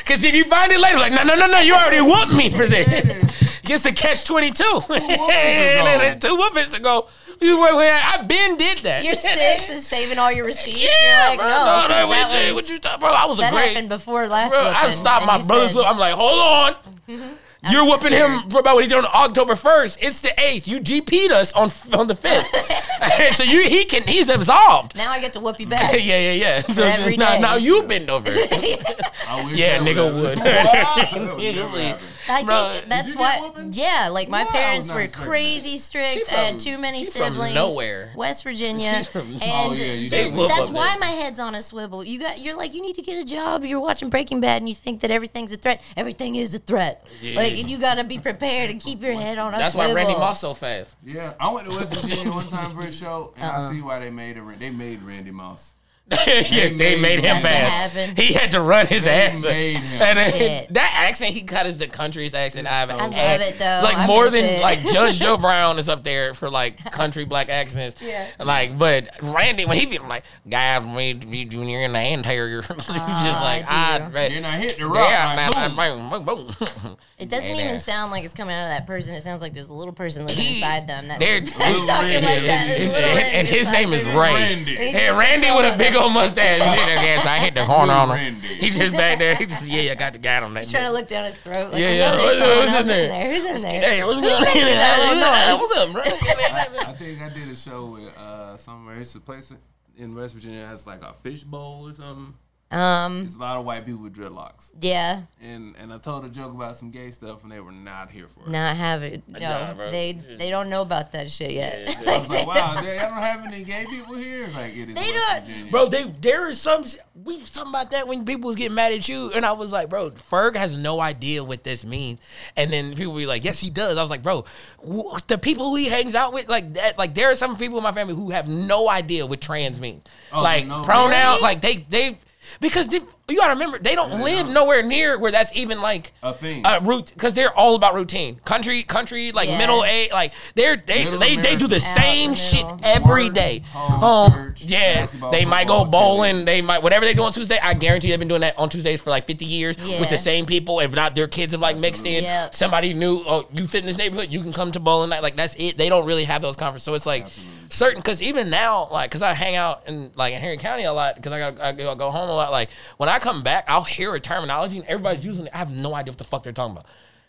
Because 0.00 0.22
if 0.22 0.34
you 0.34 0.44
find 0.44 0.70
it 0.70 0.78
later, 0.80 0.98
like, 0.98 1.12
no, 1.12 1.22
no, 1.22 1.34
no, 1.34 1.46
no, 1.46 1.60
you 1.60 1.72
already 1.74 2.02
whooped 2.02 2.32
me 2.34 2.50
for 2.50 2.66
this. 2.66 3.24
Gets 3.68 3.82
to 3.82 3.92
catch 3.92 4.24
22. 4.24 4.64
and 4.90 5.86
then 5.86 6.18
two 6.18 6.34
whoopings 6.34 6.72
ago, 6.72 7.06
you 7.38 7.58
were, 7.60 7.76
were- 7.76 7.82
I 7.82 8.24
been 8.26 8.56
did 8.56 8.78
that. 8.78 9.04
You're 9.04 9.14
six 9.14 9.70
and 9.70 9.82
saving 9.82 10.18
all 10.18 10.32
your 10.32 10.46
receipts. 10.46 10.82
Yeah, 10.82 11.32
You're 11.32 11.36
like, 11.36 11.38
bro, 11.38 11.48
no, 11.48 11.54
no, 11.54 11.82
no, 11.82 11.88
that 11.88 12.08
what 12.08 12.16
you- 12.48 12.54
was- 12.54 12.62
what 12.64 12.70
you 12.70 12.78
talking 12.80 12.98
about? 12.98 13.14
I 13.14 13.26
was 13.26 13.38
a 13.38 13.42
that 13.42 13.52
great- 13.52 13.68
happened 13.68 13.90
before 13.90 14.26
last 14.26 14.52
Bro, 14.52 14.72
I 14.74 14.90
stopped 14.90 15.26
my 15.26 15.38
you 15.38 15.46
brother's 15.46 15.72
said- 15.72 15.84
I'm 15.84 15.98
like, 15.98 16.14
hold 16.14 16.40
on. 16.40 16.74
Mm-hmm. 17.08 17.34
You're 17.70 17.84
whooping 17.86 18.12
him 18.12 18.30
mm-hmm. 18.30 18.48
for 18.50 18.60
about 18.60 18.76
what 18.76 18.84
he 18.84 18.88
did 18.88 18.98
on 18.98 19.06
October 19.12 19.54
1st. 19.54 19.98
It's 20.00 20.20
the 20.20 20.28
8th. 20.28 20.66
You 20.68 20.78
GP'd 20.80 21.32
us 21.32 21.52
on 21.52 21.70
on 21.92 22.06
the 22.06 22.14
5th. 22.14 23.34
so 23.34 23.42
you 23.42 23.68
he 23.68 23.84
can 23.84 24.04
he's 24.04 24.28
absolved. 24.28 24.94
Now 24.96 25.10
I 25.10 25.20
get 25.20 25.32
to 25.32 25.40
whoop 25.40 25.58
you 25.58 25.66
back. 25.66 25.92
yeah, 25.92 26.32
yeah. 26.32 26.62
So 26.62 26.84
every 26.84 27.16
now, 27.16 27.34
day. 27.34 27.40
now 27.40 27.56
you 27.56 27.82
bend 27.82 28.10
over. 28.10 28.30
Yeah, 28.30 29.78
nigga 29.80 30.04
would 30.14 30.22
would. 30.22 30.38
happen. 30.38 31.26
That 31.26 31.36
would 31.36 31.42
never 31.56 31.78
happen. 31.78 32.06
I 32.28 32.42
Bro, 32.44 32.68
think 32.74 32.86
that's 32.86 33.08
you 33.08 33.14
get 33.14 33.20
why. 33.20 33.40
whoopings? 33.40 33.76
Yeah, 33.78 34.08
like 34.12 34.28
my 34.28 34.42
Wow, 34.44 34.48
I 34.50 34.52
parents 34.52 34.82
was 34.84 34.88
not 34.88 34.94
were 34.96 35.00
expecting 35.02 35.28
crazy 35.30 35.70
She 35.70 35.78
strict. 35.78 36.26
from- 36.28 36.38
I 36.38 36.42
had 36.42 36.60
too 36.60 36.78
many 36.78 37.04
she 37.04 37.10
from 37.10 37.32
siblings. 37.34 37.54
nowhere. 37.54 38.12
West 38.16 38.42
Virginia. 38.44 38.94
She's 38.96 39.06
from- 39.06 39.32
and 39.32 39.42
Oh, 39.42 39.72
yeah, 39.72 39.92
you 39.94 40.08
dude, 40.08 40.10
did 40.10 40.34
whoop 40.34 40.48
that's 40.48 40.68
up 40.68 40.74
why 40.74 40.90
there. 40.90 40.98
my 40.98 41.06
head's 41.06 41.40
on 41.40 41.54
a 41.54 41.62
swivel. 41.62 42.04
You 42.04 42.18
got, 42.18 42.38
you're 42.40 42.54
like, 42.56 42.74
you 42.74 42.82
need 42.82 42.94
to 42.96 43.02
get 43.02 43.18
a 43.18 43.24
job. 43.24 43.64
You're 43.64 43.80
watching 43.80 44.08
Breaking 44.10 44.40
Bad, 44.40 44.62
and 44.62 44.68
you 44.68 44.74
think 44.74 45.00
that 45.00 45.10
everything's 45.10 45.52
a 45.52 45.56
threat. 45.56 45.80
Everything 45.96 46.34
is 46.36 46.54
a 46.54 46.58
threat. 46.58 47.04
Yeah. 47.20 47.36
Like 47.36 47.66
you 47.66 47.78
got 47.78 47.94
to 47.94 48.04
be 48.04 48.18
prepared 48.18 48.70
and 48.70 48.80
keep 48.80 49.00
your 49.02 49.14
head 49.14 49.38
on 49.38 49.54
a 49.54 49.58
That's 49.58 49.74
swivel. 49.74 49.90
why 49.94 49.96
Randy 50.02 50.14
Moss 50.14 50.40
so 50.40 50.54
fast. 50.54 50.96
Yeah, 51.04 51.32
I 51.40 51.50
went 51.50 51.70
to 51.70 51.76
West 51.76 51.94
Virginia 51.94 52.30
one 52.32 52.46
time 52.46 52.74
for 52.74 52.86
a 52.86 52.92
show, 52.92 53.32
and 53.36 53.44
Uh-uh. 53.44 53.52
I 53.52 53.56
uh-huh. 53.58 53.70
see 53.70 53.80
why 53.80 53.98
they 54.00 54.10
made 54.10 54.36
it. 54.36 54.58
They 54.58 54.70
made 54.70 55.02
Randy 55.02 55.30
Moss. 55.30 55.72
yes, 56.26 56.76
they 56.76 56.94
made 56.96 57.02
made 57.02 57.20
him 57.20 57.42
fast. 57.42 57.94
He 58.18 58.32
had 58.32 58.52
to 58.52 58.60
run 58.62 58.86
his 58.86 59.04
They 59.04 59.10
ass. 59.10 59.42
made. 59.42 59.76
And 59.76 60.74
that 60.74 60.94
accent 61.08 61.34
he 61.34 61.42
cut 61.42 61.66
is 61.66 61.76
the 61.76 61.86
country's 61.86 62.32
accent 62.32 62.66
I've 62.66 62.88
I 62.90 63.10
had. 63.12 63.40
love 63.40 63.48
it, 63.48 63.58
though. 63.58 63.80
Like 63.84 63.96
I 63.98 64.06
more 64.06 64.30
than 64.30 64.44
it. 64.44 64.62
like 64.62 64.78
Judge 64.90 65.18
Joe 65.18 65.36
Brown 65.38 65.78
is 65.78 65.88
up 65.90 66.04
there 66.04 66.32
for 66.32 66.48
like 66.48 66.78
country 66.92 67.24
black 67.26 67.50
accents. 67.50 68.00
Yeah. 68.00 68.26
Like, 68.38 68.78
but 68.78 69.10
Randy 69.22 69.66
when 69.66 69.76
he 69.76 69.84
be 69.84 69.98
like, 69.98 70.24
guys, 70.48 70.82
me, 70.86 71.12
me 71.12 71.44
junior 71.44 71.80
and 71.80 71.94
the 71.94 71.98
anterior, 71.98 72.62
he's 72.62 72.68
just 72.76 72.88
like, 72.88 73.64
I 73.68 73.96
I, 73.96 73.98
do. 73.98 74.04
right. 74.04 74.30
Then 74.30 74.44
I 74.46 74.56
hit 74.58 74.78
the 74.78 74.86
rock. 74.86 75.08
Yeah, 75.10 75.50
like, 75.76 75.76
boom, 75.76 76.24
boom. 76.24 76.24
boom. 76.24 76.96
It 77.18 77.28
doesn't 77.28 77.50
And, 77.50 77.60
even 77.60 77.76
uh, 77.76 77.80
sound 77.80 78.12
like 78.12 78.24
it's 78.24 78.32
coming 78.34 78.54
out 78.54 78.62
of 78.64 78.68
that 78.70 78.86
person. 78.86 79.12
It 79.14 79.22
sounds 79.22 79.42
like 79.42 79.52
there's 79.52 79.68
a 79.68 79.74
little 79.74 79.92
person 79.92 80.24
living 80.24 80.42
He- 80.42 80.56
inside 80.58 80.86
them. 80.86 81.08
That, 81.08 81.18
They're- 81.20 81.40
that's 81.40 81.54
talking 81.58 82.14
like 82.14 82.22
that. 82.22 82.66
There's 82.68 82.78
His- 82.80 82.90
a 82.92 82.94
little 82.94 83.18
and, 83.18 83.46
his 83.48 83.70
name 83.70 83.92
is. 83.92 84.06
Ray. 84.06 84.14
Randy. 84.14 84.78
And 84.78 85.18
Randy 85.18 85.50
with 85.50 85.74
a 85.74 85.76
big. 85.76 85.97
Old 85.98 86.12
mustache. 86.12 86.60
He's 86.60 87.22
in. 87.22 87.28
I 87.28 87.38
hit 87.38 87.54
the 87.54 87.64
horn 87.64 87.90
on 87.90 88.08
him. 88.10 88.16
Randy. 88.16 88.46
He's 88.48 88.76
just 88.78 88.94
back 88.94 89.18
there. 89.18 89.34
He 89.34 89.46
just, 89.46 89.64
yeah, 89.66 89.92
I 89.92 89.94
got 89.94 90.12
the 90.12 90.18
guy 90.18 90.40
on 90.40 90.54
that. 90.54 90.68
Trying 90.68 90.84
to 90.86 90.92
look 90.92 91.08
down 91.08 91.24
his 91.26 91.34
throat. 91.36 91.72
Like, 91.72 91.80
Yeah, 91.80 91.88
I 91.88 91.90
yeah. 91.92 92.10
know 92.16 92.22
What's- 92.24 92.40
what's 92.40 92.70
in 92.70 92.76
else 92.76 92.86
there? 92.86 93.30
Who's 93.32 93.44
in 93.44 93.62
there? 93.62 93.90
Hey, 93.90 94.04
what's 94.04 94.20
going 94.20 94.34
on? 94.34 95.58
What's 95.58 95.72
up, 95.78 95.92
bro? 95.92 96.02
I 96.02 96.94
think 96.98 97.20
I 97.22 97.28
did 97.28 97.48
a 97.48 97.56
show 97.56 97.86
with 97.86 98.16
uh, 98.16 98.56
somewhere. 98.56 98.96
It's 99.00 99.14
a 99.14 99.20
place 99.20 99.52
in 99.96 100.14
West 100.14 100.34
Virginia 100.34 100.60
that 100.60 100.68
has 100.68 100.86
like 100.86 101.02
a 101.02 101.12
fish 101.22 101.42
bowl 101.44 101.88
or 101.88 101.94
something. 101.94 102.34
Um, 102.70 103.20
There's 103.20 103.36
a 103.36 103.38
lot 103.38 103.56
of 103.56 103.64
white 103.64 103.86
people 103.86 104.02
with 104.02 104.14
dreadlocks. 104.14 104.72
Yeah. 104.78 105.22
And 105.42 105.74
and 105.78 105.90
I 105.90 105.96
told 105.96 106.26
a 106.26 106.28
joke 106.28 106.52
about 106.52 106.76
some 106.76 106.90
gay 106.90 107.10
stuff, 107.10 107.42
and 107.42 107.50
they 107.50 107.60
were 107.60 107.72
not 107.72 108.10
here 108.10 108.28
for 108.28 108.40
it. 108.40 108.48
Not 108.50 108.76
have 108.76 109.02
it. 109.02 109.22
No, 109.26 109.38
Nah, 109.38 109.72
bro. 109.72 109.90
they 109.90 110.12
they 110.12 110.50
don't 110.50 110.68
know 110.68 110.82
about 110.82 111.12
that 111.12 111.30
shit 111.30 111.52
yet. 111.52 111.88
I 112.06 112.18
was 112.18 112.28
like, 112.28 112.46
wow, 112.46 112.78
they, 112.82 112.98
I 112.98 113.08
don't 113.08 113.22
have 113.22 113.46
any 113.46 113.64
gay 113.64 113.86
people 113.88 114.16
here. 114.16 114.42
It's 114.44 114.54
like 114.54 114.76
it 114.76 114.90
is 114.90 114.94
They 114.96 115.12
West 115.12 115.14
not, 115.14 115.40
Virginia. 115.46 115.70
bro. 115.70 115.86
They 115.88 116.04
there 116.20 116.46
is 116.48 116.60
some 116.60 116.84
we 117.24 117.38
was 117.38 117.48
talking 117.50 117.70
about 117.70 117.90
that 117.92 118.06
when 118.06 118.26
people 118.26 118.48
was 118.48 118.56
getting 118.56 118.74
mad 118.74 118.92
at 118.92 119.08
you, 119.08 119.32
and 119.32 119.46
I 119.46 119.52
was 119.52 119.72
like, 119.72 119.88
bro, 119.88 120.10
Ferg 120.10 120.54
has 120.54 120.76
no 120.76 121.00
idea 121.00 121.42
what 121.42 121.64
this 121.64 121.84
means, 121.86 122.20
and 122.54 122.70
then 122.70 122.94
people 122.94 123.14
be 123.16 123.24
like, 123.24 123.44
yes, 123.44 123.58
he 123.58 123.70
does. 123.70 123.96
I 123.96 124.02
was 124.02 124.10
like, 124.10 124.22
bro, 124.22 124.44
wh- 124.86 125.16
the 125.26 125.38
people 125.38 125.70
who 125.70 125.76
he 125.76 125.86
hangs 125.86 126.14
out 126.14 126.34
with, 126.34 126.50
like 126.50 126.74
that, 126.74 126.98
like 126.98 127.14
there 127.14 127.30
are 127.30 127.34
some 127.34 127.56
people 127.56 127.78
in 127.78 127.82
my 127.82 127.92
family 127.92 128.14
who 128.14 128.28
have 128.28 128.46
no 128.46 128.90
idea 128.90 129.24
what 129.24 129.40
trans 129.40 129.80
means, 129.80 130.04
Oh, 130.34 130.42
like 130.42 130.66
no. 130.66 130.82
pronoun, 130.82 131.36
Really? 131.36 131.40
like 131.42 131.60
they 131.62 131.76
they. 131.88 132.18
Because 132.60 132.88
you 133.28 133.36
gotta 133.36 133.52
remember, 133.54 133.78
they 133.78 133.94
don't 133.94 134.20
live 134.22 134.48
nowhere 134.48 134.82
near 134.82 135.18
where 135.18 135.30
that's 135.30 135.54
even 135.56 135.80
like 135.80 136.12
a 136.22 136.32
thing. 136.32 136.62
A 136.64 136.80
root, 136.80 137.12
because 137.14 137.34
they're 137.34 137.52
all 137.56 137.74
about 137.74 137.94
routine. 137.94 138.36
Country, 138.44 138.82
country, 138.82 139.32
like 139.32 139.48
Yeah. 139.48 139.58
middle 139.58 139.84
age, 139.84 140.10
like 140.12 140.32
they're 140.54 140.76
they 140.76 141.04
Middle 141.04 141.18
they, 141.20 141.36
they 141.36 141.56
do 141.56 141.66
the 141.66 141.80
same 141.80 142.30
Out 142.30 142.38
shit 142.38 142.64
middle. 142.64 142.80
every 142.82 143.24
Work, 143.26 143.34
day. 143.34 143.58
home, 143.72 143.90
Home, 144.00 144.32
church, 144.32 144.62
um, 144.62 144.68
yeah. 144.68 145.06
They 145.30 145.44
might 145.44 145.66
go 145.66 145.80
football, 145.82 146.16
bowling. 146.16 146.44
They 146.44 146.62
might 146.62 146.82
whatever 146.82 147.04
they 147.04 147.14
do 147.14 147.22
on 147.22 147.32
Tuesday. 147.32 147.58
I 147.62 147.74
guarantee 147.74 148.08
they've 148.10 148.18
been 148.18 148.28
doing 148.28 148.40
that 148.40 148.58
on 148.58 148.68
Tuesdays 148.68 149.02
for 149.02 149.10
like 149.10 149.26
fifty 149.26 149.44
years 149.44 149.76
Yeah. 149.82 150.00
with 150.00 150.08
the 150.10 150.18
same 150.18 150.46
people. 150.46 150.80
If 150.80 150.92
not, 150.92 151.14
their 151.14 151.28
kids 151.28 151.52
have 151.52 151.60
like 151.60 151.76
mixed 151.76 152.06
in. 152.06 152.24
Yep. 152.24 152.54
Somebody 152.54 152.94
new. 152.94 153.22
Oh, 153.26 153.46
you 153.52 153.66
fit 153.66 153.80
in 153.80 153.86
this 153.86 153.98
neighborhood. 153.98 154.32
You 154.32 154.40
can 154.40 154.52
come 154.52 154.72
to 154.72 154.80
bowling 154.80 155.10
night. 155.10 155.22
Like 155.22 155.36
that's 155.36 155.54
it. 155.58 155.76
They 155.76 155.88
don't 155.88 156.06
really 156.06 156.24
have 156.24 156.40
those 156.42 156.56
conferences. 156.56 156.84
So 156.84 156.94
it's 156.94 157.06
like 157.06 157.26
certain 157.70 157.98
because 158.00 158.22
even 158.22 158.48
now, 158.48 158.88
like 158.90 159.10
because 159.10 159.20
I 159.22 159.34
hang 159.34 159.54
out 159.56 159.82
in 159.86 160.10
like 160.16 160.32
in 160.32 160.40
Henry 160.40 160.56
County 160.56 160.84
a 160.84 160.92
lot 160.92 161.16
because 161.16 161.32
I 161.32 161.38
got 161.38 161.60
I 161.60 161.72
go, 161.72 161.94
go 161.94 162.10
home 162.10 162.30
a 162.30 162.34
lot. 162.34 162.50
Like 162.50 162.70
when 162.96 163.08
I 163.08 163.17
come 163.18 163.42
back, 163.42 163.64
I'll 163.68 163.82
hear 163.84 164.14
a 164.14 164.20
terminology 164.20 164.78
and 164.78 164.86
everybody's 164.86 165.24
using 165.24 165.46
it. 165.46 165.52
I 165.54 165.58
have 165.58 165.70
no 165.70 165.94
idea 165.94 166.12
what 166.12 166.18
the 166.18 166.24
fuck 166.24 166.42
they're 166.42 166.52
talking 166.52 166.72
about. 166.72 166.86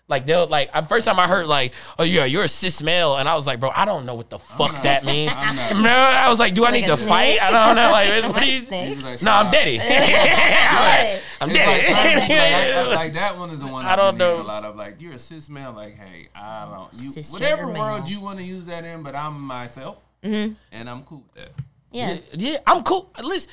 Like 0.08 0.26
they'll 0.26 0.48
like 0.48 0.72
I- 0.74 0.82
first 0.82 1.06
time 1.06 1.20
I 1.20 1.28
heard 1.28 1.46
like 1.46 1.72
oh 2.00 2.04
yeah 2.04 2.26
you're 2.26 2.44
a 2.44 2.48
cis 2.48 2.82
male 2.82 3.18
and 3.18 3.30
I 3.30 3.36
was 3.36 3.46
like 3.46 3.60
bro 3.60 3.70
I 3.70 3.86
don't 3.86 4.08
know 4.08 4.16
what 4.16 4.32
the 4.32 4.40
fuck 4.40 4.72
that 4.82 5.06
means. 5.06 5.32
I'm 5.36 5.56
not. 5.56 5.76
No, 5.84 5.90
I 5.92 6.28
was 6.30 6.40
like 6.40 6.56
do 6.56 6.66
I 6.66 6.72
need 6.72 6.86
a 6.86 6.88
to 6.88 6.98
fight? 6.98 7.40
I 7.40 7.52
don't 7.52 7.76
know 7.76 7.92
like 7.92 8.24
what 8.24 8.34
Like 8.36 8.44
do 8.44 8.50
a 8.50 8.54
you? 8.56 8.62
snake? 8.62 9.22
No, 9.22 9.32
I'm 9.34 9.52
Daddy. 9.52 9.80
I'm 11.42 11.50
It's 11.52 11.60
Daddy. 11.60 12.34
like, 12.34 12.76
like, 12.76 12.88
like, 12.88 12.96
like 12.98 13.14
that 13.14 13.38
one 13.38 13.50
is 13.52 13.60
the 13.60 13.68
one 13.68 13.86
I 13.86 13.92
I've 13.92 13.98
don't 13.98 14.18
know. 14.18 14.42
a 14.42 14.44
lot 14.44 14.66
of. 14.66 14.76
Like 14.76 15.00
you're 15.00 15.14
a 15.14 15.20
cis 15.20 15.48
male. 15.50 15.74
Like 15.74 15.96
hey, 15.96 16.30
I 16.36 16.66
don't 16.66 16.92
you 17.02 17.12
Cisgender 17.12 17.34
whatever 17.34 17.68
male. 17.68 17.82
world 17.84 18.10
you 18.10 18.20
want 18.20 18.40
to 18.40 18.44
use 18.44 18.66
that 18.66 18.84
in, 18.86 19.04
but 19.04 19.16
I'm 19.16 19.40
myself, 19.40 20.00
Mhm. 20.24 20.56
and 20.72 20.90
I'm 20.90 21.04
cool 21.04 21.20
with 21.34 21.36
that. 21.46 21.52
Yeah. 21.92 22.18
yeah, 22.34 22.58
I'm 22.68 22.84
cool. 22.84 23.12
At 23.18 23.26
least 23.26 23.50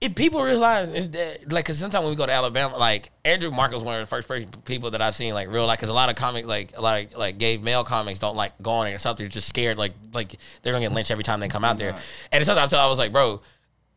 if 0.00 0.14
people 0.14 0.42
realize 0.42 0.92
is 0.94 1.10
that 1.10 1.50
like, 1.50 1.64
cause 1.64 1.78
sometimes 1.78 2.02
when 2.02 2.10
we 2.10 2.16
go 2.16 2.26
to 2.26 2.32
Alabama, 2.32 2.76
like 2.76 3.10
Andrew 3.24 3.50
Marcos, 3.50 3.82
one 3.82 3.94
of 3.94 4.08
the 4.08 4.22
first 4.22 4.28
people 4.64 4.90
that 4.90 5.00
I've 5.00 5.14
seen 5.14 5.32
like 5.32 5.48
real 5.48 5.66
like, 5.66 5.78
cause 5.78 5.88
a 5.88 5.94
lot 5.94 6.10
of 6.10 6.16
comics 6.16 6.46
like 6.46 6.76
a 6.76 6.82
lot 6.82 7.04
of 7.04 7.14
like 7.16 7.38
gay 7.38 7.56
male 7.56 7.82
comics 7.82 8.18
don't 8.18 8.36
like 8.36 8.52
going 8.62 8.92
or 8.92 8.98
something. 8.98 9.24
They're 9.24 9.30
just 9.30 9.48
scared 9.48 9.78
like 9.78 9.94
like 10.12 10.36
they're 10.62 10.72
gonna 10.74 10.84
get 10.84 10.92
lynched 10.92 11.10
every 11.10 11.24
time 11.24 11.40
they 11.40 11.48
come 11.48 11.64
out 11.64 11.78
there. 11.78 11.96
And 12.30 12.40
it's 12.40 12.46
something 12.46 12.62
I 12.62 12.66
tell 12.66 12.80
I 12.80 12.90
was 12.90 12.98
like, 12.98 13.12
bro. 13.12 13.40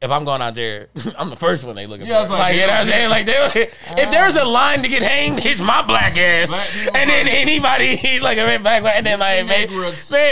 If 0.01 0.11
I'm 0.11 0.23
going 0.23 0.41
out 0.41 0.55
there, 0.55 0.87
I'm 1.17 1.29
the 1.29 1.35
first 1.35 1.65
one 1.65 1.75
they 1.75 1.85
looking 1.85 2.07
Yeah, 2.07 2.23
for. 2.23 2.31
Like, 2.31 2.39
like, 2.39 2.55
you 2.55 2.61
know 2.61 2.67
what 2.67 2.79
I'm 2.81 2.87
saying? 2.87 3.09
Like, 3.09 3.25
they, 3.25 3.69
if 4.01 4.09
there's 4.09 4.37
a 4.37 4.45
line 4.45 4.81
to 4.83 4.87
get 4.87 5.03
hanged, 5.03 5.45
it's 5.45 5.59
my 5.59 5.81
black 5.85 6.17
ass. 6.17 6.47
Black 6.47 6.69
and 6.95 7.09
then 7.09 7.27
anybody 7.27 8.19
like 8.21 8.37
a 8.37 8.59
black, 8.59 8.83
and 8.95 9.05
then 9.05 9.19
like 9.19 9.45
maybe, 9.45 9.75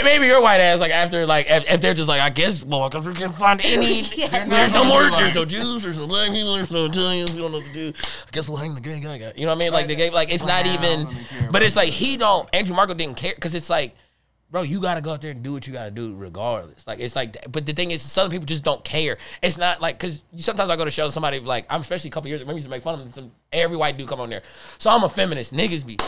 maybe 0.04 0.26
your 0.26 0.40
white 0.40 0.60
ass 0.60 0.80
like 0.80 0.90
after 0.90 1.26
like 1.26 1.46
if, 1.50 1.70
if 1.70 1.80
they're 1.82 1.92
just 1.92 2.08
like 2.08 2.22
I 2.22 2.30
guess 2.30 2.64
well 2.64 2.88
because 2.88 3.06
we 3.06 3.12
can't 3.12 3.34
find 3.34 3.60
any 3.62 4.02
there's 4.48 4.72
no 4.72 4.84
more 4.84 5.02
there's 5.10 5.34
no 5.34 5.44
Jews 5.44 5.82
there's 5.82 5.98
no 5.98 6.06
black 6.06 6.30
people 6.30 6.54
there's 6.54 6.70
no 6.70 6.86
Italians 6.86 7.32
we 7.32 7.40
don't 7.40 7.52
know 7.52 7.58
what 7.58 7.66
to 7.66 7.72
do. 7.72 7.92
I 7.98 8.30
guess 8.32 8.48
we'll 8.48 8.58
hang 8.58 8.74
the 8.74 8.80
gay 8.80 9.00
guy 9.02 9.18
guy. 9.18 9.32
You 9.36 9.42
know 9.42 9.52
what 9.52 9.56
I 9.56 9.64
mean? 9.64 9.72
Like 9.72 9.86
the 9.88 9.96
gay 9.96 10.08
like 10.08 10.32
it's 10.32 10.46
not 10.46 10.64
even 10.66 11.08
but 11.50 11.62
it's 11.62 11.76
like 11.76 11.90
he 11.90 12.16
don't 12.16 12.48
Andrew 12.54 12.74
Marco 12.74 12.94
didn't 12.94 13.18
care 13.18 13.34
because 13.34 13.54
it's 13.54 13.68
like 13.68 13.94
bro 14.50 14.62
you 14.62 14.80
gotta 14.80 15.00
go 15.00 15.12
out 15.12 15.20
there 15.20 15.30
and 15.30 15.42
do 15.42 15.52
what 15.52 15.66
you 15.66 15.72
gotta 15.72 15.90
do 15.90 16.14
regardless. 16.14 16.86
Like 16.86 17.00
it's 17.00 17.16
like 17.16 17.36
but 17.50 17.66
the 17.66 17.72
thing 17.72 17.90
is 17.90 18.02
some 18.02 18.30
people 18.30 18.46
just 18.46 18.64
don't 18.64 18.84
care. 18.84 19.18
It's 19.42 19.58
not 19.58 19.80
like 19.80 19.98
because 19.98 20.22
sometimes 20.38 20.70
I 20.70 20.76
go 20.76 20.84
to 20.84 20.90
shows 20.90 21.14
somebody 21.14 21.40
like 21.40 21.66
I'm 21.68 21.80
especially 21.80 22.08
a 22.08 22.12
couple 22.12 22.28
years 22.28 22.40
ago 22.40 22.48
we 22.48 22.56
used 22.56 22.66
to 22.66 22.70
make 22.70 22.82
fun 22.82 22.94
of 22.94 23.00
them 23.00 23.12
some, 23.12 23.32
every 23.52 23.76
white 23.76 23.96
dude 23.96 24.08
come 24.08 24.20
on 24.20 24.30
there. 24.30 24.42
So 24.78 24.90
I'm 24.90 25.04
a 25.04 25.08
feminist. 25.08 25.52
Niggas 25.52 25.86
be 25.86 25.98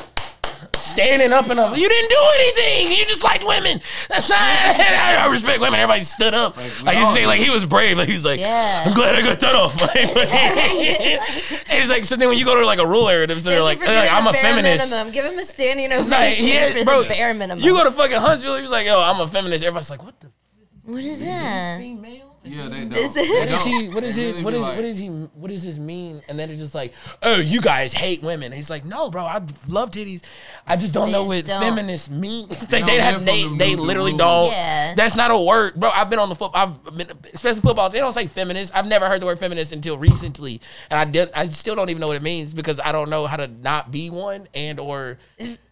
standing 0.78 1.32
up 1.32 1.48
and 1.48 1.60
up. 1.60 1.76
You 1.76 1.88
didn't 1.88 2.10
do 2.10 2.16
anything. 2.38 2.98
You 2.98 3.04
just 3.06 3.22
liked 3.22 3.44
women. 3.46 3.80
That's 4.08 4.28
not. 4.28 4.38
I 4.40 5.28
respect 5.30 5.60
women. 5.60 5.80
Everybody 5.80 6.02
stood 6.02 6.34
up. 6.34 6.56
Like, 6.56 6.72
we 6.78 6.84
like, 6.84 6.96
all 6.98 7.14
his, 7.14 7.22
do. 7.22 7.26
like 7.26 7.40
he 7.40 7.50
was 7.50 7.66
brave. 7.66 7.98
Like 7.98 8.08
he's 8.08 8.24
like, 8.24 8.40
Yeah. 8.40 8.84
I'm 8.86 8.94
glad 8.94 9.14
I 9.14 9.22
got 9.22 9.40
that 9.40 9.54
off. 9.54 9.80
and 9.96 11.78
it's 11.78 11.88
like 11.88 12.04
so 12.04 12.16
then 12.16 12.28
when 12.28 12.38
you 12.38 12.44
go 12.44 12.58
to 12.58 12.64
like 12.66 12.78
a 12.78 12.86
rural 12.86 13.08
area, 13.08 13.26
they're 13.26 13.38
Thank 13.38 13.62
like, 13.62 13.78
you 13.80 13.86
they're 13.86 13.96
like 13.96 14.12
I'm 14.12 14.26
a 14.26 14.32
feminist. 14.32 14.90
Minimum. 14.90 15.12
Give 15.12 15.24
him 15.24 15.38
a 15.38 15.44
standing 15.44 15.92
ovation 15.92 16.10
Like, 16.10 16.40
yeah, 16.40 16.70
for 16.70 16.84
bro, 16.84 17.02
the 17.02 17.08
bare 17.08 17.34
minimum. 17.34 17.62
You 17.62 17.74
go 17.74 17.84
to 17.84 17.92
fucking 17.92 18.16
Huntsville, 18.16 18.56
he's 18.56 18.70
like, 18.70 18.86
yo, 18.86 19.00
I'm 19.00 19.20
a 19.20 19.28
feminist. 19.28 19.64
Everybody's 19.64 19.90
like, 19.90 20.02
what 20.02 20.18
the? 20.20 20.30
what 20.84 21.04
is 21.04 21.24
that? 21.24 21.80
Yeah, 22.42 22.68
they 22.70 22.80
don't. 22.86 22.92
Is 22.94 23.12
They 23.14 23.20
it- 23.22 23.38
What 23.38 23.48
is 23.50 23.64
he? 23.64 23.88
What 23.88 24.04
is 24.04 24.16
it? 24.18 24.22
really 24.32 24.42
What 24.44 24.50
be 24.52 24.56
is 24.56 24.62
like- 24.62 24.76
what 24.76 24.84
is 24.86 24.98
he? 24.98 25.08
What 25.08 25.50
does 25.50 25.62
this 25.62 25.76
mean? 25.76 26.22
And 26.26 26.38
then 26.38 26.48
it's 26.50 26.60
just 26.60 26.74
like, 26.74 26.94
oh, 27.22 27.36
you 27.36 27.60
guys 27.60 27.92
hate 27.92 28.22
women. 28.22 28.50
He's 28.50 28.70
like, 28.70 28.84
no, 28.84 29.10
bro, 29.10 29.24
I 29.24 29.42
love 29.68 29.90
titties. 29.90 30.22
I 30.66 30.76
just 30.76 30.94
don't 30.94 31.12
know 31.12 31.24
what 31.24 31.44
don't. 31.44 31.60
feminists 31.62 32.08
mean. 32.08 32.48
like 32.48 32.70
don't 32.70 32.86
they 32.86 32.98
have 33.00 33.24
they 33.26 33.42
them 33.42 33.58
they 33.58 33.76
literally 33.76 34.16
don't. 34.16 34.50
Yeah. 34.52 34.94
That's 34.94 35.16
not 35.16 35.30
a 35.30 35.38
word, 35.38 35.74
bro. 35.74 35.90
I've 35.90 36.08
been 36.08 36.18
on 36.18 36.30
the 36.30 36.34
football. 36.34 36.78
I've 36.86 36.96
been, 36.96 37.12
especially 37.34 37.60
football. 37.60 37.90
They 37.90 37.98
don't 37.98 38.12
say 38.14 38.26
feminist. 38.26 38.74
I've 38.74 38.86
never 38.86 39.06
heard 39.08 39.20
the 39.20 39.26
word 39.26 39.38
feminist 39.38 39.72
until 39.72 39.98
recently, 39.98 40.60
and 40.90 40.98
I 40.98 41.04
did. 41.04 41.30
I 41.34 41.46
still 41.46 41.74
don't 41.74 41.90
even 41.90 42.00
know 42.00 42.08
what 42.08 42.16
it 42.16 42.22
means 42.22 42.54
because 42.54 42.80
I 42.80 42.90
don't 42.92 43.10
know 43.10 43.26
how 43.26 43.36
to 43.36 43.48
not 43.48 43.90
be 43.90 44.08
one 44.08 44.48
and 44.54 44.80
or. 44.80 45.18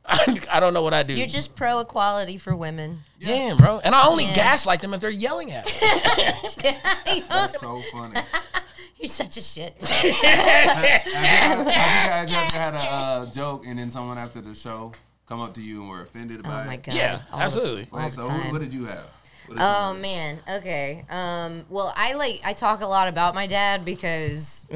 I, 0.08 0.40
I 0.52 0.60
don't 0.60 0.72
know 0.74 0.82
what 0.82 0.94
I 0.94 1.02
do. 1.02 1.14
You're 1.14 1.26
just 1.26 1.54
pro 1.54 1.80
equality 1.80 2.36
for 2.38 2.56
women. 2.56 3.00
yeah, 3.20 3.54
bro. 3.58 3.80
And 3.84 3.94
I 3.94 4.06
only 4.06 4.24
Yeah. 4.24 4.34
gaslight 4.34 4.80
them 4.80 4.94
if 4.94 5.00
they're 5.00 5.10
yelling 5.10 5.52
at 5.52 5.66
me. 5.66 5.72
That's 7.28 7.60
so 7.60 7.82
funny. 7.92 8.20
You're 9.00 9.08
such 9.08 9.36
a 9.36 9.42
shit. 9.42 9.76
have, 9.86 11.06
you, 11.06 11.12
have 11.22 11.58
you 11.58 11.64
guys 11.64 12.32
ever 12.32 12.58
had 12.58 12.74
a 12.74 12.78
uh, 12.78 13.26
joke 13.30 13.64
and 13.66 13.78
then 13.78 13.90
someone 13.92 14.18
after 14.18 14.40
the 14.40 14.54
show 14.56 14.92
come 15.26 15.40
up 15.40 15.54
to 15.54 15.62
you 15.62 15.80
and 15.82 15.88
were 15.90 16.02
offended 16.02 16.40
Oh 16.40 16.48
by 16.48 16.64
my 16.64 16.74
it? 16.74 16.82
god. 16.82 16.94
Yeah, 16.94 17.20
All 17.30 17.38
the- 17.38 17.44
absolutely. 17.44 17.88
all 17.92 17.98
Like, 18.00 18.14
the 18.14 18.22
so 18.22 18.28
time. 18.28 18.40
what, 18.44 18.52
what 18.54 18.60
did 18.62 18.74
you 18.74 18.86
have? 18.86 19.04
What 19.46 19.54
did 19.56 19.62
Oh 19.62 19.72
someone- 19.72 20.00
man. 20.02 20.38
Okay. 20.50 21.04
Um. 21.10 21.64
Well, 21.68 21.92
I 21.96 22.14
like 22.14 22.40
I 22.44 22.54
talk 22.54 22.80
a 22.80 22.86
lot 22.86 23.06
about 23.08 23.34
my 23.36 23.46
dad 23.46 23.84
because 23.84 24.66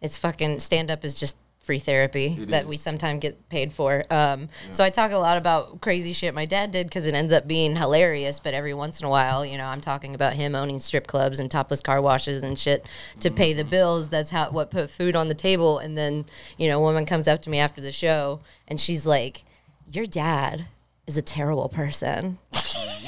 it's 0.00 0.16
fucking 0.16 0.60
stand 0.60 0.90
up 0.90 1.04
is 1.04 1.14
just 1.14 1.36
free 1.68 1.78
therapy 1.78 2.34
It 2.40 2.48
that 2.48 2.62
is. 2.62 2.68
we 2.70 2.78
sometimes 2.78 3.20
get 3.20 3.46
paid 3.50 3.74
for. 3.74 4.02
Um. 4.10 4.48
So 4.70 4.82
I 4.82 4.88
talk 4.88 5.12
a 5.12 5.18
lot 5.18 5.36
about 5.36 5.82
crazy 5.82 6.14
shit 6.14 6.32
my 6.32 6.46
dad 6.46 6.70
did 6.70 6.86
because 6.86 7.06
it 7.06 7.12
ends 7.12 7.30
up 7.30 7.46
being 7.46 7.76
hilarious. 7.76 8.40
But 8.40 8.54
every 8.54 8.72
once 8.72 9.00
in 9.00 9.06
a 9.06 9.10
while, 9.10 9.44
you 9.44 9.58
know, 9.58 9.66
I'm 9.66 9.82
talking 9.82 10.14
about 10.14 10.32
him 10.32 10.54
owning 10.54 10.80
strip 10.80 11.06
clubs 11.06 11.38
and 11.38 11.50
topless 11.50 11.82
car 11.82 12.00
washes 12.00 12.42
and 12.42 12.58
shit 12.58 12.86
to 13.20 13.30
pay 13.30 13.52
the 13.52 13.64
bills. 13.64 14.08
That's 14.08 14.30
how 14.30 14.50
what 14.50 14.70
put 14.70 14.90
food 14.90 15.14
on 15.14 15.28
the 15.28 15.34
table. 15.34 15.78
And 15.78 15.94
then 15.94 16.24
you 16.56 16.68
know, 16.68 16.78
a 16.78 16.82
woman 16.82 17.04
comes 17.04 17.28
up 17.28 17.42
to 17.42 17.50
me 17.50 17.58
after 17.58 17.82
the 17.82 17.92
show 17.92 18.40
and 18.66 18.80
she's 18.80 19.04
like, 19.04 19.44
"Your 19.92 20.06
dad." 20.06 20.68
Is 21.08 21.16
a 21.16 21.22
terrible 21.22 21.68
person. 21.70 22.38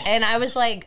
And 0.06 0.24
I 0.24 0.38
was 0.38 0.56
like, 0.56 0.86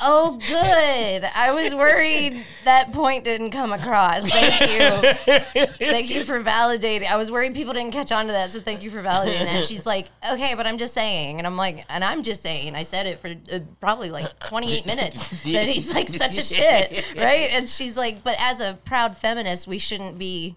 oh, 0.00 0.38
good. 0.48 1.30
I 1.36 1.52
was 1.52 1.74
worried 1.74 2.42
that 2.64 2.90
point 2.92 3.24
didn't 3.24 3.50
come 3.50 3.70
across. 3.70 4.30
Thank 4.30 4.70
you. 4.70 5.68
thank 5.78 6.08
you 6.08 6.24
for 6.24 6.42
validating. 6.42 7.06
I 7.06 7.16
was 7.16 7.30
worried 7.30 7.54
people 7.54 7.74
didn't 7.74 7.92
catch 7.92 8.12
on 8.12 8.26
to 8.26 8.32
that. 8.32 8.50
So 8.50 8.60
thank 8.60 8.82
you 8.82 8.90
for 8.90 9.02
validating 9.02 9.44
that. 9.44 9.56
And 9.56 9.64
she's 9.66 9.84
like, 9.84 10.08
okay, 10.32 10.54
but 10.54 10.66
I'm 10.66 10.78
just 10.78 10.94
saying. 10.94 11.38
And 11.38 11.46
I'm 11.46 11.58
like, 11.58 11.84
and 11.90 12.02
I'm 12.02 12.22
just 12.22 12.42
saying. 12.42 12.74
I 12.74 12.82
said 12.82 13.06
it 13.06 13.18
for 13.18 13.34
uh, 13.52 13.60
probably 13.80 14.10
like 14.10 14.38
28 14.40 14.86
minutes 14.86 15.28
that 15.28 15.68
he's 15.68 15.92
like 15.94 16.08
such 16.08 16.38
a 16.38 16.42
shit. 16.42 17.04
Right. 17.16 17.50
And 17.50 17.68
she's 17.68 17.96
like, 17.96 18.24
but 18.24 18.36
as 18.38 18.60
a 18.60 18.78
proud 18.84 19.18
feminist, 19.18 19.66
we 19.66 19.78
shouldn't 19.78 20.18
be 20.18 20.56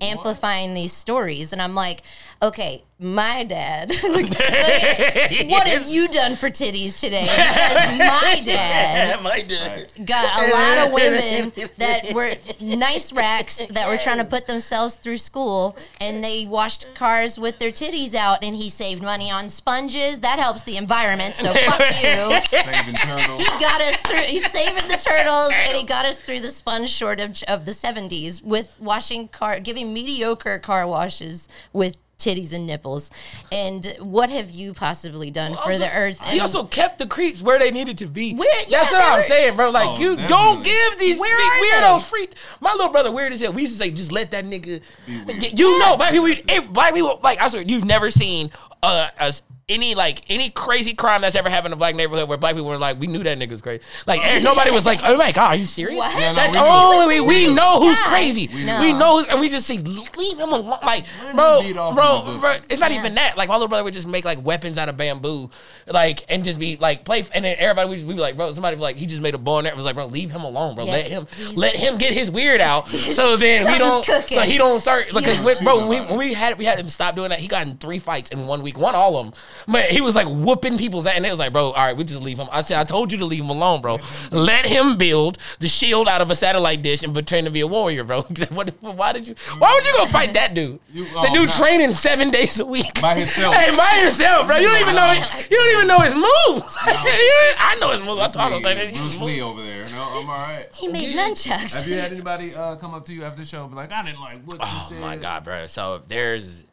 amplifying 0.00 0.74
these 0.74 0.92
stories. 0.92 1.52
And 1.52 1.62
I'm 1.62 1.74
like, 1.74 2.02
okay, 2.42 2.84
my 2.98 3.44
dad. 3.44 3.90
what 4.02 5.66
have 5.66 5.86
you 5.86 6.08
done 6.08 6.34
for 6.34 6.48
titties 6.48 6.98
today? 6.98 7.22
Because 7.22 7.98
my 7.98 8.40
dad 8.44 9.22
My 9.22 9.42
dad. 9.42 9.86
got 10.04 10.38
a 10.38 10.52
lot 10.52 10.86
of 10.86 10.92
women 10.94 11.52
that 11.76 12.14
were 12.14 12.34
nice 12.60 13.12
racks 13.12 13.64
that 13.66 13.88
were 13.88 13.98
trying 13.98 14.18
to 14.18 14.24
put 14.24 14.46
themselves 14.46 14.96
through 14.96 15.18
school 15.18 15.76
and 16.00 16.24
they 16.24 16.46
washed 16.46 16.86
cars 16.94 17.38
with 17.38 17.58
their 17.58 17.70
titties 17.70 18.14
out 18.14 18.42
and 18.42 18.56
he 18.56 18.70
saved 18.70 19.02
money 19.02 19.30
on 19.30 19.48
sponges. 19.48 20.20
That 20.20 20.38
helps 20.38 20.62
the 20.62 20.78
environment, 20.78 21.36
so 21.36 21.52
fuck 21.52 21.80
you. 21.80 22.60
Saving 22.62 22.94
turtles. 22.94 23.40
He 23.40 23.46
got 23.60 23.80
us 23.82 23.96
through. 23.96 24.20
He's 24.22 24.50
saving 24.50 24.88
the 24.88 24.96
turtles, 24.96 25.52
and 25.66 25.76
he 25.76 25.84
got 25.84 26.06
us 26.06 26.20
through 26.20 26.40
the 26.40 26.48
sponge 26.48 26.88
shortage 26.88 27.42
of 27.44 27.64
the 27.64 27.72
'70s 27.72 28.42
with 28.42 28.78
washing 28.80 29.28
car, 29.28 29.60
giving 29.60 29.92
mediocre 29.92 30.58
car 30.58 30.86
washes 30.86 31.48
with 31.72 31.96
titties 32.18 32.52
and 32.52 32.66
nipples. 32.66 33.10
And 33.52 33.84
what 34.00 34.30
have 34.30 34.50
you 34.50 34.72
possibly 34.72 35.30
done 35.30 35.52
for 35.52 35.58
Also- 35.72 35.78
the 35.78 35.92
earth? 35.92 36.20
He 36.26 36.40
also 36.40 36.64
kept 36.64 36.98
the 36.98 37.06
creeps 37.06 37.42
where 37.42 37.58
they 37.58 37.70
needed 37.70 37.98
to 37.98 38.06
be. 38.06 38.34
Where- 38.34 38.48
That's 38.70 38.90
what 38.90 39.04
I'm 39.04 39.22
saying, 39.22 39.56
bro. 39.56 39.70
Like 39.70 39.88
Oh, 39.90 39.98
you 39.98 40.16
definitely. 40.16 40.28
don't 40.28 40.64
give 40.64 40.98
these 40.98 41.20
Where 41.20 41.36
freak 41.38 41.72
weirdos 41.72 41.98
they? 41.98 42.04
free. 42.04 42.28
My 42.60 42.72
little 42.72 42.88
brother 42.90 43.12
weird 43.12 43.32
as 43.32 43.40
hell. 43.40 43.52
We 43.52 43.62
used 43.62 43.74
to 43.74 43.78
say, 43.78 43.90
just 43.90 44.12
let 44.12 44.30
that 44.30 44.44
nigga. 44.44 44.80
You 45.06 45.78
know, 45.78 45.96
black 45.96 46.12
people. 46.12 46.26
If 46.28 46.68
black 46.70 46.94
people, 46.94 47.20
like 47.22 47.40
I 47.40 47.48
swear, 47.48 47.62
you've 47.62 47.84
never 47.84 48.10
seen 48.10 48.50
uh, 48.82 49.08
us. 49.18 49.42
Any 49.68 49.96
like 49.96 50.22
any 50.30 50.48
crazy 50.50 50.94
crime 50.94 51.22
that's 51.22 51.34
ever 51.34 51.50
happened 51.50 51.72
in 51.72 51.72
a 51.72 51.76
black 51.76 51.96
neighborhood 51.96 52.28
where 52.28 52.38
black 52.38 52.54
people 52.54 52.68
were 52.68 52.78
like, 52.78 53.00
we 53.00 53.08
knew 53.08 53.24
that 53.24 53.36
nigga's 53.36 53.60
crazy. 53.60 53.82
Like 54.06 54.24
eh, 54.24 54.38
nobody 54.38 54.70
was 54.70 54.86
like, 54.86 55.00
oh 55.02 55.16
my 55.16 55.32
god, 55.32 55.48
are 55.48 55.56
you 55.56 55.64
serious? 55.64 55.98
What? 55.98 56.16
Yeah, 56.16 56.30
no, 56.30 56.36
that's 56.36 56.52
we 56.52 56.60
only 56.60 57.20
we, 57.20 57.48
we 57.48 57.52
know 57.56 57.80
who's 57.80 57.98
guy. 57.98 58.04
crazy. 58.04 58.46
We 58.46 58.58
We 58.60 58.64
know. 58.64 58.96
know, 58.96 59.26
and 59.28 59.40
we 59.40 59.48
just 59.48 59.66
see 59.66 59.78
leave 59.78 60.38
him 60.38 60.52
alone. 60.52 60.78
Like, 60.84 61.04
Let 61.20 61.34
bro, 61.34 61.72
bro, 61.94 62.38
bro, 62.38 62.52
it's 62.70 62.78
not 62.78 62.92
Yeah. 62.92 63.00
even 63.00 63.16
that. 63.16 63.36
Like 63.36 63.48
my 63.48 63.56
little 63.56 63.66
brother 63.66 63.82
would 63.82 63.92
just 63.92 64.06
make 64.06 64.24
like 64.24 64.40
weapons 64.44 64.78
out 64.78 64.88
of 64.88 64.96
bamboo, 64.96 65.50
like 65.88 66.24
and 66.28 66.44
just 66.44 66.60
be 66.60 66.76
like 66.76 67.04
play, 67.04 67.24
and 67.34 67.44
then 67.44 67.56
everybody 67.58 67.88
would 67.88 68.06
we 68.06 68.14
be 68.14 68.20
like, 68.20 68.36
bro, 68.36 68.52
somebody 68.52 68.76
was 68.76 68.82
like 68.82 68.94
he 68.94 69.06
just 69.06 69.20
made 69.20 69.34
a 69.34 69.38
bow 69.38 69.58
and 69.58 69.76
was 69.76 69.84
like, 69.84 69.96
bro, 69.96 70.06
leave 70.06 70.30
him 70.30 70.42
alone, 70.42 70.76
bro. 70.76 70.84
Yeah, 70.84 70.92
let 70.92 71.06
him 71.08 71.26
he's- 71.36 71.56
let 71.56 71.74
him 71.74 71.98
get 71.98 72.12
his 72.14 72.30
weird 72.30 72.60
out. 72.60 72.88
So 73.16 73.36
then 73.36 73.66
we 73.72 73.78
don't, 73.78 74.04
cooking. 74.06 74.36
so 74.36 74.42
he 74.42 74.58
don't 74.58 74.78
start 74.78 75.06
because 75.12 75.38
Yeah. 75.40 75.64
bro, 75.64 75.78
when 75.80 75.88
we, 75.88 76.00
when 76.02 76.18
we 76.18 76.34
had 76.34 76.56
we 76.56 76.64
had 76.66 76.78
him 76.78 76.88
stop 76.88 77.16
doing 77.16 77.30
that, 77.30 77.40
he 77.40 77.48
got 77.48 77.66
in 77.66 77.78
three 77.78 77.98
fights 77.98 78.30
in 78.30 78.46
one 78.46 78.62
week, 78.62 78.78
won 78.78 78.94
all 78.94 79.16
of 79.16 79.24
them. 79.26 79.34
But 79.66 79.86
he 79.86 80.00
was 80.00 80.14
like 80.14 80.28
whooping 80.28 80.78
people's 80.78 81.06
ass, 81.06 81.16
and 81.16 81.26
it 81.26 81.30
was 81.30 81.38
like, 81.38 81.52
bro, 81.52 81.66
all 81.66 81.72
right, 81.72 81.96
we 81.96 82.04
just 82.04 82.20
leave 82.20 82.38
him. 82.38 82.48
I 82.52 82.62
said, 82.62 82.78
I 82.78 82.84
told 82.84 83.12
you 83.12 83.18
to 83.18 83.24
leave 83.24 83.42
him 83.42 83.50
alone, 83.50 83.80
bro. 83.80 83.98
Let 84.30 84.66
him 84.66 84.96
build 84.96 85.38
the 85.58 85.68
shield 85.68 86.08
out 86.08 86.20
of 86.20 86.30
a 86.30 86.34
satellite 86.34 86.82
dish 86.82 87.02
and 87.02 87.12
pretend 87.12 87.46
to 87.46 87.50
be 87.50 87.60
a 87.60 87.66
warrior, 87.66 88.04
bro. 88.04 88.22
what, 88.50 88.70
why 88.80 89.12
did 89.12 89.28
you? 89.28 89.34
Why 89.58 89.72
would 89.72 89.86
you 89.86 89.92
go 89.92 90.06
fight 90.06 90.34
that 90.34 90.54
dude? 90.54 90.80
You- 90.92 91.04
the 91.04 91.30
oh, 91.30 91.34
dude 91.34 91.48
nah. 91.48 91.56
training 91.56 91.92
seven 91.92 92.30
days 92.30 92.60
a 92.60 92.66
week 92.66 93.00
By 93.00 93.14
himself. 93.14 93.54
Hey, 93.56 93.74
by 93.74 94.00
himself, 94.02 94.46
bro. 94.46 94.56
You 94.56 94.68
don't 94.68 94.80
even 94.80 94.94
know. 94.94 95.06
You 95.48 95.56
don't 95.56 95.76
even 95.76 95.88
know 95.88 96.00
his 96.00 96.14
moves. 96.14 96.76
I 96.80 97.76
know 97.80 97.92
his 97.92 98.00
moves. 98.00 98.20
I 98.20 98.28
told 98.28 98.52
him 98.54 98.62
Me, 98.62 98.84
like 98.84 98.96
Bruce 98.96 99.20
Lee 99.20 99.40
over 99.40 99.64
there. 99.64 99.84
No, 99.84 100.02
I'm 100.02 100.28
all 100.28 100.36
right. 100.36 100.68
he 100.72 100.88
made 100.88 101.14
nunchucks. 101.16 101.74
Have 101.74 101.88
you 101.88 101.98
had 101.98 102.12
anybody 102.12 102.54
uh, 102.54 102.76
come 102.76 102.94
up 102.94 103.04
to 103.06 103.14
you 103.14 103.24
after 103.24 103.40
the 103.40 103.46
show 103.46 103.62
and 103.62 103.70
be 103.70 103.76
like, 103.76 103.92
I 103.92 104.04
didn't 104.04 104.20
like 104.20 104.42
what 104.44 104.54
you 104.54 104.66
Oh 104.66 104.92
my 105.00 105.16
god, 105.16 105.44
bro. 105.44 105.66
So 105.66 106.02
there's, 106.08 106.66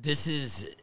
this 0.00 0.26
is, 0.26 0.76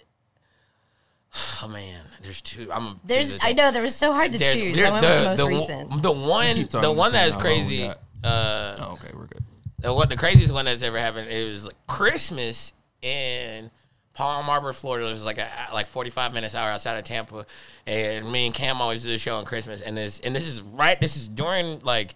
oh 1.63 1.67
man, 1.67 2.01
there's 2.23 2.41
two. 2.41 2.71
I'm. 2.71 2.99
There's, 3.03 3.37
I 3.43 3.53
know 3.53 3.71
there 3.71 3.81
was 3.83 3.95
so 3.95 4.13
hard 4.13 4.31
to 4.33 4.37
there's- 4.39 4.59
choose. 4.59 4.75
there- 4.75 4.87
I 4.87 4.91
went 4.91 5.03
with 5.03 5.11
the 5.13 5.25
most 5.29 5.37
the, 5.37 5.47
recent. 5.47 6.01
The 6.03 6.11
one, 6.11 6.55
the 6.69 6.79
the 6.81 6.91
one 6.91 7.11
that 7.13 7.27
is 7.27 7.33
how 7.35 7.39
long 7.41 7.49
we 7.49 7.55
crazy. 7.59 7.83
Uh, 8.23 8.75
Oh, 8.79 8.91
okay, 8.93 9.09
we're 9.13 9.27
good. 9.27 9.43
the 9.79 9.93
what 9.93 10.09
the 10.09 10.17
craziest 10.17 10.51
one 10.53 10.65
that's 10.65 10.83
ever 10.83 10.99
happened. 10.99 11.29
It 11.29 11.49
was 11.51 11.65
like 11.67 11.75
Christmas 11.87 12.73
in 13.01 13.71
Palm 14.13 14.45
Harbor, 14.45 14.73
Florida. 14.73 15.07
It 15.07 15.11
was 15.11 15.23
like 15.23 15.37
a 15.37 15.47
like 15.71 15.87
forty 15.87 16.09
five 16.09 16.33
minutes 16.33 16.53
hour 16.55 16.69
outside 16.69 16.97
of 16.97 17.05
Tampa, 17.05 17.45
and 17.87 18.29
me 18.29 18.45
and 18.47 18.53
Cam 18.53 18.81
always 18.81 19.03
do 19.03 19.09
the 19.09 19.17
show 19.17 19.37
on 19.37 19.45
Christmas. 19.45 19.81
And 19.81 19.95
this 19.95 20.19
and 20.19 20.35
this 20.35 20.47
is 20.47 20.61
right. 20.61 20.99
This 20.99 21.15
is 21.15 21.27
during 21.29 21.79
like 21.79 22.09
tr- 22.09 22.15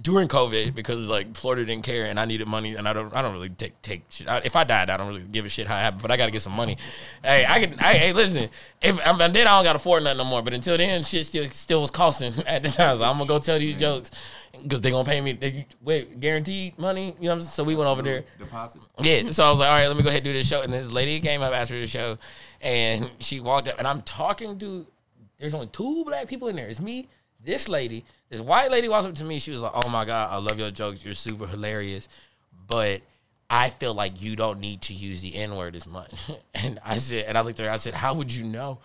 during 0.00 0.28
COVID 0.28 0.74
because 0.74 1.00
it's 1.00 1.10
like 1.10 1.36
Florida 1.36 1.64
didn't 1.64 1.84
care 1.84 2.06
and 2.06 2.18
I 2.18 2.24
needed 2.24 2.46
money 2.46 2.74
and 2.74 2.88
I 2.88 2.92
don't 2.92 3.14
I 3.14 3.22
don't 3.22 3.32
really 3.32 3.48
take 3.48 3.80
take 3.82 4.02
shit. 4.08 4.28
I, 4.28 4.38
if 4.38 4.56
I 4.56 4.64
died, 4.64 4.90
I 4.90 4.96
don't 4.96 5.08
really 5.08 5.22
give 5.22 5.44
a 5.44 5.48
shit 5.48 5.66
how 5.66 5.76
it 5.76 5.80
happened, 5.80 6.02
but 6.02 6.10
I 6.10 6.16
got 6.16 6.26
to 6.26 6.32
get 6.32 6.42
some 6.42 6.52
money. 6.52 6.76
Hey, 7.22 7.44
I 7.46 7.60
can. 7.60 7.78
I, 7.78 7.94
hey, 7.94 8.12
listen. 8.12 8.48
If 8.80 8.98
I'm 9.06 9.18
then 9.18 9.46
I 9.46 9.56
don't 9.56 9.64
got 9.64 9.72
to 9.72 9.76
afford 9.76 10.04
nothing 10.04 10.18
no 10.18 10.24
more. 10.24 10.42
But 10.42 10.54
until 10.54 10.76
then, 10.76 11.02
shit 11.02 11.26
still 11.26 11.48
still 11.50 11.80
was 11.80 11.90
costing 11.90 12.32
at 12.46 12.62
the 12.62 12.68
time. 12.68 12.98
So 12.98 13.04
I'm 13.04 13.14
gonna 13.14 13.26
go 13.26 13.38
tell 13.38 13.58
these 13.58 13.76
jokes 13.76 14.10
because 14.62 14.80
they 14.80 14.90
gonna 14.90 15.08
pay 15.08 15.20
me. 15.20 15.32
They, 15.32 15.66
wait, 15.82 16.20
guaranteed 16.20 16.78
money. 16.78 17.14
You 17.18 17.24
know 17.24 17.28
what 17.28 17.34
I'm 17.34 17.40
saying? 17.42 17.50
So 17.50 17.64
we 17.64 17.76
went 17.76 17.88
over 17.88 18.02
there. 18.02 18.24
Deposit. 18.38 18.82
Yeah, 19.00 19.30
so 19.30 19.44
I 19.44 19.50
was 19.50 19.60
like, 19.60 19.68
all 19.68 19.74
right, 19.74 19.88
let 19.88 19.96
me 19.96 20.02
go 20.02 20.08
ahead 20.08 20.18
and 20.18 20.24
do 20.24 20.32
this 20.32 20.46
show. 20.46 20.62
And 20.62 20.72
this 20.72 20.90
lady 20.90 21.20
came 21.20 21.42
up 21.42 21.52
after 21.52 21.78
the 21.78 21.86
show, 21.86 22.18
and 22.60 23.10
she 23.20 23.40
walked 23.40 23.68
up, 23.68 23.78
and 23.78 23.86
I'm 23.86 24.02
talking 24.02 24.58
to. 24.58 24.86
There's 25.38 25.54
only 25.54 25.66
two 25.66 26.04
black 26.04 26.28
people 26.28 26.48
in 26.48 26.56
there. 26.56 26.68
It's 26.68 26.80
me, 26.80 27.08
this 27.44 27.68
lady, 27.68 28.04
this 28.30 28.40
white 28.40 28.70
lady 28.70 28.88
walks 28.88 29.06
up 29.06 29.14
to 29.16 29.24
me. 29.24 29.38
She 29.38 29.50
was 29.50 29.62
like, 29.62 29.72
"Oh 29.74 29.88
my 29.88 30.04
god, 30.04 30.32
I 30.32 30.36
love 30.38 30.58
your 30.58 30.70
jokes. 30.70 31.04
You're 31.04 31.14
super 31.14 31.46
hilarious, 31.46 32.08
but 32.66 33.02
I 33.50 33.70
feel 33.70 33.94
like 33.94 34.22
you 34.22 34.34
don't 34.36 34.60
need 34.60 34.82
to 34.82 34.92
use 34.94 35.20
the 35.20 35.34
N 35.36 35.56
word 35.56 35.76
as 35.76 35.86
much." 35.86 36.12
And 36.54 36.78
I 36.84 36.96
said, 36.96 37.26
and 37.26 37.36
I 37.36 37.42
looked 37.42 37.60
at 37.60 37.66
her. 37.66 37.72
I 37.72 37.76
said, 37.76 37.94
"How 37.94 38.14
would 38.14 38.32
you 38.34 38.44
know?" 38.44 38.78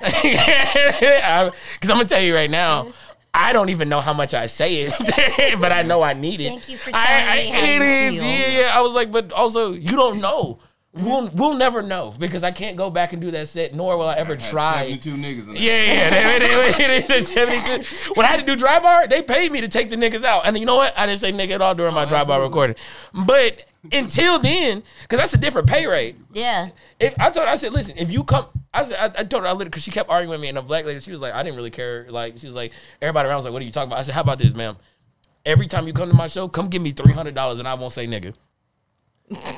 Because 0.00 0.24
I'm 1.24 1.52
gonna 1.86 2.04
tell 2.04 2.20
you 2.22 2.34
right 2.34 2.50
now. 2.50 2.92
I 3.32 3.52
don't 3.52 3.68
even 3.68 3.88
know 3.88 4.00
how 4.00 4.12
much 4.12 4.34
I 4.34 4.46
say 4.46 4.88
it, 4.88 5.58
but 5.60 5.70
I 5.70 5.82
know 5.82 6.02
I 6.02 6.14
need 6.14 6.40
it. 6.40 6.48
Thank 6.48 6.68
you 6.68 6.76
for 6.76 6.90
I- 6.92 7.06
telling 7.06 7.28
I- 7.28 7.36
me 7.36 7.50
how 7.50 8.10
you 8.10 8.20
feel. 8.20 8.24
Yeah, 8.24 8.60
yeah. 8.62 8.70
I 8.78 8.82
was 8.82 8.92
like, 8.92 9.12
but 9.12 9.30
also 9.32 9.72
you 9.72 9.90
don't 9.92 10.20
know. 10.20 10.58
We'll 10.92 11.28
we'll 11.28 11.54
never 11.54 11.82
know 11.82 12.12
because 12.18 12.42
I 12.42 12.50
can't 12.50 12.76
go 12.76 12.90
back 12.90 13.12
and 13.12 13.22
do 13.22 13.30
that 13.30 13.48
set, 13.48 13.72
nor 13.74 13.96
will 13.96 14.08
I 14.08 14.16
ever 14.16 14.34
Had 14.34 14.50
try. 14.50 14.82
72 14.82 15.14
niggas 15.14 15.48
in 15.48 15.54
there. 15.54 15.62
Yeah, 15.62 15.92
yeah. 15.92 16.38
They, 16.38 16.48
they, 16.48 16.72
they, 16.72 17.00
they, 17.00 17.06
they, 17.06 17.22
72. 17.22 18.12
When 18.14 18.26
I 18.26 18.28
had 18.28 18.40
to 18.40 18.46
do 18.46 18.56
dry 18.56 18.80
bar, 18.80 19.06
they 19.06 19.22
paid 19.22 19.52
me 19.52 19.60
to 19.60 19.68
take 19.68 19.88
the 19.88 19.94
niggas 19.94 20.24
out. 20.24 20.46
And 20.46 20.58
you 20.58 20.66
know 20.66 20.74
what? 20.74 20.92
I 20.98 21.06
didn't 21.06 21.20
say 21.20 21.30
nigga 21.30 21.52
at 21.52 21.62
all 21.62 21.76
during 21.76 21.92
oh, 21.92 21.94
my 21.94 22.06
dry 22.06 22.24
bar 22.24 22.42
recording. 22.42 22.74
But 23.14 23.66
until 23.92 24.40
then, 24.40 24.82
because 25.02 25.20
that's 25.20 25.32
a 25.32 25.38
different 25.38 25.68
pay 25.68 25.86
rate. 25.86 26.16
Yeah. 26.32 26.70
If 26.98 27.14
I 27.20 27.30
told 27.30 27.46
her, 27.46 27.52
I 27.52 27.56
said, 27.56 27.72
listen, 27.72 27.96
if 27.96 28.10
you 28.10 28.24
come, 28.24 28.46
I 28.74 28.82
said, 28.82 28.98
I, 28.98 29.20
I 29.20 29.24
told 29.24 29.44
her, 29.44 29.48
I 29.48 29.52
literally, 29.52 29.66
because 29.66 29.84
she 29.84 29.92
kept 29.92 30.10
arguing 30.10 30.30
with 30.30 30.40
me, 30.40 30.48
and 30.48 30.56
the 30.56 30.62
black 30.62 30.84
lady, 30.84 30.98
she 30.98 31.12
was 31.12 31.20
like, 31.20 31.34
I 31.34 31.42
didn't 31.44 31.56
really 31.56 31.70
care. 31.70 32.06
Like, 32.10 32.36
she 32.38 32.46
was 32.46 32.54
like, 32.54 32.72
everybody 33.00 33.28
around 33.28 33.36
was 33.36 33.44
like, 33.44 33.52
what 33.52 33.62
are 33.62 33.64
you 33.64 33.72
talking 33.72 33.90
about? 33.90 34.00
I 34.00 34.02
said, 34.02 34.14
how 34.14 34.20
about 34.22 34.38
this, 34.38 34.54
ma'am? 34.54 34.76
Every 35.46 35.66
time 35.66 35.86
you 35.86 35.92
come 35.92 36.10
to 36.10 36.16
my 36.16 36.26
show, 36.26 36.48
come 36.48 36.68
give 36.68 36.82
me 36.82 36.90
three 36.90 37.14
hundred 37.14 37.34
dollars, 37.34 37.60
and 37.60 37.66
I 37.66 37.74
won't 37.74 37.94
say 37.94 38.06
nigga. 38.06 38.34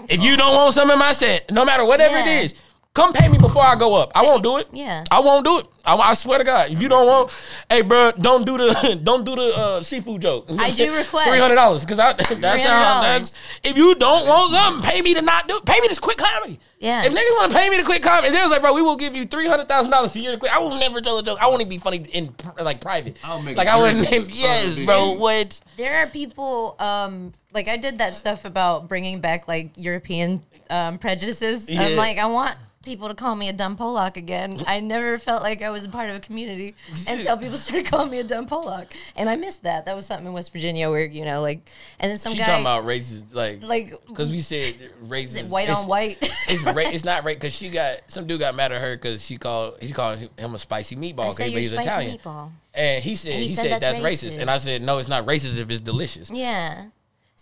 If 0.08 0.22
you 0.22 0.36
don't 0.36 0.54
want 0.54 0.74
some 0.74 0.90
in 0.90 0.98
my 0.98 1.12
set, 1.12 1.50
no 1.50 1.64
matter 1.64 1.84
whatever 1.84 2.16
Yeah. 2.18 2.40
it 2.40 2.44
is, 2.44 2.54
come 2.94 3.12
pay 3.12 3.28
me 3.28 3.38
before 3.38 3.62
I 3.64 3.74
go 3.74 3.94
up. 3.94 4.12
I 4.14 4.22
won't 4.22 4.42
do 4.42 4.58
it. 4.58 4.68
Yeah. 4.72 5.04
I 5.10 5.20
won't 5.20 5.44
do 5.44 5.58
it. 5.60 5.66
I, 5.84 5.96
I 5.96 6.14
swear 6.14 6.38
to 6.38 6.44
God. 6.44 6.70
If 6.70 6.80
you 6.80 6.88
don't 6.88 7.06
want, 7.06 7.30
hey, 7.68 7.82
bro, 7.82 8.12
don't 8.12 8.44
do 8.46 8.56
the 8.58 9.00
don't 9.04 9.24
do 9.24 9.34
the 9.34 9.56
uh, 9.56 9.80
seafood 9.82 10.20
joke. 10.22 10.46
I 10.58 10.70
do 10.70 10.94
request. 10.96 11.28
three 11.28 11.38
hundred 11.38 11.56
dollars 11.56 11.82
because 11.82 11.98
I 11.98 12.12
that's 12.34 12.62
how 12.62 13.00
that's. 13.02 13.36
If 13.64 13.76
you 13.76 13.94
don't 13.94 14.26
want 14.26 14.52
something, 14.52 14.90
pay 14.90 15.00
me 15.02 15.14
to 15.14 15.22
not 15.22 15.48
do. 15.48 15.56
it. 15.56 15.64
Pay 15.64 15.80
me 15.80 15.88
this 15.88 15.98
quick 15.98 16.18
comedy. 16.18 16.58
Yeah. 16.78 17.04
If 17.04 17.12
niggas 17.12 17.36
want 17.38 17.52
to 17.52 17.58
pay 17.58 17.70
me 17.70 17.76
to 17.78 17.84
quit 17.84 18.02
comedy, 18.02 18.32
they 18.32 18.42
was 18.42 18.50
like, 18.50 18.60
bro, 18.60 18.74
we 18.74 18.82
will 18.82 18.96
give 18.96 19.14
you 19.14 19.24
three 19.24 19.46
hundred 19.46 19.68
thousand 19.68 19.90
dollars 19.90 20.14
a 20.14 20.20
year 20.20 20.32
to 20.32 20.38
quit. 20.38 20.52
I 20.54 20.58
will 20.58 20.76
never 20.78 21.00
tell 21.00 21.18
a 21.18 21.22
joke. 21.22 21.38
I 21.40 21.46
won't 21.48 21.60
even 21.60 21.70
be 21.70 21.78
funny 21.78 21.98
in 22.12 22.34
like 22.60 22.80
private. 22.80 23.16
I'll 23.24 23.40
make 23.40 23.56
like 23.56 23.68
I 23.68 23.80
wouldn't. 23.80 24.08
very- 24.08 24.24
yes, 24.24 24.78
bro. 24.80 25.14
What? 25.14 25.60
There 25.76 25.98
are 26.02 26.06
people, 26.08 26.76
um, 26.78 27.32
like 27.54 27.68
I 27.68 27.76
did 27.76 27.98
that 27.98 28.14
stuff 28.14 28.44
about 28.44 28.88
bringing 28.88 29.20
back 29.20 29.46
like 29.48 29.70
European 29.76 30.42
um, 30.70 30.98
prejudices. 30.98 31.68
Yeah. 31.70 31.82
I'm 31.82 31.96
like, 31.96 32.18
I 32.18 32.26
want 32.26 32.56
people 32.82 33.08
to 33.08 33.14
call 33.14 33.34
me 33.34 33.48
a 33.48 33.52
dumb 33.52 33.76
Polak 33.76 34.16
again. 34.16 34.58
I 34.66 34.80
never 34.80 35.18
felt 35.18 35.42
like 35.42 35.62
I 35.62 35.70
was 35.70 35.84
a 35.84 35.88
part 35.88 36.10
of 36.10 36.16
a 36.16 36.20
community 36.20 36.74
until 37.08 37.38
people 37.38 37.56
started 37.56 37.86
calling 37.86 38.10
me 38.10 38.18
a 38.18 38.24
dumb 38.24 38.46
Polak, 38.46 38.88
and 39.16 39.28
I 39.30 39.36
missed 39.36 39.62
that. 39.62 39.86
That 39.86 39.96
was 39.96 40.06
something 40.06 40.26
in 40.26 40.32
West 40.32 40.52
Virginia 40.52 40.90
where 40.90 41.04
you 41.06 41.24
know, 41.24 41.40
like, 41.40 41.68
and 42.00 42.10
then 42.10 42.18
some 42.18 42.32
She 42.32 42.38
guy, 42.38 42.44
talking 42.46 42.62
about 42.62 42.84
racist, 42.84 43.32
like, 43.32 43.62
like, 43.62 43.94
because 44.06 44.30
we 44.30 44.40
said 44.40 44.74
racist. 45.06 45.24
is 45.24 45.36
it 45.36 45.46
white 45.46 45.68
on 45.70 45.86
white? 45.86 46.18
It's 46.48 46.62
ra- 46.64 46.74
it's 46.76 47.04
not 47.04 47.24
right 47.24 47.38
because 47.38 47.54
she 47.54 47.70
got 47.70 47.98
some 48.08 48.26
dude 48.26 48.40
got 48.40 48.54
mad 48.54 48.72
at 48.72 48.80
her 48.80 48.96
because 48.96 49.24
she 49.24 49.38
called 49.38 49.76
he 49.80 49.92
called 49.92 50.18
him 50.18 50.54
a 50.54 50.58
spicy 50.58 50.96
meatball 50.96 51.36
because 51.36 51.50
he's 51.52 51.72
Italian. 51.72 52.18
meatball. 52.18 52.50
And 52.74 53.02
he 53.04 53.16
said 53.16 53.32
And 53.32 53.42
he, 53.42 53.48
he 53.48 53.54
said, 53.54 53.62
said 53.64 53.82
that's, 53.82 53.84
that's 53.84 53.98
racist. 53.98 54.36
racist. 54.36 54.40
and 54.40 54.50
I 54.50 54.58
said 54.58 54.82
no, 54.82 54.98
it's 54.98 55.08
not 55.08 55.26
racist 55.26 55.58
if 55.58 55.70
it's 55.70 55.80
delicious. 55.80 56.30
Yeah. 56.30 56.86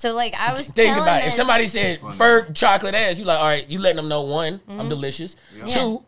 So 0.01 0.15
like 0.15 0.33
I 0.35 0.55
was 0.55 0.67
Think 0.69 0.95
telling 0.95 1.03
about 1.03 1.23
it. 1.23 1.27
If 1.27 1.35
somebody 1.35 1.67
said 1.67 2.01
fur 2.15 2.51
chocolate 2.53 2.95
ass, 2.95 3.19
you 3.19 3.27
like, 3.27 3.39
all 3.39 3.45
right, 3.45 3.69
you 3.69 3.79
letting 3.79 3.99
them 3.99 4.09
know 4.09 4.23
one, 4.23 4.59
I'm 4.67 4.79
mm-hmm. 4.79 4.89
delicious. 4.89 5.37
Yeah. 5.55 5.67
Two, 5.67 6.05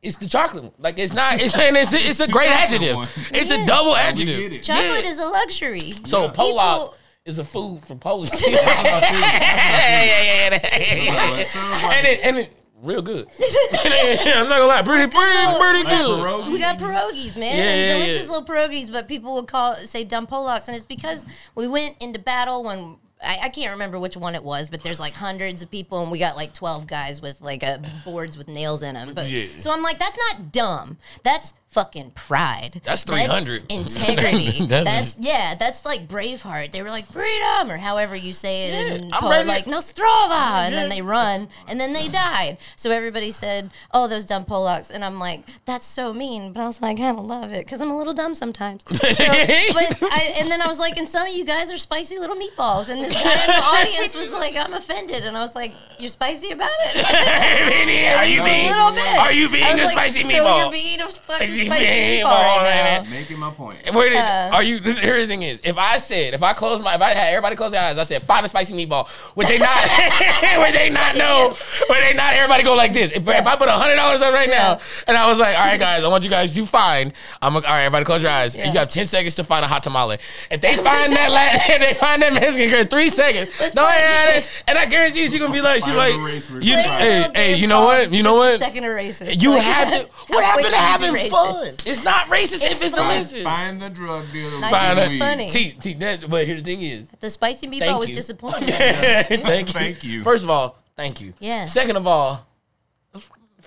it's 0.00 0.16
the 0.16 0.26
chocolate. 0.26 0.62
one. 0.64 0.72
Like 0.78 0.98
it's 0.98 1.12
not. 1.12 1.38
It's 1.38 1.54
and 1.58 1.76
it's, 1.76 1.92
it's 1.92 2.20
a 2.20 2.28
great 2.28 2.48
adjective. 2.48 2.96
one. 2.96 3.08
It's 3.30 3.50
a 3.50 3.66
double 3.66 3.94
adjective. 3.94 4.52
it. 4.54 4.62
chocolate 4.62 5.04
Yeah. 5.04 5.10
is 5.10 5.18
a 5.18 5.26
luxury. 5.26 5.92
So 6.06 6.30
People- 6.30 6.54
Polak 6.54 6.94
is 7.26 7.38
a 7.38 7.44
food 7.44 7.82
for 7.84 7.94
Polish. 7.94 8.30
That's 8.30 8.42
what 8.42 8.64
I 8.64 8.82
yeah, 8.82 10.58
figured. 10.58 10.72
yeah, 10.72 10.94
yeah, 10.94 11.44
yeah. 11.44 11.70
like- 11.70 11.94
And 11.94 12.06
it, 12.06 12.20
and 12.24 12.38
it 12.38 12.52
real 12.82 13.02
good. 13.02 13.26
I'm 13.40 14.48
not 14.48 14.58
gonna 14.58 14.66
lie, 14.66 14.82
pretty, 14.82 15.10
pretty, 15.10 15.58
pretty 15.58 15.84
Like 15.84 15.98
good. 15.98 16.20
pierogi? 16.20 16.52
We 16.52 16.58
got 16.58 16.78
pierogies, 16.78 17.36
man, 17.36 17.56
Yeah, 17.56 17.62
and 17.64 17.80
yeah, 17.80 17.92
delicious 17.94 18.24
yeah. 18.26 18.30
little 18.30 18.44
pierogies. 18.46 18.90
But 18.92 19.08
people 19.08 19.34
would 19.34 19.46
call 19.48 19.74
say 19.76 20.04
dumb 20.04 20.26
Polacks, 20.26 20.68
and 20.68 20.76
it's 20.76 20.86
because 20.86 21.24
we 21.54 21.66
went 21.66 21.96
into 22.00 22.18
battle 22.18 22.62
when 22.64 22.96
I, 23.22 23.38
I 23.44 23.48
can't 23.48 23.72
remember 23.72 23.98
which 23.98 24.16
one 24.16 24.34
it 24.36 24.44
was, 24.44 24.70
but 24.70 24.82
there's 24.84 25.00
like 25.00 25.14
hundreds 25.14 25.60
of 25.62 25.70
people, 25.70 26.02
and 26.02 26.10
we 26.12 26.18
got 26.18 26.36
like 26.36 26.54
twelve 26.54 26.86
guys 26.86 27.20
with 27.20 27.40
like 27.40 27.62
a 27.62 27.82
boards 28.04 28.38
with 28.38 28.46
nails 28.48 28.82
in 28.82 28.94
them. 28.94 29.12
But 29.14 29.28
Yeah. 29.28 29.46
so 29.58 29.70
I'm 29.72 29.82
like, 29.82 29.98
that's 29.98 30.16
not 30.30 30.52
dumb. 30.52 30.98
That's 31.24 31.52
fucking 31.68 32.10
pride. 32.12 32.80
That's 32.84 33.04
300. 33.04 33.64
integrity. 33.70 34.66
That's- 34.66 35.14
that's, 35.14 35.18
yeah, 35.18 35.54
that's 35.54 35.84
like 35.84 36.08
Braveheart. 36.08 36.72
They 36.72 36.82
were 36.82 36.88
like 36.90 37.06
freedom 37.06 37.70
or 37.70 37.76
however 37.76 38.16
you 38.16 38.32
say 38.32 38.68
it 38.70 39.00
in 39.00 39.12
I'm 39.12 39.20
Pol- 39.20 39.30
ready. 39.30 39.48
like 39.48 39.64
Nostrava, 39.66 40.64
and 40.66 40.74
then 40.74 40.88
they 40.88 41.02
run 41.02 41.48
and 41.68 41.78
then 41.80 41.92
they 41.92 42.08
died. 42.08 42.58
So 42.76 42.90
everybody 42.90 43.30
said, 43.30 43.70
"Oh, 43.92 44.08
those 44.08 44.24
dumb 44.24 44.44
Polacks," 44.44 44.90
and 44.90 45.04
I'm 45.04 45.18
like, 45.18 45.42
"That's 45.66 45.86
so 45.86 46.12
mean," 46.12 46.52
but 46.52 46.60
I 46.62 46.66
was 46.66 46.80
like, 46.80 46.96
I 46.96 47.00
kind 47.00 47.18
of 47.18 47.24
love 47.24 47.52
it 47.52 47.64
because 47.64 47.80
I'm 47.80 47.90
a 47.90 47.96
little 47.96 48.14
dumb 48.14 48.34
sometimes. 48.34 48.82
So, 49.18 49.24
but 49.24 50.02
I, 50.12 50.34
and 50.38 50.50
then 50.50 50.60
I 50.62 50.66
was 50.68 50.78
like, 50.78 50.96
and 50.96 51.08
some 51.08 51.26
of 51.26 51.32
you 51.34 51.44
guys 51.44 51.72
are 51.72 51.78
spicy 51.78 52.18
little 52.18 52.36
meatballs, 52.36 52.88
and 52.88 53.00
this 53.02 53.12
guy 53.14 53.20
in 53.20 53.46
the 53.46 53.62
audience 53.62 54.14
was 54.14 54.32
like, 54.32 54.54
I'm 54.56 54.72
offended, 54.74 55.24
and 55.24 55.36
I 55.36 55.40
was 55.40 55.54
like, 55.54 55.72
you're 55.98 56.08
spicy 56.10 56.52
about 56.52 56.70
it. 56.86 56.96
Are 58.18 58.24
you 58.26 58.42
being 58.42 58.42
A 58.42 58.44
being- 58.44 58.68
little 58.68 58.92
bit. 58.92 59.18
are 59.18 59.32
you 59.32 59.48
being 59.50 59.64
a 59.64 59.76
like, 59.76 59.90
spicy 59.92 60.22
so 60.22 60.28
meatball? 60.28 60.58
You're 60.62 60.70
being 60.72 61.00
a 61.00 61.08
fucking 61.08 61.57
Spicy 61.66 61.84
spicy 61.84 62.22
meatball 62.22 62.24
meatball, 62.24 62.56
right 62.62 62.74
now. 62.96 63.02
man. 63.02 63.10
Making 63.10 63.38
my 63.38 63.50
point. 63.50 63.94
Where 63.94 64.08
did, 64.10 64.18
Uh, 64.18 64.50
are 64.52 64.62
you? 64.62 64.78
Here's 64.80 65.22
the 65.22 65.26
thing 65.26 65.42
is, 65.42 65.60
if 65.64 65.76
I 65.78 65.98
said, 65.98 66.34
if 66.34 66.42
I 66.42 66.52
close 66.52 66.82
my, 66.82 66.94
if 66.94 67.00
I 67.02 67.10
had 67.10 67.28
everybody 67.34 67.56
close 67.56 67.70
their 67.72 67.82
eyes, 67.82 67.98
I 67.98 68.04
said, 68.04 68.22
find 68.24 68.44
a 68.44 68.48
spicy 68.48 68.74
meatball. 68.74 69.08
Would 69.36 69.46
they 69.46 69.58
not? 69.58 69.76
would 70.58 70.74
they 70.74 70.90
not 70.90 71.16
know? 71.16 71.56
Would 71.88 71.98
they 72.02 72.14
not? 72.14 72.34
Everybody 72.34 72.62
go 72.62 72.74
like 72.74 72.92
this. 72.92 73.10
If, 73.12 73.26
if 73.26 73.46
I 73.46 73.56
put 73.56 73.68
hundred 73.68 73.96
dollars 73.96 74.22
on 74.22 74.32
right 74.32 74.48
now, 74.48 74.80
and 75.06 75.16
I 75.16 75.26
was 75.26 75.38
like, 75.38 75.56
all 75.58 75.64
right, 75.66 75.78
guys, 75.78 76.04
I 76.04 76.08
want 76.08 76.24
you 76.24 76.30
guys 76.30 76.54
to 76.54 76.66
find. 76.66 77.12
I'm 77.42 77.54
like, 77.54 77.64
all 77.64 77.70
right, 77.74 77.82
everybody, 77.84 78.04
close 78.04 78.22
your 78.22 78.30
eyes. 78.30 78.54
You 78.54 78.62
have 78.72 78.88
ten 78.88 79.06
seconds 79.06 79.34
to 79.36 79.44
find 79.44 79.64
a 79.64 79.68
hot 79.68 79.82
tamale. 79.82 80.18
If 80.50 80.60
they 80.60 80.74
find 80.76 81.12
that, 81.12 81.30
la- 81.30 81.74
if 81.74 81.80
they 81.80 81.94
find 81.94 82.22
that 82.22 82.32
Mexican 82.34 82.70
girl, 82.70 82.84
three 82.84 83.10
seconds. 83.10 83.50
No, 83.74 83.82
yeah, 83.88 84.42
and 84.66 84.78
I 84.78 84.86
guarantee 84.86 85.22
you, 85.22 85.30
she's 85.30 85.40
gonna 85.40 85.52
be 85.52 85.60
like, 85.60 85.82
she's 85.84 85.94
like, 85.94 86.14
you, 86.62 86.74
hey, 86.74 87.26
hey, 87.34 87.54
you 87.56 87.66
know 87.66 87.84
what? 87.84 88.12
You 88.12 88.22
know 88.22 88.36
what? 88.36 88.58
Second 88.58 88.84
of 88.84 88.90
racist. 88.90 89.40
You 89.42 89.50
Like, 89.50 89.62
have 89.62 89.90
to. 90.02 90.08
What 90.28 90.44
happened 90.44 90.66
to 90.66 90.72
can 90.72 91.02
you 91.02 91.08
having 91.08 91.14
racist? 91.14 91.30
Fun? 91.52 91.66
It's 91.86 92.04
not 92.04 92.26
racist 92.26 92.62
if 92.64 92.82
it's 92.82 92.94
fun. 92.94 93.08
delicious. 93.14 93.42
Find 93.42 93.80
the 93.80 93.88
drug 93.90 94.24
dealer. 94.32 94.58
I 94.62 94.70
Find 94.70 94.98
think 94.98 95.12
it's 95.12 95.18
funny. 95.20 95.48
See, 95.48 95.76
see 95.80 95.94
that, 95.94 96.28
but 96.28 96.46
here 96.46 96.56
the 96.56 96.62
thing 96.62 96.80
is, 96.82 97.08
The 97.20 97.30
spicy 97.30 97.66
meatball 97.66 97.78
Thank 97.80 97.98
was 98.00 98.08
you. 98.10 98.14
disappointing. 98.14 98.68
thank 98.68 99.68
you. 99.68 99.72
Thank 99.72 100.04
you. 100.04 100.22
First 100.24 100.44
of 100.44 100.50
all, 100.50 100.78
thank 100.96 101.20
you. 101.20 101.34
Yeah. 101.40 101.64
Second 101.66 101.96
of 101.96 102.06
all, 102.06 102.34
it's 102.34 102.44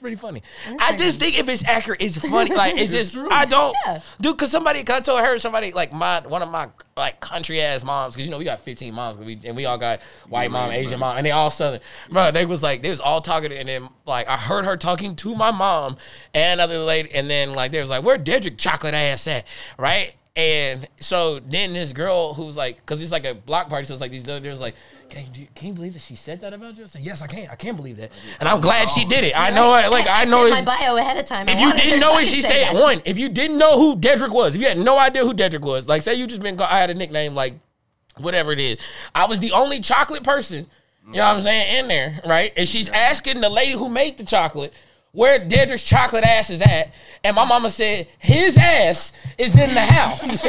pretty 0.01 0.17
funny. 0.17 0.41
I 0.79 0.95
just 0.95 1.19
think 1.19 1.39
if 1.39 1.47
it's 1.47 1.63
accurate, 1.63 2.01
it's 2.01 2.17
funny. 2.17 2.53
Like 2.53 2.75
it's 2.75 2.91
just 3.13 3.15
I 3.15 3.45
don't, 3.45 3.75
dude. 4.19 4.37
Cause 4.37 4.51
somebody, 4.51 4.79
I 4.79 4.99
told 4.99 5.21
her 5.21 5.37
somebody 5.37 5.71
like 5.71 5.93
my 5.93 6.21
one 6.21 6.41
of 6.41 6.49
my 6.49 6.69
like 6.97 7.19
country 7.19 7.61
ass 7.61 7.83
moms, 7.83 8.15
cause 8.15 8.25
you 8.25 8.31
know 8.31 8.37
we 8.37 8.43
got 8.43 8.61
15 8.61 8.93
moms, 8.93 9.17
we, 9.17 9.39
and 9.45 9.55
we 9.55 9.65
all 9.65 9.77
got 9.77 10.01
white 10.27 10.51
mom, 10.51 10.71
Asian 10.71 10.99
mom, 10.99 11.17
and 11.17 11.25
they 11.25 11.31
all 11.31 11.51
southern. 11.51 11.79
Bro, 12.09 12.31
they 12.31 12.45
was 12.45 12.61
like 12.63 12.81
they 12.81 12.89
was 12.89 12.99
all 12.99 13.21
talking, 13.21 13.51
and 13.53 13.69
then 13.69 13.87
like 14.05 14.27
I 14.27 14.37
heard 14.37 14.65
her 14.65 14.75
talking 14.75 15.15
to 15.17 15.35
my 15.35 15.51
mom 15.51 15.97
and 16.33 16.59
another 16.59 16.79
lady, 16.79 17.13
and 17.13 17.29
then 17.29 17.53
like 17.53 17.71
they 17.71 17.79
was 17.79 17.89
like, 17.89 18.03
where 18.03 18.17
Dedrick 18.17 18.57
chocolate 18.57 18.95
ass 18.95 19.27
at, 19.27 19.45
right? 19.77 20.15
And 20.35 20.87
so 20.99 21.39
then 21.39 21.73
this 21.73 21.93
girl 21.93 22.33
who's 22.33 22.57
like, 22.57 22.85
cause 22.85 23.01
it's 23.01 23.11
like 23.11 23.25
a 23.25 23.35
block 23.35 23.69
party, 23.69 23.85
so 23.85 23.93
it's 23.93 24.01
like 24.01 24.11
these 24.11 24.23
there 24.23 24.41
was 24.41 24.59
like. 24.59 24.75
Can 25.11 25.25
you, 25.35 25.47
can 25.53 25.67
you 25.67 25.73
believe 25.73 25.93
that 25.93 26.01
she 26.01 26.15
said 26.15 26.39
that 26.39 26.53
about 26.53 26.77
you? 26.77 26.85
I 26.85 26.87
said, 26.87 27.01
yes, 27.01 27.21
I 27.21 27.27
can. 27.27 27.49
I 27.51 27.55
can't 27.55 27.75
believe 27.75 27.97
that, 27.97 28.11
and 28.39 28.47
I'm 28.47 28.61
glad 28.61 28.89
she 28.89 29.03
did 29.03 29.25
it. 29.25 29.33
I 29.37 29.51
know, 29.51 29.75
it. 29.75 29.91
like 29.91 30.07
I 30.09 30.23
know, 30.23 30.49
my 30.49 30.63
bio 30.63 30.95
ahead 30.95 31.17
of 31.17 31.25
time. 31.25 31.49
I 31.49 31.51
if 31.51 31.59
you 31.59 31.65
wanted 31.67 31.83
didn't 31.83 31.99
know 31.99 32.17
it, 32.17 32.27
she 32.27 32.41
say 32.41 32.63
said 32.63 32.75
that. 32.75 32.81
one. 32.81 33.01
If 33.03 33.17
you 33.17 33.27
didn't 33.27 33.57
know 33.57 33.77
who 33.77 33.97
Dedrick 33.97 34.31
was, 34.31 34.55
if 34.55 34.61
you 34.61 34.67
had 34.67 34.77
no 34.77 34.97
idea 34.97 35.25
who 35.25 35.33
Dedrick 35.33 35.61
was, 35.61 35.89
like 35.89 36.01
say 36.01 36.15
you 36.15 36.27
just 36.27 36.41
been, 36.41 36.55
called, 36.55 36.69
I 36.71 36.79
had 36.79 36.89
a 36.89 36.93
nickname 36.93 37.35
like 37.35 37.55
whatever 38.17 38.53
it 38.53 38.59
is. 38.59 38.79
I 39.13 39.25
was 39.25 39.41
the 39.41 39.51
only 39.51 39.81
chocolate 39.81 40.23
person, 40.23 40.67
you 41.07 41.13
know 41.13 41.27
what 41.27 41.35
I'm 41.35 41.41
saying, 41.41 41.79
in 41.79 41.87
there, 41.89 42.21
right? 42.25 42.53
And 42.55 42.67
she's 42.67 42.87
asking 42.87 43.41
the 43.41 43.49
lady 43.49 43.73
who 43.73 43.89
made 43.89 44.17
the 44.17 44.23
chocolate 44.23 44.73
where 45.11 45.39
Dedrick's 45.39 45.83
chocolate 45.83 46.23
ass 46.23 46.49
is 46.49 46.61
at, 46.61 46.91
and 47.23 47.35
my 47.35 47.45
mama 47.45 47.69
said 47.69 48.07
his 48.19 48.57
ass 48.57 49.11
is 49.37 49.55
in 49.55 49.73
the 49.73 49.81
house. 49.81 50.21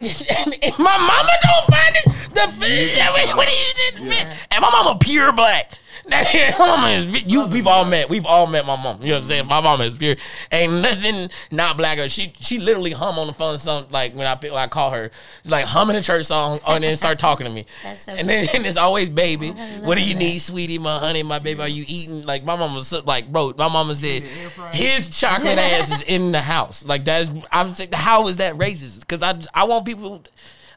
and, 0.00 0.56
and 0.62 0.78
my 0.78 0.96
mama 0.96 1.32
don't 1.42 1.66
find 1.66 1.96
it. 1.96 2.04
The 2.30 2.46
what, 3.12 3.36
what 3.36 3.48
do 3.48 4.00
you 4.02 4.12
And 4.50 4.62
my 4.62 4.70
mama 4.70 4.98
pure 4.98 5.32
black. 5.32 5.72
My 6.08 6.54
mama 6.58 6.88
is 6.88 7.26
you. 7.26 7.46
We've 7.46 7.66
all 7.66 7.84
met. 7.84 8.08
We've 8.08 8.26
all 8.26 8.46
met 8.46 8.64
my 8.66 8.76
mom. 8.76 9.00
You 9.02 9.08
know 9.08 9.14
what 9.14 9.18
I'm 9.18 9.24
saying? 9.24 9.46
My 9.46 9.60
mama 9.60 9.84
is 9.84 9.96
pure. 9.96 10.16
Ain't 10.52 10.72
nothing 10.72 11.30
not 11.50 11.76
black. 11.76 11.98
Or 11.98 12.08
she 12.08 12.32
she 12.40 12.58
literally 12.58 12.92
hum 12.92 13.18
on 13.18 13.26
the 13.26 13.32
phone. 13.32 13.58
Some 13.58 13.86
like 13.90 14.14
when 14.14 14.26
I 14.26 14.34
when 14.34 14.54
I 14.54 14.66
call 14.66 14.90
her, 14.90 15.10
like 15.44 15.66
humming 15.66 15.96
a 15.96 16.02
church 16.02 16.26
song, 16.26 16.60
and 16.66 16.82
then 16.82 16.96
start 16.96 17.18
talking 17.18 17.46
to 17.46 17.52
me. 17.52 17.66
That's 17.82 18.02
so 18.02 18.12
and 18.12 18.28
then 18.28 18.46
and 18.54 18.66
it's 18.66 18.76
always 18.76 19.08
baby. 19.08 19.50
What 19.50 19.96
do 19.96 20.04
you 20.04 20.14
need, 20.14 20.38
sweetie? 20.38 20.78
My 20.78 20.98
honey, 20.98 21.22
my 21.22 21.38
baby. 21.38 21.60
Are 21.60 21.68
you 21.68 21.84
eating? 21.86 22.22
Like 22.22 22.44
my 22.44 22.56
mama 22.56 22.74
was 22.74 22.92
like, 23.04 23.30
bro. 23.30 23.52
My 23.56 23.68
mama 23.68 23.94
said 23.94 24.22
his 24.72 25.08
chocolate 25.08 25.58
ass 25.58 25.90
is 25.90 26.02
in 26.02 26.32
the 26.32 26.40
house. 26.40 26.84
Like 26.84 27.04
that's. 27.04 27.30
I'm 27.52 27.70
saying, 27.70 27.90
how 27.92 28.28
is 28.28 28.38
that 28.38 28.54
racist? 28.54 29.00
Because 29.00 29.22
I 29.22 29.40
I 29.54 29.64
want 29.64 29.84
people. 29.84 30.22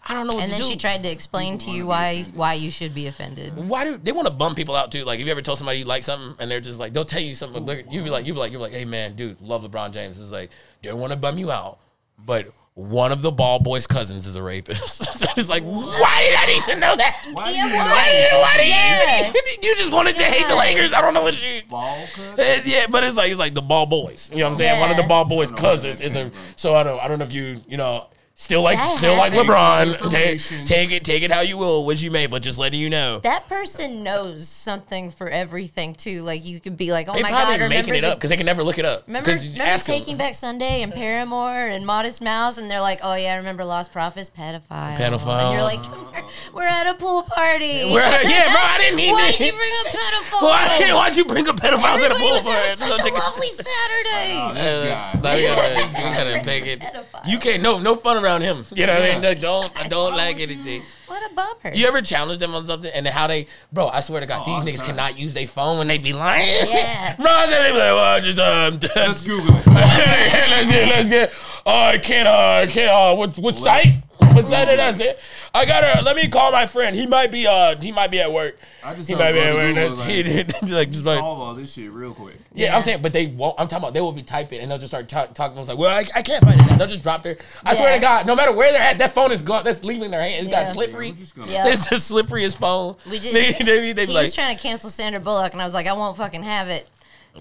I 0.06 0.14
don't 0.14 0.28
know 0.28 0.34
what 0.36 0.43
And 0.43 0.51
to 0.51 0.58
then 0.58 0.66
do. 0.68 0.72
she 0.74 0.78
tried 0.78 1.04
to 1.04 1.10
explain 1.12 1.58
to 1.60 1.72
you 1.72 1.88
why 1.88 2.26
why 2.34 2.56
you 2.56 2.70
should 2.70 2.93
be 2.93 3.08
offended. 3.08 3.56
Why 3.56 3.86
do 3.86 3.97
they 3.97 4.12
want 4.12 4.28
to 4.28 4.34
bum 4.34 4.54
people 4.54 4.76
out 4.76 4.91
too? 4.91 5.04
Like, 5.06 5.20
if 5.20 5.26
you 5.26 5.32
ever 5.32 5.41
told 5.41 5.58
somebody 5.60 5.80
you 5.80 5.86
like 5.86 6.04
something 6.04 6.36
and 6.39 6.51
they're 6.51 6.60
just 6.60 6.80
like, 6.80 6.91
they'll 6.93 7.06
tell 7.06 7.22
you 7.22 7.36
something. 7.36 7.64
Look, 7.66 7.86
you 7.89 8.04
be 8.04 8.10
like, 8.10 8.26
you 8.26 8.34
be 8.34 8.39
like, 8.39 8.51
you're 8.51 8.60
like, 8.62 8.74
hey 8.74 8.86
man, 8.86 9.16
dude, 9.16 9.39
love 9.41 9.64
LeBron 9.64 9.91
James. 9.91 10.20
It's 10.20 10.32
like 10.32 10.49
they 10.82 10.91
want 10.93 11.12
to 11.12 11.18
bum 11.18 11.38
you 11.38 11.51
out, 11.51 11.80
but 12.26 12.51
one 12.76 13.12
of 13.12 13.22
the 13.22 13.32
ball 13.32 13.60
boy's 13.60 13.86
cousins 13.86 14.26
is 14.26 14.36
a 14.36 14.41
rapist. 14.43 15.01
it's 15.38 15.47
like, 15.49 15.64
why 15.64 16.26
did 16.28 16.36
I 16.39 16.45
need 16.47 16.74
to 16.74 16.80
know 16.80 16.95
that? 16.97 17.24
Why 17.32 17.51
Yeah, 17.51 17.64
do 17.64 17.70
you 17.70 17.76
why? 17.76 17.91
Why 17.91 18.12
did, 18.12 18.41
why 18.41 18.58
did 18.58 18.68
Yeah. 18.68 19.28
you, 19.28 19.58
you 19.70 19.76
just 19.78 19.93
wanted 19.93 20.16
to 20.18 20.24
hate 20.24 20.47
the 20.49 20.56
Lakers? 20.56 20.91
I 20.91 20.99
don't 21.01 21.14
know 21.14 21.22
what 21.22 21.41
you. 21.41 21.62
ball 21.70 22.08
cut? 22.14 22.39
Uh, 22.39 22.62
Yeah, 22.66 22.88
but 22.89 23.04
it's 23.04 23.16
like 23.16 23.30
it's 23.30 23.39
like 23.39 23.54
the 23.54 23.62
ball 23.62 23.86
boys. 23.86 24.30
You 24.34 24.39
know 24.39 24.45
what 24.45 24.49
I'm 24.51 24.58
saying? 24.58 24.80
One 24.82 24.89
of 24.91 24.97
the 24.97 25.04
ball 25.04 25.24
boys' 25.24 25.49
I 25.51 25.56
don't 25.56 25.62
know 25.62 25.68
where 25.70 25.76
cousins 25.76 26.01
is 26.01 26.16
a. 26.16 26.32
So 26.56 26.74
I 26.76 26.84
don't. 26.84 26.99
I 26.99 27.08
don't 27.08 27.20
know 27.20 27.26
if 27.26 27.32
you 27.32 27.62
you 27.68 27.78
know 27.78 28.08
still 28.36 28.62
like 28.62 28.78
That 28.78 28.98
still 28.98 29.16
like 29.16 29.32
has- 29.32 29.46
LeBron. 29.46 30.10
Take, 30.10 30.32
Information. 30.34 30.66
take 30.66 30.92
it 30.92 31.04
take 31.06 31.24
it 31.24 31.32
how 31.32 31.42
you 31.42 31.58
will, 31.58 31.86
which 31.86 32.02
you 32.02 32.12
may, 32.12 32.26
but 32.28 32.42
just 32.42 32.58
letting 32.58 32.80
you 32.80 32.90
know. 32.90 33.20
That 33.24 33.48
person 33.48 34.04
knows 34.04 34.48
something 34.50 35.12
for 35.12 35.30
everything 35.30 35.94
too. 35.96 36.22
Like 36.24 36.44
you 36.44 36.60
could 36.60 36.76
be 36.76 36.92
like, 36.92 37.08
oh 37.08 37.14
they 37.14 37.22
my 37.22 37.30
probably 37.30 37.46
god, 37.58 37.62
remember 37.64 37.76
making 37.76 37.96
it 37.96 38.02
the- 38.02 38.12
up 38.12 38.18
because 38.18 38.30
they 38.30 38.38
can 38.38 38.46
never 38.46 38.64
look 38.64 38.78
it 38.80 38.86
up. 38.86 39.04
Remember, 39.08 39.32
'Cause 39.32 39.46
you 39.46 39.52
remember 39.54 39.72
ask 39.72 39.88
'em. 39.90 39.96
Taking 40.00 40.18
Back 40.18 40.36
Sunday 40.36 40.82
and 40.82 40.94
Paramore 40.94 41.68
and 41.68 41.86
Modest 41.86 42.22
Mouse, 42.24 42.58
and 42.58 42.70
they're 42.70 42.82
like, 42.82 43.00
"Oh 43.04 43.14
yeah, 43.16 43.34
I 43.34 43.36
remember 43.38 43.64
Lostprophets, 43.64 44.30
pedophile." 44.32 44.98
Pedophile. 44.98 45.44
And 45.46 45.54
you're 45.54 45.64
like, 45.64 46.24
"We're 46.54 46.64
at 46.64 46.88
a 46.88 46.96
pool 46.96 47.22
party." 47.24 47.86
We're 47.92 48.02
at 48.02 48.26
a- 48.26 48.30
yeah, 48.30 48.52
bro, 48.52 48.62
I 48.62 48.78
didn't 48.80 48.96
mean 48.98 49.14
Why'd 49.14 49.36
to- 49.36 49.46
you 49.46 49.52
bring 49.54 49.72
a 49.86 49.90
pedophile? 49.90 50.42
Why, 50.42 50.92
why'd 50.94 51.16
you 51.16 51.26
bring 51.26 51.48
a 51.48 51.54
pedophile 51.54 51.96
to 51.96 52.00
the 52.00 52.06
Everybody 52.06 52.20
pool 52.22 52.32
was 52.34 52.44
for 52.44 52.52
having 52.52 52.72
it? 52.72 52.78
such 52.98 53.10
a 53.10 53.14
lovely 53.14 53.50
Saturday. 53.50 54.54
This 54.54 54.90
guy. 54.94 55.20
Now 55.22 55.36
we 55.36 55.44
gotta, 55.44 55.86
we 55.98 56.16
gotta 56.16 56.44
make 56.46 56.66
it. 56.66 56.80
Pedophile. 56.82 57.22
You 57.28 57.38
can't 57.40 57.62
no 57.64 57.80
no 57.80 57.96
fun 57.96 58.23
around 58.24 58.42
him. 58.42 58.66
You 58.74 58.88
know 58.88 58.94
what 58.94 59.02
I 59.02 59.14
mean? 59.14 59.24
Yeah. 59.24 59.30
Like, 59.30 59.42
Don't 59.42 59.80
I 59.80 59.88
don't 59.88 60.16
like 60.16 60.40
anything. 60.40 60.82
What 61.08 61.32
a 61.32 61.34
bummer. 61.36 61.76
You 61.76 61.86
ever 61.88 62.02
challenge 62.02 62.40
them 62.40 62.56
on 62.56 62.66
something 62.66 62.92
and 62.92 63.06
how 63.06 63.28
they, 63.28 63.48
bro? 63.72 63.88
I 63.88 64.00
swear 64.00 64.22
to 64.22 64.26
God, 64.26 64.48
all 64.48 64.56
these 64.56 64.66
the 64.66 64.72
niggas 64.72 64.78
time. 64.86 64.96
cannot 64.96 65.20
use 65.20 65.34
their 65.34 65.48
phone 65.48 65.78
when 65.78 65.88
they 65.88 65.98
be 66.00 66.14
lying. 66.14 66.48
Yeah. 66.68 67.16
bro, 67.20 67.46
they 67.48 67.72
be 67.72 67.78
like, 67.78 67.94
well, 67.94 68.16
I 68.16 68.20
just 68.20 68.40
um, 68.40 68.80
Let's 68.96 69.26
Google 69.28 69.56
it. 69.56 69.68
let's 69.68 70.72
get, 70.72 70.90
let's 70.90 71.10
get. 71.10 71.34
Oh, 71.66 71.72
I 71.72 71.98
can't. 71.98 72.28
Uh, 72.28 72.62
I 72.64 72.68
can't. 72.68 72.90
Uh, 72.92 73.16
what 73.16 73.38
what 73.38 73.56
site? 73.56 74.02
What 74.34 74.48
site 74.48 74.68
did 74.68 74.80
I 74.80 74.92
say? 74.94 75.16
I 75.54 75.66
gotta. 75.66 76.04
Let 76.04 76.16
me 76.16 76.28
call 76.28 76.52
my 76.52 76.66
friend. 76.68 76.96
He 76.96 77.06
might 77.08 77.32
be. 77.32 77.46
Uh, 77.48 77.80
he 77.80 77.92
might 77.92 78.12
be 78.12 78.20
at 78.20 78.32
work. 78.32 78.58
I 78.84 78.96
just 78.96 79.08
He 79.08 79.14
saw 79.14 79.20
might 79.20 79.34
be 79.34 79.40
at 79.40 79.54
work. 79.54 79.76
Google, 79.76 79.96
That's, 79.98 80.10
he 80.10 80.24
did. 80.24 80.54
like 80.72 80.88
just 80.90 81.06
like. 81.06 81.20
Solve 81.20 81.40
all 81.40 81.54
this 81.56 81.72
shit 81.74 81.92
real 81.92 82.14
quick. 82.14 82.36
Yeah, 82.54 82.68
Yeah. 82.68 82.78
I'm 82.78 82.84
saying, 82.84 83.02
but 83.02 83.14
they 83.14 83.28
won't. 83.28 83.60
I'm 83.60 83.68
talking 83.68 83.84
about 83.84 83.94
they 83.94 84.02
will 84.02 84.12
be 84.12 84.24
typing 84.24 84.60
and 84.62 84.70
they'll 84.72 84.78
just 84.78 84.92
start 84.92 85.08
ta- 85.10 85.28
talking. 85.28 85.58
I 85.58 85.60
was 85.60 85.70
like, 85.70 85.78
well, 85.78 85.90
I, 85.92 86.06
I 86.16 86.22
can't 86.22 86.44
find 86.44 86.60
it. 86.60 86.68
now. 86.68 86.78
They'll 86.78 86.88
just 86.88 87.04
drop 87.04 87.24
their. 87.24 87.38
I 87.64 87.76
swear 87.76 87.94
to 87.96 88.02
God, 88.02 88.26
no 88.28 88.36
matter 88.36 88.52
where 88.52 88.72
they're 88.72 88.82
at, 88.82 88.98
that 88.98 89.14
phone 89.14 89.32
is 89.32 89.42
gone. 89.42 89.64
That's 89.64 89.84
leaving 89.84 90.12
their 90.12 90.22
hand. 90.22 90.46
It's 90.48 90.54
got 90.54 90.72
slippery. 90.74 91.12
We're 91.12 91.18
just 91.18 91.36
gonna- 91.36 91.52
Yeah. 91.52 91.68
It's 91.68 91.88
the 91.88 91.96
slippriest 91.98 92.58
phone. 92.58 92.96
We 93.10 93.20
just, 93.20 93.34
They, 93.34 93.52
they, 93.54 93.80
be- 93.80 93.94
they 93.94 94.06
be 94.06 94.12
he 94.12 94.16
like, 94.16 94.24
was 94.26 94.36
trying 94.36 94.56
to 94.56 94.62
cancel 94.62 94.90
Sandra 94.90 95.20
Bullock, 95.22 95.54
and 95.54 95.62
I 95.62 95.66
was 95.66 95.74
like, 95.74 95.88
I 95.88 95.94
won't 95.94 96.18
fucking 96.18 96.44
have 96.44 96.68
it. 96.70 96.88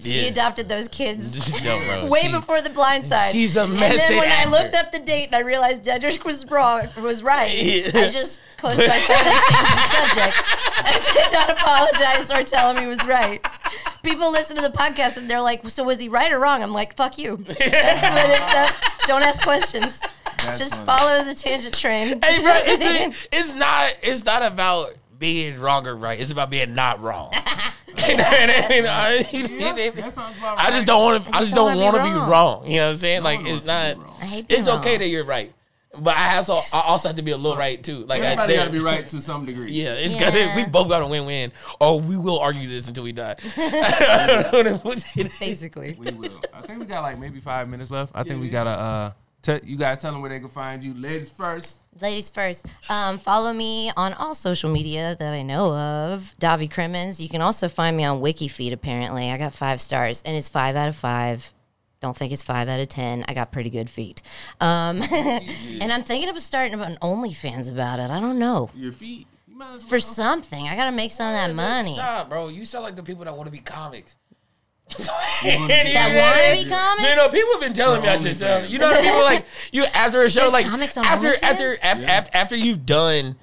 She 0.01 0.21
Yeah. 0.21 0.27
adopted 0.29 0.67
those 0.69 0.87
kids 0.87 1.51
No, 1.63 1.79
bro, 1.85 2.05
way 2.09 2.21
she- 2.23 2.31
before 2.31 2.61
the 2.61 2.69
blind 2.71 3.05
side. 3.05 3.31
she's 3.31 3.55
a 3.57 3.63
And 3.63 3.75
method 3.75 3.99
then 3.99 4.17
when 4.19 4.27
actor. 4.29 4.49
I 4.49 4.51
looked 4.51 4.73
up 4.73 4.91
the 4.91 4.99
date 4.99 5.27
and 5.27 5.35
I 5.35 5.39
realized 5.39 5.83
Dedrick 5.83 6.23
was 6.25 6.49
wrong, 6.49 6.89
was 6.99 7.21
right, 7.21 7.55
Yeah. 7.55 7.87
I 7.93 8.07
just 8.07 8.41
closed 8.57 8.79
my 8.79 8.99
phone 8.99 9.17
and 9.17 9.39
changed 9.49 9.73
the 9.77 9.89
subject. 9.93 10.43
I 10.85 11.13
did 11.13 11.33
not 11.33 11.49
apologize 11.51 12.31
or 12.31 12.43
tell 12.43 12.71
him 12.73 12.81
he 12.81 12.87
was 12.87 13.05
right. 13.05 13.45
People 14.01 14.31
listen 14.31 14.55
to 14.55 14.61
the 14.63 14.69
podcast 14.69 15.17
and 15.17 15.29
they're 15.29 15.39
like, 15.41 15.67
"So 15.69 15.83
was 15.83 15.99
he 15.99 16.09
right 16.09 16.31
or 16.31 16.39
wrong?" 16.39 16.61
I'm 16.63 16.73
like, 16.73 16.95
"Fuck 16.97 17.17
you." 17.17 17.37
That's 17.37 17.57
what 17.59 17.69
it, 17.69 18.39
that- 18.51 18.99
don't 19.07 19.21
ask 19.21 19.41
questions. 19.43 20.01
That's 20.43 20.59
just 20.59 20.73
funny. 20.75 20.85
follow 20.85 21.23
the 21.23 21.35
tangent 21.35 21.77
train. 21.77 22.07
hey, 22.21 22.41
bro, 22.41 22.53
it's, 22.65 22.83
a, 22.83 23.13
it's 23.31 23.55
not. 23.55 23.93
It's 24.01 24.25
not 24.25 24.43
about 24.43 24.95
being 25.23 25.57
wrong 25.57 25.87
or 25.87 25.95
right. 25.95 26.19
It's 26.19 26.31
about 26.31 26.49
being 26.49 26.75
not 26.75 27.01
wrong. 27.01 27.31
That 27.95 30.09
sounds 30.11 30.37
about 30.37 30.59
I 30.59 30.69
just 30.71 30.85
don't 30.85 31.01
want 31.03 31.25
to. 31.25 31.33
I 31.33 31.37
I 31.37 31.39
just 31.39 31.51
just 31.51 31.55
don't 31.55 31.77
don't 31.77 31.93
wanna 31.93 32.03
be 32.03 32.09
wrong. 32.11 32.29
wrong. 32.29 32.65
You 32.67 32.77
know 32.77 32.85
what 32.87 32.91
I'm 32.91 32.97
saying? 32.97 33.19
No 33.19 33.23
like 33.23 33.39
it's 33.41 33.49
wants 33.49 33.61
to 33.61 33.67
not. 33.67 33.97
wrong. 34.05 34.15
I 34.19 34.25
hate 34.25 34.47
being 34.49 34.59
It's 34.59 34.67
okay 34.69 34.97
that 34.97 35.07
you're 35.07 35.23
right. 35.23 35.53
But 35.99 36.17
I 36.17 36.35
also 36.37 36.55
I 36.55 36.81
also 36.87 37.07
have 37.09 37.15
to 37.17 37.21
be 37.21 37.31
a 37.31 37.37
little 37.37 37.55
right 37.57 37.81
too. 37.81 38.03
Like 38.05 38.21
I- 38.21 38.25
Everybody 38.33 38.55
got 38.55 38.65
to 38.65 38.71
be 38.71 38.79
right 38.79 39.07
to 39.07 39.21
some 39.21 39.45
degree. 39.45 39.71
Yeah, 39.71 39.93
it's 39.93 40.15
Yeah. 40.15 40.31
gotta. 40.31 40.51
We 40.55 40.65
both 40.69 40.89
got 40.89 40.99
to 40.99 41.07
win-win, 41.07 41.51
or 41.79 41.99
we 42.01 42.17
will 42.17 42.39
argue 42.39 42.67
this 42.67 42.87
until 42.89 43.03
we 43.03 43.11
die. 43.13 43.35
Basically. 45.39 45.95
We 45.97 46.11
will. 46.11 46.41
I 46.53 46.61
think 46.61 46.79
we 46.79 46.85
got 46.85 47.03
like 47.03 47.19
maybe 47.19 47.39
five 47.39 47.69
minutes 47.69 47.91
left. 47.91 48.11
I 48.15 48.23
think 48.23 48.41
we 48.41 48.49
gotta. 48.49 48.69
Uh, 48.71 49.11
te- 49.43 49.59
you 49.63 49.77
guys 49.77 49.99
tell 49.99 50.11
them 50.11 50.21
where 50.21 50.29
they 50.31 50.39
can 50.39 50.49
find 50.49 50.83
you. 50.83 50.95
Ladies 50.95 51.29
first. 51.29 51.77
Ladies 52.01 52.29
first. 52.31 52.65
Um, 52.89 53.19
follow 53.19 53.53
me 53.53 53.91
on 53.95 54.13
all 54.13 54.33
social 54.33 54.71
media 54.71 55.15
that 55.19 55.31
I 55.31 55.43
know 55.43 55.71
of. 55.75 56.33
Davi 56.41 56.71
Crimmins. 56.71 57.19
You 57.21 57.29
can 57.29 57.41
also 57.41 57.69
find 57.69 57.95
me 57.95 58.03
on 58.03 58.19
WikiFeet. 58.19 58.73
Apparently, 58.73 59.29
I 59.29 59.37
got 59.37 59.53
five 59.53 59.79
stars, 59.79 60.23
and 60.23 60.35
it's 60.35 60.49
five 60.49 60.75
out 60.75 60.89
of 60.89 60.95
five. 60.95 61.53
Don't 62.01 62.17
think 62.17 62.33
it's 62.33 62.43
five 62.43 62.67
out 62.67 62.79
of 62.79 62.89
ten. 62.89 63.23
I 63.27 63.33
got 63.35 63.51
pretty 63.51 63.69
good 63.69 63.89
feet. 63.89 64.21
Um, 64.59 65.01
and 65.11 65.91
I'm 65.91 66.03
thinking 66.03 66.29
of 66.29 66.39
starting 66.39 66.73
an 66.79 66.97
OnlyFans 67.01 67.71
about 67.71 67.99
it. 67.99 68.09
I 68.09 68.19
don't 68.19 68.39
know 68.39 68.71
Your 68.75 68.91
feet. 68.91 69.27
You 69.47 69.55
might 69.55 69.75
as 69.75 69.81
well. 69.81 69.89
for 69.89 69.99
something. 69.99 70.67
I 70.67 70.75
got 70.75 70.85
to 70.85 70.91
make 70.91 71.11
some 71.11 71.27
of 71.27 71.33
that 71.33 71.53
money. 71.53 71.93
Stop, 71.93 72.29
bro. 72.29 72.47
You 72.47 72.65
sound 72.65 72.83
like 72.85 72.95
the 72.95 73.03
people 73.03 73.23
that 73.25 73.37
want 73.37 73.45
to 73.45 73.51
be 73.51 73.59
comics. 73.59 74.15
That 75.43 75.59
wanna 76.15 76.63
be 76.63 76.69
comics? 76.69 77.09
No, 77.09 77.15
no, 77.15 77.29
people 77.29 77.51
have 77.53 77.61
been 77.61 77.73
telling 77.73 78.01
me 78.01 78.07
I 78.07 78.17
should 78.17 78.35
sell. 78.35 78.65
You 78.65 78.79
know 78.79 78.91
what 78.91 79.01
people 79.01 79.21
like 79.21 79.45
you 79.71 79.85
after 79.85 80.21
a 80.23 80.29
show 80.29 80.41
There's 80.41 80.53
like 80.53 80.65
comics 80.65 80.97
on 80.97 81.05
after 81.05 81.27
OnlyFans? 81.31 81.39
after 81.43 81.77
after, 81.81 82.05
after 82.05 82.37
after 82.37 82.55
you've 82.55 82.85
done 82.85 83.35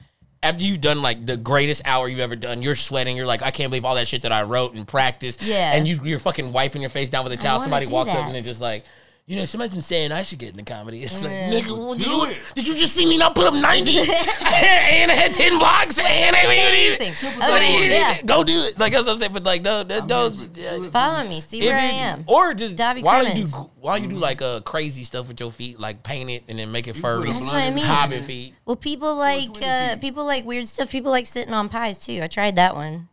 after 0.42 0.64
you've 0.64 0.80
done 0.80 1.02
like 1.02 1.26
the 1.26 1.36
greatest 1.36 1.82
hour 1.84 2.08
you've 2.08 2.20
ever 2.20 2.36
done, 2.36 2.62
you're 2.62 2.74
sweating. 2.74 3.16
You're 3.16 3.26
like, 3.26 3.42
I 3.42 3.50
can't 3.50 3.70
believe 3.70 3.84
all 3.84 3.94
that 3.96 4.08
shit 4.08 4.22
that 4.22 4.32
I 4.32 4.42
wrote 4.44 4.74
and 4.74 4.86
practiced. 4.86 5.42
Yeah. 5.42 5.72
And 5.74 5.86
you 5.86 6.00
you're 6.02 6.18
fucking 6.18 6.52
wiping 6.52 6.80
your 6.80 6.90
face 6.90 7.10
down 7.10 7.24
with 7.24 7.32
a 7.32 7.36
towel. 7.36 7.54
wanna 7.58 7.64
Somebody 7.64 7.86
do 7.86 7.92
walks 7.92 8.10
up 8.10 8.16
that. 8.16 8.26
and 8.26 8.34
they're 8.34 8.42
just 8.42 8.60
like. 8.60 8.84
You 9.30 9.36
know, 9.36 9.44
somebody's 9.44 9.74
been 9.74 9.82
saying 9.82 10.10
I 10.10 10.22
should 10.22 10.40
get 10.40 10.58
into 10.58 10.64
comedy. 10.64 11.04
It's 11.04 11.22
like, 11.22 11.32
nigga, 11.32 11.70
well, 11.70 11.94
did, 11.94 12.02
Do 12.02 12.10
you, 12.10 12.24
it. 12.24 12.36
did 12.56 12.66
you 12.66 12.74
just 12.74 12.96
see 12.96 13.06
me 13.06 13.16
not 13.16 13.36
put 13.36 13.46
up 13.46 13.54
90? 13.54 13.98
and 14.00 14.08
I 14.10 15.14
had 15.14 15.32
10 15.32 15.56
blocks 15.56 16.00
and 16.00 16.34
I 16.34 16.48
mean, 16.48 16.98
Amazing. 16.98 17.38
But 17.38 17.52
Okay, 17.52 17.90
yeah. 17.90 18.22
Go 18.22 18.42
do 18.42 18.60
it. 18.64 18.76
Like 18.80 18.92
that's 18.92 19.06
what 19.06 19.12
I'm 19.12 19.18
saying. 19.20 19.32
But 19.32 19.44
like, 19.44 19.62
no, 19.62 19.84
no, 19.84 20.00
don't. 20.00 20.56
yeah, 20.56 20.88
Follow 20.88 21.28
me. 21.28 21.40
See 21.40 21.60
it 21.60 21.66
where 21.66 21.78
I 21.78 21.84
am. 21.84 22.24
Or 22.26 22.54
just 22.54 22.76
Davi 22.76 23.04
while 23.04 23.24
you 23.24 23.44
do 23.44 23.70
while 23.78 23.98
you 23.98 24.08
do 24.08 24.16
like 24.16 24.42
uh 24.42 24.62
crazy 24.62 25.04
stuff 25.04 25.28
with 25.28 25.38
your 25.38 25.52
feet, 25.52 25.78
like 25.78 26.02
paint 26.02 26.28
it 26.28 26.42
and 26.48 26.58
then 26.58 26.72
make 26.72 26.88
it 26.88 26.96
furry. 26.96 27.28
That's 27.30 27.44
what 27.44 27.54
I 27.54 27.70
mean. 27.70 27.84
Hobbit 27.84 28.24
feet. 28.24 28.54
Well, 28.64 28.74
people 28.74 29.14
like 29.14 29.50
uh, 29.62 29.94
people 29.98 30.24
like 30.24 30.44
weird 30.44 30.66
stuff. 30.66 30.90
People 30.90 31.12
like 31.12 31.28
sitting 31.28 31.54
on 31.54 31.68
pies 31.68 32.00
too. 32.00 32.18
I 32.20 32.26
tried 32.26 32.56
that 32.56 32.74
one. 32.74 33.08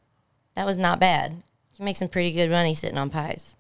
That 0.55 0.65
was 0.65 0.79
not 0.79 0.99
bad. 0.99 1.33
You 1.33 1.75
can 1.75 1.85
make 1.85 1.97
some 1.97 2.09
pretty 2.09 2.31
good 2.31 2.49
money 2.49 2.73
sitting 2.73 2.97
on 2.97 3.11
pies. 3.11 3.56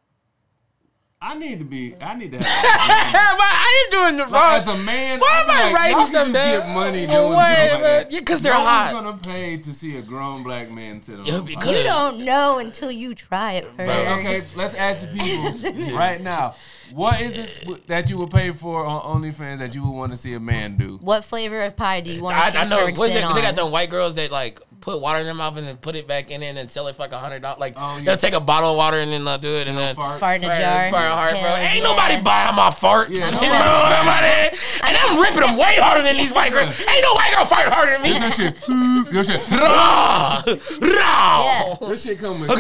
I 1.19 1.35
need 1.35 1.57
to 1.57 1.65
be. 1.65 1.95
I 1.99 2.13
need 2.15 2.31
to 2.31 2.37
have. 2.47 3.37
I 3.39 3.83
ain't 3.83 3.91
doing 3.91 4.17
the 4.17 4.31
like, 4.31 4.43
wrong. 4.43 4.55
as 4.59 4.67
a 4.67 4.83
man, 4.83 5.19
Why 5.19 5.41
am 5.43 5.49
I 5.49 5.53
I 5.53 5.55
feel 5.57 5.65
like, 5.65 5.73
writing 5.73 5.97
y'all 5.97 6.05
stuff 6.05 6.33
down? 6.33 6.59
get 6.59 6.69
money 6.69 7.07
doing 7.07 7.09
Well, 7.09 7.31
stuff 7.31 7.39
wait, 7.57 7.71
like 7.71 7.71
man. 7.71 7.81
that. 7.81 8.11
Yeah, 8.11 8.19
'cause 8.21 8.41
they're 8.43 8.53
no 8.53 8.63
hot. 8.63 8.93
one's 8.93 9.05
gonna 9.05 9.17
pay 9.35 9.57
to 9.57 9.73
see 9.73 9.97
a 9.97 10.01
grown 10.03 10.43
black 10.43 10.69
man 10.69 11.01
sit 11.01 11.19
on. 11.19 11.25
Yeah, 11.25 11.39
because- 11.39 11.71
You 11.71 11.81
don't 11.83 12.19
know 12.19 12.59
until 12.59 12.91
you 12.91 13.15
try 13.15 13.53
it 13.53 13.65
first. 13.75 13.77
Bro, 13.77 13.95
okay, 14.19 14.43
let's 14.55 14.75
ask 14.75 15.01
the 15.01 15.07
people 15.07 15.95
right 15.97 16.21
now. 16.21 16.53
What 16.93 17.19
is 17.19 17.35
it 17.35 17.87
that 17.87 18.09
you 18.11 18.17
would 18.19 18.29
pay 18.31 18.51
for 18.51 18.85
on 18.85 19.21
OnlyFans 19.21 19.57
that 19.57 19.73
you 19.73 19.83
would 19.83 19.91
want 19.97 20.11
to 20.11 20.17
see 20.17 20.35
a 20.35 20.39
man 20.39 20.77
do? 20.77 20.99
What 21.01 21.23
flavor 21.25 21.61
of 21.63 21.75
pie 21.75 21.99
do 22.01 22.11
you 22.11 22.21
want 22.21 22.37
to 22.37 22.43
I, 22.43 22.49
see 22.51 22.57
I 22.59 22.65
know. 22.65 22.77
Ferg 22.87 22.97
What's 22.97 23.15
it? 23.15 23.23
on? 23.23 23.35
They 23.35 23.41
got 23.41 23.55
them 23.55 23.71
white 23.71 23.89
girls 23.89 24.13
that 24.15 24.31
like 24.31 24.61
put 24.79 25.01
water 25.01 25.19
in 25.19 25.25
their 25.25 25.33
mouth 25.33 25.57
and 25.57 25.67
then 25.67 25.77
put 25.77 25.95
it 25.95 26.07
back 26.07 26.31
in 26.31 26.41
it 26.43 26.47
and 26.47 26.57
then 26.57 26.69
sell 26.69 26.87
it 26.87 26.95
for 26.95 27.01
like 27.03 27.11
a 27.11 27.17
hundred 27.19 27.41
dollars. 27.41 27.59
Like 27.59 27.73
Oh, 27.77 27.97
yeah. 27.97 28.03
they'll 28.05 28.17
take 28.17 28.33
a 28.33 28.39
bottle 28.39 28.71
of 28.71 28.77
water 28.77 28.97
and 28.97 29.11
then 29.11 29.25
they'll 29.25 29.37
do 29.37 29.49
it 29.49 29.67
and 29.67 29.77
then 29.77 29.95
Farts. 29.95 30.19
Fart 30.19 30.37
in 30.41 30.49
a 30.49 30.59
jar. 30.59 30.89
fart 30.89 31.11
hard, 31.11 31.31
bro. 31.31 31.55
Ain't 31.57 31.77
yeah. 31.77 31.83
nobody 31.83 32.21
buying 32.21 32.55
my 32.55 32.69
farts. 32.69 33.09
Yeah, 33.09 33.29
nobody- 33.31 33.47
know 33.47 33.89
nobody. 33.89 34.57
And 34.83 34.95
I'm 34.95 35.19
ripping 35.19 35.41
them 35.41 35.57
way 35.57 35.75
harder 35.77 36.03
than 36.03 36.15
these 36.17 36.31
white 36.33 36.51
girls. 36.53 36.69
Ain't 36.79 37.01
no 37.03 37.13
white 37.13 37.33
girl 37.35 37.45
fart 37.45 37.69
harder 37.73 37.93
than 37.93 38.01
me. 38.03 38.17
Your 38.17 38.31
shit, 38.31 38.55
your 39.13 39.23
shit, 39.23 39.41
Raw, 39.51 40.41
raw. 40.81 41.77
Your 41.87 41.97
shit 41.97 42.19
come 42.19 42.41
with. 42.41 42.49
What 42.49 42.59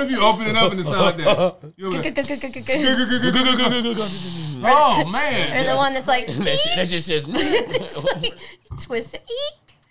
if 0.00 0.10
you 0.10 0.20
open 0.20 0.46
it 0.46 0.56
up 0.56 0.70
and 0.72 0.80
it's 0.80 0.88
like 0.88 1.16
that? 1.18 1.56
You 1.76 1.86
open 1.88 2.02
it- 2.04 2.14
Oh 4.66 5.04
man! 5.10 5.58
Or 5.58 5.64
the 5.70 5.76
one 5.76 5.92
that's 5.92 6.08
like 6.08 6.26
That 6.26 6.58
that 6.76 6.88
just 6.88 7.06
says, 7.06 7.24
twist 8.82 9.14
it. 9.14 9.24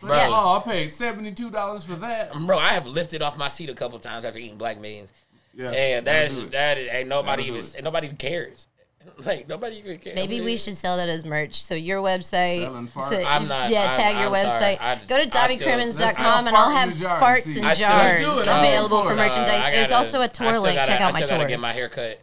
Bro. 0.03 0.15
Oh, 0.30 0.57
I 0.57 0.69
paid 0.69 0.91
seventy 0.91 1.31
two 1.31 1.49
dollars 1.49 1.84
for 1.84 1.95
that. 1.95 2.34
Bro, 2.34 2.57
I 2.59 2.69
have 2.69 2.85
lifted 2.88 3.21
off 3.21 3.38
my 3.38 3.49
seat 3.49 3.69
a 3.69 3.73
couple 3.73 3.97
times 3.99 4.25
after 4.25 4.39
eating 4.39 4.57
black 4.57 4.81
beans. 4.81 5.11
Yeah, 5.55 5.69
And 5.71 6.07
that'll 6.07 6.35
that's 6.41 6.51
that 6.51 6.77
is 6.77 6.89
ain't 6.91 7.07
nobody 7.09 7.43
That'll 7.43 7.55
do 7.61 7.67
even 7.67 7.77
it. 7.80 7.84
nobody 7.84 8.07
cares. 8.09 8.67
Like 9.25 9.49
nobody 9.49 9.77
even 9.80 9.97
cares. 9.97 10.15
Maybe 10.15 10.39
we 10.39 10.55
should 10.55 10.77
sell 10.77 10.95
that 10.95 11.09
as 11.09 11.25
merch. 11.25 11.61
So 11.61 11.75
your 11.75 12.01
website, 12.01 12.63
so 12.63 13.21
I'm 13.27 13.47
not- 13.49 13.69
yeah, 13.69 13.81
I'm- 13.88 13.95
tag 13.97 14.15
your 14.17 14.34
I'm 14.34 14.47
website. 14.47 14.77
I- 14.80 14.99
Go 15.09 15.17
to 15.21 15.38
I 15.38 15.47
still- 15.53 15.67
davicrimmins.com 15.67 16.47
and 16.47 16.55
I'll 16.55 16.71
have 16.71 16.93
the 16.97 16.99
jar 17.03 17.15
and 17.17 17.23
farts 17.43 17.57
and 17.57 17.65
I 17.65 17.73
still- 17.73 17.89
jars 17.89 18.23
Let's 18.23 18.35
do 18.45 18.51
it. 18.51 18.59
available 18.59 19.01
for 19.03 19.09
for 19.09 19.15
merchandise. 19.15 19.61
Uh, 19.61 19.65
I 19.65 19.71
There's 19.71 19.89
gotta- 19.89 20.05
also 20.05 20.21
a 20.21 20.27
tour 20.30 20.57
link. 20.59 20.75
gotta- 20.75 20.88
Check 20.91 21.01
out 21.01 21.09
I 21.09 21.11
my 21.11 21.19
still 21.19 21.27
tour. 21.27 21.38
gotta 21.39 21.49
get 21.49 21.59
my 21.59 21.73
hair 21.73 21.89
cut 21.89 22.21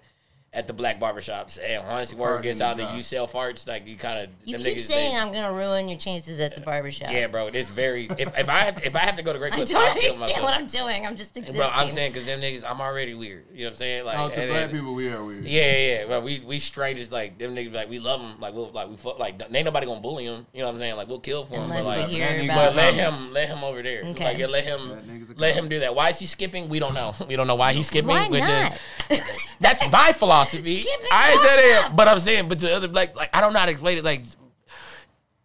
at 0.52 0.66
the 0.66 0.72
black 0.72 0.98
barbershop. 0.98 1.48
And 1.64 1.86
once 1.86 2.12
word 2.12 2.26
Fart 2.28 2.42
gets 2.42 2.58
in 2.58 2.66
out 2.66 2.76
the 2.76 2.82
that 2.82 2.88
jar. 2.88 2.96
you 2.96 3.02
sell 3.04 3.28
farts, 3.28 3.68
like 3.68 3.86
you 3.86 3.96
kind 3.96 4.24
of 4.24 4.30
you 4.44 4.58
them 4.58 4.66
keep 4.66 4.80
saying 4.80 5.14
they- 5.14 5.20
I'm 5.20 5.32
gonna 5.32 5.52
ruin 5.56 5.88
your 5.88 5.96
chances 5.96 6.40
at 6.40 6.56
the 6.56 6.60
barbershop. 6.60 7.12
Yeah, 7.12 7.28
bro, 7.28 7.46
it's 7.46 7.68
very. 7.68 8.06
If, 8.18 8.36
if 8.36 8.48
I 8.48 8.58
have, 8.60 8.84
if 8.84 8.96
I 8.96 8.98
have 9.00 9.14
to 9.16 9.22
go 9.22 9.32
to 9.32 9.38
Great 9.38 9.52
I 9.52 9.56
Clips, 9.56 9.70
don't 9.70 9.80
I'll 9.80 9.94
kill 9.94 10.02
understand 10.12 10.20
myself. 10.20 10.42
what 10.42 10.54
I'm 10.54 10.66
doing. 10.66 11.06
I'm 11.06 11.14
just 11.14 11.36
existing. 11.36 11.56
Bro, 11.60 11.70
I'm 11.72 11.88
saying 11.88 12.10
because 12.12 12.26
them 12.26 12.40
niggas, 12.40 12.64
I'm 12.68 12.80
already 12.80 13.14
weird. 13.14 13.44
You 13.52 13.60
know 13.60 13.66
what 13.66 13.70
I'm 13.74 13.76
saying? 13.78 14.04
Like, 14.06 14.18
Oh, 14.18 14.28
to 14.28 14.40
and- 14.42 14.50
black 14.50 14.62
and- 14.64 14.72
people, 14.72 14.94
we 14.94 15.08
are 15.08 15.22
weird. 15.24 15.44
Yeah, 15.44 15.62
yeah, 15.70 15.76
yeah. 16.00 16.04
But 16.08 16.24
we 16.24 16.40
we 16.40 16.58
straight 16.58 16.98
is 16.98 17.12
like 17.12 17.38
them 17.38 17.54
niggas. 17.54 17.72
Like 17.72 17.88
we 17.88 18.00
love 18.00 18.20
them. 18.20 18.40
Like 18.40 18.52
we'll 18.52 18.70
like 18.70 18.88
we 18.88 18.96
fuck, 18.96 19.20
like 19.20 19.40
ain't 19.54 19.64
nobody 19.64 19.86
gonna 19.86 20.00
bully 20.00 20.26
them. 20.26 20.48
You 20.52 20.60
know 20.62 20.66
what 20.66 20.72
I'm 20.72 20.78
saying? 20.80 20.96
Like 20.96 21.06
we'll 21.06 21.20
kill 21.20 21.44
for 21.44 21.54
him. 21.54 21.62
Unless 21.64 21.84
but, 21.84 21.96
we 21.96 22.02
like, 22.02 22.10
hear 22.10 22.26
that 22.28 22.38
nigga- 22.40 22.44
about 22.46 22.64
But 22.70 22.74
let 22.76 22.94
him 22.94 23.32
let 23.32 23.48
him 23.48 23.62
over 23.62 23.82
there. 23.84 24.02
Okay. 24.04 24.24
Like 24.24 24.38
yeah, 24.38 24.46
let 24.46 24.64
him 24.64 25.36
let 25.36 25.54
him 25.54 25.68
do 25.68 25.78
that. 25.78 25.94
Why 25.94 26.08
is 26.08 26.18
he 26.18 26.26
skipping? 26.26 26.68
We 26.68 26.80
don't 26.80 26.94
know. 26.94 27.14
We 27.28 27.36
don't 27.36 27.46
know 27.46 27.54
why 27.54 27.72
he's 27.72 27.86
skipping. 27.86 28.08
Why 28.08 28.26
which 28.26 28.42
is- 28.42 28.48
not? 28.48 28.78
that's 29.60 29.88
my 29.92 30.12
philosophy. 30.12 30.39
Skipping 30.44 30.84
I 31.12 31.32
ain't 31.32 31.42
that 31.42 31.88
it, 31.90 31.96
but 31.96 32.08
I'm 32.08 32.18
saying, 32.18 32.48
but 32.48 32.58
to 32.60 32.74
other 32.74 32.88
black, 32.88 33.16
like 33.16 33.30
I 33.34 33.40
don't 33.40 33.52
know 33.52 33.58
how 33.58 33.66
to 33.66 33.72
explain 33.72 33.98
it. 33.98 34.04
Like 34.04 34.24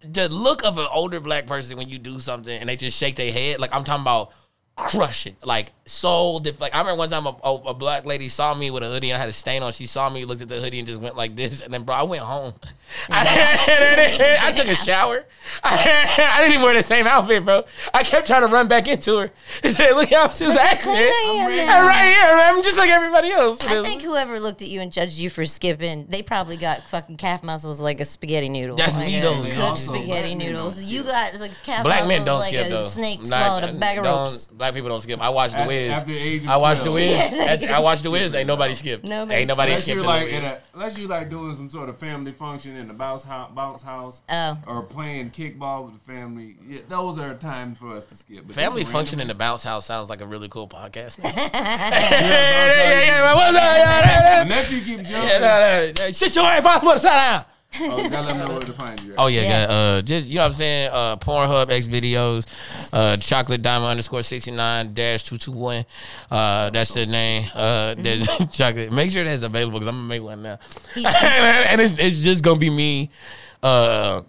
the 0.03 0.29
look 0.29 0.63
of 0.63 0.77
an 0.77 0.87
older 0.91 1.19
black 1.19 1.47
person 1.47 1.77
when 1.77 1.89
you 1.89 1.97
do 1.97 2.19
something 2.19 2.57
and 2.57 2.69
they 2.69 2.75
just 2.75 2.97
shake 2.97 3.15
their 3.15 3.31
head. 3.31 3.59
Like 3.59 3.73
I'm 3.73 3.83
talking 3.83 4.03
about 4.03 4.31
crush 4.75 5.25
it. 5.25 5.35
Like 5.43 5.71
so 5.85 6.39
diff- 6.39 6.59
like 6.59 6.75
I 6.75 6.79
remember 6.79 6.97
one 6.99 7.09
time 7.09 7.25
a, 7.25 7.35
a, 7.43 7.53
a 7.67 7.73
black 7.73 8.05
lady 8.05 8.27
saw 8.27 8.53
me 8.53 8.71
with 8.71 8.83
a 8.83 8.87
hoodie 8.87 9.11
and 9.11 9.17
I 9.17 9.19
had 9.19 9.29
a 9.29 9.33
stain 9.33 9.63
on. 9.63 9.71
She 9.71 9.85
saw 9.85 10.09
me, 10.09 10.25
looked 10.25 10.41
at 10.41 10.49
the 10.49 10.59
hoodie 10.59 10.79
and 10.79 10.87
just 10.87 11.01
went 11.01 11.15
like 11.15 11.35
this. 11.35 11.61
And 11.61 11.73
then 11.73 11.83
bro, 11.83 11.95
I 11.95 12.03
went 12.03 12.23
home. 12.23 12.53
I, 13.09 14.37
I 14.41 14.51
took 14.51 14.67
a 14.67 14.75
shower. 14.75 15.25
I, 15.63 16.31
I 16.35 16.41
didn't 16.41 16.53
even 16.53 16.65
wear 16.65 16.73
the 16.75 16.83
same 16.83 17.07
outfit, 17.07 17.45
bro. 17.45 17.63
I 17.93 18.03
kept 18.03 18.27
trying 18.27 18.41
to 18.41 18.47
run 18.47 18.67
back 18.67 18.87
into 18.87 19.17
her. 19.17 19.31
and 19.63 19.73
said, 19.73 19.93
look 19.93 20.09
how 20.09 20.27
this 20.27 20.39
was 20.41 20.51
an 20.53 20.57
accident. 20.61 20.97
I 20.99 21.49
am 21.51 21.87
right 21.87 22.05
here. 22.05 22.55
I'm 22.57 22.63
just 22.63 22.77
like 22.77 22.89
everybody 22.89 23.31
else. 23.31 23.65
I 23.65 23.81
think 23.83 24.01
whoever 24.01 24.39
looked 24.39 24.61
at 24.61 24.67
you 24.67 24.81
and 24.81 24.91
judged 24.91 25.17
you 25.17 25.29
for 25.29 25.45
skipping, 25.45 26.07
they 26.09 26.21
probably 26.21 26.57
got 26.57 26.87
fucking 26.89 27.17
calf 27.17 27.43
muscles 27.43 27.79
like 27.79 27.99
a 28.01 28.05
spaghetti 28.05 28.49
noodle. 28.49 28.75
That's 28.75 28.95
like 28.95 29.07
me, 29.07 29.19
a 29.19 29.21
though. 29.21 29.43
Cooked 29.43 29.57
Also, 29.57 29.93
spaghetti 29.93 30.35
noodles. 30.35 30.83
You 30.83 31.03
got 31.03 31.39
like 31.39 31.61
calf 31.63 31.83
Black 31.83 32.01
muscles 32.03 32.09
men 32.17 32.25
don't 32.25 32.39
like 32.39 32.49
skip 32.53 32.67
a 32.67 32.69
though. 32.69 32.87
snake 32.87 33.19
Not- 33.21 33.29
swallowed 33.29 33.63
a 33.63 33.73
bag 33.79 33.97
of 33.99 34.05
ropes. 34.05 34.47
Black 34.65 34.73
people 34.73 34.89
don't 34.89 35.01
skip. 35.01 35.21
I 35.21 35.29
watched 35.29 35.53
the 35.53 35.59
After- 35.59 35.67
Wiz. 35.67 35.91
after 35.91 36.11
the 36.11 36.17
age 36.17 36.43
of 36.43 36.49
I 36.49 36.57
watched 36.57 36.83
the 36.83 36.89
12. 36.89 36.95
Wiz. 36.95 37.61
Yeah, 37.61 37.77
I 37.77 37.79
watched 37.81 38.01
the 38.03 38.09
Wiz. 38.09 38.33
Ain't 38.33 38.47
nobody 38.47 38.73
skipped. 38.73 39.03
Nobody 39.05 39.37
Ain't 39.39 39.47
nobody 39.47 39.71
Unless 39.71 39.83
skipped. 39.83 39.95
you 39.95 40.01
in 40.01 40.07
like 40.07 40.25
the 40.27 40.35
in 40.35 40.43
a, 40.45 40.57
unless 40.73 40.97
you 40.97 41.07
like 41.07 41.29
doing 41.29 41.55
some 41.55 41.69
sort 41.69 41.87
of 41.87 41.97
family 41.99 42.31
function 42.31 42.75
in 42.75 42.87
the 42.87 42.95
bounce 42.95 43.23
house, 43.23 43.51
bounce 43.53 43.83
house, 43.83 44.21
Oh. 44.27 44.57
or 44.65 44.81
playing 44.81 45.29
kickball 45.29 45.85
with 45.85 45.93
the 45.93 46.11
family. 46.11 46.55
Yeah, 46.67 46.79
those 46.89 47.19
are 47.19 47.35
times 47.35 47.77
for 47.77 47.95
us 47.95 48.05
to 48.05 48.15
skip. 48.17 48.47
But 48.47 48.55
Family 48.55 48.81
just 48.81 48.91
function 48.91 49.19
in 49.19 49.27
the 49.27 49.35
bounce 49.35 49.63
house 49.63 49.85
sounds 49.85 50.09
like 50.09 50.21
a 50.21 50.25
really 50.25 50.49
cool 50.49 50.67
podcast. 50.67 51.19
Yeah, 51.23 51.31
yeah, 51.35 53.01
yeah, 53.05 53.21
man, 53.21 53.35
what's 53.35 53.55
up? 53.55 53.63
Yeah, 53.63 54.43
My 54.43 54.49
nephew 54.49 54.81
keep 54.81 54.99
jumping. 55.01 55.13
yeah, 55.29 55.37
nah, 55.37 55.59
nah, 56.01 56.05
nah. 56.07 56.11
Sit 56.11 56.35
your 56.35 56.45
ass 56.45 56.65
on 56.65 56.85
the 56.85 56.97
side 56.97 57.11
down. 57.33 57.45
Oh, 57.77 58.01
you 58.01 58.09
gotta 58.09 58.27
let 58.27 58.37
them 58.37 58.47
know 58.47 58.53
where 58.55 58.63
to 58.63 58.71
find 58.73 59.01
you. 59.03 59.15
Oh 59.17 59.27
yeah, 59.27 59.41
Yeah. 59.41 59.49
yeah. 59.67 59.73
Uh, 59.97 60.01
just 60.01 60.27
you 60.27 60.35
know 60.35 60.41
what 60.43 60.47
I'm 60.47 60.53
saying. 60.53 60.89
Uh, 60.93 61.17
Pornhub 61.17 61.71
X 61.71 61.87
videos, 61.87 62.47
uh, 62.93 63.17
chocolate 63.17 63.61
diamond 63.61 63.89
underscore 63.91 64.23
sixty 64.23 64.51
nine 64.51 64.93
dash 64.93 65.23
two 65.25 65.37
two 65.37 65.51
one. 65.51 65.85
Uh, 66.31 66.69
that's 66.69 66.93
the 66.93 67.05
name. 67.05 67.43
Uh, 67.53 67.95
there's 67.97 68.27
chocolate. 68.53 68.91
Make 68.93 69.11
sure 69.11 69.23
that's 69.25 69.43
available 69.43 69.79
because 69.79 69.87
I'm 69.89 69.95
gonna 69.95 70.07
make 70.07 70.23
one 70.23 70.41
now. 70.43 70.57
and 70.95 71.81
it's 71.81 71.97
it's 71.99 72.19
just 72.19 72.43
gonna 72.45 72.59
be 72.59 72.69
me, 72.69 73.11
uh, 73.61 74.21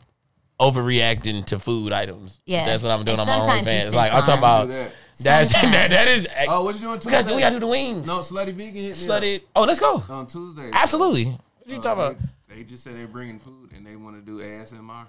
overreacting 0.59 1.45
to 1.47 1.59
food 1.59 1.93
items. 1.93 2.41
Yeah. 2.47 2.67
that's 2.67 2.83
what 2.83 2.91
I'm 2.93 3.05
doing 3.05 3.19
And 3.19 3.29
on 3.29 3.39
my 3.39 3.45
sometimes 3.45 3.69
he 3.69 3.73
OnlyFans. 3.75 3.83
sits 3.83 3.95
Like 3.95 4.13
I'm 4.13 4.23
talking 4.23 4.39
about. 4.39 4.69
That. 4.69 4.93
That's 5.19 5.53
that, 5.63 5.91
that 5.91 6.09
is. 6.09 6.29
Oh, 6.49 6.65
what 6.65 6.75
you 6.75 6.83
doing 6.83 6.99
Tuesday? 7.01 7.17
we 7.19 7.23
gotta, 7.23 7.35
we 7.37 7.41
gotta 7.41 7.55
do 7.57 7.61
the 7.61 7.67
wings. 7.69 8.07
No, 8.07 8.19
Slutty 8.19 8.53
Vegan 8.53 8.75
hit 8.75 8.83
me 8.85 8.91
Slutty. 8.93 9.41
Oh, 9.55 9.63
let's 9.63 9.81
go. 9.81 10.03
on 10.11 10.27
Tuesday. 10.27 10.69
Absolutely. 10.73 11.25
What 11.27 11.41
you 11.69 11.79
Uh, 11.79 11.81
talking 11.81 12.03
about? 12.05 12.17
They, 12.57 12.63
they 12.63 12.69
just 12.69 12.85
said 12.85 12.97
they're 12.97 13.07
bringing 13.07 13.39
food 13.39 13.73
and 13.77 13.87
they 13.87 13.97
want 13.97 14.17
to 14.17 14.23
do 14.23 14.43
ASMR. 14.43 15.07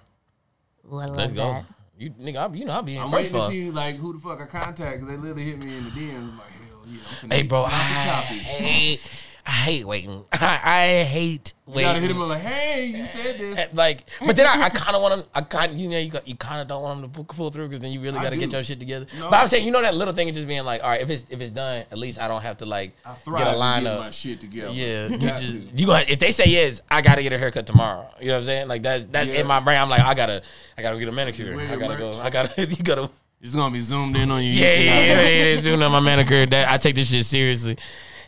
Ooh, 0.91 0.97
I 0.97 1.05
love 1.05 1.15
Let's 1.15 1.33
go. 1.33 1.51
that. 1.53 1.65
You 1.97 2.11
nigga, 2.11 2.45
I'm, 2.45 2.53
you 2.55 2.65
know 2.65 2.73
I'll 2.73 2.83
be 2.83 2.95
in 2.95 3.01
I'm 3.01 3.09
waiting 3.09 3.31
to 3.33 3.47
see 3.47 3.71
like 3.71 3.95
who 3.95 4.13
the 4.13 4.19
fuck 4.19 4.39
I 4.39 4.45
contact 4.45 4.99
because 4.99 5.07
they 5.07 5.17
literally 5.17 5.45
hit 5.45 5.57
me 5.57 5.77
in 5.77 5.85
the 5.85 5.89
DMs. 5.91 6.17
I'm 6.17 6.37
like, 6.37 6.47
hell 6.69 6.79
yeah, 6.85 6.99
I'm 7.23 7.29
finna 7.29 7.33
Hey, 7.33 7.43
bro, 7.43 7.63
I, 7.67 7.69
sloppy 7.69 8.39
choppies. 8.39 8.41
hey, 8.43 8.99
I 9.47 9.51
hate 9.51 9.85
waiting. 9.85 10.25
I, 10.33 10.59
I 10.63 11.03
hate 11.03 11.53
waiting. 11.65 11.79
You 11.81 11.87
gotta 11.87 11.99
hit 12.01 12.11
him 12.11 12.19
with 12.19 12.27
like, 12.27 12.41
hey, 12.41 12.85
you 12.87 13.05
said 13.05 13.37
this. 13.37 13.73
like, 13.73 14.03
but 14.25 14.35
then 14.35 14.45
I, 14.45 14.63
I 14.63 14.69
kind 14.69 14.93
of 14.93 15.01
want 15.01 15.13
him. 15.13 15.23
I 15.33 15.39
kind, 15.39 15.79
you 15.79 15.87
know, 15.87 15.97
you, 15.97 16.11
got- 16.11 16.27
you 16.27 16.35
kind 16.35 16.61
of 16.61 16.67
don't 16.67 16.83
want 16.83 16.99
him 17.05 17.09
to 17.09 17.23
pull- 17.23 17.49
through 17.49 17.69
because 17.69 17.79
then 17.79 17.93
you 17.93 18.01
really 18.01 18.19
I 18.19 18.23
got 18.23 18.31
to 18.31 18.37
get 18.37 18.51
your 18.51 18.61
shit 18.61 18.77
together. 18.77 19.05
No. 19.17 19.29
But 19.29 19.37
I'm 19.37 19.47
saying, 19.47 19.65
you 19.65 19.71
know, 19.71 19.81
that 19.81 19.95
little 19.95 20.13
thing 20.13 20.27
of 20.27 20.35
just 20.35 20.47
being 20.49 20.65
like, 20.65 20.83
all 20.83 20.89
right, 20.89 20.99
if 20.99 21.09
it's 21.09 21.25
if 21.29 21.39
it's 21.39 21.51
done, 21.51 21.85
at 21.89 21.97
least 21.97 22.19
I 22.19 22.27
don't 22.27 22.41
have 22.41 22.57
to 22.57 22.65
like 22.65 22.91
I 23.05 23.15
get 23.37 23.47
a 23.47 23.55
line 23.55 23.87
up. 23.87 24.01
my 24.01 24.09
shit 24.09 24.41
together. 24.41 24.73
Yeah, 24.73 25.07
you 25.07 25.17
just 25.17 25.73
you 25.73 25.87
got 25.87 26.09
if 26.09 26.19
they 26.19 26.31
say 26.33 26.45
yes, 26.47 26.81
I 26.91 27.01
gotta 27.01 27.23
get 27.23 27.31
a 27.31 27.37
haircut 27.37 27.65
tomorrow. 27.65 28.05
You 28.19 28.27
know 28.27 28.33
what 28.33 28.39
I'm 28.39 28.45
saying? 28.45 28.67
Like 28.67 28.81
that's 28.83 29.05
that's 29.05 29.29
Yeah. 29.29 29.39
in 29.41 29.47
my 29.47 29.61
brain. 29.61 29.77
I'm 29.79 29.89
like, 29.89 30.01
I 30.01 30.13
gotta 30.13 30.41
I 30.77 30.81
gotta 30.81 30.99
get 30.99 31.07
a 31.07 31.11
manicure. 31.13 31.57
I 31.57 31.77
gotta 31.77 31.95
go. 31.97 32.11
I 32.19 32.29
gotta 32.29 32.65
you 32.65 32.83
gotta. 32.83 33.09
It's 33.39 33.55
gonna 33.55 33.71
be 33.71 33.79
zoomed 33.79 34.17
in 34.17 34.29
on 34.29 34.43
you. 34.43 34.49
Yeah, 34.51 34.73
yeah, 34.73 34.79
yeah. 34.79 34.99
yeah, 34.99 35.21
yeah, 35.29 35.53
yeah 35.53 35.61
soon 35.61 35.81
on 35.83 35.91
my 35.91 36.01
manicure. 36.01 36.47
That 36.47 36.69
I 36.69 36.77
take 36.77 36.95
this 36.95 37.09
shit 37.11 37.23
seriously. 37.23 37.77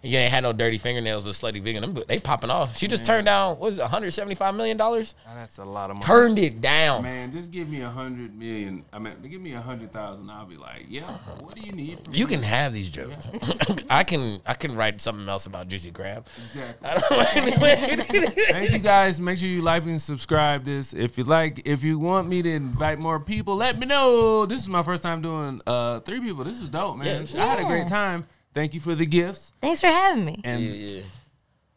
You 0.03 0.17
ain't 0.17 0.31
had 0.31 0.43
no 0.43 0.53
dirty 0.53 0.77
fingernails 0.77 1.25
with 1.25 1.35
slutty 1.39 1.61
vegan. 1.61 1.81
Them, 1.81 2.03
they 2.07 2.19
popping 2.19 2.49
off. 2.49 2.77
She 2.77 2.87
just 2.87 3.05
turned 3.05 3.25
down 3.25 3.57
what 3.59 3.73
is 3.73 3.79
it, 3.79 3.81
175 3.81 4.55
million 4.55 4.77
dollars? 4.77 5.15
That's 5.35 5.57
a 5.57 5.65
lot 5.65 5.89
of 5.89 5.95
money. 5.97 6.05
Turned 6.05 6.39
it 6.39 6.61
down. 6.61 7.03
Man, 7.03 7.31
just 7.31 7.51
give 7.51 7.67
me 7.69 7.81
a 7.81 7.89
hundred 7.89 8.37
million. 8.37 8.85
I 8.93 8.99
mean, 8.99 9.13
give 9.29 9.41
me 9.41 9.53
a 9.53 9.61
hundred 9.61 9.91
thousand. 9.91 10.29
I'll 10.29 10.45
be 10.45 10.57
like, 10.57 10.85
yeah. 10.89 11.11
What 11.41 11.55
do 11.55 11.61
you 11.61 11.71
need? 11.71 11.99
From 11.99 12.13
You 12.13 12.25
me? 12.27 12.33
can 12.35 12.43
have 12.43 12.73
these 12.73 12.89
jokes. 12.89 13.27
I 13.89 14.03
can 14.03 14.39
I 14.45 14.53
can 14.53 14.75
write 14.75 15.01
something 15.01 15.27
else 15.27 15.45
about 15.45 15.67
juicy 15.67 15.91
crab. 15.91 16.25
Exactly. 16.45 16.89
Thank 18.51 18.71
you 18.71 18.79
guys. 18.79 19.19
Make 19.19 19.37
sure 19.37 19.49
you 19.49 19.61
like 19.61 19.83
and 19.83 20.01
subscribe 20.01 20.63
this. 20.63 20.93
If 20.93 21.17
you 21.17 21.23
like, 21.23 21.61
if 21.65 21.83
you 21.83 21.99
want 21.99 22.27
me 22.27 22.41
to 22.41 22.49
invite 22.49 22.99
more 22.99 23.19
people, 23.19 23.55
let 23.55 23.77
me 23.79 23.85
know. 23.85 24.45
This 24.45 24.59
is 24.61 24.67
my 24.69 24.83
first 24.83 25.03
time 25.03 25.21
doing 25.21 25.61
uh 25.67 25.99
three 26.01 26.19
people. 26.19 26.43
This 26.43 26.59
is 26.61 26.69
dope, 26.69 26.97
man. 26.97 27.25
Yeah. 27.29 27.43
I 27.43 27.47
had 27.47 27.59
a 27.59 27.65
great 27.65 27.79
Yeah. 27.79 27.87
time. 27.89 28.27
Thank 28.53 28.73
you 28.73 28.79
for 28.79 28.95
the 28.95 29.05
gifts. 29.05 29.51
Thanks 29.61 29.81
for 29.81 29.87
having 29.87 30.25
me. 30.25 30.41
And 30.43 30.61
yeah, 30.61 30.71
yeah. 30.71 31.01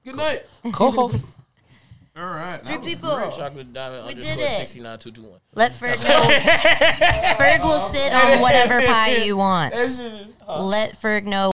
good 0.04 0.16
night. 0.16 0.46
Co-host. 0.72 1.24
All 2.16 2.26
right. 2.26 2.60
Three 2.64 2.78
people. 2.78 3.16
great. 3.16 3.32
Chocolate 3.32 3.72
diamond 3.72 4.06
We 4.06 4.14
did 4.14 4.24
underscore 4.32 4.62
it. 4.62 4.68
69221. 4.68 5.40
Let 5.54 5.72
Ferg 5.72 6.04
know. 6.04 7.44
Ferg 7.44 7.62
will 7.62 7.78
sit 7.78 8.12
on 8.12 8.40
whatever 8.40 8.80
pie 8.86 9.16
you 9.16 9.36
want. 9.36 9.72
That's 9.72 9.96
just- 9.98 10.28
Let 10.46 11.00
Ferg 11.00 11.24
know 11.24 11.52